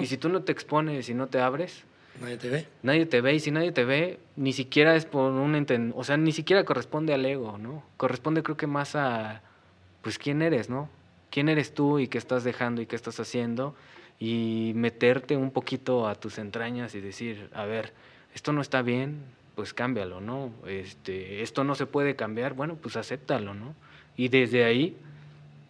Y 0.00 0.06
si 0.06 0.16
tú 0.16 0.28
no 0.28 0.42
te 0.42 0.52
expones 0.52 1.08
y 1.08 1.14
no 1.14 1.26
te 1.26 1.40
abres, 1.40 1.84
Nadie 2.20 2.36
te 2.36 2.48
ve. 2.48 2.66
Nadie 2.82 3.06
te 3.06 3.20
ve 3.20 3.34
y 3.34 3.40
si 3.40 3.50
nadie 3.50 3.72
te 3.72 3.84
ve, 3.84 4.18
ni 4.36 4.52
siquiera 4.52 4.96
es 4.96 5.04
por 5.04 5.30
un 5.32 5.54
enten 5.54 5.92
o 5.96 6.04
sea, 6.04 6.16
ni 6.16 6.32
siquiera 6.32 6.64
corresponde 6.64 7.14
al 7.14 7.24
ego, 7.24 7.58
¿no? 7.58 7.84
Corresponde 7.96 8.42
creo 8.42 8.56
que 8.56 8.66
más 8.66 8.96
a 8.96 9.42
pues 10.02 10.18
quién 10.18 10.42
eres, 10.42 10.68
¿no? 10.68 10.88
¿Quién 11.30 11.48
eres 11.48 11.74
tú 11.74 11.98
y 11.98 12.08
qué 12.08 12.18
estás 12.18 12.44
dejando 12.44 12.80
y 12.82 12.86
qué 12.86 12.96
estás 12.96 13.20
haciendo? 13.20 13.74
Y 14.20 14.72
meterte 14.74 15.36
un 15.36 15.50
poquito 15.50 16.08
a 16.08 16.14
tus 16.14 16.38
entrañas 16.38 16.94
y 16.94 17.00
decir, 17.00 17.48
a 17.52 17.64
ver, 17.64 17.92
esto 18.34 18.52
no 18.52 18.60
está 18.60 18.82
bien, 18.82 19.22
pues 19.54 19.74
cámbialo, 19.74 20.20
¿no? 20.20 20.52
Este, 20.66 21.42
esto 21.42 21.64
no 21.64 21.74
se 21.74 21.86
puede 21.86 22.16
cambiar, 22.16 22.54
bueno, 22.54 22.76
pues 22.76 22.96
acéptalo, 22.96 23.54
¿no? 23.54 23.74
Y 24.16 24.28
desde 24.28 24.64
ahí, 24.64 24.96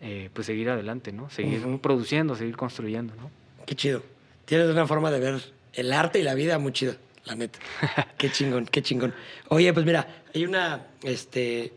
eh, 0.01 0.31
pues 0.33 0.47
seguir 0.47 0.71
adelante, 0.71 1.13
¿no? 1.13 1.31
Seguir 1.31 1.63
produciendo, 1.81 2.37
seguir 2.37 2.57
construyendo, 2.57 3.15
¿no? 3.17 3.31
Qué 3.67 3.75
chido. 3.75 4.03
Tienes 4.45 4.69
una 4.69 4.87
forma 4.87 5.11
de 5.11 5.21
ver 5.21 5.41
el 5.73 5.93
arte 5.93 6.19
y 6.19 6.23
la 6.23 6.35
vida 6.35 6.59
muy 6.59 6.73
chida, 6.73 6.97
la 7.25 7.35
neta. 7.35 7.59
qué 8.19 8.31
chingón, 8.31 8.67
qué 8.67 8.83
chingón. 8.83 9.15
Oye, 9.49 9.73
pues 9.73 9.85
mira, 9.85 10.23
hay 10.35 10.45
una 10.45 10.87
este, 11.03 11.73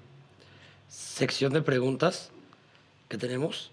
sección 0.88 1.53
de 1.53 1.61
preguntas 1.61 2.32
que 3.07 3.17
tenemos. 3.17 3.72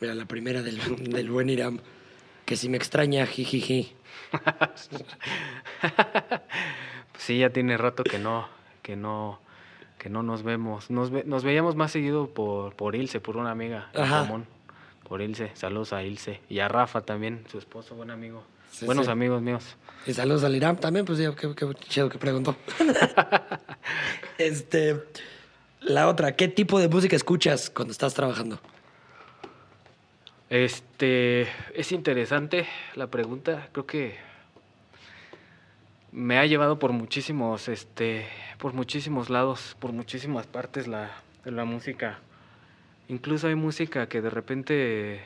Mira, 0.00 0.14
la 0.14 0.26
primera 0.26 0.62
del, 0.62 0.80
del, 1.10 1.30
buen 1.30 1.48
Iram, 1.48 1.80
que 2.44 2.56
si 2.56 2.68
me 2.68 2.76
extraña, 2.76 3.26
jijiji. 3.26 3.92
sí, 7.18 7.38
ya 7.38 7.50
tiene 7.50 7.76
rato 7.76 8.02
que 8.02 8.18
no, 8.18 8.48
que 8.82 8.96
no, 8.96 9.40
que 9.98 10.10
no 10.10 10.22
nos 10.22 10.42
vemos. 10.42 10.90
Nos, 10.90 11.10
nos 11.10 11.44
veíamos 11.44 11.76
más 11.76 11.92
seguido 11.92 12.28
por, 12.28 12.74
por 12.74 12.96
Ilse, 12.96 13.20
por 13.20 13.36
una 13.36 13.52
amiga 13.52 13.90
en 13.94 14.46
Por 15.08 15.22
Ilse, 15.22 15.52
saludos 15.54 15.92
a 15.92 16.02
Ilse. 16.02 16.40
Y 16.48 16.58
a 16.58 16.68
Rafa 16.68 17.02
también, 17.02 17.44
su 17.50 17.58
esposo, 17.58 17.94
buen 17.94 18.10
amigo. 18.10 18.42
Buenos 18.82 19.08
amigos 19.08 19.40
míos. 19.40 19.76
Y 20.06 20.14
saludos 20.14 20.42
al 20.44 20.56
Iram 20.56 20.76
también, 20.76 21.06
pues 21.06 21.18
digo, 21.18 21.36
qué, 21.36 21.54
qué 21.54 21.66
chido 21.88 22.08
que 22.08 22.18
preguntó. 22.18 22.56
este, 24.38 25.04
la 25.80 26.08
otra, 26.08 26.34
¿qué 26.34 26.48
tipo 26.48 26.80
de 26.80 26.88
música 26.88 27.14
escuchas 27.14 27.70
cuando 27.70 27.92
estás 27.92 28.14
trabajando? 28.14 28.58
Este, 30.54 31.48
es 31.74 31.90
interesante 31.90 32.68
la 32.94 33.08
pregunta. 33.08 33.70
Creo 33.72 33.86
que 33.86 34.14
me 36.12 36.38
ha 36.38 36.46
llevado 36.46 36.78
por 36.78 36.92
muchísimos, 36.92 37.66
este, 37.66 38.28
por 38.58 38.72
muchísimos 38.72 39.30
lados, 39.30 39.76
por 39.80 39.92
muchísimas 39.92 40.46
partes 40.46 40.86
la, 40.86 41.10
la 41.44 41.64
música. 41.64 42.20
Incluso 43.08 43.48
hay 43.48 43.56
música 43.56 44.08
que 44.08 44.20
de 44.20 44.30
repente 44.30 45.22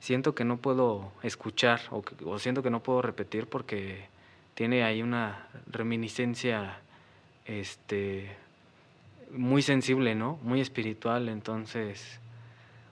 siento 0.00 0.34
que 0.34 0.42
no 0.42 0.56
puedo 0.56 1.12
escuchar 1.22 1.80
o, 1.92 2.38
siento 2.40 2.60
que 2.60 2.70
no 2.70 2.82
puedo 2.82 3.00
repetir 3.00 3.46
porque 3.46 4.06
tiene 4.54 4.82
ahí 4.82 5.02
una 5.02 5.46
reminiscencia, 5.68 6.80
este, 7.44 8.28
muy 9.30 9.62
sensible, 9.62 10.16
¿no? 10.16 10.36
Muy 10.42 10.60
espiritual, 10.60 11.28
entonces 11.28 12.18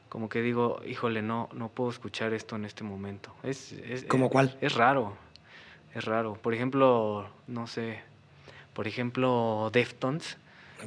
como 0.08 0.28
que 0.28 0.42
digo, 0.42 0.80
híjole, 0.86 1.22
no, 1.22 1.48
no 1.52 1.68
puedo 1.68 1.90
escuchar 1.90 2.32
esto 2.32 2.56
en 2.56 2.64
este 2.64 2.84
momento. 2.84 3.34
Es, 3.42 3.72
es 3.72 4.04
¿Como 4.04 4.30
cuál? 4.30 4.56
Es 4.60 4.74
raro, 4.74 5.16
es 5.94 6.04
raro. 6.04 6.34
Por 6.34 6.54
ejemplo, 6.54 7.28
no 7.46 7.66
sé, 7.66 8.00
por 8.72 8.86
ejemplo, 8.86 9.70
Deftones, 9.72 10.38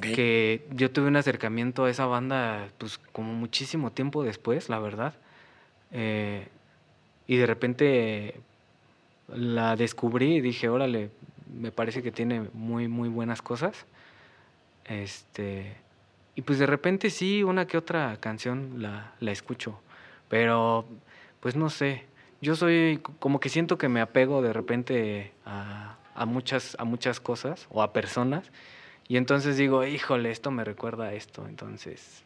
que 0.01 0.67
yo 0.71 0.91
tuve 0.91 1.07
un 1.07 1.15
acercamiento 1.15 1.85
a 1.85 1.89
esa 1.89 2.05
banda, 2.05 2.69
pues 2.77 2.97
como 2.97 3.33
muchísimo 3.33 3.91
tiempo 3.91 4.23
después, 4.23 4.69
la 4.69 4.79
verdad. 4.79 5.15
Eh, 5.91 6.47
y 7.27 7.37
de 7.37 7.45
repente 7.45 8.35
la 9.27 9.75
descubrí 9.75 10.35
y 10.35 10.41
dije, 10.41 10.69
órale, 10.69 11.09
me 11.53 11.71
parece 11.71 12.01
que 12.01 12.11
tiene 12.11 12.47
muy, 12.53 12.87
muy 12.87 13.09
buenas 13.09 13.41
cosas. 13.41 13.85
Este, 14.85 15.75
y 16.35 16.41
pues 16.41 16.59
de 16.59 16.65
repente 16.65 17.09
sí, 17.09 17.43
una 17.43 17.67
que 17.67 17.77
otra 17.77 18.17
canción 18.19 18.81
la, 18.81 19.13
la 19.19 19.31
escucho, 19.31 19.79
pero 20.27 20.85
pues 21.39 21.55
no 21.55 21.69
sé, 21.69 22.05
yo 22.41 22.55
soy 22.55 23.01
como 23.19 23.39
que 23.39 23.49
siento 23.49 23.77
que 23.77 23.89
me 23.89 24.01
apego 24.01 24.41
de 24.41 24.53
repente 24.53 25.31
a, 25.45 25.97
a, 26.15 26.25
muchas, 26.25 26.75
a 26.79 26.85
muchas 26.85 27.19
cosas 27.19 27.67
o 27.69 27.81
a 27.81 27.93
personas 27.93 28.51
y 29.07 29.17
entonces 29.17 29.57
digo, 29.57 29.85
híjole, 29.85 30.31
esto 30.31 30.51
me 30.51 30.63
recuerda 30.63 31.05
a 31.05 31.13
esto, 31.13 31.45
entonces 31.47 32.23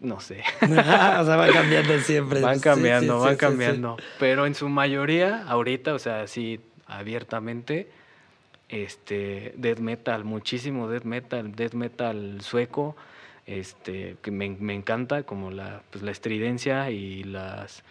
no 0.00 0.20
sé. 0.20 0.42
o 0.62 0.66
sea, 0.66 1.36
van 1.36 1.52
cambiando 1.52 1.98
siempre. 2.00 2.40
Van 2.40 2.60
cambiando, 2.60 3.20
van 3.20 3.36
cambiando. 3.36 3.96
Pero 4.18 4.46
en 4.46 4.54
su 4.54 4.68
mayoría, 4.68 5.44
ahorita, 5.46 5.94
o 5.94 5.98
sea, 5.98 6.26
sí, 6.26 6.60
abiertamente, 6.86 7.88
este, 8.68 9.54
death 9.56 9.78
metal, 9.78 10.24
muchísimo 10.24 10.88
death 10.88 11.04
metal, 11.04 11.54
death 11.54 11.74
metal 11.74 12.40
sueco, 12.40 12.96
este, 13.46 14.16
que 14.22 14.30
me, 14.30 14.48
me 14.50 14.74
encanta, 14.74 15.24
como 15.24 15.50
la, 15.50 15.82
pues, 15.90 16.02
la 16.02 16.10
estridencia 16.10 16.90
y 16.90 17.24
las, 17.24 17.82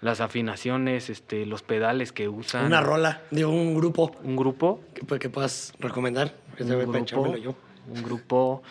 las 0.00 0.20
afinaciones, 0.20 1.10
este, 1.10 1.46
los 1.46 1.62
pedales 1.62 2.12
que 2.12 2.28
usan. 2.28 2.66
Una 2.66 2.80
rola 2.80 3.22
de 3.30 3.44
un 3.44 3.74
grupo. 3.74 4.12
Un 4.22 4.36
grupo. 4.36 4.80
Que, 4.94 5.18
que 5.18 5.28
puedas 5.28 5.72
recomendar. 5.78 6.34
Un 6.58 6.68
grupo, 6.68 7.36
yo. 7.36 7.54
un 7.88 8.02
grupo. 8.02 8.62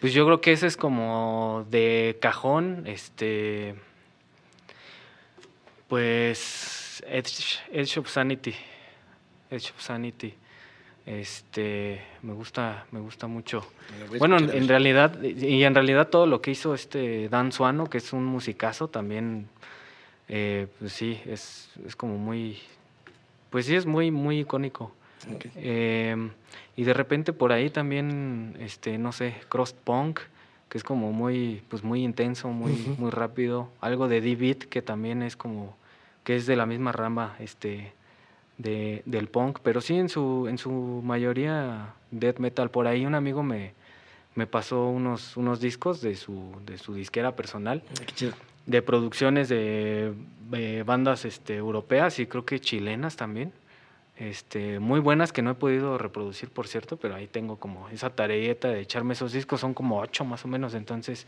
Pues 0.00 0.12
yo 0.12 0.26
creo 0.26 0.40
que 0.40 0.52
ese 0.52 0.66
es 0.66 0.76
como 0.76 1.66
de 1.70 2.18
cajón, 2.20 2.84
este. 2.86 3.74
Pues. 5.88 7.02
Edge, 7.06 7.58
Edge 7.70 7.98
of 7.98 8.08
Sanity. 8.08 8.54
Edge 9.50 9.70
of 9.70 9.80
Sanity. 9.80 10.34
Este, 11.06 12.00
me 12.22 12.32
gusta, 12.32 12.86
me 12.90 13.00
gusta 13.00 13.26
mucho. 13.26 13.66
Bueno, 14.18 14.38
en, 14.38 14.68
realidad, 14.68 15.22
y 15.22 15.62
en 15.62 15.74
realidad 15.74 16.08
todo 16.08 16.26
lo 16.26 16.40
que 16.40 16.50
hizo 16.50 16.74
este 16.74 17.28
Dan 17.28 17.52
Suano, 17.52 17.90
que 17.90 17.98
es 17.98 18.12
un 18.14 18.24
musicazo 18.24 18.88
también, 18.88 19.48
eh, 20.28 20.66
pues 20.78 20.94
sí, 20.94 21.20
es, 21.26 21.70
es, 21.86 21.94
como 21.94 22.16
muy, 22.16 22.58
pues 23.50 23.66
sí, 23.66 23.74
es 23.74 23.84
muy, 23.84 24.10
muy 24.10 24.40
icónico. 24.40 24.92
Em, 25.56 26.30
y 26.76 26.84
de 26.84 26.92
repente 26.94 27.32
por 27.32 27.52
ahí 27.52 27.70
también, 27.70 28.56
este, 28.60 28.96
no 28.96 29.12
sé, 29.12 29.34
Cross 29.48 29.74
Punk, 29.74 30.20
que 30.70 30.78
es 30.78 30.84
como 30.84 31.12
muy, 31.12 31.62
pues 31.68 31.84
muy 31.84 32.02
intenso, 32.02 32.48
muy, 32.48 32.72
muy 32.98 33.10
rápido. 33.10 33.68
Algo 33.80 34.08
de 34.08 34.22
D-Beat, 34.22 34.64
que 34.64 34.80
también 34.80 35.22
es 35.22 35.36
como, 35.36 35.76
que 36.24 36.36
es 36.36 36.46
de 36.46 36.56
la 36.56 36.64
misma 36.64 36.92
rama, 36.92 37.36
este, 37.40 37.92
de, 38.58 39.02
del 39.06 39.28
punk, 39.28 39.58
pero 39.62 39.80
sí 39.80 39.96
en 39.96 40.08
su, 40.08 40.46
en 40.48 40.58
su 40.58 40.70
mayoría 40.70 41.94
death 42.10 42.38
metal. 42.38 42.70
Por 42.70 42.86
ahí 42.86 43.06
un 43.06 43.14
amigo 43.14 43.42
me, 43.42 43.72
me 44.34 44.46
pasó 44.46 44.86
unos, 44.86 45.36
unos 45.36 45.60
discos 45.60 46.00
de 46.00 46.16
su, 46.16 46.52
de 46.66 46.78
su 46.78 46.94
disquera 46.94 47.36
personal. 47.36 47.82
De 48.66 48.82
producciones 48.82 49.48
de, 49.48 50.14
bandas 50.86 51.24
este, 51.24 51.56
europeas 51.56 52.18
y 52.18 52.26
creo 52.26 52.44
que 52.44 52.60
chilenas 52.60 53.16
también. 53.16 53.52
este, 54.16 54.78
muy 54.78 55.00
buenas 55.00 55.32
que 55.32 55.42
no 55.42 55.50
he 55.50 55.54
podido 55.54 55.98
reproducir, 55.98 56.48
por 56.50 56.68
cierto, 56.68 56.96
pero 56.96 57.14
ahí 57.14 57.26
tengo 57.26 57.56
como 57.56 57.88
esa 57.90 58.10
tareeta 58.10 58.68
de 58.68 58.80
echarme 58.80 59.14
esos 59.14 59.32
discos, 59.32 59.60
son 59.60 59.74
como 59.74 60.00
ocho 60.00 60.24
más 60.24 60.44
o 60.44 60.48
menos, 60.48 60.74
entonces, 60.74 61.26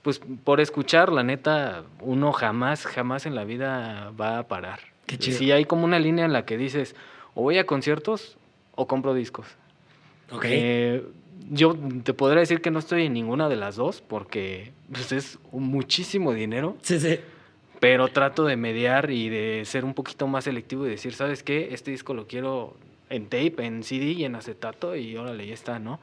pues 0.00 0.20
por 0.42 0.60
escuchar, 0.60 1.12
la 1.12 1.22
neta, 1.22 1.84
uno 2.00 2.32
jamás, 2.32 2.86
jamás 2.86 3.26
en 3.26 3.34
la 3.34 3.44
vida 3.44 4.12
va 4.18 4.38
a 4.38 4.48
parar. 4.48 4.91
Qué 5.06 5.18
chido. 5.18 5.38
Sí, 5.38 5.52
hay 5.52 5.64
como 5.64 5.84
una 5.84 5.98
línea 5.98 6.24
en 6.24 6.32
la 6.32 6.44
que 6.44 6.56
dices, 6.56 6.94
o 7.34 7.42
voy 7.42 7.58
a 7.58 7.66
conciertos 7.66 8.36
o 8.74 8.86
compro 8.86 9.14
discos. 9.14 9.46
Ok. 10.30 10.44
Eh, 10.48 11.02
yo 11.50 11.76
te 12.04 12.14
podría 12.14 12.40
decir 12.40 12.60
que 12.60 12.70
no 12.70 12.78
estoy 12.78 13.06
en 13.06 13.12
ninguna 13.12 13.48
de 13.48 13.56
las 13.56 13.76
dos 13.76 14.00
porque 14.00 14.72
pues, 14.90 15.12
es 15.12 15.38
muchísimo 15.50 16.32
dinero, 16.32 16.76
sí, 16.82 17.00
sí. 17.00 17.18
pero 17.80 18.08
trato 18.08 18.44
de 18.44 18.56
mediar 18.56 19.10
y 19.10 19.28
de 19.28 19.62
ser 19.64 19.84
un 19.84 19.94
poquito 19.94 20.26
más 20.26 20.44
selectivo 20.44 20.86
y 20.86 20.90
decir, 20.90 21.14
¿sabes 21.14 21.42
qué? 21.42 21.70
Este 21.72 21.90
disco 21.90 22.14
lo 22.14 22.26
quiero 22.26 22.76
en 23.10 23.24
tape, 23.24 23.54
en 23.58 23.82
CD 23.82 24.12
y 24.12 24.24
en 24.24 24.34
acetato 24.34 24.96
y 24.96 25.16
órale, 25.16 25.46
ya 25.46 25.54
está, 25.54 25.78
¿no? 25.78 26.00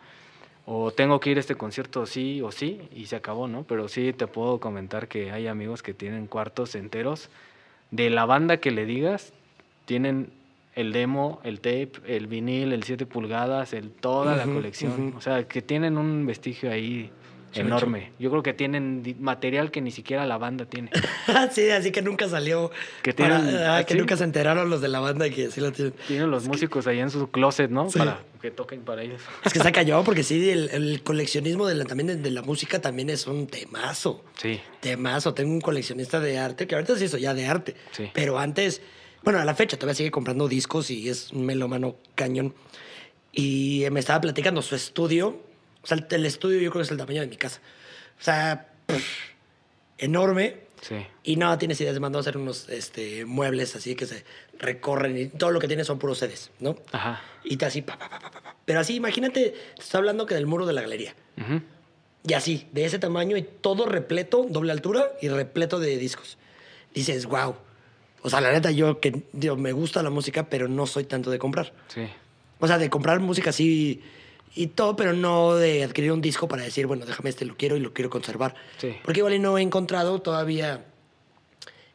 O 0.66 0.92
tengo 0.92 1.20
que 1.20 1.32
ir 1.32 1.38
a 1.38 1.40
este 1.40 1.56
concierto 1.56 2.06
sí 2.06 2.42
o 2.42 2.52
sí 2.52 2.82
y 2.96 3.08
se 3.08 3.16
acabó, 3.16 3.48
¿no? 3.48 3.64
Pero 3.64 3.88
sí 3.88 4.14
te 4.14 4.28
puedo 4.28 4.60
comentar 4.60 5.08
que 5.08 5.32
hay 5.32 5.48
amigos 5.48 5.82
que 5.82 5.96
tienen 5.96 6.28
cuartos 6.28 6.76
enteros 6.76 7.30
de 7.92 8.10
la 8.10 8.26
banda 8.26 8.58
que 8.58 8.72
le 8.72 8.86
digas, 8.86 9.34
tienen 9.86 10.32
el 10.76 10.94
demo, 10.94 11.42
el 11.44 11.60
tape, 11.60 11.94
el 12.08 12.28
vinil, 12.28 12.72
el 12.72 12.84
7 12.84 13.06
pulgadas, 13.06 13.74
el, 13.74 13.92
toda 13.92 14.36
la 14.36 14.46
colección. 14.46 15.14
O 15.18 15.22
sea, 15.22 15.48
que 15.48 15.62
tienen 15.62 15.98
un 15.98 16.26
vestigio 16.26 16.72
ahí 16.72 17.12
enorme. 17.54 18.12
Yo 18.20 18.30
creo 18.30 18.44
que 18.44 18.54
tienen 18.54 19.16
material 19.20 19.72
que 19.72 19.82
ni 19.82 19.92
siquiera 19.92 20.26
la 20.26 20.38
banda 20.38 20.66
tiene. 20.66 20.90
sí, 21.52 21.70
así 21.70 21.92
que 21.92 22.02
nunca 22.02 22.28
salió. 22.30 22.72
Que 23.02 23.14
para- 23.14 23.40
tienen- 23.42 23.56
ah, 23.64 23.84
que 23.86 23.94
¿sí? 23.94 24.00
nunca 24.00 24.18
se 24.18 24.24
enteraron 24.24 24.70
los 24.70 24.82
de 24.82 24.88
la 24.88 25.00
banda 25.00 25.30
que 25.30 25.50
sí 25.52 25.62
lo 25.62 25.72
tienen. 25.72 25.94
Tienen 26.08 26.30
los 26.32 26.48
músicos 26.48 26.86
ahí 26.88 27.00
en 27.00 27.10
su 27.10 27.30
closet, 27.32 27.70
¿no? 27.72 27.90
Sí. 27.90 28.00
Para 28.00 28.22
que 28.42 28.52
toquen 28.52 28.82
para 28.82 29.02
ellos. 29.04 29.22
Es 29.46 29.54
que 29.54 29.60
está 29.60 29.72
callado 29.74 30.04
porque 30.04 30.24
sí, 30.24 30.50
el, 30.50 30.70
el 30.70 31.02
coleccionismo 31.04 31.66
de 31.68 31.76
la, 31.76 31.86
también 31.86 32.08
de, 32.08 32.16
de 32.18 32.32
la 32.32 32.42
música 32.42 32.80
también 32.82 33.10
es 33.10 33.28
un 33.28 33.48
temazo. 33.48 34.24
Sí, 34.38 34.60
Temazo. 34.80 35.34
Tengo 35.34 35.52
un 35.52 35.62
coleccionista 35.62 36.20
de 36.20 36.38
arte 36.38 36.68
que 36.68 36.76
ahorita 36.76 36.96
sí 36.98 37.06
hizo 37.06 37.18
ya 37.18 37.34
de 37.34 37.46
arte. 37.48 37.76
Sí. 37.92 38.10
Pero 38.14 38.40
antes, 38.40 38.82
bueno, 39.24 39.40
a 39.40 39.46
la 39.46 39.56
fecha 39.56 39.78
todavía 39.78 39.96
sigue 39.96 40.12
comprando 40.12 40.48
discos 40.48 40.90
y 40.92 41.10
es 41.10 41.32
un 41.34 41.46
melómano 41.46 41.96
cañón. 42.16 42.54
Y 43.32 43.86
me 43.92 44.00
estaba 44.00 44.22
platicando 44.22 44.62
su 44.62 44.76
estudio. 44.76 45.40
O 45.84 45.88
sea, 45.88 45.98
el, 45.98 46.06
el 46.10 46.26
estudio 46.26 46.60
yo 46.60 46.70
creo 46.72 46.82
que 46.82 46.86
es 46.86 46.92
el 46.92 46.98
tamaño 46.98 47.22
de 47.22 47.28
mi 47.28 47.38
casa. 47.38 47.60
O 48.20 48.24
sea, 48.24 48.68
pff, 48.86 49.30
enorme. 49.98 50.58
sí. 50.82 51.06
Y 51.24 51.36
no, 51.36 51.58
tienes 51.58 51.80
ideas, 51.82 52.00
mandó 52.00 52.18
a 52.20 52.22
hacer 52.22 52.38
unos 52.38 52.68
este, 52.70 53.26
muebles 53.26 53.76
así 53.76 53.96
que 53.96 54.06
se 54.06 54.24
recorren 54.58 55.18
y 55.18 55.28
todo 55.28 55.52
lo 55.52 55.60
que 55.60 55.68
tiene 55.68 55.84
son 55.84 56.00
puros 56.00 56.20
CDs, 56.20 56.52
¿no? 56.60 56.76
Ajá. 56.92 57.22
Y 57.44 57.58
te 57.58 57.66
así, 57.66 57.82
pa, 57.82 57.98
pa, 57.98 58.10
pa, 58.10 58.20
pa, 58.20 58.32
pa, 58.32 58.42
pa. 58.42 58.56
Pero 58.66 58.80
así, 58.80 58.96
imagínate, 58.96 59.56
te 59.76 59.82
estoy 59.82 60.00
hablando 60.00 60.26
que 60.26 60.36
del 60.36 60.48
muro 60.48 60.66
de 60.66 60.74
la 60.74 60.82
galería. 60.82 61.16
Ujú. 61.38 61.62
Y 62.28 62.34
así, 62.34 62.68
de 62.74 62.86
ese 62.86 63.00
tamaño 63.00 63.38
y 63.38 63.44
todo 63.44 63.86
repleto, 63.86 64.46
doble 64.50 64.72
altura 64.72 65.12
y 65.22 65.30
repleto 65.30 65.80
de 65.80 65.98
discos. 65.98 66.38
Dices, 66.94 67.26
wow. 67.26 67.56
O 68.22 68.30
sea, 68.30 68.42
la 68.42 68.52
neta, 68.52 68.72
yo 68.72 69.00
que 69.00 69.24
me 69.58 69.72
gusta 69.72 70.04
la 70.04 70.10
música, 70.10 70.50
pero 70.50 70.68
no 70.68 70.86
soy 70.86 71.06
tanto 71.06 71.32
de 71.32 71.40
comprar. 71.40 71.72
Sí. 71.88 72.08
O 72.60 72.68
sea, 72.68 72.78
de 72.78 72.90
comprar 72.90 73.20
música 73.22 73.52
así 73.52 74.04
y 74.56 74.68
todo, 74.68 74.96
pero 74.96 75.14
no 75.14 75.56
de 75.56 75.84
adquirir 75.84 76.12
un 76.12 76.22
disco 76.22 76.48
para 76.48 76.64
decir, 76.64 76.88
bueno, 76.88 77.06
déjame 77.06 77.30
este, 77.30 77.46
lo 77.46 77.56
quiero 77.56 77.76
y 77.78 77.80
lo 77.80 77.94
quiero 77.94 78.10
conservar. 78.10 78.56
Sí. 78.78 78.96
Porque 79.04 79.20
igual 79.20 79.42
no 79.42 79.58
he 79.58 79.62
encontrado 79.62 80.20
todavía 80.22 80.86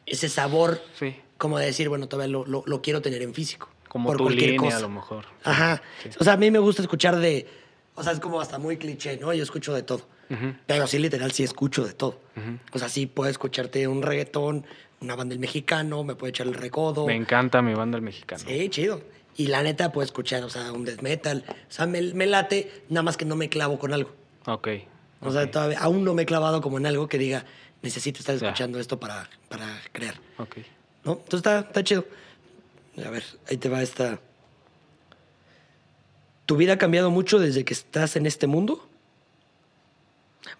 ese 0.05 0.29
sabor 0.29 0.81
Sí. 0.97 1.15
como 1.37 1.57
de 1.59 1.65
decir, 1.67 1.89
bueno, 1.89 2.07
todavía 2.07 2.31
lo, 2.31 2.45
lo- 2.45 2.63
lo 2.65 2.81
quiero 2.81 3.01
tener 3.01 3.21
en 3.21 3.33
físico. 3.33 3.69
Como 3.89 4.07
por 4.09 4.17
tu 4.17 4.23
cualquier 4.25 4.51
línea 4.51 4.65
cosa. 4.65 4.77
a 4.77 4.81
lo 4.81 4.89
mejor. 4.89 5.25
Ajá. 5.43 5.81
Sí. 6.03 6.09
O 6.19 6.23
sea, 6.23 6.33
a 6.33 6.37
mí 6.37 6.51
me 6.51 6.59
gusta 6.59 6.81
escuchar 6.81 7.15
de. 7.17 7.47
O 7.95 8.03
sea, 8.03 8.11
es 8.11 8.19
como 8.19 8.41
hasta 8.41 8.59
muy 8.59 8.75
cliché, 8.77 9.15
¿no? 9.17 9.33
Yo 9.33 9.41
escucho 9.43 9.73
de 9.73 9.83
todo. 9.83 10.01
Pero 10.65 10.85
sí, 10.87 10.97
literal, 10.99 11.31
sí 11.31 11.43
escucho 11.43 11.85
de 11.85 11.93
todo. 11.93 12.19
Ujú. 12.35 12.57
O 12.73 12.79
sea, 12.79 12.89
sí 12.89 13.05
puedo 13.05 13.29
escucharte 13.29 13.87
un 13.87 14.01
reggaetón, 14.01 14.65
una 14.99 15.15
banda 15.15 15.31
del 15.33 15.39
mexicano, 15.39 16.03
me 16.03 16.15
puede 16.15 16.31
echar 16.31 16.47
el 16.47 16.55
recodo. 16.55 17.05
Me 17.05 17.15
encanta 17.15 17.61
mi 17.61 17.73
banda 17.75 17.97
el 17.97 18.01
mexicano. 18.01 18.43
Sí, 18.45 18.67
chido. 18.69 19.01
Y 19.37 19.47
la 19.47 19.61
neta 19.63 19.91
puedo 19.91 20.05
escuchar, 20.05 20.43
o 20.43 20.49
sea, 20.49 20.71
un 20.71 20.85
death 20.85 21.01
metal. 21.01 21.43
O 21.47 21.71
sea, 21.71 21.85
me, 21.85 22.01
me 22.13 22.25
late, 22.25 22.83
nada 22.89 23.03
más 23.03 23.17
que 23.17 23.25
no 23.25 23.35
me 23.35 23.49
clavo 23.49 23.77
con 23.79 23.93
algo. 23.93 24.13
Ok. 24.45 24.67
O 25.21 25.31
sea, 25.31 25.43
ok, 25.43 25.51
todavía, 25.51 25.79
aún 25.79 26.03
no 26.05 26.13
me 26.13 26.23
he 26.23 26.25
clavado 26.25 26.61
como 26.61 26.77
en 26.77 26.85
algo 26.85 27.07
que 27.09 27.17
diga, 27.17 27.45
necesito 27.81 28.19
estar 28.19 28.35
escuchando 28.35 28.79
esto 28.79 28.99
para, 28.99 29.29
para 29.49 29.81
crear. 29.91 30.15
ok. 30.37 30.57
¿No? 31.03 31.11
Entonces 31.13 31.37
está, 31.37 31.59
está 31.59 31.83
chido. 31.83 32.05
A 33.05 33.09
ver, 33.09 33.23
ahí 33.49 33.57
te 33.57 33.67
va 33.69 33.81
esta. 33.83 34.19
¿Tu 36.45 36.55
vida 36.57 36.73
ha 36.73 36.77
cambiado 36.77 37.11
mucho 37.11 37.37
desde 37.39 37.65
que 37.65 37.73
estás 37.73 38.15
en 38.15 38.25
este 38.25 38.47
mundo? 38.47 38.87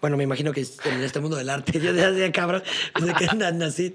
Bueno, 0.01 0.17
me 0.17 0.23
imagino 0.23 0.51
que 0.51 0.61
en 0.85 1.03
este 1.03 1.19
mundo 1.19 1.37
del 1.37 1.49
arte. 1.49 1.79
Yo 1.79 1.93
decía, 1.93 2.31
cabrón, 2.31 2.63
desde 2.99 3.13
que 3.15 3.25
na- 3.35 3.51
nací. 3.51 3.93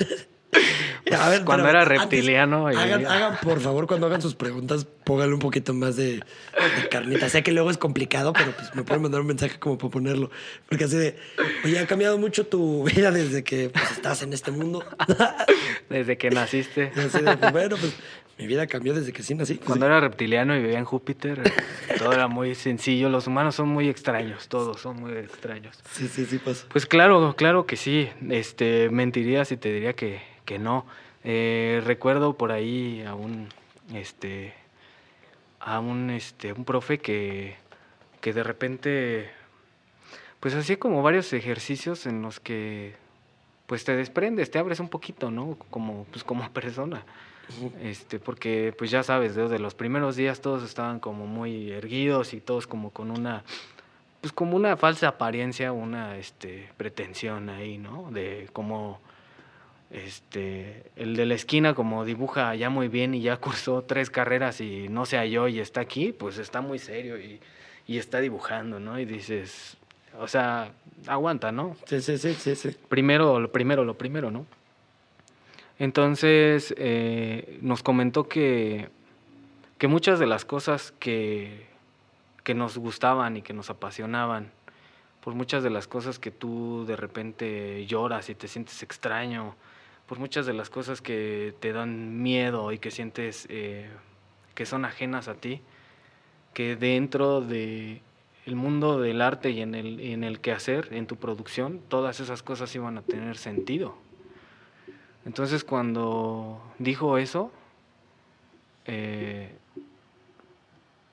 A 1.18 1.28
ver, 1.28 1.44
Cuando 1.44 1.68
era 1.68 1.82
antes, 1.82 1.98
reptiliano 2.00 2.70
y- 2.72 2.76
Hagan, 2.76 3.06
hagan, 3.06 3.38
por 3.42 3.60
favor, 3.60 3.86
cuando 3.86 4.06
hagan 4.06 4.20
sus 4.22 4.34
preguntas, 4.34 4.86
pónganle 5.04 5.34
un 5.34 5.40
poquito 5.40 5.72
más 5.74 5.96
de, 5.96 6.16
de 6.16 6.88
carnita. 6.90 7.28
Sé 7.28 7.42
que 7.42 7.52
luego 7.52 7.70
es 7.70 7.78
complicado, 7.78 8.32
pero 8.32 8.52
pues 8.52 8.74
me 8.74 8.82
pueden 8.84 9.02
mandar 9.02 9.20
un 9.20 9.26
mensaje 9.26 9.58
como 9.58 9.78
para 9.78 9.90
ponerlo. 9.90 10.30
Porque 10.68 10.84
así 10.84 10.96
de, 10.96 11.16
oye, 11.64 11.78
ha 11.78 11.86
cambiado 11.86 12.18
mucho 12.18 12.46
tu 12.46 12.84
vida 12.84 13.10
desde 13.10 13.42
que 13.44 13.70
pues, 13.70 13.90
estás 13.92 14.22
en 14.22 14.32
este 14.32 14.50
mundo. 14.50 14.84
Desde 15.88 16.16
que 16.18 16.30
naciste. 16.30 16.92
Y 16.94 17.00
así 17.00 17.20
de, 17.20 17.36
pues, 17.36 17.52
bueno, 17.52 17.76
pues 17.76 17.94
mi 18.38 18.46
vida 18.46 18.66
cambió 18.66 18.94
desde 18.94 19.12
que 19.12 19.22
sí 19.22 19.34
nací. 19.34 19.54
Pues, 19.54 19.66
Cuando 19.66 19.86
sí. 19.86 19.90
era 19.90 20.00
reptiliano 20.00 20.56
y 20.56 20.60
vivía 20.62 20.78
en 20.78 20.84
Júpiter, 20.84 21.42
eh, 21.44 21.94
todo 21.98 22.12
era 22.12 22.28
muy 22.28 22.54
sencillo. 22.54 23.08
Los 23.08 23.26
humanos 23.26 23.54
son 23.56 23.68
muy 23.68 23.88
extraños, 23.88 24.48
todos 24.48 24.80
son 24.80 25.00
muy 25.00 25.12
extraños. 25.12 25.76
Sí, 25.92 26.08
sí, 26.08 26.26
sí 26.26 26.38
pasa. 26.38 26.66
Pues 26.72 26.86
claro, 26.86 27.34
claro 27.36 27.66
que 27.66 27.76
sí. 27.76 28.08
Este, 28.30 28.88
mentiría 28.90 29.44
si 29.44 29.56
te 29.56 29.72
diría 29.72 29.94
que, 29.94 30.20
que 30.50 30.58
no. 30.58 30.84
Eh, 31.22 31.80
recuerdo 31.84 32.36
por 32.36 32.50
ahí 32.50 33.04
a 33.06 33.14
un, 33.14 33.46
este, 33.94 34.52
a 35.60 35.78
un, 35.78 36.10
este, 36.10 36.52
un 36.52 36.64
profe 36.64 36.98
que, 36.98 37.54
que 38.20 38.32
de 38.32 38.42
repente, 38.42 39.30
pues 40.40 40.56
hacía 40.56 40.76
como 40.76 41.04
varios 41.04 41.32
ejercicios 41.34 42.04
en 42.06 42.20
los 42.20 42.40
que, 42.40 42.96
pues 43.68 43.84
te 43.84 43.94
desprendes, 43.94 44.50
te 44.50 44.58
abres 44.58 44.80
un 44.80 44.88
poquito, 44.88 45.30
¿no? 45.30 45.56
Como, 45.70 46.04
pues 46.10 46.24
como 46.24 46.50
persona. 46.52 47.04
Este, 47.80 48.18
porque 48.18 48.74
pues 48.76 48.90
ya 48.90 49.04
sabes, 49.04 49.36
desde 49.36 49.60
los 49.60 49.76
primeros 49.76 50.16
días 50.16 50.40
todos 50.40 50.64
estaban 50.64 50.98
como 50.98 51.28
muy 51.28 51.70
erguidos 51.70 52.34
y 52.34 52.40
todos 52.40 52.66
como 52.66 52.90
con 52.90 53.12
una 53.12 53.44
pues 54.20 54.32
como 54.32 54.56
una 54.56 54.76
falsa 54.76 55.08
apariencia, 55.08 55.72
una 55.72 56.16
este 56.16 56.70
pretensión 56.76 57.48
ahí, 57.50 57.78
¿no? 57.78 58.10
De 58.10 58.48
como 58.52 59.00
este 59.90 60.90
el 60.96 61.16
de 61.16 61.26
la 61.26 61.34
esquina 61.34 61.74
como 61.74 62.04
dibuja 62.04 62.54
ya 62.54 62.70
muy 62.70 62.88
bien 62.88 63.14
y 63.14 63.22
ya 63.22 63.36
cursó 63.40 63.82
tres 63.82 64.10
carreras 64.10 64.60
y 64.60 64.88
no 64.88 65.06
se 65.06 65.16
halló 65.16 65.48
y 65.48 65.60
está 65.60 65.80
aquí, 65.80 66.12
pues 66.12 66.38
está 66.38 66.60
muy 66.60 66.78
serio 66.78 67.18
y, 67.18 67.40
y 67.86 67.98
está 67.98 68.20
dibujando, 68.20 68.78
¿no? 68.78 68.98
Y 68.98 69.04
dices, 69.04 69.76
o 70.18 70.28
sea, 70.28 70.72
aguanta, 71.06 71.52
¿no? 71.52 71.76
Sí, 71.86 72.00
sí, 72.00 72.18
sí, 72.18 72.34
sí, 72.34 72.54
sí. 72.54 72.76
primero, 72.88 73.40
lo 73.40 73.50
primero, 73.50 73.84
lo 73.84 73.94
primero, 73.94 74.30
¿no? 74.30 74.46
Entonces, 75.78 76.74
eh, 76.76 77.58
nos 77.62 77.82
comentó 77.82 78.28
que, 78.28 78.90
que 79.78 79.88
muchas 79.88 80.18
de 80.18 80.26
las 80.26 80.44
cosas 80.44 80.92
que, 81.00 81.66
que 82.44 82.54
nos 82.54 82.76
gustaban 82.76 83.38
y 83.38 83.42
que 83.42 83.54
nos 83.54 83.70
apasionaban, 83.70 84.50
por 85.22 85.34
muchas 85.34 85.62
de 85.62 85.70
las 85.70 85.86
cosas 85.86 86.18
que 86.18 86.30
tú 86.30 86.84
de 86.86 86.96
repente 86.96 87.86
lloras 87.86 88.28
y 88.28 88.34
te 88.34 88.46
sientes 88.46 88.82
extraño, 88.82 89.54
por 90.10 90.18
muchas 90.18 90.44
de 90.44 90.52
las 90.54 90.70
cosas 90.70 91.00
que 91.00 91.54
te 91.60 91.72
dan 91.72 92.20
miedo 92.20 92.72
y 92.72 92.78
que 92.78 92.90
sientes 92.90 93.46
eh, 93.48 93.88
que 94.56 94.66
son 94.66 94.84
ajenas 94.84 95.28
a 95.28 95.34
ti, 95.34 95.60
que 96.52 96.74
dentro 96.74 97.40
de 97.40 98.02
el 98.44 98.56
mundo 98.56 99.00
del 99.00 99.22
arte 99.22 99.50
y 99.50 99.60
en 99.60 99.76
el, 99.76 100.00
en 100.00 100.24
el 100.24 100.40
quehacer, 100.40 100.88
en 100.90 101.06
tu 101.06 101.14
producción, 101.14 101.80
todas 101.86 102.18
esas 102.18 102.42
cosas 102.42 102.74
iban 102.74 102.98
a 102.98 103.02
tener 103.02 103.36
sentido. 103.36 103.94
Entonces 105.24 105.62
cuando 105.62 106.60
dijo 106.80 107.16
eso, 107.16 107.52
eh, 108.86 109.52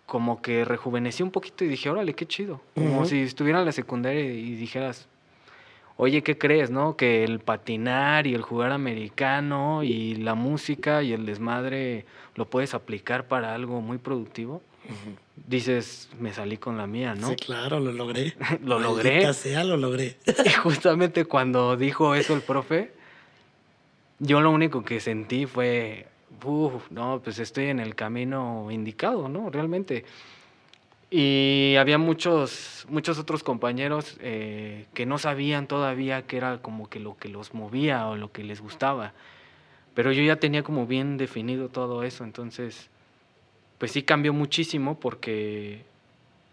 como 0.08 0.42
que 0.42 0.66
rejuvenecí 0.66 1.22
un 1.22 1.30
poquito 1.30 1.64
y 1.64 1.68
dije, 1.68 1.88
órale, 1.92 2.16
qué 2.16 2.26
chido. 2.26 2.62
Como 2.74 3.06
si 3.06 3.22
estuviera 3.22 3.60
en 3.60 3.66
la 3.66 3.74
secundaria 3.74 4.24
y 4.24 4.56
dijeras, 4.56 5.08
oye, 5.98 6.24
¿qué 6.24 6.38
crees, 6.38 6.72
no? 6.72 6.96
Que 6.96 7.24
el 7.24 7.40
patinar 7.40 8.28
y 8.28 8.34
el 8.34 8.42
jugar 8.42 8.72
americano 8.72 9.84
y 9.84 10.16
la 10.16 10.36
música 10.36 11.04
y 11.04 11.14
el 11.14 11.26
desmadre 11.26 12.06
lo 12.36 12.46
puedes 12.46 12.74
aplicar 12.74 13.28
para 13.28 13.54
algo 13.54 13.82
muy 13.82 13.98
productivo. 13.98 14.62
Dices, 15.48 16.10
me 16.20 16.34
salí 16.34 16.58
con 16.58 16.78
la 16.78 16.88
mía, 16.88 17.14
¿no? 17.14 17.30
Sí, 17.30 17.36
claro, 17.36 17.80
lo 17.80 17.92
logré. 17.92 18.36
Lo 18.64 18.80
logré. 18.80 19.34
Sea, 19.34 19.66
lo 19.66 19.76
logré. 19.76 20.18
Y 20.46 20.50
justamente 20.50 21.26
cuando 21.26 21.76
dijo 21.76 22.16
eso 22.16 22.34
el 22.34 22.42
profe, 22.42 22.94
yo 24.20 24.40
lo 24.40 24.50
único 24.50 24.86
que 24.86 25.02
sentí 25.02 25.46
fue 25.46 26.08
Uf, 26.44 26.92
no, 26.92 27.22
pues 27.24 27.40
estoy 27.40 27.66
en 27.66 27.80
el 27.80 27.96
camino 27.96 28.70
indicado, 28.72 29.30
¿no? 29.30 29.50
Realmente. 29.50 30.06
Y 31.10 31.76
había 31.80 31.98
muchos, 31.98 32.86
muchos 32.90 33.18
otros 33.18 33.42
compañeros 33.44 34.18
eh, 34.20 34.88
que 34.94 35.06
no 35.06 35.18
sabían 35.18 35.68
todavía 35.68 36.24
qué 36.28 36.38
era 36.38 36.62
como 36.62 36.90
que 36.90 37.00
lo 37.00 37.16
que 37.16 37.30
los 37.30 37.54
movía 37.54 38.08
o 38.08 38.18
lo 38.18 38.32
que 38.32 38.44
les 38.44 38.60
gustaba. 38.60 39.14
Pero 39.94 40.12
yo 40.12 40.22
ya 40.22 40.36
tenía 40.36 40.64
como 40.64 40.86
bien 40.86 41.18
definido 41.18 41.70
todo 41.70 42.04
eso, 42.04 42.24
entonces, 42.24 42.90
pues 43.78 43.92
sí 43.92 44.04
cambió 44.04 44.34
muchísimo 44.34 45.00
porque 45.00 45.86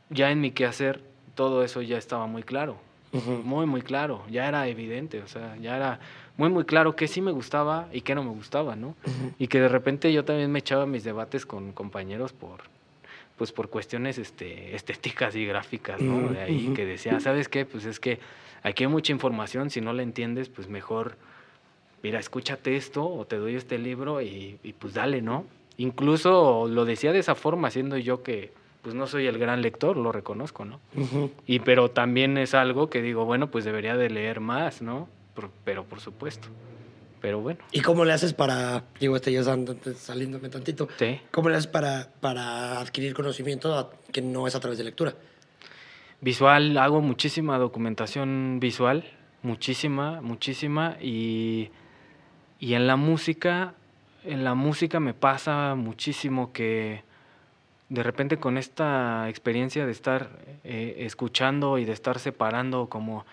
ya 0.08 0.30
en 0.30 0.40
mi 0.40 0.52
quehacer 0.52 1.02
todo 1.34 1.64
eso 1.64 1.82
ya 1.82 1.98
estaba 1.98 2.26
muy 2.26 2.42
claro, 2.42 2.78
muy, 3.44 3.66
muy 3.66 3.82
claro, 3.82 4.24
ya 4.30 4.48
era 4.48 4.66
evidente, 4.68 5.20
o 5.20 5.28
sea, 5.28 5.56
ya 5.56 5.76
era 5.76 6.00
muy, 6.36 6.48
muy 6.48 6.64
claro 6.64 6.96
qué 6.96 7.06
sí 7.06 7.20
me 7.20 7.32
gustaba 7.32 7.88
y 7.92 8.00
qué 8.00 8.14
no 8.14 8.22
me 8.22 8.30
gustaba, 8.30 8.76
¿no? 8.76 8.94
Y 9.38 9.48
que 9.48 9.60
de 9.60 9.68
repente 9.68 10.12
yo 10.12 10.24
también 10.24 10.50
me 10.50 10.60
echaba 10.60 10.86
mis 10.86 11.04
debates 11.04 11.44
con 11.44 11.72
compañeros 11.72 12.32
por, 12.32 12.62
pues 13.36 13.52
por 13.52 13.68
cuestiones 13.68 14.18
este, 14.18 14.74
estéticas 14.74 15.34
y 15.34 15.44
gráficas, 15.46 16.00
¿no? 16.00 16.28
De 16.28 16.40
ahí 16.40 16.72
que 16.74 16.86
decía, 16.86 17.18
¿sabes 17.20 17.48
qué? 17.48 17.66
Pues 17.66 17.84
es 17.84 17.98
que 17.98 18.18
aquí 18.62 18.84
hay 18.84 18.90
mucha 18.90 19.12
información, 19.12 19.70
si 19.70 19.80
no 19.80 19.92
la 19.92 20.02
entiendes, 20.02 20.48
pues 20.48 20.68
mejor, 20.68 21.16
mira, 22.02 22.20
escúchate 22.20 22.76
esto 22.76 23.06
o 23.06 23.24
te 23.24 23.36
doy 23.36 23.56
este 23.56 23.78
libro 23.78 24.22
y, 24.22 24.58
y 24.62 24.72
pues 24.72 24.94
dale, 24.94 25.20
¿no? 25.20 25.46
Incluso 25.76 26.68
lo 26.68 26.84
decía 26.84 27.12
de 27.12 27.18
esa 27.18 27.34
forma, 27.34 27.70
siendo 27.70 27.96
yo 27.98 28.22
que 28.22 28.52
pues 28.82 28.94
no 28.94 29.06
soy 29.06 29.26
el 29.26 29.38
gran 29.38 29.62
lector, 29.62 29.96
lo 29.96 30.12
reconozco, 30.12 30.66
¿no? 30.66 30.78
Y 31.46 31.60
pero 31.60 31.90
también 31.90 32.36
es 32.36 32.52
algo 32.54 32.90
que 32.90 33.00
digo, 33.00 33.24
bueno, 33.24 33.50
pues 33.50 33.64
debería 33.64 33.96
de 33.96 34.10
leer 34.10 34.40
más, 34.40 34.82
¿no? 34.82 35.08
pero 35.64 35.84
por 35.84 36.00
supuesto. 36.00 36.48
Pero 37.24 37.40
bueno. 37.40 37.58
¿Y 37.72 37.80
cómo 37.80 38.04
le 38.04 38.12
haces 38.12 38.34
para, 38.34 38.84
digo, 39.00 39.16
este 39.16 39.32
ya 39.32 39.42
saliéndome 39.42 40.50
tantito, 40.50 40.88
sí. 40.98 41.22
cómo 41.30 41.48
le 41.48 41.56
haces 41.56 41.68
para, 41.68 42.10
para 42.20 42.78
adquirir 42.78 43.14
conocimiento 43.14 43.90
que 44.12 44.20
no 44.20 44.46
es 44.46 44.54
a 44.54 44.60
través 44.60 44.76
de 44.76 44.84
lectura? 44.84 45.14
Visual, 46.20 46.76
hago 46.76 47.00
muchísima 47.00 47.56
documentación 47.56 48.58
visual, 48.60 49.10
muchísima, 49.40 50.20
muchísima, 50.20 50.98
y, 51.00 51.70
y 52.60 52.74
en 52.74 52.86
la 52.86 52.96
música, 52.96 53.72
en 54.24 54.44
la 54.44 54.52
música 54.52 55.00
me 55.00 55.14
pasa 55.14 55.74
muchísimo 55.76 56.52
que 56.52 57.04
de 57.88 58.02
repente 58.02 58.36
con 58.36 58.58
esta 58.58 59.30
experiencia 59.30 59.86
de 59.86 59.92
estar 59.92 60.28
eh, 60.62 60.96
escuchando 60.98 61.78
y 61.78 61.86
de 61.86 61.92
estar 61.92 62.18
separando 62.18 62.90
como 62.90 63.24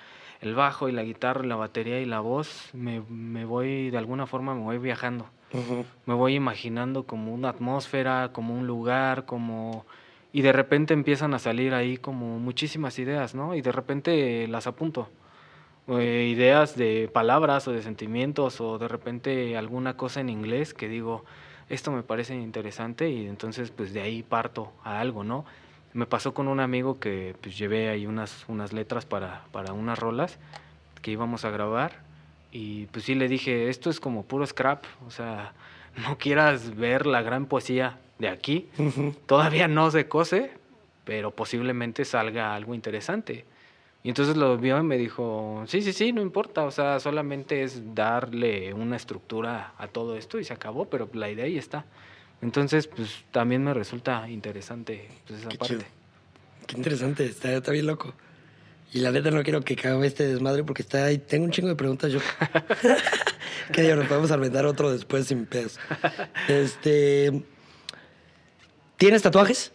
el 0.42 0.56
bajo 0.56 0.90
y 0.90 0.92
la 0.92 1.04
guitarra, 1.04 1.44
la 1.44 1.56
batería 1.56 2.00
y 2.02 2.06
la 2.06 2.20
voz, 2.20 2.70
me, 2.74 3.02
me 3.10 3.46
voy, 3.46 3.92
de 3.92 3.98
alguna 3.98 4.26
forma 4.26 4.56
me 4.56 4.62
voy 4.62 4.78
viajando. 4.80 5.28
Me 6.06 6.14
voy 6.14 6.36
imaginando 6.36 7.04
como 7.04 7.34
una 7.34 7.50
atmósfera, 7.50 8.32
como 8.34 8.54
un 8.54 8.68
lugar, 8.68 9.26
como... 9.26 9.86
Y 10.34 10.42
de 10.44 10.54
repente 10.54 10.94
empiezan 10.94 11.34
a 11.34 11.40
salir 11.40 11.74
ahí 11.74 11.98
como 11.98 12.40
muchísimas 12.40 12.98
ideas, 13.00 13.36
¿no? 13.36 13.54
Y 13.54 13.62
de 13.62 13.72
repente 13.72 14.48
las 14.48 14.66
apunto. 14.66 15.10
Eh, 15.88 16.30
ideas 16.32 16.78
de 16.78 17.10
palabras 17.12 17.68
o 17.68 17.74
de 17.74 17.82
sentimientos 17.82 18.62
o 18.62 18.78
de 18.78 18.88
repente 18.88 19.58
alguna 19.58 19.98
cosa 19.98 20.22
en 20.22 20.30
inglés 20.30 20.74
que 20.74 20.88
digo, 20.88 21.26
esto 21.70 21.92
me 21.92 22.04
parece 22.04 22.36
interesante 22.36 23.10
y 23.10 23.28
entonces 23.28 23.72
pues 23.72 23.92
de 23.92 24.02
ahí 24.02 24.24
parto 24.24 24.72
a 24.84 25.00
algo, 25.00 25.24
¿no? 25.24 25.44
Me 25.94 26.06
pasó 26.06 26.34
con 26.34 26.48
un 26.48 26.60
amigo 26.60 27.00
que 27.00 27.36
pues 27.42 27.58
llevé 27.58 27.90
ahí 27.90 28.06
unas, 28.06 28.46
unas 28.48 28.74
letras 28.74 29.06
para, 29.06 29.44
para 29.52 29.74
unas 29.74 30.00
rolas 30.00 30.40
que 31.02 31.12
íbamos 31.12 31.46
a 31.46 31.50
grabar 31.50 32.12
y 32.52 32.86
pues 32.88 33.06
sí 33.06 33.16
le 33.16 33.28
dije, 33.28 33.70
esto 33.70 33.90
es 33.90 34.00
como 34.00 34.24
puro 34.24 34.46
scrap, 34.46 34.84
o 35.08 35.12
sea, 35.12 35.54
no 36.08 36.18
quieras 36.18 36.76
ver 36.76 37.08
la 37.08 37.22
gran 37.22 37.46
poesía 37.46 38.00
de 38.20 38.28
aquí, 38.28 38.70
todavía 39.26 39.68
no 39.68 39.90
se 39.92 40.08
cose, 40.08 40.52
pero 41.06 41.32
posiblemente 41.32 42.06
salga 42.06 42.54
algo 42.54 42.76
interesante. 42.76 43.46
Y 44.04 44.10
entonces 44.10 44.36
lo 44.36 44.58
vio 44.58 44.80
y 44.80 44.84
me 44.84 44.98
dijo, 44.98 45.64
sí, 45.68 45.82
sí, 45.84 45.94
sí, 45.94 46.12
no 46.12 46.22
importa, 46.22 46.64
o 46.64 46.72
sea, 46.72 47.00
solamente 47.00 47.62
es 47.62 47.94
darle 47.94 48.74
una 48.74 48.96
estructura 48.96 49.74
a 49.78 49.88
todo 49.88 50.18
esto 50.18 50.40
y 50.40 50.44
se 50.44 50.54
acabó, 50.54 50.86
pero 50.86 51.08
la 51.14 51.30
idea 51.30 51.46
ahí 51.46 51.58
está. 51.58 51.86
Entonces, 52.42 52.88
pues 52.88 53.24
también 53.32 53.64
me 53.64 53.74
resulta 53.74 54.30
interesante 54.30 55.08
pues, 55.28 55.42
esa 55.42 55.50
parte. 55.50 55.86
Qué 56.68 56.78
interesante, 56.78 57.26
está, 57.26 57.54
está, 57.54 57.72
bien 57.72 57.88
loco. 57.88 58.14
Y 58.94 59.00
la 59.00 59.12
neta 59.12 59.32
no 59.32 59.44
quiero 59.44 59.62
que 59.62 59.76
acabe 59.76 60.06
este 60.08 60.28
desmadre 60.28 60.64
porque 60.64 60.82
está 60.82 61.06
ahí. 61.06 61.18
Tengo 61.18 61.46
un 61.46 61.52
chingo 61.52 61.70
de 61.70 61.76
preguntas 61.76 62.12
yo. 62.12 62.20
que 63.72 63.86
ya 63.86 63.96
nos 63.96 64.08
podemos 64.08 64.32
armendar 64.32 64.66
otro 64.66 64.92
después 64.92 65.28
sin 65.28 65.46
pedos. 65.46 65.80
Este. 66.48 67.44
¿Tienes 68.98 69.22
tatuajes? 69.22 69.72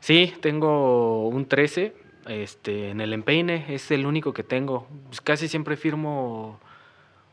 Sí, 0.00 0.34
tengo 0.40 1.28
un 1.28 1.46
13 1.46 1.94
este, 2.26 2.90
en 2.90 3.00
el 3.00 3.12
empeine, 3.12 3.66
es 3.68 3.90
el 3.90 4.06
único 4.06 4.32
que 4.32 4.42
tengo. 4.42 4.88
Pues 5.06 5.20
casi 5.20 5.48
siempre 5.48 5.76
firmo 5.76 6.60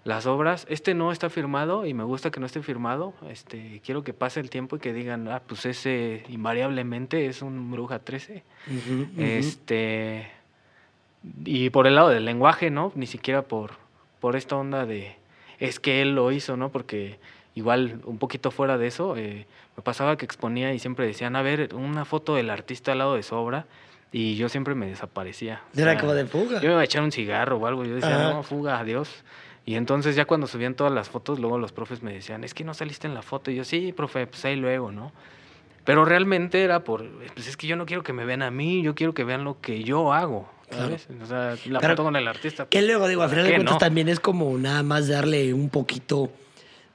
las 0.09 0.25
obras. 0.25 0.65
Este 0.69 0.93
no 0.93 1.11
está 1.11 1.29
firmado 1.29 1.85
y 1.85 1.93
me 1.93 2.03
gusta 2.03 2.31
que 2.31 2.39
no 2.39 2.47
esté 2.47 2.61
firmado. 2.61 3.13
Este, 3.29 3.79
quiero 3.85 4.03
que 4.03 4.13
pase 4.13 4.39
el 4.39 4.49
tiempo 4.49 4.75
y 4.75 4.79
que 4.79 4.91
digan, 4.91 5.27
ah, 5.29 5.41
pues 5.45 5.65
ese 5.65 6.23
invariablemente 6.27 7.27
es 7.27 7.41
un 7.41 7.71
Bruja 7.71 7.99
13. 7.99 8.43
Este 9.17 10.31
y 11.45 11.69
por 11.69 11.85
el 11.85 11.95
lado 11.95 12.09
del 12.09 12.25
lenguaje, 12.25 12.69
¿no? 12.71 12.91
Ni 12.95 13.05
siquiera 13.05 13.43
por 13.43 13.73
por 14.19 14.35
esta 14.35 14.57
onda 14.57 14.85
de 14.85 15.15
es 15.59 15.79
que 15.79 16.01
él 16.01 16.15
lo 16.15 16.31
hizo, 16.31 16.57
¿no? 16.57 16.69
Porque 16.69 17.19
igual 17.53 18.01
un 18.05 18.17
poquito 18.17 18.51
fuera 18.51 18.77
de 18.77 18.87
eso, 18.87 19.15
eh, 19.15 19.45
me 19.77 19.83
pasaba 19.83 20.17
que 20.17 20.25
exponía 20.25 20.73
y 20.73 20.79
siempre 20.79 21.05
decían, 21.05 21.35
a 21.35 21.41
ver, 21.41 21.75
una 21.75 22.03
foto 22.03 22.35
del 22.35 22.49
artista 22.49 22.93
al 22.93 22.97
lado 22.97 23.15
de 23.15 23.23
su 23.23 23.35
obra. 23.35 23.65
Y 24.11 24.37
yo 24.37 24.49
siempre 24.49 24.73
me 24.73 24.87
desaparecía. 24.87 25.61
Era 25.77 25.95
como 25.99 26.15
de 26.15 26.25
fuga. 26.25 26.59
Yo 26.61 26.69
me 26.69 26.73
iba 26.73 26.81
a 26.81 26.83
echar 26.83 27.03
un 27.03 27.11
cigarro 27.11 27.57
o 27.57 27.67
algo. 27.67 27.85
Yo 27.85 27.93
decía, 27.93 28.17
no, 28.33 28.41
fuga, 28.41 28.79
adiós. 28.79 29.23
Y 29.69 29.75
entonces 29.75 30.15
ya 30.15 30.25
cuando 30.25 30.47
subían 30.47 30.73
todas 30.73 30.91
las 30.91 31.09
fotos, 31.09 31.37
luego 31.37 31.59
los 31.59 31.73
profes 31.73 32.01
me 32.01 32.11
decían, 32.11 32.43
es 32.43 32.55
que 32.55 32.63
no 32.63 32.73
saliste 32.73 33.05
en 33.05 33.13
la 33.13 33.21
foto. 33.21 33.51
Y 33.51 33.55
yo, 33.55 33.63
sí, 33.63 33.93
profe, 33.93 34.25
pues 34.25 34.43
ahí 34.45 34.55
luego, 34.55 34.91
¿no? 34.91 35.11
Pero 35.85 36.05
realmente 36.05 36.63
era 36.63 36.83
por, 36.83 37.07
pues 37.35 37.47
es 37.47 37.55
que 37.55 37.67
yo 37.67 37.75
no 37.75 37.85
quiero 37.85 38.01
que 38.01 38.11
me 38.11 38.25
vean 38.25 38.41
a 38.41 38.49
mí, 38.49 38.81
yo 38.81 38.95
quiero 38.95 39.13
que 39.13 39.23
vean 39.23 39.43
lo 39.43 39.61
que 39.61 39.83
yo 39.83 40.11
hago, 40.11 40.49
¿sabes? 40.71 41.07
O 41.21 41.25
sea, 41.27 41.55
la 41.67 41.81
foto 41.81 42.03
con 42.03 42.15
el 42.15 42.27
artista. 42.27 42.65
Que 42.65 42.81
luego 42.81 43.07
digo, 43.07 43.21
al 43.21 43.29
final 43.29 43.45
de 43.45 43.53
cuentas 43.53 43.77
también 43.77 44.09
es 44.09 44.19
como 44.19 44.57
nada 44.57 44.81
más 44.81 45.07
darle 45.07 45.53
un 45.53 45.69
poquito 45.69 46.31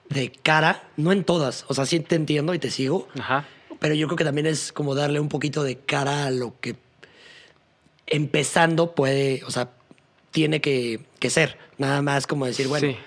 de 0.09 0.33
cara, 0.33 0.83
no 0.97 1.13
en 1.13 1.23
todas, 1.23 1.67
o 1.69 1.75
sea, 1.75 1.87
sí 1.87 2.01
te 2.01 2.17
entiendo 2.17 2.55
y 2.55 2.59
te 2.59 2.73
sigo, 2.73 3.07
Ajá. 3.17 3.45
pero 3.79 3.95
yo 3.95 4.09
creo 4.09 4.17
que 4.17 4.25
también 4.25 4.49
es 4.49 4.73
como 4.73 4.97
darle 4.97 5.21
un 5.21 5.29
poquito 5.29 5.63
de 5.63 5.77
cara 5.77 6.27
a 6.27 6.33
lo 6.33 6.55
que 6.61 6.75
empezando 8.09 8.97
puede, 8.97 9.45
o 9.47 9.53
sea, 9.53 9.71
tiene 10.35 10.61
que, 10.61 10.99
que 11.21 11.31
ser. 11.31 11.57
Nada 11.79 12.03
más 12.03 12.27
como 12.27 12.45
decir, 12.45 12.67
bueno, 12.67 12.99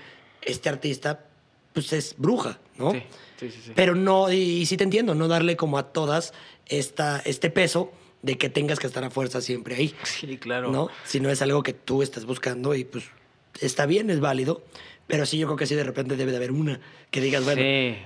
este 0.41 0.69
artista 0.69 1.25
pues 1.73 1.91
es 1.91 2.15
bruja, 2.17 2.57
¿no? 2.77 2.93
Sí, 2.93 3.01
sí, 3.37 3.51
sí. 3.51 3.71
Pero 3.75 3.95
no, 3.95 4.31
y, 4.31 4.65
sí 4.65 4.77
te 4.77 4.85
entiendo, 4.85 5.13
no 5.13 5.27
darle 5.27 5.57
como 5.57 5.77
a 5.77 5.91
todas 5.91 6.33
esta, 6.67 7.21
este 7.25 7.49
peso 7.49 7.91
de 8.21 8.37
que 8.37 8.47
tengas 8.49 8.79
que 8.79 8.87
estar 8.87 9.03
a 9.03 9.09
fuerza 9.09 9.41
siempre 9.41 9.75
ahí. 9.75 9.93
Sí, 10.03 10.37
claro. 10.37 10.71
¿No? 10.71 10.87
Si 11.03 11.19
no 11.19 11.29
es 11.29 11.41
algo 11.41 11.63
que 11.63 11.73
tú 11.73 12.01
estás 12.01 12.25
buscando 12.25 12.73
y 12.75 12.85
pues 12.85 13.03
está 13.59 13.85
bien, 13.85 14.09
es 14.09 14.21
válido, 14.21 14.63
pero 15.07 15.25
sí, 15.25 15.38
yo 15.38 15.47
creo 15.47 15.55
que 15.55 15.65
sí, 15.65 15.73
de 15.73 15.85
repente 15.85 16.17
debe 16.17 16.31
de 16.31 16.38
haber 16.38 16.51
una 16.51 16.81
que 17.11 17.21
digas, 17.21 17.45
bueno, 17.45 17.61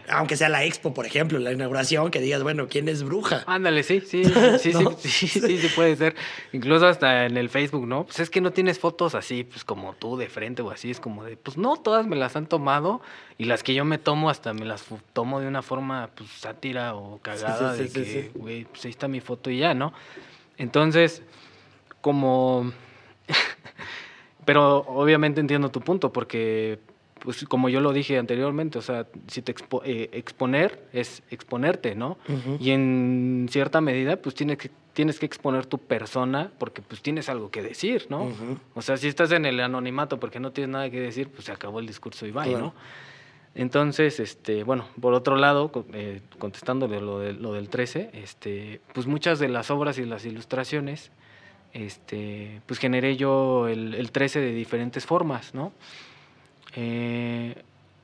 aunque 0.08 0.38
sea 0.38 0.50
la 0.50 0.64
expo, 0.64 0.94
por 0.94 1.08
ejemplo, 1.08 1.40
la 1.40 1.52
inauguración, 1.52 2.12
que 2.12 2.22
digas, 2.22 2.44
bueno, 2.44 2.68
¿quién 2.70 2.88
es 2.88 3.02
bruja? 3.02 3.44
Ándale, 3.48 3.82
sí, 3.82 4.02
sí, 4.02 4.24
sí, 4.60 4.72
sí, 4.72 4.86
sí, 5.00 5.28
sí, 5.28 5.58
sí, 5.58 5.68
puede 5.76 5.96
ser. 5.96 6.16
Incluso 6.54 6.86
hasta 6.86 7.26
en 7.26 7.38
el 7.38 7.50
Facebook, 7.50 7.88
¿no? 7.88 8.06
Pues 8.06 8.20
es 8.20 8.30
que 8.30 8.40
no 8.40 8.52
tienes 8.52 8.78
fotos 8.78 9.16
así, 9.16 9.44
pues 9.44 9.64
como 9.64 9.94
tú 9.94 10.16
de 10.16 10.30
frente 10.30 10.62
o 10.62 10.70
así, 10.70 10.92
es 10.92 11.00
como 11.00 11.24
de, 11.24 11.38
pues 11.38 11.58
no, 11.58 11.76
todas 11.78 12.06
me 12.06 12.16
las 12.16 12.36
han 12.36 12.46
tomado 12.46 13.02
y 13.40 13.46
las 13.46 13.64
que 13.64 13.74
yo 13.74 13.84
me 13.84 13.98
tomo 13.98 14.30
hasta 14.30 14.54
me 14.54 14.66
las 14.66 14.86
tomo 15.14 15.40
de 15.40 15.48
una 15.48 15.64
forma, 15.64 16.12
pues 16.16 16.30
sátira 16.30 16.94
o 16.94 17.20
cagada, 17.24 17.74
de 17.74 17.90
que, 17.90 18.32
güey, 18.36 18.66
pues 18.66 18.86
ahí 18.86 18.92
está 18.92 19.08
mi 19.08 19.22
foto 19.22 19.50
y 19.50 19.58
ya, 19.58 19.74
¿no? 19.74 19.92
Entonces, 20.58 21.24
como... 22.00 22.72
Pero 24.46 24.80
obviamente 24.88 25.40
entiendo 25.40 25.70
tu 25.70 25.82
punto, 25.82 26.12
porque 26.12 26.80
pues 27.24 27.46
como 27.46 27.70
yo 27.70 27.82
lo 27.82 27.94
dije 27.94 28.18
anteriormente, 28.18 28.80
o 28.80 28.82
sea, 28.82 29.06
si 29.28 29.42
te 29.42 29.54
eh, 29.86 30.10
exponer 30.12 30.88
es 30.92 31.22
exponerte, 31.30 31.96
¿no? 31.96 32.18
Y 32.60 32.72
en 32.72 33.48
cierta 33.50 33.80
medida, 33.80 34.16
pues 34.18 34.34
tienes 34.34 34.58
que, 34.58 34.72
tienes 34.94 35.20
que 35.20 35.28
exponer 35.28 35.68
tu 35.68 35.78
persona 35.78 36.52
porque 36.58 36.82
pues 36.82 37.02
tienes 37.02 37.30
algo 37.30 37.52
que 37.52 37.62
decir, 37.62 38.08
¿no? 38.10 38.32
O 38.74 38.82
sea, 38.82 38.98
si 38.98 39.08
estás 39.08 39.32
en 39.32 39.46
el 39.46 39.60
anonimato 39.60 40.20
porque 40.20 40.40
no 40.40 40.52
tienes 40.52 40.72
nada 40.72 40.90
que 40.90 41.00
decir, 41.00 41.30
pues 41.30 41.46
se 41.46 41.52
acabó 41.52 41.80
el 41.80 41.86
discurso 41.86 42.26
y 42.26 42.32
bye, 42.32 42.56
¿no? 42.56 42.74
Entonces, 43.54 44.20
este, 44.20 44.64
bueno, 44.64 44.88
por 45.00 45.14
otro 45.14 45.36
lado, 45.36 45.72
eh, 45.94 46.22
contestándole 46.40 47.02
lo, 47.02 47.20
de, 47.20 47.34
lo 47.34 47.54
del 47.54 47.70
13, 47.70 48.12
este, 48.14 48.82
pues 48.94 49.08
muchas 49.08 49.40
de 49.40 49.50
las 49.50 49.70
obras 49.70 49.98
y 49.98 50.06
las 50.06 50.26
ilustraciones, 50.26 51.12
este, 51.74 52.62
pues 52.66 52.80
generé 52.80 53.18
yo 53.18 53.68
el, 53.68 53.94
el 53.94 54.12
13 54.12 54.40
de 54.40 54.54
diferentes 54.54 55.06
formas, 55.06 55.54
¿no? 55.54 55.74
Eh, 56.76 57.56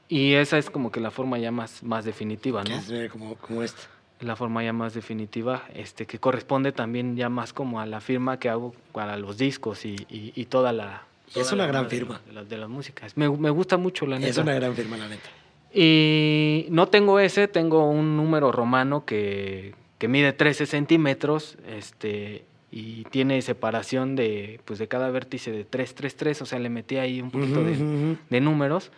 Y 0.09 0.33
esa 0.35 0.57
es 0.57 0.69
como 0.69 0.89
que 0.91 0.99
la 1.01 1.11
forma 1.11 1.37
ya 1.37 1.51
más, 1.51 1.83
más 1.83 2.05
definitiva, 2.05 2.63
¿no? 2.63 2.75
es 2.77 2.89
eh, 2.89 3.09
como, 3.11 3.35
como 3.35 3.61
esta. 3.63 3.81
La 4.21 4.35
forma 4.35 4.63
ya 4.63 4.71
más 4.73 4.93
definitiva, 4.93 5.63
este, 5.75 6.05
que 6.07 6.17
corresponde 6.17 6.71
también 6.71 7.15
ya 7.17 7.29
más 7.29 7.51
como 7.53 7.79
a 7.81 7.85
la 7.85 7.99
firma 7.99 8.39
que 8.39 8.49
hago 8.49 8.73
para 8.93 9.15
los 9.17 9.37
discos 9.37 9.85
y, 9.85 9.95
y- 10.09 10.31
y 10.35 10.45
toda 10.45 10.71
la... 10.71 11.03
Es 11.35 11.51
una 11.51 11.63
la 11.63 11.67
gran 11.67 11.89
firma. 11.89 12.21
De, 12.25 12.33
las- 12.33 12.49
de 12.49 12.57
las 12.57 12.69
músicas. 12.69 13.15
Me, 13.17 13.29
me 13.29 13.49
gusta 13.51 13.75
mucho, 13.77 14.07
la 14.07 14.17
neta. 14.17 14.29
Es 14.31 14.37
una 14.37 14.53
gran 14.53 14.73
firma, 14.75 14.95
la 14.97 15.07
neta. 15.09 15.29
Y 15.73 16.65
no 16.69 16.87
tengo 16.87 17.19
ese, 17.19 17.47
tengo 17.47 17.87
un 17.89 18.17
número 18.17 18.51
romano 18.51 19.05
que, 19.05 19.75
que 19.99 20.07
mide 20.07 20.33
13 20.33 20.65
centímetros 20.65 21.57
este, 21.67 22.45
y 22.71 23.03
tiene 23.05 23.41
separación 23.41 24.15
de, 24.15 24.59
pues, 24.65 24.77
de 24.79 24.87
cada 24.87 25.09
vértice 25.09 25.51
de 25.51 25.63
3, 25.63 25.95
3, 25.95 26.15
3, 26.17 26.41
o 26.41 26.45
sea, 26.45 26.59
le 26.59 26.69
metí 26.69 26.97
ahí 26.97 27.21
un 27.21 27.31
poquito 27.31 27.61
Ujú, 27.61 27.69
de, 27.69 27.73
ujú. 27.73 28.17
de 28.29 28.41
números. 28.41 28.91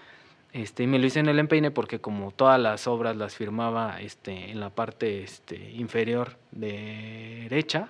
Este, 0.51 0.81
y 0.83 0.87
me 0.87 0.97
lo 0.97 1.05
hice 1.05 1.19
en 1.19 1.27
el 1.29 1.37
empeine 1.37 1.69
porque 1.69 1.99
como 1.99 2.31
todas 2.31 2.59
las 2.59 2.87
obras 2.87 3.15
las 3.15 3.35
firmaba 3.35 4.01
este, 4.01 4.49
en 4.49 4.59
la 4.59 4.71
parte 4.71 5.21
este, 5.21 5.55
inferior 5.73 6.37
derecha, 6.51 7.89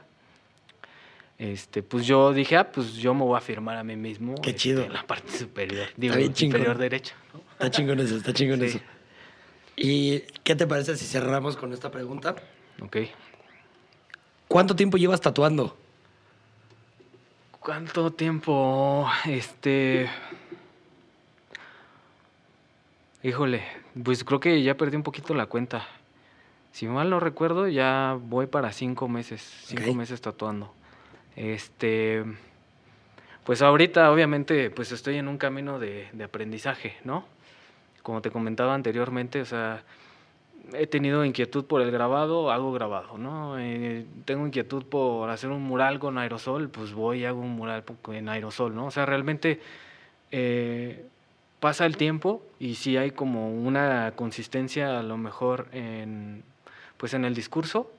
este, 1.38 1.82
pues 1.84 2.06
yo 2.06 2.34
dije, 2.34 2.58
ah, 2.58 2.70
pues 2.70 2.96
yo 2.96 3.14
me 3.14 3.24
voy 3.24 3.38
a 3.38 3.42
firmar 3.42 3.78
a 3.78 3.84
mí 3.86 3.96
mismo 3.96 4.36
Qué 4.42 4.50
este, 4.50 4.60
chido. 4.62 4.84
en 4.84 4.92
la 4.92 5.04
parte 5.08 5.32
superior, 5.32 5.88
digo, 5.96 6.16
bien 6.18 6.34
chingón. 6.34 6.58
inferior 6.58 6.78
derecha. 6.78 7.16
¿no? 7.34 7.40
Está 7.54 7.72
chingón 7.72 8.00
eso, 8.02 8.18
está 8.18 8.34
chingón 8.34 8.60
Sí. 8.60 8.66
eso. 8.66 8.80
¿Y 9.78 10.20
qué 10.44 10.56
te 10.58 10.68
parece 10.68 10.98
si 10.98 11.06
cerramos 11.06 11.56
con 11.56 11.72
esta 11.72 11.90
pregunta? 11.92 12.36
Ok. 12.82 12.98
¿Cuánto 14.50 14.76
tiempo 14.76 14.98
llevas 14.98 15.22
tatuando? 15.22 15.78
¿Cuánto 17.60 18.12
tiempo? 18.12 19.08
Este. 19.28 20.10
Híjole, 23.22 23.64
pues 24.04 24.24
creo 24.24 24.40
que 24.40 24.64
ya 24.64 24.76
perdí 24.76 24.98
un 24.98 25.04
poquito 25.04 25.36
la 25.36 25.46
cuenta. 25.46 25.88
Si 26.72 26.88
mal 26.88 27.12
no 27.12 27.20
recuerdo, 27.20 27.68
ya 27.68 28.18
voy 28.20 28.48
para 28.48 28.72
cinco 28.72 29.08
meses. 29.08 29.40
Cinco 29.66 29.94
meses 29.94 30.20
tatuando. 30.20 30.74
Este. 31.36 32.26
Pues 33.44 33.62
ahorita, 33.62 34.12
obviamente, 34.12 34.72
pues 34.72 34.92
estoy 34.92 35.18
en 35.18 35.28
un 35.28 35.38
camino 35.38 35.78
de, 35.78 36.10
de 36.12 36.24
aprendizaje, 36.24 36.98
¿no? 37.04 37.24
Como 38.02 38.24
te 38.24 38.32
comentaba 38.32 38.74
anteriormente, 38.74 39.42
o 39.42 39.46
sea, 39.46 39.84
he 40.74 40.88
tenido 40.88 41.26
inquietud 41.26 41.66
por 41.66 41.82
el 41.82 41.92
grabado, 41.92 42.52
hago 42.52 42.72
grabado, 42.72 43.18
¿no? 43.18 43.60
Eh, 43.60 44.06
tengo 44.26 44.46
inquietud 44.46 44.84
por 44.84 45.30
hacer 45.30 45.50
un 45.50 45.64
mural 45.64 46.00
con 46.00 46.18
aerosol, 46.18 46.70
pues 46.70 46.94
voy 46.94 47.22
y 47.22 47.26
hago 47.26 47.42
un 47.42 47.56
mural 47.56 47.84
en 48.12 48.30
aerosol, 48.30 48.76
¿no? 48.76 48.88
O 48.88 48.92
sea, 48.92 49.06
realmente 49.06 49.60
eh, 50.32 51.06
pasa 51.60 51.86
el 51.86 51.98
tiempo 51.98 52.44
y 52.60 52.76
sí 52.76 52.98
hay 52.98 53.12
como 53.12 53.52
una 53.52 54.14
consistencia 54.16 55.00
a 55.00 55.04
lo 55.04 55.18
mejor 55.18 55.68
en, 55.72 56.44
pues 56.98 57.14
en 57.14 57.26
el 57.26 57.36
discurso, 57.36 57.92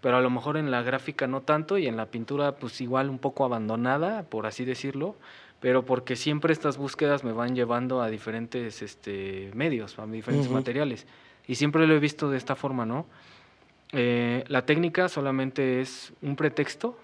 pero 0.00 0.16
a 0.16 0.20
lo 0.20 0.30
mejor 0.30 0.56
en 0.56 0.70
la 0.70 0.82
gráfica 0.82 1.26
no 1.26 1.42
tanto 1.42 1.78
y 1.78 1.86
en 1.86 1.96
la 1.96 2.06
pintura 2.06 2.56
pues 2.56 2.80
igual 2.80 3.10
un 3.10 3.18
poco 3.18 3.44
abandonada, 3.44 4.24
por 4.24 4.46
así 4.46 4.64
decirlo, 4.64 5.16
pero 5.60 5.84
porque 5.84 6.16
siempre 6.16 6.52
estas 6.52 6.76
búsquedas 6.76 7.24
me 7.24 7.32
van 7.32 7.54
llevando 7.54 8.02
a 8.02 8.08
diferentes 8.08 8.82
este, 8.82 9.50
medios, 9.54 9.98
a 9.98 10.06
diferentes 10.06 10.50
materiales. 10.50 11.06
Y 11.48 11.54
siempre 11.54 11.86
lo 11.86 11.94
he 11.94 11.98
visto 11.98 12.30
de 12.30 12.36
esta 12.36 12.56
forma, 12.56 12.86
¿no? 12.86 13.06
Eh, 13.92 14.44
la 14.48 14.66
técnica 14.66 15.08
solamente 15.08 15.80
es 15.80 16.12
un 16.22 16.36
pretexto, 16.36 16.98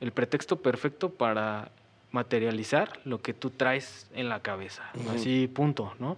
el 0.00 0.12
pretexto 0.12 0.56
perfecto 0.60 1.10
para 1.10 1.70
materializar 2.10 3.00
lo 3.04 3.20
que 3.20 3.34
tú 3.34 3.50
traes 3.50 4.10
en 4.14 4.28
la 4.28 4.40
cabeza. 4.40 4.90
Ujú. 4.94 5.10
Así, 5.10 5.46
punto, 5.46 5.94
¿no? 5.98 6.16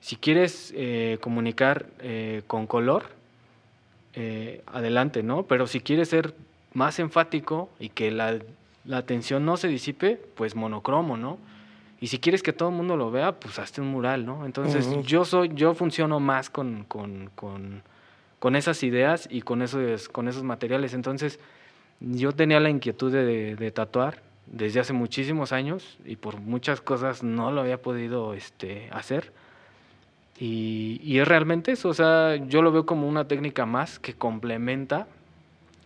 Si 0.00 0.16
quieres 0.16 0.72
eh, 0.76 1.18
comunicar 1.20 1.86
eh, 2.00 2.42
con 2.46 2.66
color, 2.66 3.10
eh, 4.14 4.62
adelante, 4.66 5.22
¿no? 5.22 5.44
Pero 5.44 5.66
si 5.66 5.80
quieres 5.80 6.08
ser 6.08 6.34
más 6.74 6.98
enfático 6.98 7.70
y 7.78 7.88
que 7.88 8.10
la, 8.10 8.38
la 8.84 8.98
atención 8.98 9.44
no 9.44 9.56
se 9.56 9.68
disipe, 9.68 10.20
pues 10.34 10.54
monocromo, 10.54 11.16
¿no? 11.16 11.38
Y 12.02 12.08
si 12.08 12.18
quieres 12.18 12.42
que 12.42 12.52
todo 12.52 12.70
el 12.70 12.74
mundo 12.74 12.96
lo 12.96 13.12
vea, 13.12 13.38
pues 13.38 13.60
hazte 13.60 13.80
un 13.80 13.86
mural, 13.86 14.26
¿no? 14.26 14.44
Entonces 14.44 14.88
yo 15.04 15.24
soy, 15.24 15.52
yo 15.54 15.72
funciono 15.72 16.18
más 16.18 16.50
con, 16.50 16.82
con, 16.82 17.30
con, 17.36 17.84
con 18.40 18.56
esas 18.56 18.82
ideas 18.82 19.28
y 19.30 19.42
con 19.42 19.62
esos, 19.62 20.08
con 20.08 20.26
esos 20.26 20.42
materiales. 20.42 20.94
Entonces, 20.94 21.38
yo 22.00 22.32
tenía 22.32 22.58
la 22.58 22.70
inquietud 22.70 23.12
de, 23.12 23.54
de 23.54 23.70
tatuar 23.70 24.20
desde 24.46 24.80
hace 24.80 24.92
muchísimos 24.92 25.52
años 25.52 25.96
y 26.04 26.16
por 26.16 26.40
muchas 26.40 26.80
cosas 26.80 27.22
no 27.22 27.52
lo 27.52 27.60
había 27.60 27.80
podido 27.80 28.34
este, 28.34 28.88
hacer. 28.90 29.32
Y, 30.40 31.00
y 31.04 31.20
es 31.20 31.28
realmente 31.28 31.70
eso, 31.70 31.88
o 31.88 31.94
sea, 31.94 32.34
yo 32.34 32.62
lo 32.62 32.72
veo 32.72 32.84
como 32.84 33.06
una 33.06 33.28
técnica 33.28 33.64
más 33.64 34.00
que 34.00 34.14
complementa 34.14 35.06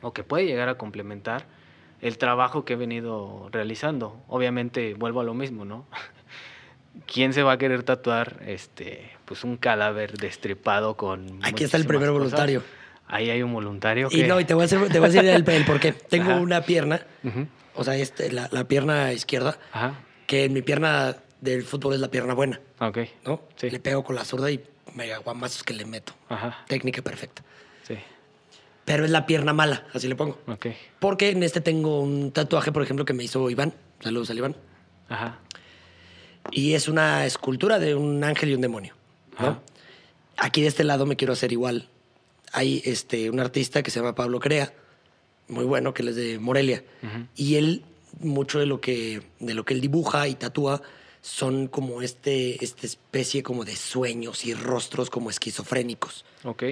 o 0.00 0.14
que 0.14 0.24
puede 0.24 0.46
llegar 0.46 0.70
a 0.70 0.78
complementar 0.78 1.44
el 2.00 2.18
trabajo 2.18 2.64
que 2.64 2.74
he 2.74 2.76
venido 2.76 3.48
realizando. 3.52 4.22
Obviamente 4.28 4.94
vuelvo 4.94 5.20
a 5.20 5.24
lo 5.24 5.34
mismo, 5.34 5.64
¿no? 5.64 5.86
¿Quién 7.06 7.32
se 7.32 7.42
va 7.42 7.52
a 7.52 7.58
querer 7.58 7.82
tatuar 7.82 8.40
este 8.46 9.10
pues 9.24 9.44
un 9.44 9.56
cadáver 9.56 10.16
destripado 10.16 10.96
con 10.96 11.40
Aquí 11.44 11.64
está 11.64 11.76
el 11.76 11.86
primer 11.86 12.08
cosas? 12.08 12.22
voluntario. 12.22 12.62
Ahí 13.08 13.30
hay 13.30 13.42
un 13.42 13.52
voluntario 13.52 14.08
Y 14.10 14.22
que 14.22 14.26
no, 14.26 14.40
y 14.40 14.44
te 14.44 14.54
voy 14.54 14.62
a, 14.62 14.64
hacer, 14.64 14.88
te 14.88 14.98
voy 14.98 15.08
a 15.08 15.12
decir 15.12 15.28
el, 15.28 15.48
el 15.48 15.64
por 15.64 15.78
qué. 15.78 15.92
Tengo 16.10 16.32
Ajá. 16.32 16.40
una 16.40 16.62
pierna, 16.62 17.06
o 17.74 17.84
sea, 17.84 17.94
este, 17.96 18.32
la, 18.32 18.48
la 18.50 18.64
pierna 18.64 19.12
izquierda, 19.12 19.58
Ajá. 19.72 19.94
que 20.26 20.44
en 20.44 20.52
mi 20.52 20.62
pierna 20.62 21.16
del 21.40 21.62
fútbol 21.62 21.94
es 21.94 22.00
la 22.00 22.08
pierna 22.10 22.34
buena, 22.34 22.60
Ok. 22.80 22.98
¿no? 23.24 23.42
Sí. 23.56 23.70
Le 23.70 23.78
pego 23.78 24.02
con 24.02 24.16
la 24.16 24.24
zurda 24.24 24.50
y 24.50 24.60
mega 24.94 25.18
guamazos 25.18 25.62
que 25.62 25.74
le 25.74 25.84
meto. 25.84 26.14
Ajá. 26.28 26.64
Técnica 26.66 27.00
perfecta. 27.02 27.42
Sí. 27.84 27.96
Pero 28.86 29.04
es 29.04 29.10
la 29.10 29.26
pierna 29.26 29.52
mala, 29.52 29.84
así 29.92 30.06
le 30.06 30.14
pongo. 30.14 30.38
Ok. 30.46 30.68
Porque 31.00 31.30
en 31.30 31.42
este 31.42 31.60
tengo 31.60 32.00
un 32.00 32.30
tatuaje, 32.30 32.70
por 32.70 32.82
ejemplo, 32.82 33.04
que 33.04 33.12
me 33.12 33.24
hizo 33.24 33.50
Iván. 33.50 33.74
Saludos 34.00 34.30
al 34.30 34.38
Iván. 34.38 34.56
Ajá. 35.08 35.40
Y 36.52 36.74
es 36.74 36.86
una 36.86 37.26
escultura 37.26 37.80
de 37.80 37.96
un 37.96 38.22
ángel 38.22 38.50
y 38.50 38.54
un 38.54 38.60
demonio. 38.60 38.94
¿no? 39.40 39.46
Ajá. 39.48 39.62
Aquí 40.36 40.62
de 40.62 40.68
este 40.68 40.84
lado 40.84 41.04
me 41.04 41.16
quiero 41.16 41.32
hacer 41.32 41.50
igual. 41.50 41.88
Hay 42.52 42.80
este, 42.84 43.28
un 43.28 43.40
artista 43.40 43.82
que 43.82 43.90
se 43.90 43.98
llama 43.98 44.14
Pablo 44.14 44.38
Crea, 44.38 44.72
muy 45.48 45.64
bueno, 45.64 45.92
que 45.92 46.02
él 46.02 46.08
es 46.08 46.16
de 46.16 46.38
Morelia. 46.38 46.84
Y 47.34 47.56
él, 47.56 47.84
mucho 48.20 48.60
de 48.60 48.66
lo 48.66 48.80
que, 48.80 49.20
de 49.40 49.54
lo 49.54 49.64
que 49.64 49.74
él 49.74 49.80
dibuja 49.80 50.28
y 50.28 50.36
tatúa 50.36 50.80
son 51.22 51.66
como 51.66 52.02
este, 52.02 52.64
esta 52.64 52.86
especie 52.86 53.42
como 53.42 53.64
de 53.64 53.74
sueños 53.74 54.44
y 54.44 54.54
rostros 54.54 55.10
como 55.10 55.28
esquizofrénicos. 55.28 56.24
Ok. 56.44 56.62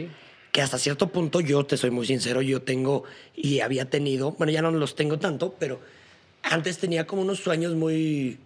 Que 0.54 0.62
hasta 0.62 0.78
cierto 0.78 1.08
punto, 1.08 1.40
yo 1.40 1.66
te 1.66 1.76
soy 1.76 1.90
muy 1.90 2.06
sincero, 2.06 2.40
yo 2.40 2.62
tengo 2.62 3.02
y 3.34 3.58
había 3.58 3.90
tenido, 3.90 4.30
bueno, 4.38 4.52
ya 4.52 4.62
no 4.62 4.70
los 4.70 4.94
tengo 4.94 5.18
tanto, 5.18 5.56
pero 5.58 5.80
antes 6.44 6.78
tenía 6.78 7.08
como 7.08 7.22
unos 7.22 7.40
sueños 7.40 7.74
muy 7.74 8.38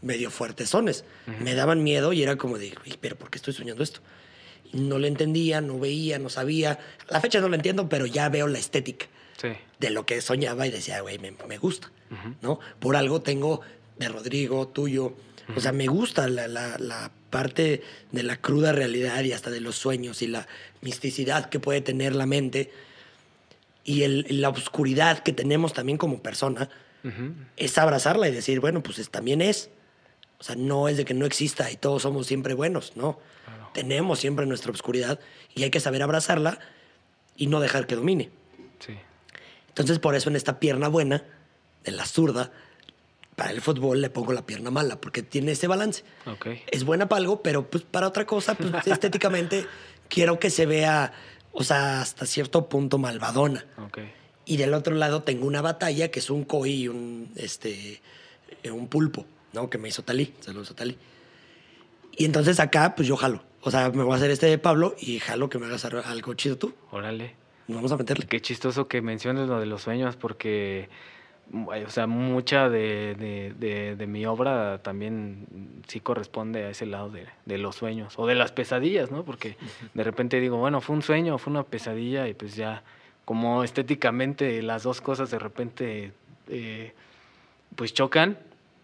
medio 0.00 0.30
fuertesones. 0.30 1.04
Me 1.40 1.54
daban 1.54 1.82
miedo 1.84 2.14
y 2.14 2.22
era 2.22 2.36
como 2.36 2.56
de, 2.56 2.72
"Uy, 2.86 2.96
pero 2.98 3.16
¿por 3.16 3.28
qué 3.28 3.36
estoy 3.36 3.52
soñando 3.52 3.82
esto? 3.82 4.00
Y 4.72 4.78
no 4.80 4.98
lo 4.98 5.06
entendía, 5.06 5.60
no 5.60 5.78
veía, 5.78 6.18
no 6.18 6.30
sabía. 6.30 6.78
A 7.10 7.12
la 7.12 7.20
fecha 7.20 7.38
no 7.42 7.50
lo 7.50 7.54
entiendo, 7.54 7.86
pero 7.86 8.06
ya 8.06 8.30
veo 8.30 8.46
la 8.46 8.58
estética 8.58 9.04
Sí. 9.36 9.48
de 9.78 9.90
lo 9.90 10.06
que 10.06 10.22
soñaba 10.22 10.66
y 10.66 10.70
decía, 10.70 11.02
güey, 11.02 11.18
me, 11.18 11.34
me 11.46 11.58
gusta, 11.58 11.92
Ujú. 12.10 12.34
¿no? 12.40 12.60
Por 12.80 12.96
algo 12.96 13.20
tengo 13.20 13.60
de 13.98 14.08
Rodrigo, 14.08 14.68
tuyo. 14.68 15.12
O 15.54 15.60
sea, 15.60 15.72
me 15.72 15.86
gusta 15.86 16.26
la, 16.28 16.48
la- 16.48 16.78
la 16.78 17.10
parte 17.32 17.82
de 18.12 18.22
la 18.22 18.36
cruda 18.36 18.70
realidad 18.70 19.24
y 19.24 19.32
hasta 19.32 19.50
de 19.50 19.60
los 19.60 19.74
sueños 19.74 20.22
y 20.22 20.28
la 20.28 20.46
misticidad 20.82 21.48
que 21.48 21.58
puede 21.58 21.80
tener 21.80 22.14
la 22.14 22.26
mente 22.26 22.70
y 23.82 24.02
el- 24.04 24.26
la 24.40 24.50
oscuridad 24.50 25.18
que 25.24 25.32
tenemos 25.32 25.72
también 25.72 25.98
como 25.98 26.22
persona, 26.22 26.68
es 27.56 27.78
abrazarla 27.78 28.28
y 28.28 28.32
decir, 28.32 28.60
bueno, 28.60 28.80
pues 28.80 29.00
es- 29.00 29.10
también 29.10 29.40
es. 29.42 29.70
O 30.38 30.44
sea, 30.44 30.54
no 30.54 30.88
es 30.88 30.96
de 30.96 31.04
que 31.04 31.14
no 31.14 31.26
exista 31.26 31.68
y 31.70 31.76
todos 31.76 32.02
somos 32.02 32.28
siempre 32.28 32.54
buenos, 32.54 32.92
no. 32.96 33.18
Claro. 33.44 33.70
Tenemos 33.74 34.20
siempre 34.20 34.46
nuestra 34.46 34.70
oscuridad 34.70 35.18
y 35.54 35.64
hay 35.64 35.70
que 35.70 35.80
saber 35.80 36.02
abrazarla 36.02 36.60
y 37.36 37.48
no 37.48 37.58
dejar 37.58 37.88
que 37.88 37.96
domine. 37.96 38.30
Sí. 38.78 38.94
Entonces, 39.68 39.98
por 39.98 40.14
eso 40.14 40.30
en 40.30 40.36
esta 40.36 40.60
pierna 40.60 40.86
buena, 40.88 41.24
de 41.82 41.90
la 41.92 42.06
zurda, 42.06 42.52
para 43.36 43.50
el 43.50 43.60
fútbol 43.60 44.00
le 44.00 44.10
pongo 44.10 44.32
la 44.32 44.44
pierna 44.44 44.70
mala, 44.70 45.00
porque 45.00 45.22
tiene 45.22 45.52
ese 45.52 45.66
balance. 45.66 46.04
Ok. 46.26 46.48
Es 46.70 46.84
buena 46.84 47.08
para 47.08 47.20
algo, 47.20 47.42
pero 47.42 47.68
pues 47.68 47.84
para 47.84 48.06
otra 48.06 48.26
cosa, 48.26 48.54
pues 48.54 48.72
estéticamente 48.86 49.66
quiero 50.08 50.38
que 50.38 50.50
se 50.50 50.66
vea, 50.66 51.12
o 51.52 51.64
sea, 51.64 52.00
hasta 52.02 52.26
cierto 52.26 52.68
punto 52.68 52.98
malvadona. 52.98 53.64
Ok. 53.78 54.00
Y 54.44 54.56
del 54.56 54.74
otro 54.74 54.94
lado 54.94 55.22
tengo 55.22 55.46
una 55.46 55.62
batalla 55.62 56.10
que 56.10 56.18
es 56.18 56.28
un 56.28 56.44
koi 56.44 56.72
y 56.72 56.88
un, 56.88 57.32
este, 57.36 58.00
eh, 58.62 58.70
un 58.70 58.88
pulpo, 58.88 59.24
¿no? 59.52 59.70
Que 59.70 59.78
me 59.78 59.88
hizo 59.88 60.02
Talí. 60.02 60.34
Saludos 60.40 60.72
a 60.72 60.74
Talí. 60.74 60.98
Y 62.16 62.24
entonces 62.24 62.60
acá, 62.60 62.94
pues 62.94 63.08
yo 63.08 63.16
jalo. 63.16 63.42
O 63.62 63.70
sea, 63.70 63.90
me 63.90 64.02
voy 64.02 64.12
a 64.12 64.16
hacer 64.16 64.30
este 64.30 64.46
de 64.46 64.58
Pablo 64.58 64.94
y 64.98 65.20
jalo 65.20 65.48
que 65.48 65.58
me 65.58 65.66
hagas 65.66 65.84
algo 65.84 66.34
chido 66.34 66.58
tú. 66.58 66.74
Órale. 66.90 67.36
Vamos 67.68 67.92
a 67.92 67.96
meterle. 67.96 68.26
Qué 68.26 68.40
chistoso 68.40 68.88
que 68.88 69.00
menciones 69.00 69.48
lo 69.48 69.60
de 69.60 69.66
los 69.66 69.82
sueños 69.82 70.16
porque 70.16 70.88
o 71.52 71.90
sea, 71.90 72.06
mucha 72.06 72.68
de, 72.68 73.14
de, 73.58 73.96
de, 73.96 74.06
mi 74.06 74.24
obra 74.24 74.78
también 74.82 75.46
sí 75.86 76.00
corresponde 76.00 76.64
a 76.64 76.70
ese 76.70 76.86
lado 76.86 77.10
de, 77.10 77.26
de, 77.44 77.58
los 77.58 77.76
sueños 77.76 78.14
o 78.18 78.26
de 78.26 78.34
las 78.34 78.52
pesadillas, 78.52 79.10
¿no? 79.10 79.24
Porque 79.24 79.56
de 79.92 80.02
repente 80.02 80.40
digo, 80.40 80.56
bueno, 80.56 80.80
fue 80.80 80.96
un 80.96 81.02
sueño, 81.02 81.36
fue 81.38 81.50
una 81.50 81.64
pesadilla 81.64 82.26
y 82.28 82.34
pues 82.34 82.56
ya 82.56 82.82
como 83.24 83.64
estéticamente 83.64 84.62
las 84.62 84.82
dos 84.82 85.00
cosas 85.00 85.30
de 85.30 85.38
repente 85.38 86.12
eh, 86.48 86.92
pues 87.76 87.92
chocan, 87.94 88.38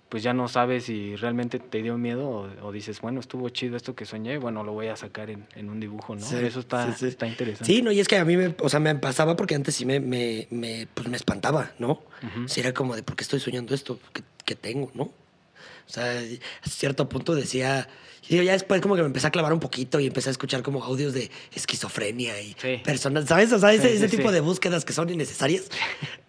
pues 0.09 0.23
ya 0.23 0.33
no 0.33 0.49
sabes 0.49 0.85
si 0.85 1.17
realmente 1.17 1.59
te 1.59 1.83
dio 1.83 1.99
miedo 1.99 2.51
o, 2.63 2.73
dices, 2.73 3.01
bueno, 3.01 3.21
estuvo 3.21 3.49
chido 3.51 3.77
esto 3.77 3.95
que 3.95 4.07
soñé, 4.07 4.39
bueno, 4.39 4.65
lo 4.65 4.73
voy 4.73 4.89
a 4.89 4.97
sacar 4.97 5.29
en, 5.29 5.47
en 5.55 5.69
un 5.69 5.81
dibujo, 5.81 6.17
¿no? 6.17 6.27
Eso 6.27 6.61
está, 6.61 6.89
está 6.89 7.27
interesante. 7.27 7.73
Sí, 7.73 7.83
no, 7.83 7.93
y 7.93 8.01
es 8.01 8.09
que 8.09 8.17
a 8.17 8.25
mí 8.25 8.37
me, 8.37 8.55
o 8.61 8.69
sea, 8.69 8.81
me 8.81 8.95
pasaba 8.95 9.37
porque 9.37 9.55
antes 9.55 9.75
sí 9.75 9.85
me, 9.85 10.01
me, 10.01 10.47
me, 10.51 10.89
pues 10.95 11.09
me 11.09 11.17
espantaba, 11.17 11.73
¿no? 11.79 12.03
Si 12.47 12.61
era 12.61 12.73
como 12.73 12.97
de, 12.97 13.03
¿por 13.03 13.17
qué 13.17 13.23
estoy 13.23 13.41
soñando 13.41 13.75
esto? 13.75 13.99
¿Qué, 14.13 14.23
qué 14.45 14.55
tengo, 14.55 14.91
no? 14.95 15.05
O 15.05 15.91
sea, 15.91 16.21
a 16.21 16.69
cierto 16.69 17.09
punto 17.09 17.35
decía, 17.35 17.89
y 18.29 18.45
ya 18.45 18.53
después 18.53 18.81
como 18.83 18.95
que 18.95 19.01
me 19.01 19.07
empecé 19.07 19.27
a 19.27 19.31
clavar 19.31 19.53
un 19.53 19.61
poquito 19.61 20.01
y 20.01 20.07
empecé 20.07 20.29
a 20.29 20.33
escuchar 20.33 20.63
como 20.63 20.85
audios 20.85 21.15
de 21.15 21.31
esquizofrenia 21.55 22.35
y 22.41 22.55
personas, 22.85 23.27
¿sabes? 23.27 23.53
O 23.53 23.59
sea, 23.59 23.73
ese, 23.73 24.09
tipo 24.09 24.31
de 24.31 24.41
búsquedas 24.41 24.85
que 24.85 24.93
son 24.93 25.09
innecesarias, 25.09 25.69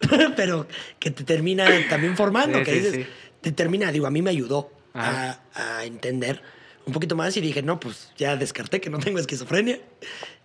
pero 0.36 0.66
que 0.98 1.10
te 1.10 1.24
terminan 1.24 1.88
también 1.88 2.16
formando, 2.16 2.62
que 2.62 2.72
dices, 2.72 3.06
te 3.40 3.52
termina, 3.52 3.90
digo, 3.92 4.06
a 4.06 4.10
mí 4.10 4.22
me 4.22 4.30
ayudó 4.30 4.70
a, 4.94 5.40
a, 5.54 5.84
entender 5.84 6.42
un 6.86 6.92
poquito 6.92 7.16
más 7.16 7.36
y 7.36 7.40
dije, 7.40 7.62
no, 7.62 7.80
pues 7.80 8.12
ya 8.16 8.36
descarté 8.36 8.80
que 8.80 8.90
no 8.90 8.98
tengo 8.98 9.18
esquizofrenia. 9.18 9.80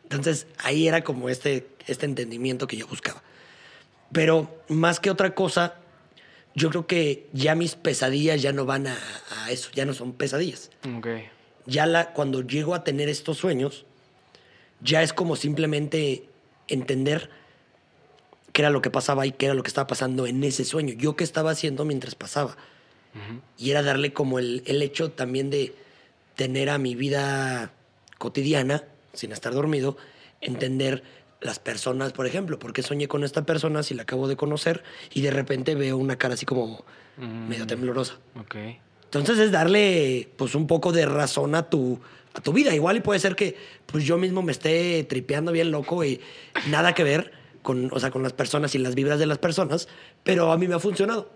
Entonces 0.03 0.47
ahí 0.59 0.87
era 0.87 1.03
como 1.03 1.29
este, 1.29 1.67
este 1.87 2.05
entendimiento 2.05 2.67
que 2.67 2.77
yo 2.77 2.87
buscaba. 2.87 3.23
Pero 4.11 4.63
más 4.69 4.99
que 4.99 5.09
otra 5.09 5.33
cosa, 5.33 5.75
yo 6.53 6.69
creo 6.69 6.87
que 6.87 7.27
ya 7.33 7.55
mis 7.55 7.75
pesadillas 7.75 8.41
ya 8.41 8.53
no 8.53 8.65
van 8.65 8.87
a, 8.87 8.97
eso, 9.49 9.69
ya 9.73 9.85
no 9.85 9.93
son 9.93 10.13
pesadillas. 10.13 10.69
Okay. 10.99 11.27
Ya 11.65 11.85
la, 11.85 12.13
cuando 12.13 12.41
llego 12.41 12.75
a 12.75 12.83
tener 12.83 13.09
estos 13.09 13.37
sueños, 13.37 13.85
ya 14.81 15.01
es 15.01 15.11
como 15.11 15.35
simplemente 15.35 16.29
entender 16.67 17.29
qué 18.53 18.61
era 18.61 18.69
lo 18.69 18.81
que 18.81 18.89
pasaba 18.89 19.25
y 19.25 19.31
qué 19.31 19.47
era 19.47 19.55
lo 19.55 19.63
que 19.63 19.67
estaba 19.67 19.87
pasando 19.87 20.27
en 20.27 20.43
ese 20.43 20.63
sueño. 20.63 20.93
Yo 20.93 21.15
qué 21.15 21.23
estaba 21.23 21.51
haciendo 21.51 21.83
mientras 21.83 22.15
pasaba. 22.15 22.55
Y 23.57 23.71
era 23.71 23.81
darle 23.81 24.11
como 24.11 24.39
el, 24.39 24.63
el 24.65 24.81
hecho 24.81 25.11
también 25.11 25.49
de 25.49 25.73
tener 26.35 26.69
a 26.69 26.77
mi 26.77 26.95
vida 26.95 27.71
cotidiana, 28.17 28.83
sin 29.13 29.31
estar 29.31 29.53
dormido, 29.53 29.97
entender 30.41 31.03
las 31.41 31.59
personas, 31.59 32.11
por 32.11 32.25
ejemplo, 32.25 32.59
porque 32.59 32.81
soñé 32.81 33.07
con 33.07 33.23
esta 33.23 33.45
persona 33.45 33.83
si 33.83 33.93
la 33.93 34.03
acabo 34.03 34.27
de 34.27 34.35
conocer 34.35 34.83
y 35.13 35.21
de 35.21 35.31
repente 35.31 35.75
veo 35.75 35.97
una 35.97 36.17
cara 36.17 36.33
así 36.33 36.45
como 36.45 36.83
medio 37.17 37.65
mm. 37.65 37.67
temblorosa. 37.67 38.17
Ok. 38.39 38.55
Entonces 39.05 39.39
es 39.39 39.51
darle 39.51 40.29
pues 40.35 40.55
un 40.55 40.67
poco 40.67 40.91
de 40.91 41.05
razón 41.05 41.55
a 41.55 41.69
tu, 41.69 41.99
a 42.33 42.41
tu 42.41 42.51
vida. 42.51 42.73
Igual 42.73 42.97
y 42.97 43.01
puede 43.01 43.19
ser 43.19 43.35
que 43.35 43.55
pues 43.85 44.03
yo 44.03 44.17
mismo 44.17 44.41
me 44.41 44.51
esté 44.51 45.03
tripeando 45.03 45.51
bien 45.51 45.71
loco 45.71 46.03
y 46.03 46.19
nada 46.69 46.93
que 46.93 47.03
ver 47.03 47.31
con, 47.61 47.89
o 47.93 47.99
sea, 47.99 48.11
con 48.11 48.23
las 48.23 48.33
personas 48.33 48.75
y 48.75 48.77
las 48.77 48.95
vibras 48.95 49.19
de 49.19 49.25
las 49.25 49.37
personas, 49.37 49.87
pero 50.23 50.51
a 50.51 50.57
mí 50.57 50.67
me 50.67 50.75
ha 50.75 50.79
funcionado. 50.79 51.29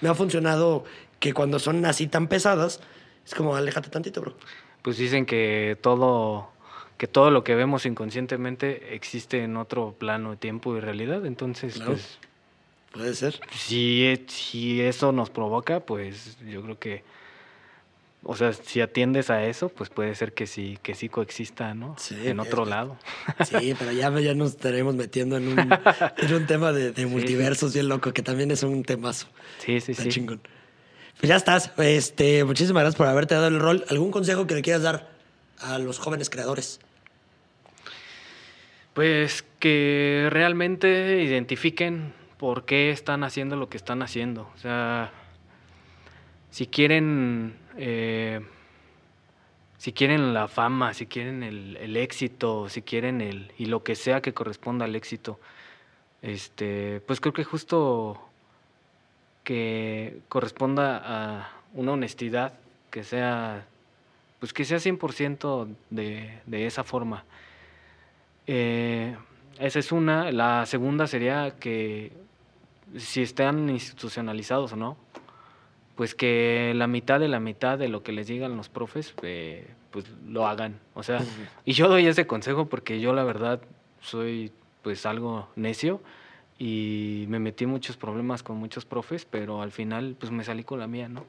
Me 0.00 0.08
ha 0.08 0.14
funcionado 0.14 0.84
que 1.22 1.32
cuando 1.32 1.60
son 1.60 1.84
así 1.84 2.08
tan 2.08 2.26
pesadas, 2.26 2.80
es 3.24 3.32
como 3.32 3.54
aléjate 3.54 3.88
tantito, 3.90 4.20
bro. 4.20 4.34
Pues 4.82 4.98
dicen 4.98 5.24
que 5.24 5.78
todo 5.80 6.50
que 6.98 7.06
todo 7.06 7.30
lo 7.30 7.44
que 7.44 7.54
vemos 7.54 7.86
inconscientemente 7.86 8.96
existe 8.96 9.44
en 9.44 9.56
otro 9.56 9.94
plano 9.96 10.32
de 10.32 10.36
tiempo 10.36 10.76
y 10.76 10.80
realidad. 10.80 11.24
Entonces, 11.24 11.80
pues. 11.86 12.18
Puede 12.90 13.14
ser. 13.14 13.40
Si, 13.54 14.24
si 14.26 14.80
eso 14.80 15.12
nos 15.12 15.30
provoca, 15.30 15.78
pues 15.78 16.38
yo 16.44 16.60
creo 16.62 16.78
que. 16.80 17.04
O 18.24 18.34
sea, 18.34 18.52
si 18.52 18.80
atiendes 18.80 19.30
a 19.30 19.44
eso, 19.44 19.68
pues 19.68 19.90
puede 19.90 20.16
ser 20.16 20.32
que 20.32 20.48
sí, 20.48 20.76
que 20.82 20.96
sí 20.96 21.08
coexista, 21.08 21.72
¿no? 21.74 21.94
Sí, 21.98 22.16
en 22.24 22.40
otro 22.40 22.64
lado. 22.64 22.96
Sí, 23.44 23.76
pero 23.78 23.92
ya, 23.92 24.10
ya 24.18 24.34
nos 24.34 24.50
estaremos 24.50 24.96
metiendo 24.96 25.36
en 25.36 25.48
un, 25.48 25.58
en 26.18 26.34
un 26.34 26.46
tema 26.46 26.72
de, 26.72 26.90
de 26.90 27.06
multiversos 27.06 27.74
bien 27.74 27.88
loco, 27.88 28.12
que 28.12 28.22
también 28.22 28.50
es 28.50 28.64
un 28.64 28.82
temazo. 28.82 29.28
Sí, 29.58 29.80
sí, 29.80 29.94
sí. 29.94 30.08
chingón. 30.08 30.40
Pues 31.22 31.28
ya 31.28 31.36
estás. 31.36 31.70
Este, 31.78 32.42
muchísimas 32.42 32.82
gracias 32.82 32.98
por 32.98 33.06
haberte 33.06 33.36
dado 33.36 33.46
el 33.46 33.60
rol. 33.60 33.84
¿Algún 33.88 34.10
consejo 34.10 34.48
que 34.48 34.56
le 34.56 34.62
quieras 34.62 34.82
dar 34.82 35.08
a 35.60 35.78
los 35.78 36.00
jóvenes 36.00 36.28
creadores? 36.28 36.80
Pues 38.92 39.44
que 39.60 40.26
realmente 40.30 41.22
identifiquen 41.22 42.12
por 42.38 42.64
qué 42.64 42.90
están 42.90 43.22
haciendo 43.22 43.54
lo 43.54 43.68
que 43.68 43.76
están 43.76 44.02
haciendo. 44.02 44.50
O 44.56 44.58
sea, 44.58 45.12
si 46.50 46.66
quieren, 46.66 47.54
eh, 47.76 48.40
si 49.78 49.92
quieren 49.92 50.34
la 50.34 50.48
fama, 50.48 50.92
si 50.92 51.06
quieren 51.06 51.44
el, 51.44 51.96
éxito, 51.96 52.68
si 52.68 52.82
quieren 52.82 53.20
el 53.20 53.52
y 53.56 53.66
lo 53.66 53.84
que 53.84 53.94
sea 53.94 54.22
que 54.22 54.34
corresponda 54.34 54.86
al 54.86 54.96
éxito, 54.96 55.38
este, 56.20 57.00
pues 57.06 57.20
creo 57.20 57.32
que 57.32 57.44
justo 57.44 58.31
que 59.44 60.20
corresponda 60.28 61.02
a 61.04 61.50
una 61.74 61.92
honestidad 61.92 62.54
que 62.90 63.04
sea, 63.04 63.64
pues 64.38 64.52
que 64.52 64.64
sea 64.64 64.78
100% 64.78 65.74
de, 65.90 66.38
de 66.46 66.66
esa 66.66 66.84
forma. 66.84 67.24
Eh, 68.46 69.16
esa 69.58 69.78
es 69.78 69.92
una. 69.92 70.30
La 70.32 70.66
segunda 70.66 71.06
sería 71.06 71.56
que 71.58 72.12
si 72.96 73.22
están 73.22 73.70
institucionalizados 73.70 74.72
o 74.72 74.76
no, 74.76 74.96
pues 75.96 76.14
que 76.14 76.72
la 76.74 76.86
mitad 76.86 77.20
de 77.20 77.28
la 77.28 77.40
mitad 77.40 77.78
de 77.78 77.88
lo 77.88 78.02
que 78.02 78.12
les 78.12 78.26
digan 78.26 78.56
los 78.56 78.68
profes, 78.68 79.14
eh, 79.22 79.66
pues 79.90 80.06
lo 80.26 80.46
hagan. 80.46 80.78
O 80.94 81.02
sea, 81.02 81.20
y 81.64 81.72
yo 81.72 81.88
doy 81.88 82.06
ese 82.06 82.26
consejo 82.26 82.66
porque 82.66 83.00
yo 83.00 83.12
la 83.12 83.24
verdad 83.24 83.60
soy 84.00 84.52
pues 84.82 85.06
algo 85.06 85.48
necio 85.54 86.00
y 86.58 87.24
me 87.28 87.38
metí 87.38 87.66
muchos 87.66 87.96
problemas 87.96 88.42
con 88.42 88.56
muchos 88.56 88.84
profes, 88.84 89.24
pero 89.24 89.62
al 89.62 89.72
final 89.72 90.16
pues 90.18 90.30
me 90.30 90.44
salí 90.44 90.64
con 90.64 90.78
la 90.78 90.86
mía, 90.86 91.08
¿no? 91.08 91.24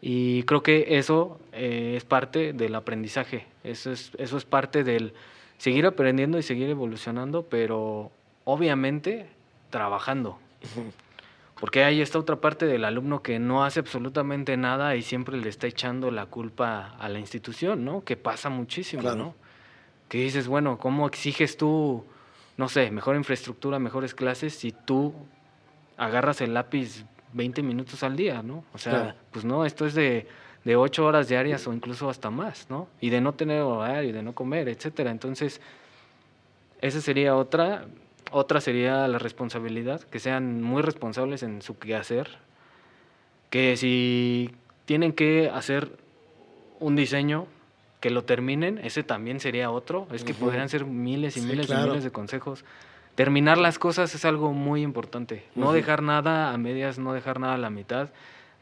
Y 0.00 0.42
creo 0.42 0.62
que 0.62 0.98
eso 0.98 1.40
eh, 1.52 1.94
es 1.96 2.04
parte 2.04 2.52
del 2.52 2.74
aprendizaje, 2.74 3.46
eso 3.64 3.90
es, 3.92 4.12
eso 4.18 4.36
es 4.36 4.44
parte 4.44 4.84
del 4.84 5.14
seguir 5.56 5.86
aprendiendo 5.86 6.38
y 6.38 6.42
seguir 6.42 6.68
evolucionando, 6.68 7.44
pero 7.44 8.10
obviamente 8.44 9.28
trabajando. 9.70 10.38
Porque 11.60 11.82
hay 11.82 12.00
esta 12.00 12.18
otra 12.18 12.36
parte 12.36 12.66
del 12.66 12.84
alumno 12.84 13.22
que 13.22 13.38
no 13.38 13.64
hace 13.64 13.80
absolutamente 13.80 14.56
nada 14.56 14.94
y 14.94 15.02
siempre 15.02 15.36
le 15.36 15.48
está 15.48 15.66
echando 15.66 16.10
la 16.10 16.26
culpa 16.26 16.94
a 16.98 17.08
la 17.08 17.18
institución, 17.18 17.84
¿no? 17.84 18.04
Que 18.04 18.16
pasa 18.16 18.48
muchísimo, 18.48 19.02
¿no? 19.14 19.34
Que 20.08 20.18
dices, 20.18 20.46
bueno, 20.46 20.78
¿cómo 20.78 21.06
exiges 21.06 21.56
tú, 21.56 22.04
no 22.58 22.68
sé, 22.68 22.90
mejor 22.90 23.16
infraestructura, 23.16 23.78
mejores 23.78 24.14
clases 24.14 24.54
si 24.54 24.72
tú 24.72 25.14
agarras 25.96 26.42
el 26.42 26.52
lápiz 26.52 27.06
20 27.32 27.62
minutos 27.62 28.02
al 28.02 28.16
día, 28.16 28.42
¿no? 28.42 28.64
O 28.74 28.78
sea, 28.78 29.16
pues 29.30 29.46
no, 29.46 29.64
esto 29.64 29.86
es 29.86 29.94
de 29.94 30.28
de 30.68 30.76
ocho 30.76 31.06
horas 31.06 31.28
diarias 31.28 31.66
o 31.66 31.72
incluso 31.72 32.10
hasta 32.10 32.30
más, 32.30 32.68
¿no? 32.68 32.88
Y 33.00 33.08
de 33.08 33.22
no 33.22 33.32
tener 33.32 33.62
horario, 33.62 34.12
de 34.12 34.22
no 34.22 34.34
comer, 34.34 34.68
etcétera. 34.68 35.10
Entonces, 35.10 35.62
esa 36.82 37.00
sería 37.00 37.36
otra. 37.36 37.86
Otra 38.30 38.60
sería 38.60 39.08
la 39.08 39.18
responsabilidad, 39.18 40.02
que 40.02 40.18
sean 40.18 40.62
muy 40.62 40.82
responsables 40.82 41.42
en 41.42 41.62
su 41.62 41.78
quehacer, 41.78 42.36
que 43.48 43.78
si 43.78 44.50
tienen 44.84 45.14
que 45.14 45.48
hacer 45.48 45.96
un 46.78 46.94
diseño, 46.94 47.46
que 48.00 48.10
lo 48.10 48.24
terminen, 48.24 48.78
ese 48.82 49.02
también 49.02 49.40
sería 49.40 49.70
otro. 49.70 50.06
Es 50.12 50.24
que 50.24 50.34
podrían 50.34 50.68
ser 50.68 50.84
miles 50.84 51.36
y 51.36 51.40
miles 51.40 51.68
y 51.68 51.74
miles 51.74 52.04
de 52.04 52.10
consejos. 52.10 52.64
Terminar 53.14 53.58
las 53.58 53.78
cosas 53.78 54.14
es 54.14 54.24
algo 54.24 54.52
muy 54.52 54.82
importante. 54.82 55.44
No 55.56 55.72
dejar 55.72 56.02
nada 56.02 56.52
a 56.52 56.58
medias, 56.58 56.98
no 56.98 57.12
dejar 57.12 57.40
nada 57.40 57.54
a 57.54 57.58
la 57.58 57.70
mitad. 57.70 58.10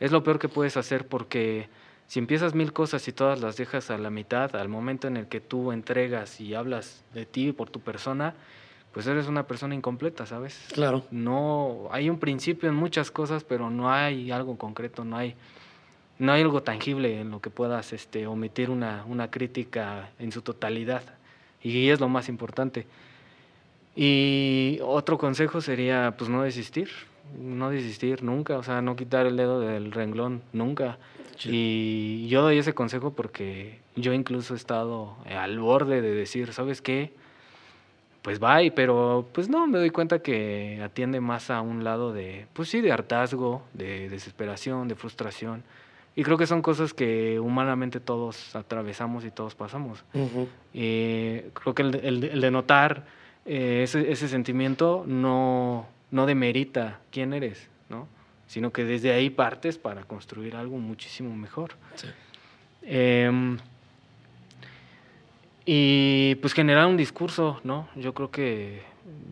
Es 0.00 0.12
lo 0.12 0.22
peor 0.22 0.38
que 0.38 0.48
puedes 0.48 0.76
hacer 0.76 1.06
porque 1.06 1.68
si 2.06 2.18
empiezas 2.18 2.54
mil 2.54 2.72
cosas 2.72 3.06
y 3.08 3.12
todas 3.12 3.40
las 3.40 3.56
dejas 3.56 3.90
a 3.90 3.98
la 3.98 4.10
mitad, 4.10 4.54
al 4.56 4.68
momento 4.68 5.08
en 5.08 5.16
el 5.16 5.26
que 5.26 5.40
tú 5.40 5.72
entregas 5.72 6.40
y 6.40 6.54
hablas 6.54 7.04
de 7.12 7.26
ti 7.26 7.52
por 7.52 7.68
tu 7.68 7.80
persona, 7.80 8.34
pues 8.92 9.06
eres 9.06 9.26
una 9.26 9.46
persona 9.46 9.74
incompleta, 9.74 10.24
¿sabes? 10.24 10.68
Claro. 10.72 11.04
No, 11.10 11.88
hay 11.90 12.08
un 12.08 12.18
principio 12.18 12.68
en 12.68 12.74
muchas 12.74 13.10
cosas, 13.10 13.44
pero 13.44 13.68
no 13.68 13.92
hay 13.92 14.30
algo 14.30 14.56
concreto, 14.56 15.04
no 15.04 15.18
hay, 15.18 15.34
no 16.18 16.32
hay 16.32 16.43
algo 16.43 16.62
tangible 16.62 17.20
en 17.20 17.30
lo 17.30 17.40
que 17.40 17.51
puedas 17.51 17.93
este, 17.93 18.26
omitir 18.26 18.70
una, 18.70 19.05
una 19.06 19.30
crítica 19.30 20.10
en 20.18 20.32
su 20.32 20.43
totalidad. 20.43 21.02
Y 21.62 21.88
es 21.88 22.01
lo 22.01 22.09
más 22.09 22.28
importante. 22.28 22.86
Y 23.94 24.78
otro 24.82 25.18
consejo 25.18 25.60
sería, 25.60 26.14
pues 26.16 26.30
no 26.30 26.43
desistir, 26.43 26.90
no 27.38 27.70
desistir 27.70 28.22
nunca, 28.22 28.59
o 28.59 28.62
sea, 28.62 28.82
no 28.82 28.97
quitar 28.97 29.26
el 29.26 29.36
dedo 29.36 29.60
del 29.60 29.93
renglón 29.93 30.43
nunca. 30.52 30.98
Y 31.44 32.28
yo 32.28 32.43
doy 32.43 32.59
ese 32.59 32.72
consejo 32.72 33.12
porque 33.12 33.78
yo 33.94 34.12
incluso 34.12 34.55
he 34.55 34.56
estado 34.56 35.16
al 35.26 35.59
borde 35.59 36.01
de 36.01 36.14
decir, 36.14 36.52
¿sabes 36.52 36.80
qué? 36.80 37.12
pues 38.26 38.43
va, 38.43 38.59
pero 38.74 39.24
pues 39.32 39.48
no, 39.48 39.68
me 39.68 39.78
doy 39.78 39.90
cuenta 39.90 40.18
que 40.18 40.80
atiende 40.82 41.20
más 41.20 41.48
a 41.48 41.60
un 41.60 41.84
lado 41.84 42.12
de, 42.12 42.48
pues 42.55 42.68
sí, 42.68 42.80
de 42.80 42.90
hartazgo, 42.90 43.62
de 43.72 44.09
desesperación, 44.09 44.88
de 44.88 44.97
frustración. 44.97 45.62
Y 46.16 46.24
creo 46.24 46.38
que 46.38 46.47
son 46.47 46.62
cosas 46.62 46.94
que 46.94 47.38
humanamente 47.38 48.01
todos 48.01 48.56
atravesamos 48.56 49.24
y 49.24 49.30
todos 49.30 49.55
pasamos. 49.55 50.02
Eh, 50.72 51.51
creo 51.52 51.74
que 51.74 51.82
el, 51.82 52.40
de 52.40 52.51
notar 52.51 53.05
eh, 53.44 53.82
ese, 53.84 54.10
ese, 54.10 54.26
sentimiento 54.26 55.05
no, 55.06 55.86
no 56.10 56.26
demerita 56.26 57.01
quién 57.10 57.34
eres, 57.34 57.68
¿no? 57.90 58.09
sino 58.47 58.72
que 58.72 58.84
desde 58.84 59.12
ahí 59.12 59.30
partes 59.30 59.78
para 59.78 60.05
construir 60.05 60.56
algo 60.56 60.78
muchísimo 60.78 61.34
mejor. 61.36 61.72
Em, 62.82 63.59
y 65.64 66.36
pues 66.36 66.55
generar 66.55 66.86
un 66.86 66.97
discurso, 66.97 67.60
¿no? 67.64 67.88
Yo 67.97 68.14
creo 68.14 68.30
que 68.30 68.82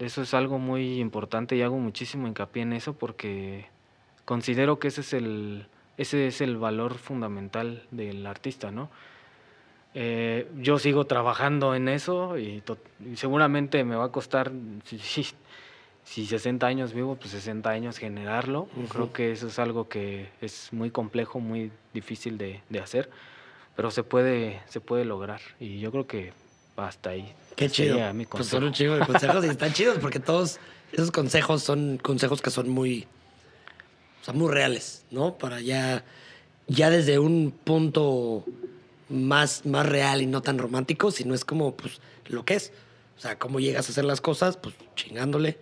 eso 0.00 0.22
es 0.22 0.34
algo 0.34 0.58
muy 0.58 1.00
importante 1.00 1.56
y 1.56 1.62
hago 1.62 1.78
muchísimo 1.78 2.26
hincapié 2.26 2.62
en 2.62 2.72
eso 2.72 2.94
porque 2.94 3.66
considero 4.24 4.78
que 4.78 4.88
ese 4.88 5.02
es 5.02 5.12
el, 5.12 5.66
ese 5.96 6.26
es 6.26 6.40
el 6.40 6.56
valor 6.56 6.94
fundamental 6.94 7.82
del 7.90 8.26
artista, 8.26 8.70
¿no? 8.70 8.90
Eh, 9.96 10.48
yo 10.58 10.80
sigo 10.80 11.06
trabajando 11.06 11.74
en 11.76 11.88
eso 11.88 12.36
y, 12.36 12.62
seguramente 13.14 13.84
me 13.84 13.94
va 13.94 14.06
a 14.06 14.08
costar, 14.08 14.50
si, 14.84 14.98
si, 16.04 16.26
60 16.26 16.66
años 16.66 16.92
vivo, 16.92 17.14
pues 17.14 17.30
60 17.30 17.70
años 17.70 17.98
generarlo. 17.98 18.68
Creo 18.88 19.12
que 19.12 19.30
eso 19.30 19.46
es 19.46 19.58
algo 19.60 19.88
que 19.88 20.30
es 20.40 20.72
muy 20.72 20.90
complejo, 20.90 21.38
muy 21.38 21.70
difícil 21.92 22.38
de, 22.38 22.60
de, 22.68 22.80
hacer, 22.80 23.08
pero 23.76 23.92
se 23.92 24.02
puede, 24.02 24.60
se 24.66 24.80
puede 24.80 25.04
lograr 25.04 25.40
y 25.60 25.78
yo 25.78 25.92
creo 25.92 26.08
que 26.08 26.32
hasta 26.76 27.10
ahí. 27.10 27.32
Qué 27.54 27.70
chido. 27.70 27.98
Pues 28.30 28.48
son 28.48 28.64
un 28.64 28.72
chido 28.72 28.96
de 28.96 29.06
consejos 29.06 29.44
y 29.44 29.48
están 29.50 29.72
chidos 29.72 29.98
porque 30.00 30.18
todos 30.18 30.58
esos 30.92 31.12
consejos 31.12 31.62
son 31.62 31.98
consejos 31.98 32.42
que 32.42 32.50
son 32.50 32.68
muy 32.68 33.06
o 34.24 34.26
sea, 34.26 34.32
muy 34.32 34.50
reales, 34.50 35.04
¿no? 35.10 35.36
Para 35.36 35.60
ya, 35.60 36.02
ya 36.66 36.88
desde 36.88 37.18
un 37.18 37.50
punto 37.52 38.46
más, 39.10 39.66
más 39.66 39.84
real 39.84 40.22
y 40.22 40.26
no 40.26 40.40
tan 40.40 40.56
romántico, 40.56 41.10
sino 41.10 41.34
es 41.34 41.44
como, 41.44 41.76
pues, 41.76 42.00
lo 42.28 42.42
que 42.46 42.54
es. 42.54 42.72
O 43.18 43.20
sea, 43.20 43.38
cómo 43.38 43.60
llegas 43.60 43.86
a 43.86 43.92
hacer 43.92 44.06
las 44.06 44.22
cosas, 44.22 44.56
pues, 44.56 44.74
chingándole, 44.96 45.58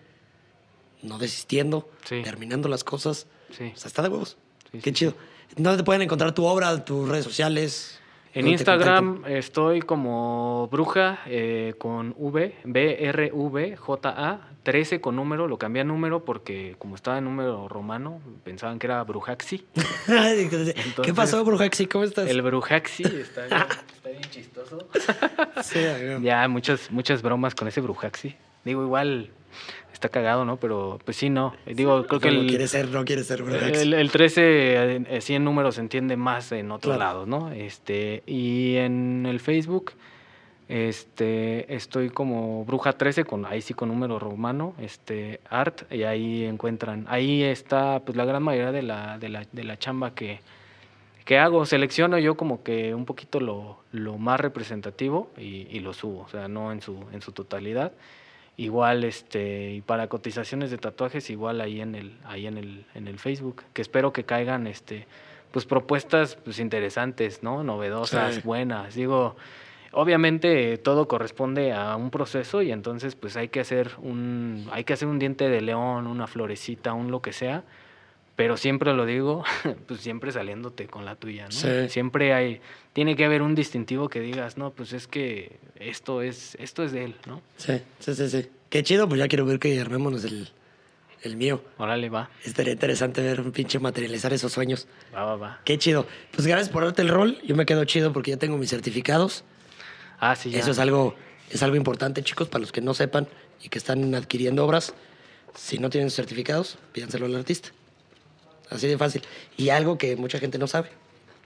no 1.02 1.18
desistiendo, 1.18 1.90
terminando 2.08 2.68
las 2.68 2.84
cosas. 2.84 3.26
Sí. 3.50 3.72
O 3.74 3.76
sea, 3.76 3.88
está 3.88 4.02
de 4.02 4.10
huevos. 4.10 4.36
Qué 4.80 4.92
chido. 4.92 5.14
¿Dónde 5.56 5.78
te 5.78 5.82
pueden 5.84 6.02
encontrar 6.02 6.32
tu 6.32 6.44
obra, 6.44 6.84
tus 6.84 7.08
redes 7.08 7.24
sociales? 7.24 7.98
En 8.34 8.48
Instagram 8.48 9.24
estoy 9.26 9.80
como 9.82 10.68
bruja 10.70 11.20
eh, 11.26 11.74
con 11.76 12.14
V, 12.16 12.54
B-R-V-J-A, 12.64 14.40
13 14.62 15.00
con 15.00 15.16
número, 15.16 15.48
lo 15.48 15.58
cambié 15.58 15.82
a 15.82 15.84
número 15.84 16.24
porque 16.24 16.76
como 16.78 16.94
estaba 16.94 17.18
en 17.18 17.24
número 17.24 17.68
romano, 17.68 18.22
pensaban 18.42 18.78
que 18.78 18.86
era 18.86 19.02
Brujaxi. 19.04 19.66
¿Qué 21.02 21.12
pasó, 21.14 21.44
Brujaxi? 21.44 21.86
¿Cómo 21.86 22.04
estás? 22.04 22.28
El 22.28 22.40
Brujaxi 22.40 23.02
está 23.02 23.46
bien, 23.46 23.62
está 23.94 24.08
bien 24.08 24.30
chistoso. 24.30 24.88
sí, 25.62 25.80
ya, 26.22 26.48
muchas, 26.48 26.90
muchas 26.90 27.20
bromas 27.20 27.54
con 27.54 27.68
ese 27.68 27.82
Brujaxi. 27.82 28.34
Digo, 28.64 28.82
igual 28.82 29.30
está 30.02 30.08
cagado, 30.08 30.44
¿no? 30.44 30.56
Pero 30.56 30.98
pues 31.04 31.16
sí, 31.16 31.30
no. 31.30 31.54
Digo, 31.64 32.06
creo 32.06 32.20
que 32.20 32.28
el, 32.28 32.48
quiere 32.48 32.66
ser, 32.66 32.88
no 32.88 33.04
quiere 33.04 33.22
ser 33.22 33.40
el, 33.40 33.94
el 33.94 34.10
13 34.10 35.06
así 35.16 35.34
en 35.34 35.44
números 35.44 35.76
se 35.76 35.80
entiende 35.80 36.16
más 36.16 36.50
en 36.50 36.72
otro 36.72 36.96
lado, 36.96 37.24
¿no? 37.24 37.52
Este, 37.52 38.24
y 38.26 38.76
en 38.76 39.26
el 39.26 39.38
Facebook 39.38 39.92
este 40.68 41.74
estoy 41.74 42.08
como 42.08 42.64
bruja 42.64 42.94
13 42.94 43.24
con 43.24 43.44
ahí 43.46 43.60
sí 43.60 43.74
con 43.74 43.90
número 43.90 44.18
romano, 44.18 44.74
este 44.80 45.40
art 45.48 45.82
y 45.92 46.02
ahí 46.04 46.44
encuentran, 46.44 47.04
ahí 47.08 47.42
está 47.42 48.00
pues 48.00 48.16
la 48.16 48.24
gran 48.24 48.42
mayoría 48.42 48.72
de 48.72 48.82
la 48.82 49.18
de 49.18 49.28
la, 49.28 49.46
de 49.52 49.64
la 49.64 49.78
chamba 49.78 50.14
que 50.14 50.40
que 51.24 51.38
hago, 51.38 51.64
selecciono 51.66 52.18
yo 52.18 52.36
como 52.36 52.64
que 52.64 52.94
un 52.94 53.04
poquito 53.04 53.38
lo, 53.38 53.78
lo 53.92 54.18
más 54.18 54.40
representativo 54.40 55.30
y, 55.38 55.68
y, 55.70 55.78
lo 55.78 55.92
subo, 55.92 56.22
o 56.22 56.28
sea, 56.28 56.48
no 56.48 56.72
en 56.72 56.80
su, 56.80 56.98
en 57.12 57.22
su 57.22 57.30
totalidad 57.30 57.92
igual 58.62 59.04
este 59.04 59.72
y 59.72 59.80
para 59.80 60.08
cotizaciones 60.08 60.70
de 60.70 60.78
tatuajes 60.78 61.30
igual 61.30 61.60
ahí 61.60 61.80
en 61.80 61.94
el 61.94 62.16
ahí 62.24 62.46
en 62.46 62.58
el 62.58 62.84
en 62.94 63.08
el 63.08 63.18
Facebook 63.18 63.64
que 63.72 63.82
espero 63.82 64.12
que 64.12 64.24
caigan 64.24 64.66
este 64.66 65.06
pues 65.50 65.66
propuestas 65.66 66.36
pues 66.36 66.58
interesantes 66.60 67.42
no 67.42 67.64
novedosas 67.64 68.44
buenas 68.44 68.94
digo 68.94 69.36
obviamente 69.90 70.78
todo 70.78 71.08
corresponde 71.08 71.72
a 71.72 71.96
un 71.96 72.10
proceso 72.10 72.62
y 72.62 72.70
entonces 72.70 73.16
pues 73.16 73.36
hay 73.36 73.48
que 73.48 73.60
hacer 73.60 73.90
un 73.98 74.68
hay 74.70 74.84
que 74.84 74.92
hacer 74.92 75.08
un 75.08 75.18
diente 75.18 75.48
de 75.48 75.60
león 75.60 76.06
una 76.06 76.28
florecita 76.28 76.92
un 76.92 77.10
lo 77.10 77.20
que 77.20 77.32
sea 77.32 77.64
pero 78.36 78.56
siempre 78.56 78.92
lo 78.94 79.04
digo, 79.06 79.44
pues 79.86 80.00
siempre 80.00 80.32
saliéndote 80.32 80.86
con 80.86 81.04
la 81.04 81.16
tuya, 81.16 81.44
¿no? 81.44 81.88
Siempre 81.88 82.32
hay, 82.32 82.60
tiene 82.92 83.16
que 83.16 83.24
haber 83.24 83.42
un 83.42 83.54
distintivo 83.54 84.08
que 84.08 84.20
digas, 84.20 84.56
no, 84.56 84.70
pues 84.70 84.92
es 84.92 85.06
que 85.06 85.58
esto 85.76 86.22
es, 86.22 86.56
esto 86.60 86.82
es 86.82 86.92
de 86.92 87.04
él, 87.04 87.16
¿no? 87.26 87.42
Sí, 87.56 87.80
sí, 87.98 88.14
sí, 88.14 88.28
sí. 88.28 88.48
Qué 88.70 88.82
chido, 88.82 89.08
pues 89.08 89.18
ya 89.18 89.28
quiero 89.28 89.44
ver 89.44 89.58
que 89.58 89.78
armémonos 89.78 90.24
el, 90.24 90.48
el 91.22 91.36
mío. 91.36 91.62
Órale, 91.76 92.08
va. 92.08 92.30
Estaría 92.44 92.72
interesante 92.72 93.20
ver 93.20 93.40
un 93.40 93.52
pinche 93.52 93.78
materializar 93.78 94.32
esos 94.32 94.52
sueños. 94.52 94.86
Va, 95.14 95.24
va, 95.24 95.36
va. 95.36 95.60
Qué 95.64 95.76
chido. 95.78 96.06
Pues 96.34 96.46
gracias 96.46 96.70
por 96.70 96.84
darte 96.84 97.02
el 97.02 97.08
rol. 97.08 97.38
Yo 97.44 97.54
me 97.54 97.66
quedo 97.66 97.84
chido 97.84 98.12
porque 98.12 98.30
ya 98.30 98.38
tengo 98.38 98.56
mis 98.56 98.70
certificados. 98.70 99.44
Ah, 100.18 100.36
sí, 100.36 100.50
ya. 100.50 100.60
Eso 100.60 100.70
es 100.70 100.78
algo, 100.78 101.14
es 101.50 101.62
algo 101.62 101.76
importante, 101.76 102.22
chicos, 102.22 102.48
para 102.48 102.60
los 102.60 102.72
que 102.72 102.80
no 102.80 102.94
sepan 102.94 103.28
y 103.62 103.68
que 103.68 103.78
están 103.78 104.14
adquiriendo 104.14 104.64
obras. 104.64 104.94
Si 105.54 105.78
no 105.78 105.90
tienen 105.90 106.10
certificados, 106.10 106.78
pídanselo 106.92 107.26
al 107.26 107.36
artista. 107.36 107.70
Así 108.72 108.86
de 108.86 108.98
fácil. 108.98 109.22
Y 109.56 109.68
algo 109.68 109.98
que 109.98 110.16
mucha 110.16 110.38
gente 110.38 110.58
no 110.58 110.66
sabe. 110.66 110.88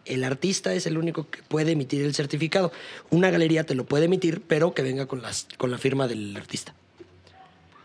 El 0.05 0.23
artista 0.23 0.73
es 0.73 0.87
el 0.87 0.99
único 0.99 1.29
que 1.29 1.43
puede 1.43 1.73
emitir 1.73 2.05
el 2.05 2.15
certificado. 2.15 2.73
Una 3.11 3.31
galería 3.31 3.65
te 3.65 3.75
lo 3.75 3.85
puede 3.85 4.05
emitir, 4.05 4.41
pero 4.47 4.73
que 4.73 4.83
venga 4.83 5.07
con, 5.07 5.21
las, 5.21 5.49
con 5.57 5.71
la 5.71 5.79
firma 5.79 6.07
del 6.07 6.37
artista. 6.37 6.75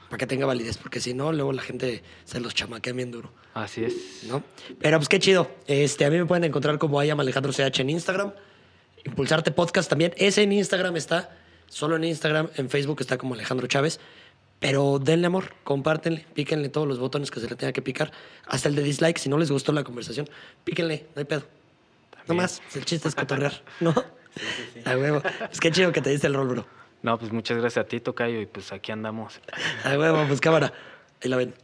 Para 0.10 0.20
que 0.20 0.28
tenga 0.28 0.46
validez, 0.46 0.78
porque 0.78 1.00
si 1.00 1.14
no, 1.14 1.32
luego 1.32 1.54
la 1.54 1.62
gente 1.62 2.04
se 2.26 2.40
los 2.40 2.54
chamaquea 2.54 2.94
bien 2.94 3.12
duro. 3.12 3.32
Así 3.54 3.84
es. 3.84 3.96
¿No? 4.28 4.44
Pero 4.80 4.98
pues 4.98 5.10
qué 5.10 5.20
chido. 5.20 5.50
Este, 5.68 6.06
a 6.06 6.10
mí 6.10 6.18
me 6.18 6.26
pueden 6.26 6.44
encontrar 6.44 6.78
como 6.78 7.00
Ayam 7.00 7.20
Alejandro 7.20 7.54
CH 7.54 7.80
en 7.80 7.90
Instagram. 7.90 8.34
Impulsarte 9.06 9.52
Podcast 9.52 9.90
también. 9.90 10.14
Ese 10.18 10.44
en 10.44 10.52
Instagram 10.52 10.96
está. 10.98 11.36
Solo 11.68 11.96
en 11.96 12.04
Instagram. 12.04 12.50
En 12.58 12.70
Facebook 12.70 12.98
está 13.00 13.18
como 13.18 13.34
Alejandro 13.34 13.66
Chávez. 13.68 14.00
Pero 14.62 15.00
denle 15.00 15.26
amor, 15.26 15.54
compártenle, 15.64 16.24
píquenle 16.36 16.70
todos 16.70 16.88
los 16.88 17.00
botones 17.00 17.32
que 17.32 17.40
se 17.40 17.50
le 17.50 17.56
tenga 17.56 17.74
que 17.74 17.82
picar, 17.82 18.12
hasta 18.46 18.70
el 18.70 18.76
de 18.76 18.84
dislike, 18.84 19.18
si 19.18 19.28
no 19.28 19.40
les 19.40 19.52
gustó 19.52 19.72
la 19.72 19.84
conversación, 19.84 20.30
píquenle, 20.64 21.08
no 21.16 21.20
hay 21.20 21.26
pedo. 21.26 21.44
No 22.28 22.36
más, 22.36 22.62
el 22.76 22.86
chiste 22.86 23.08
es 23.08 23.16
cotorrear, 23.16 23.64
¿no? 23.80 23.92
Sí, 23.92 24.46
sí, 24.56 24.64
sí. 24.76 24.82
A 24.90 24.96
huevo. 24.96 25.24
Es 25.52 25.60
que 25.60 25.72
chido 25.72 25.92
que 25.92 26.02
te 26.02 26.12
diste 26.12 26.28
el 26.28 26.36
rol, 26.36 26.48
bro. 26.48 26.68
No, 27.02 27.18
pues 27.18 27.32
muchas 27.32 27.58
gracias 27.58 27.84
a 27.84 27.88
ti, 27.88 28.00
Tocayo, 28.00 28.40
y 28.40 28.46
pues 28.46 28.72
aquí 28.72 28.92
andamos. 28.92 29.42
A 29.84 29.98
huevo, 29.98 30.24
pues 30.28 30.40
cámara. 30.40 30.72
Ahí 31.24 31.30
la 31.32 31.38
ven. 31.38 31.56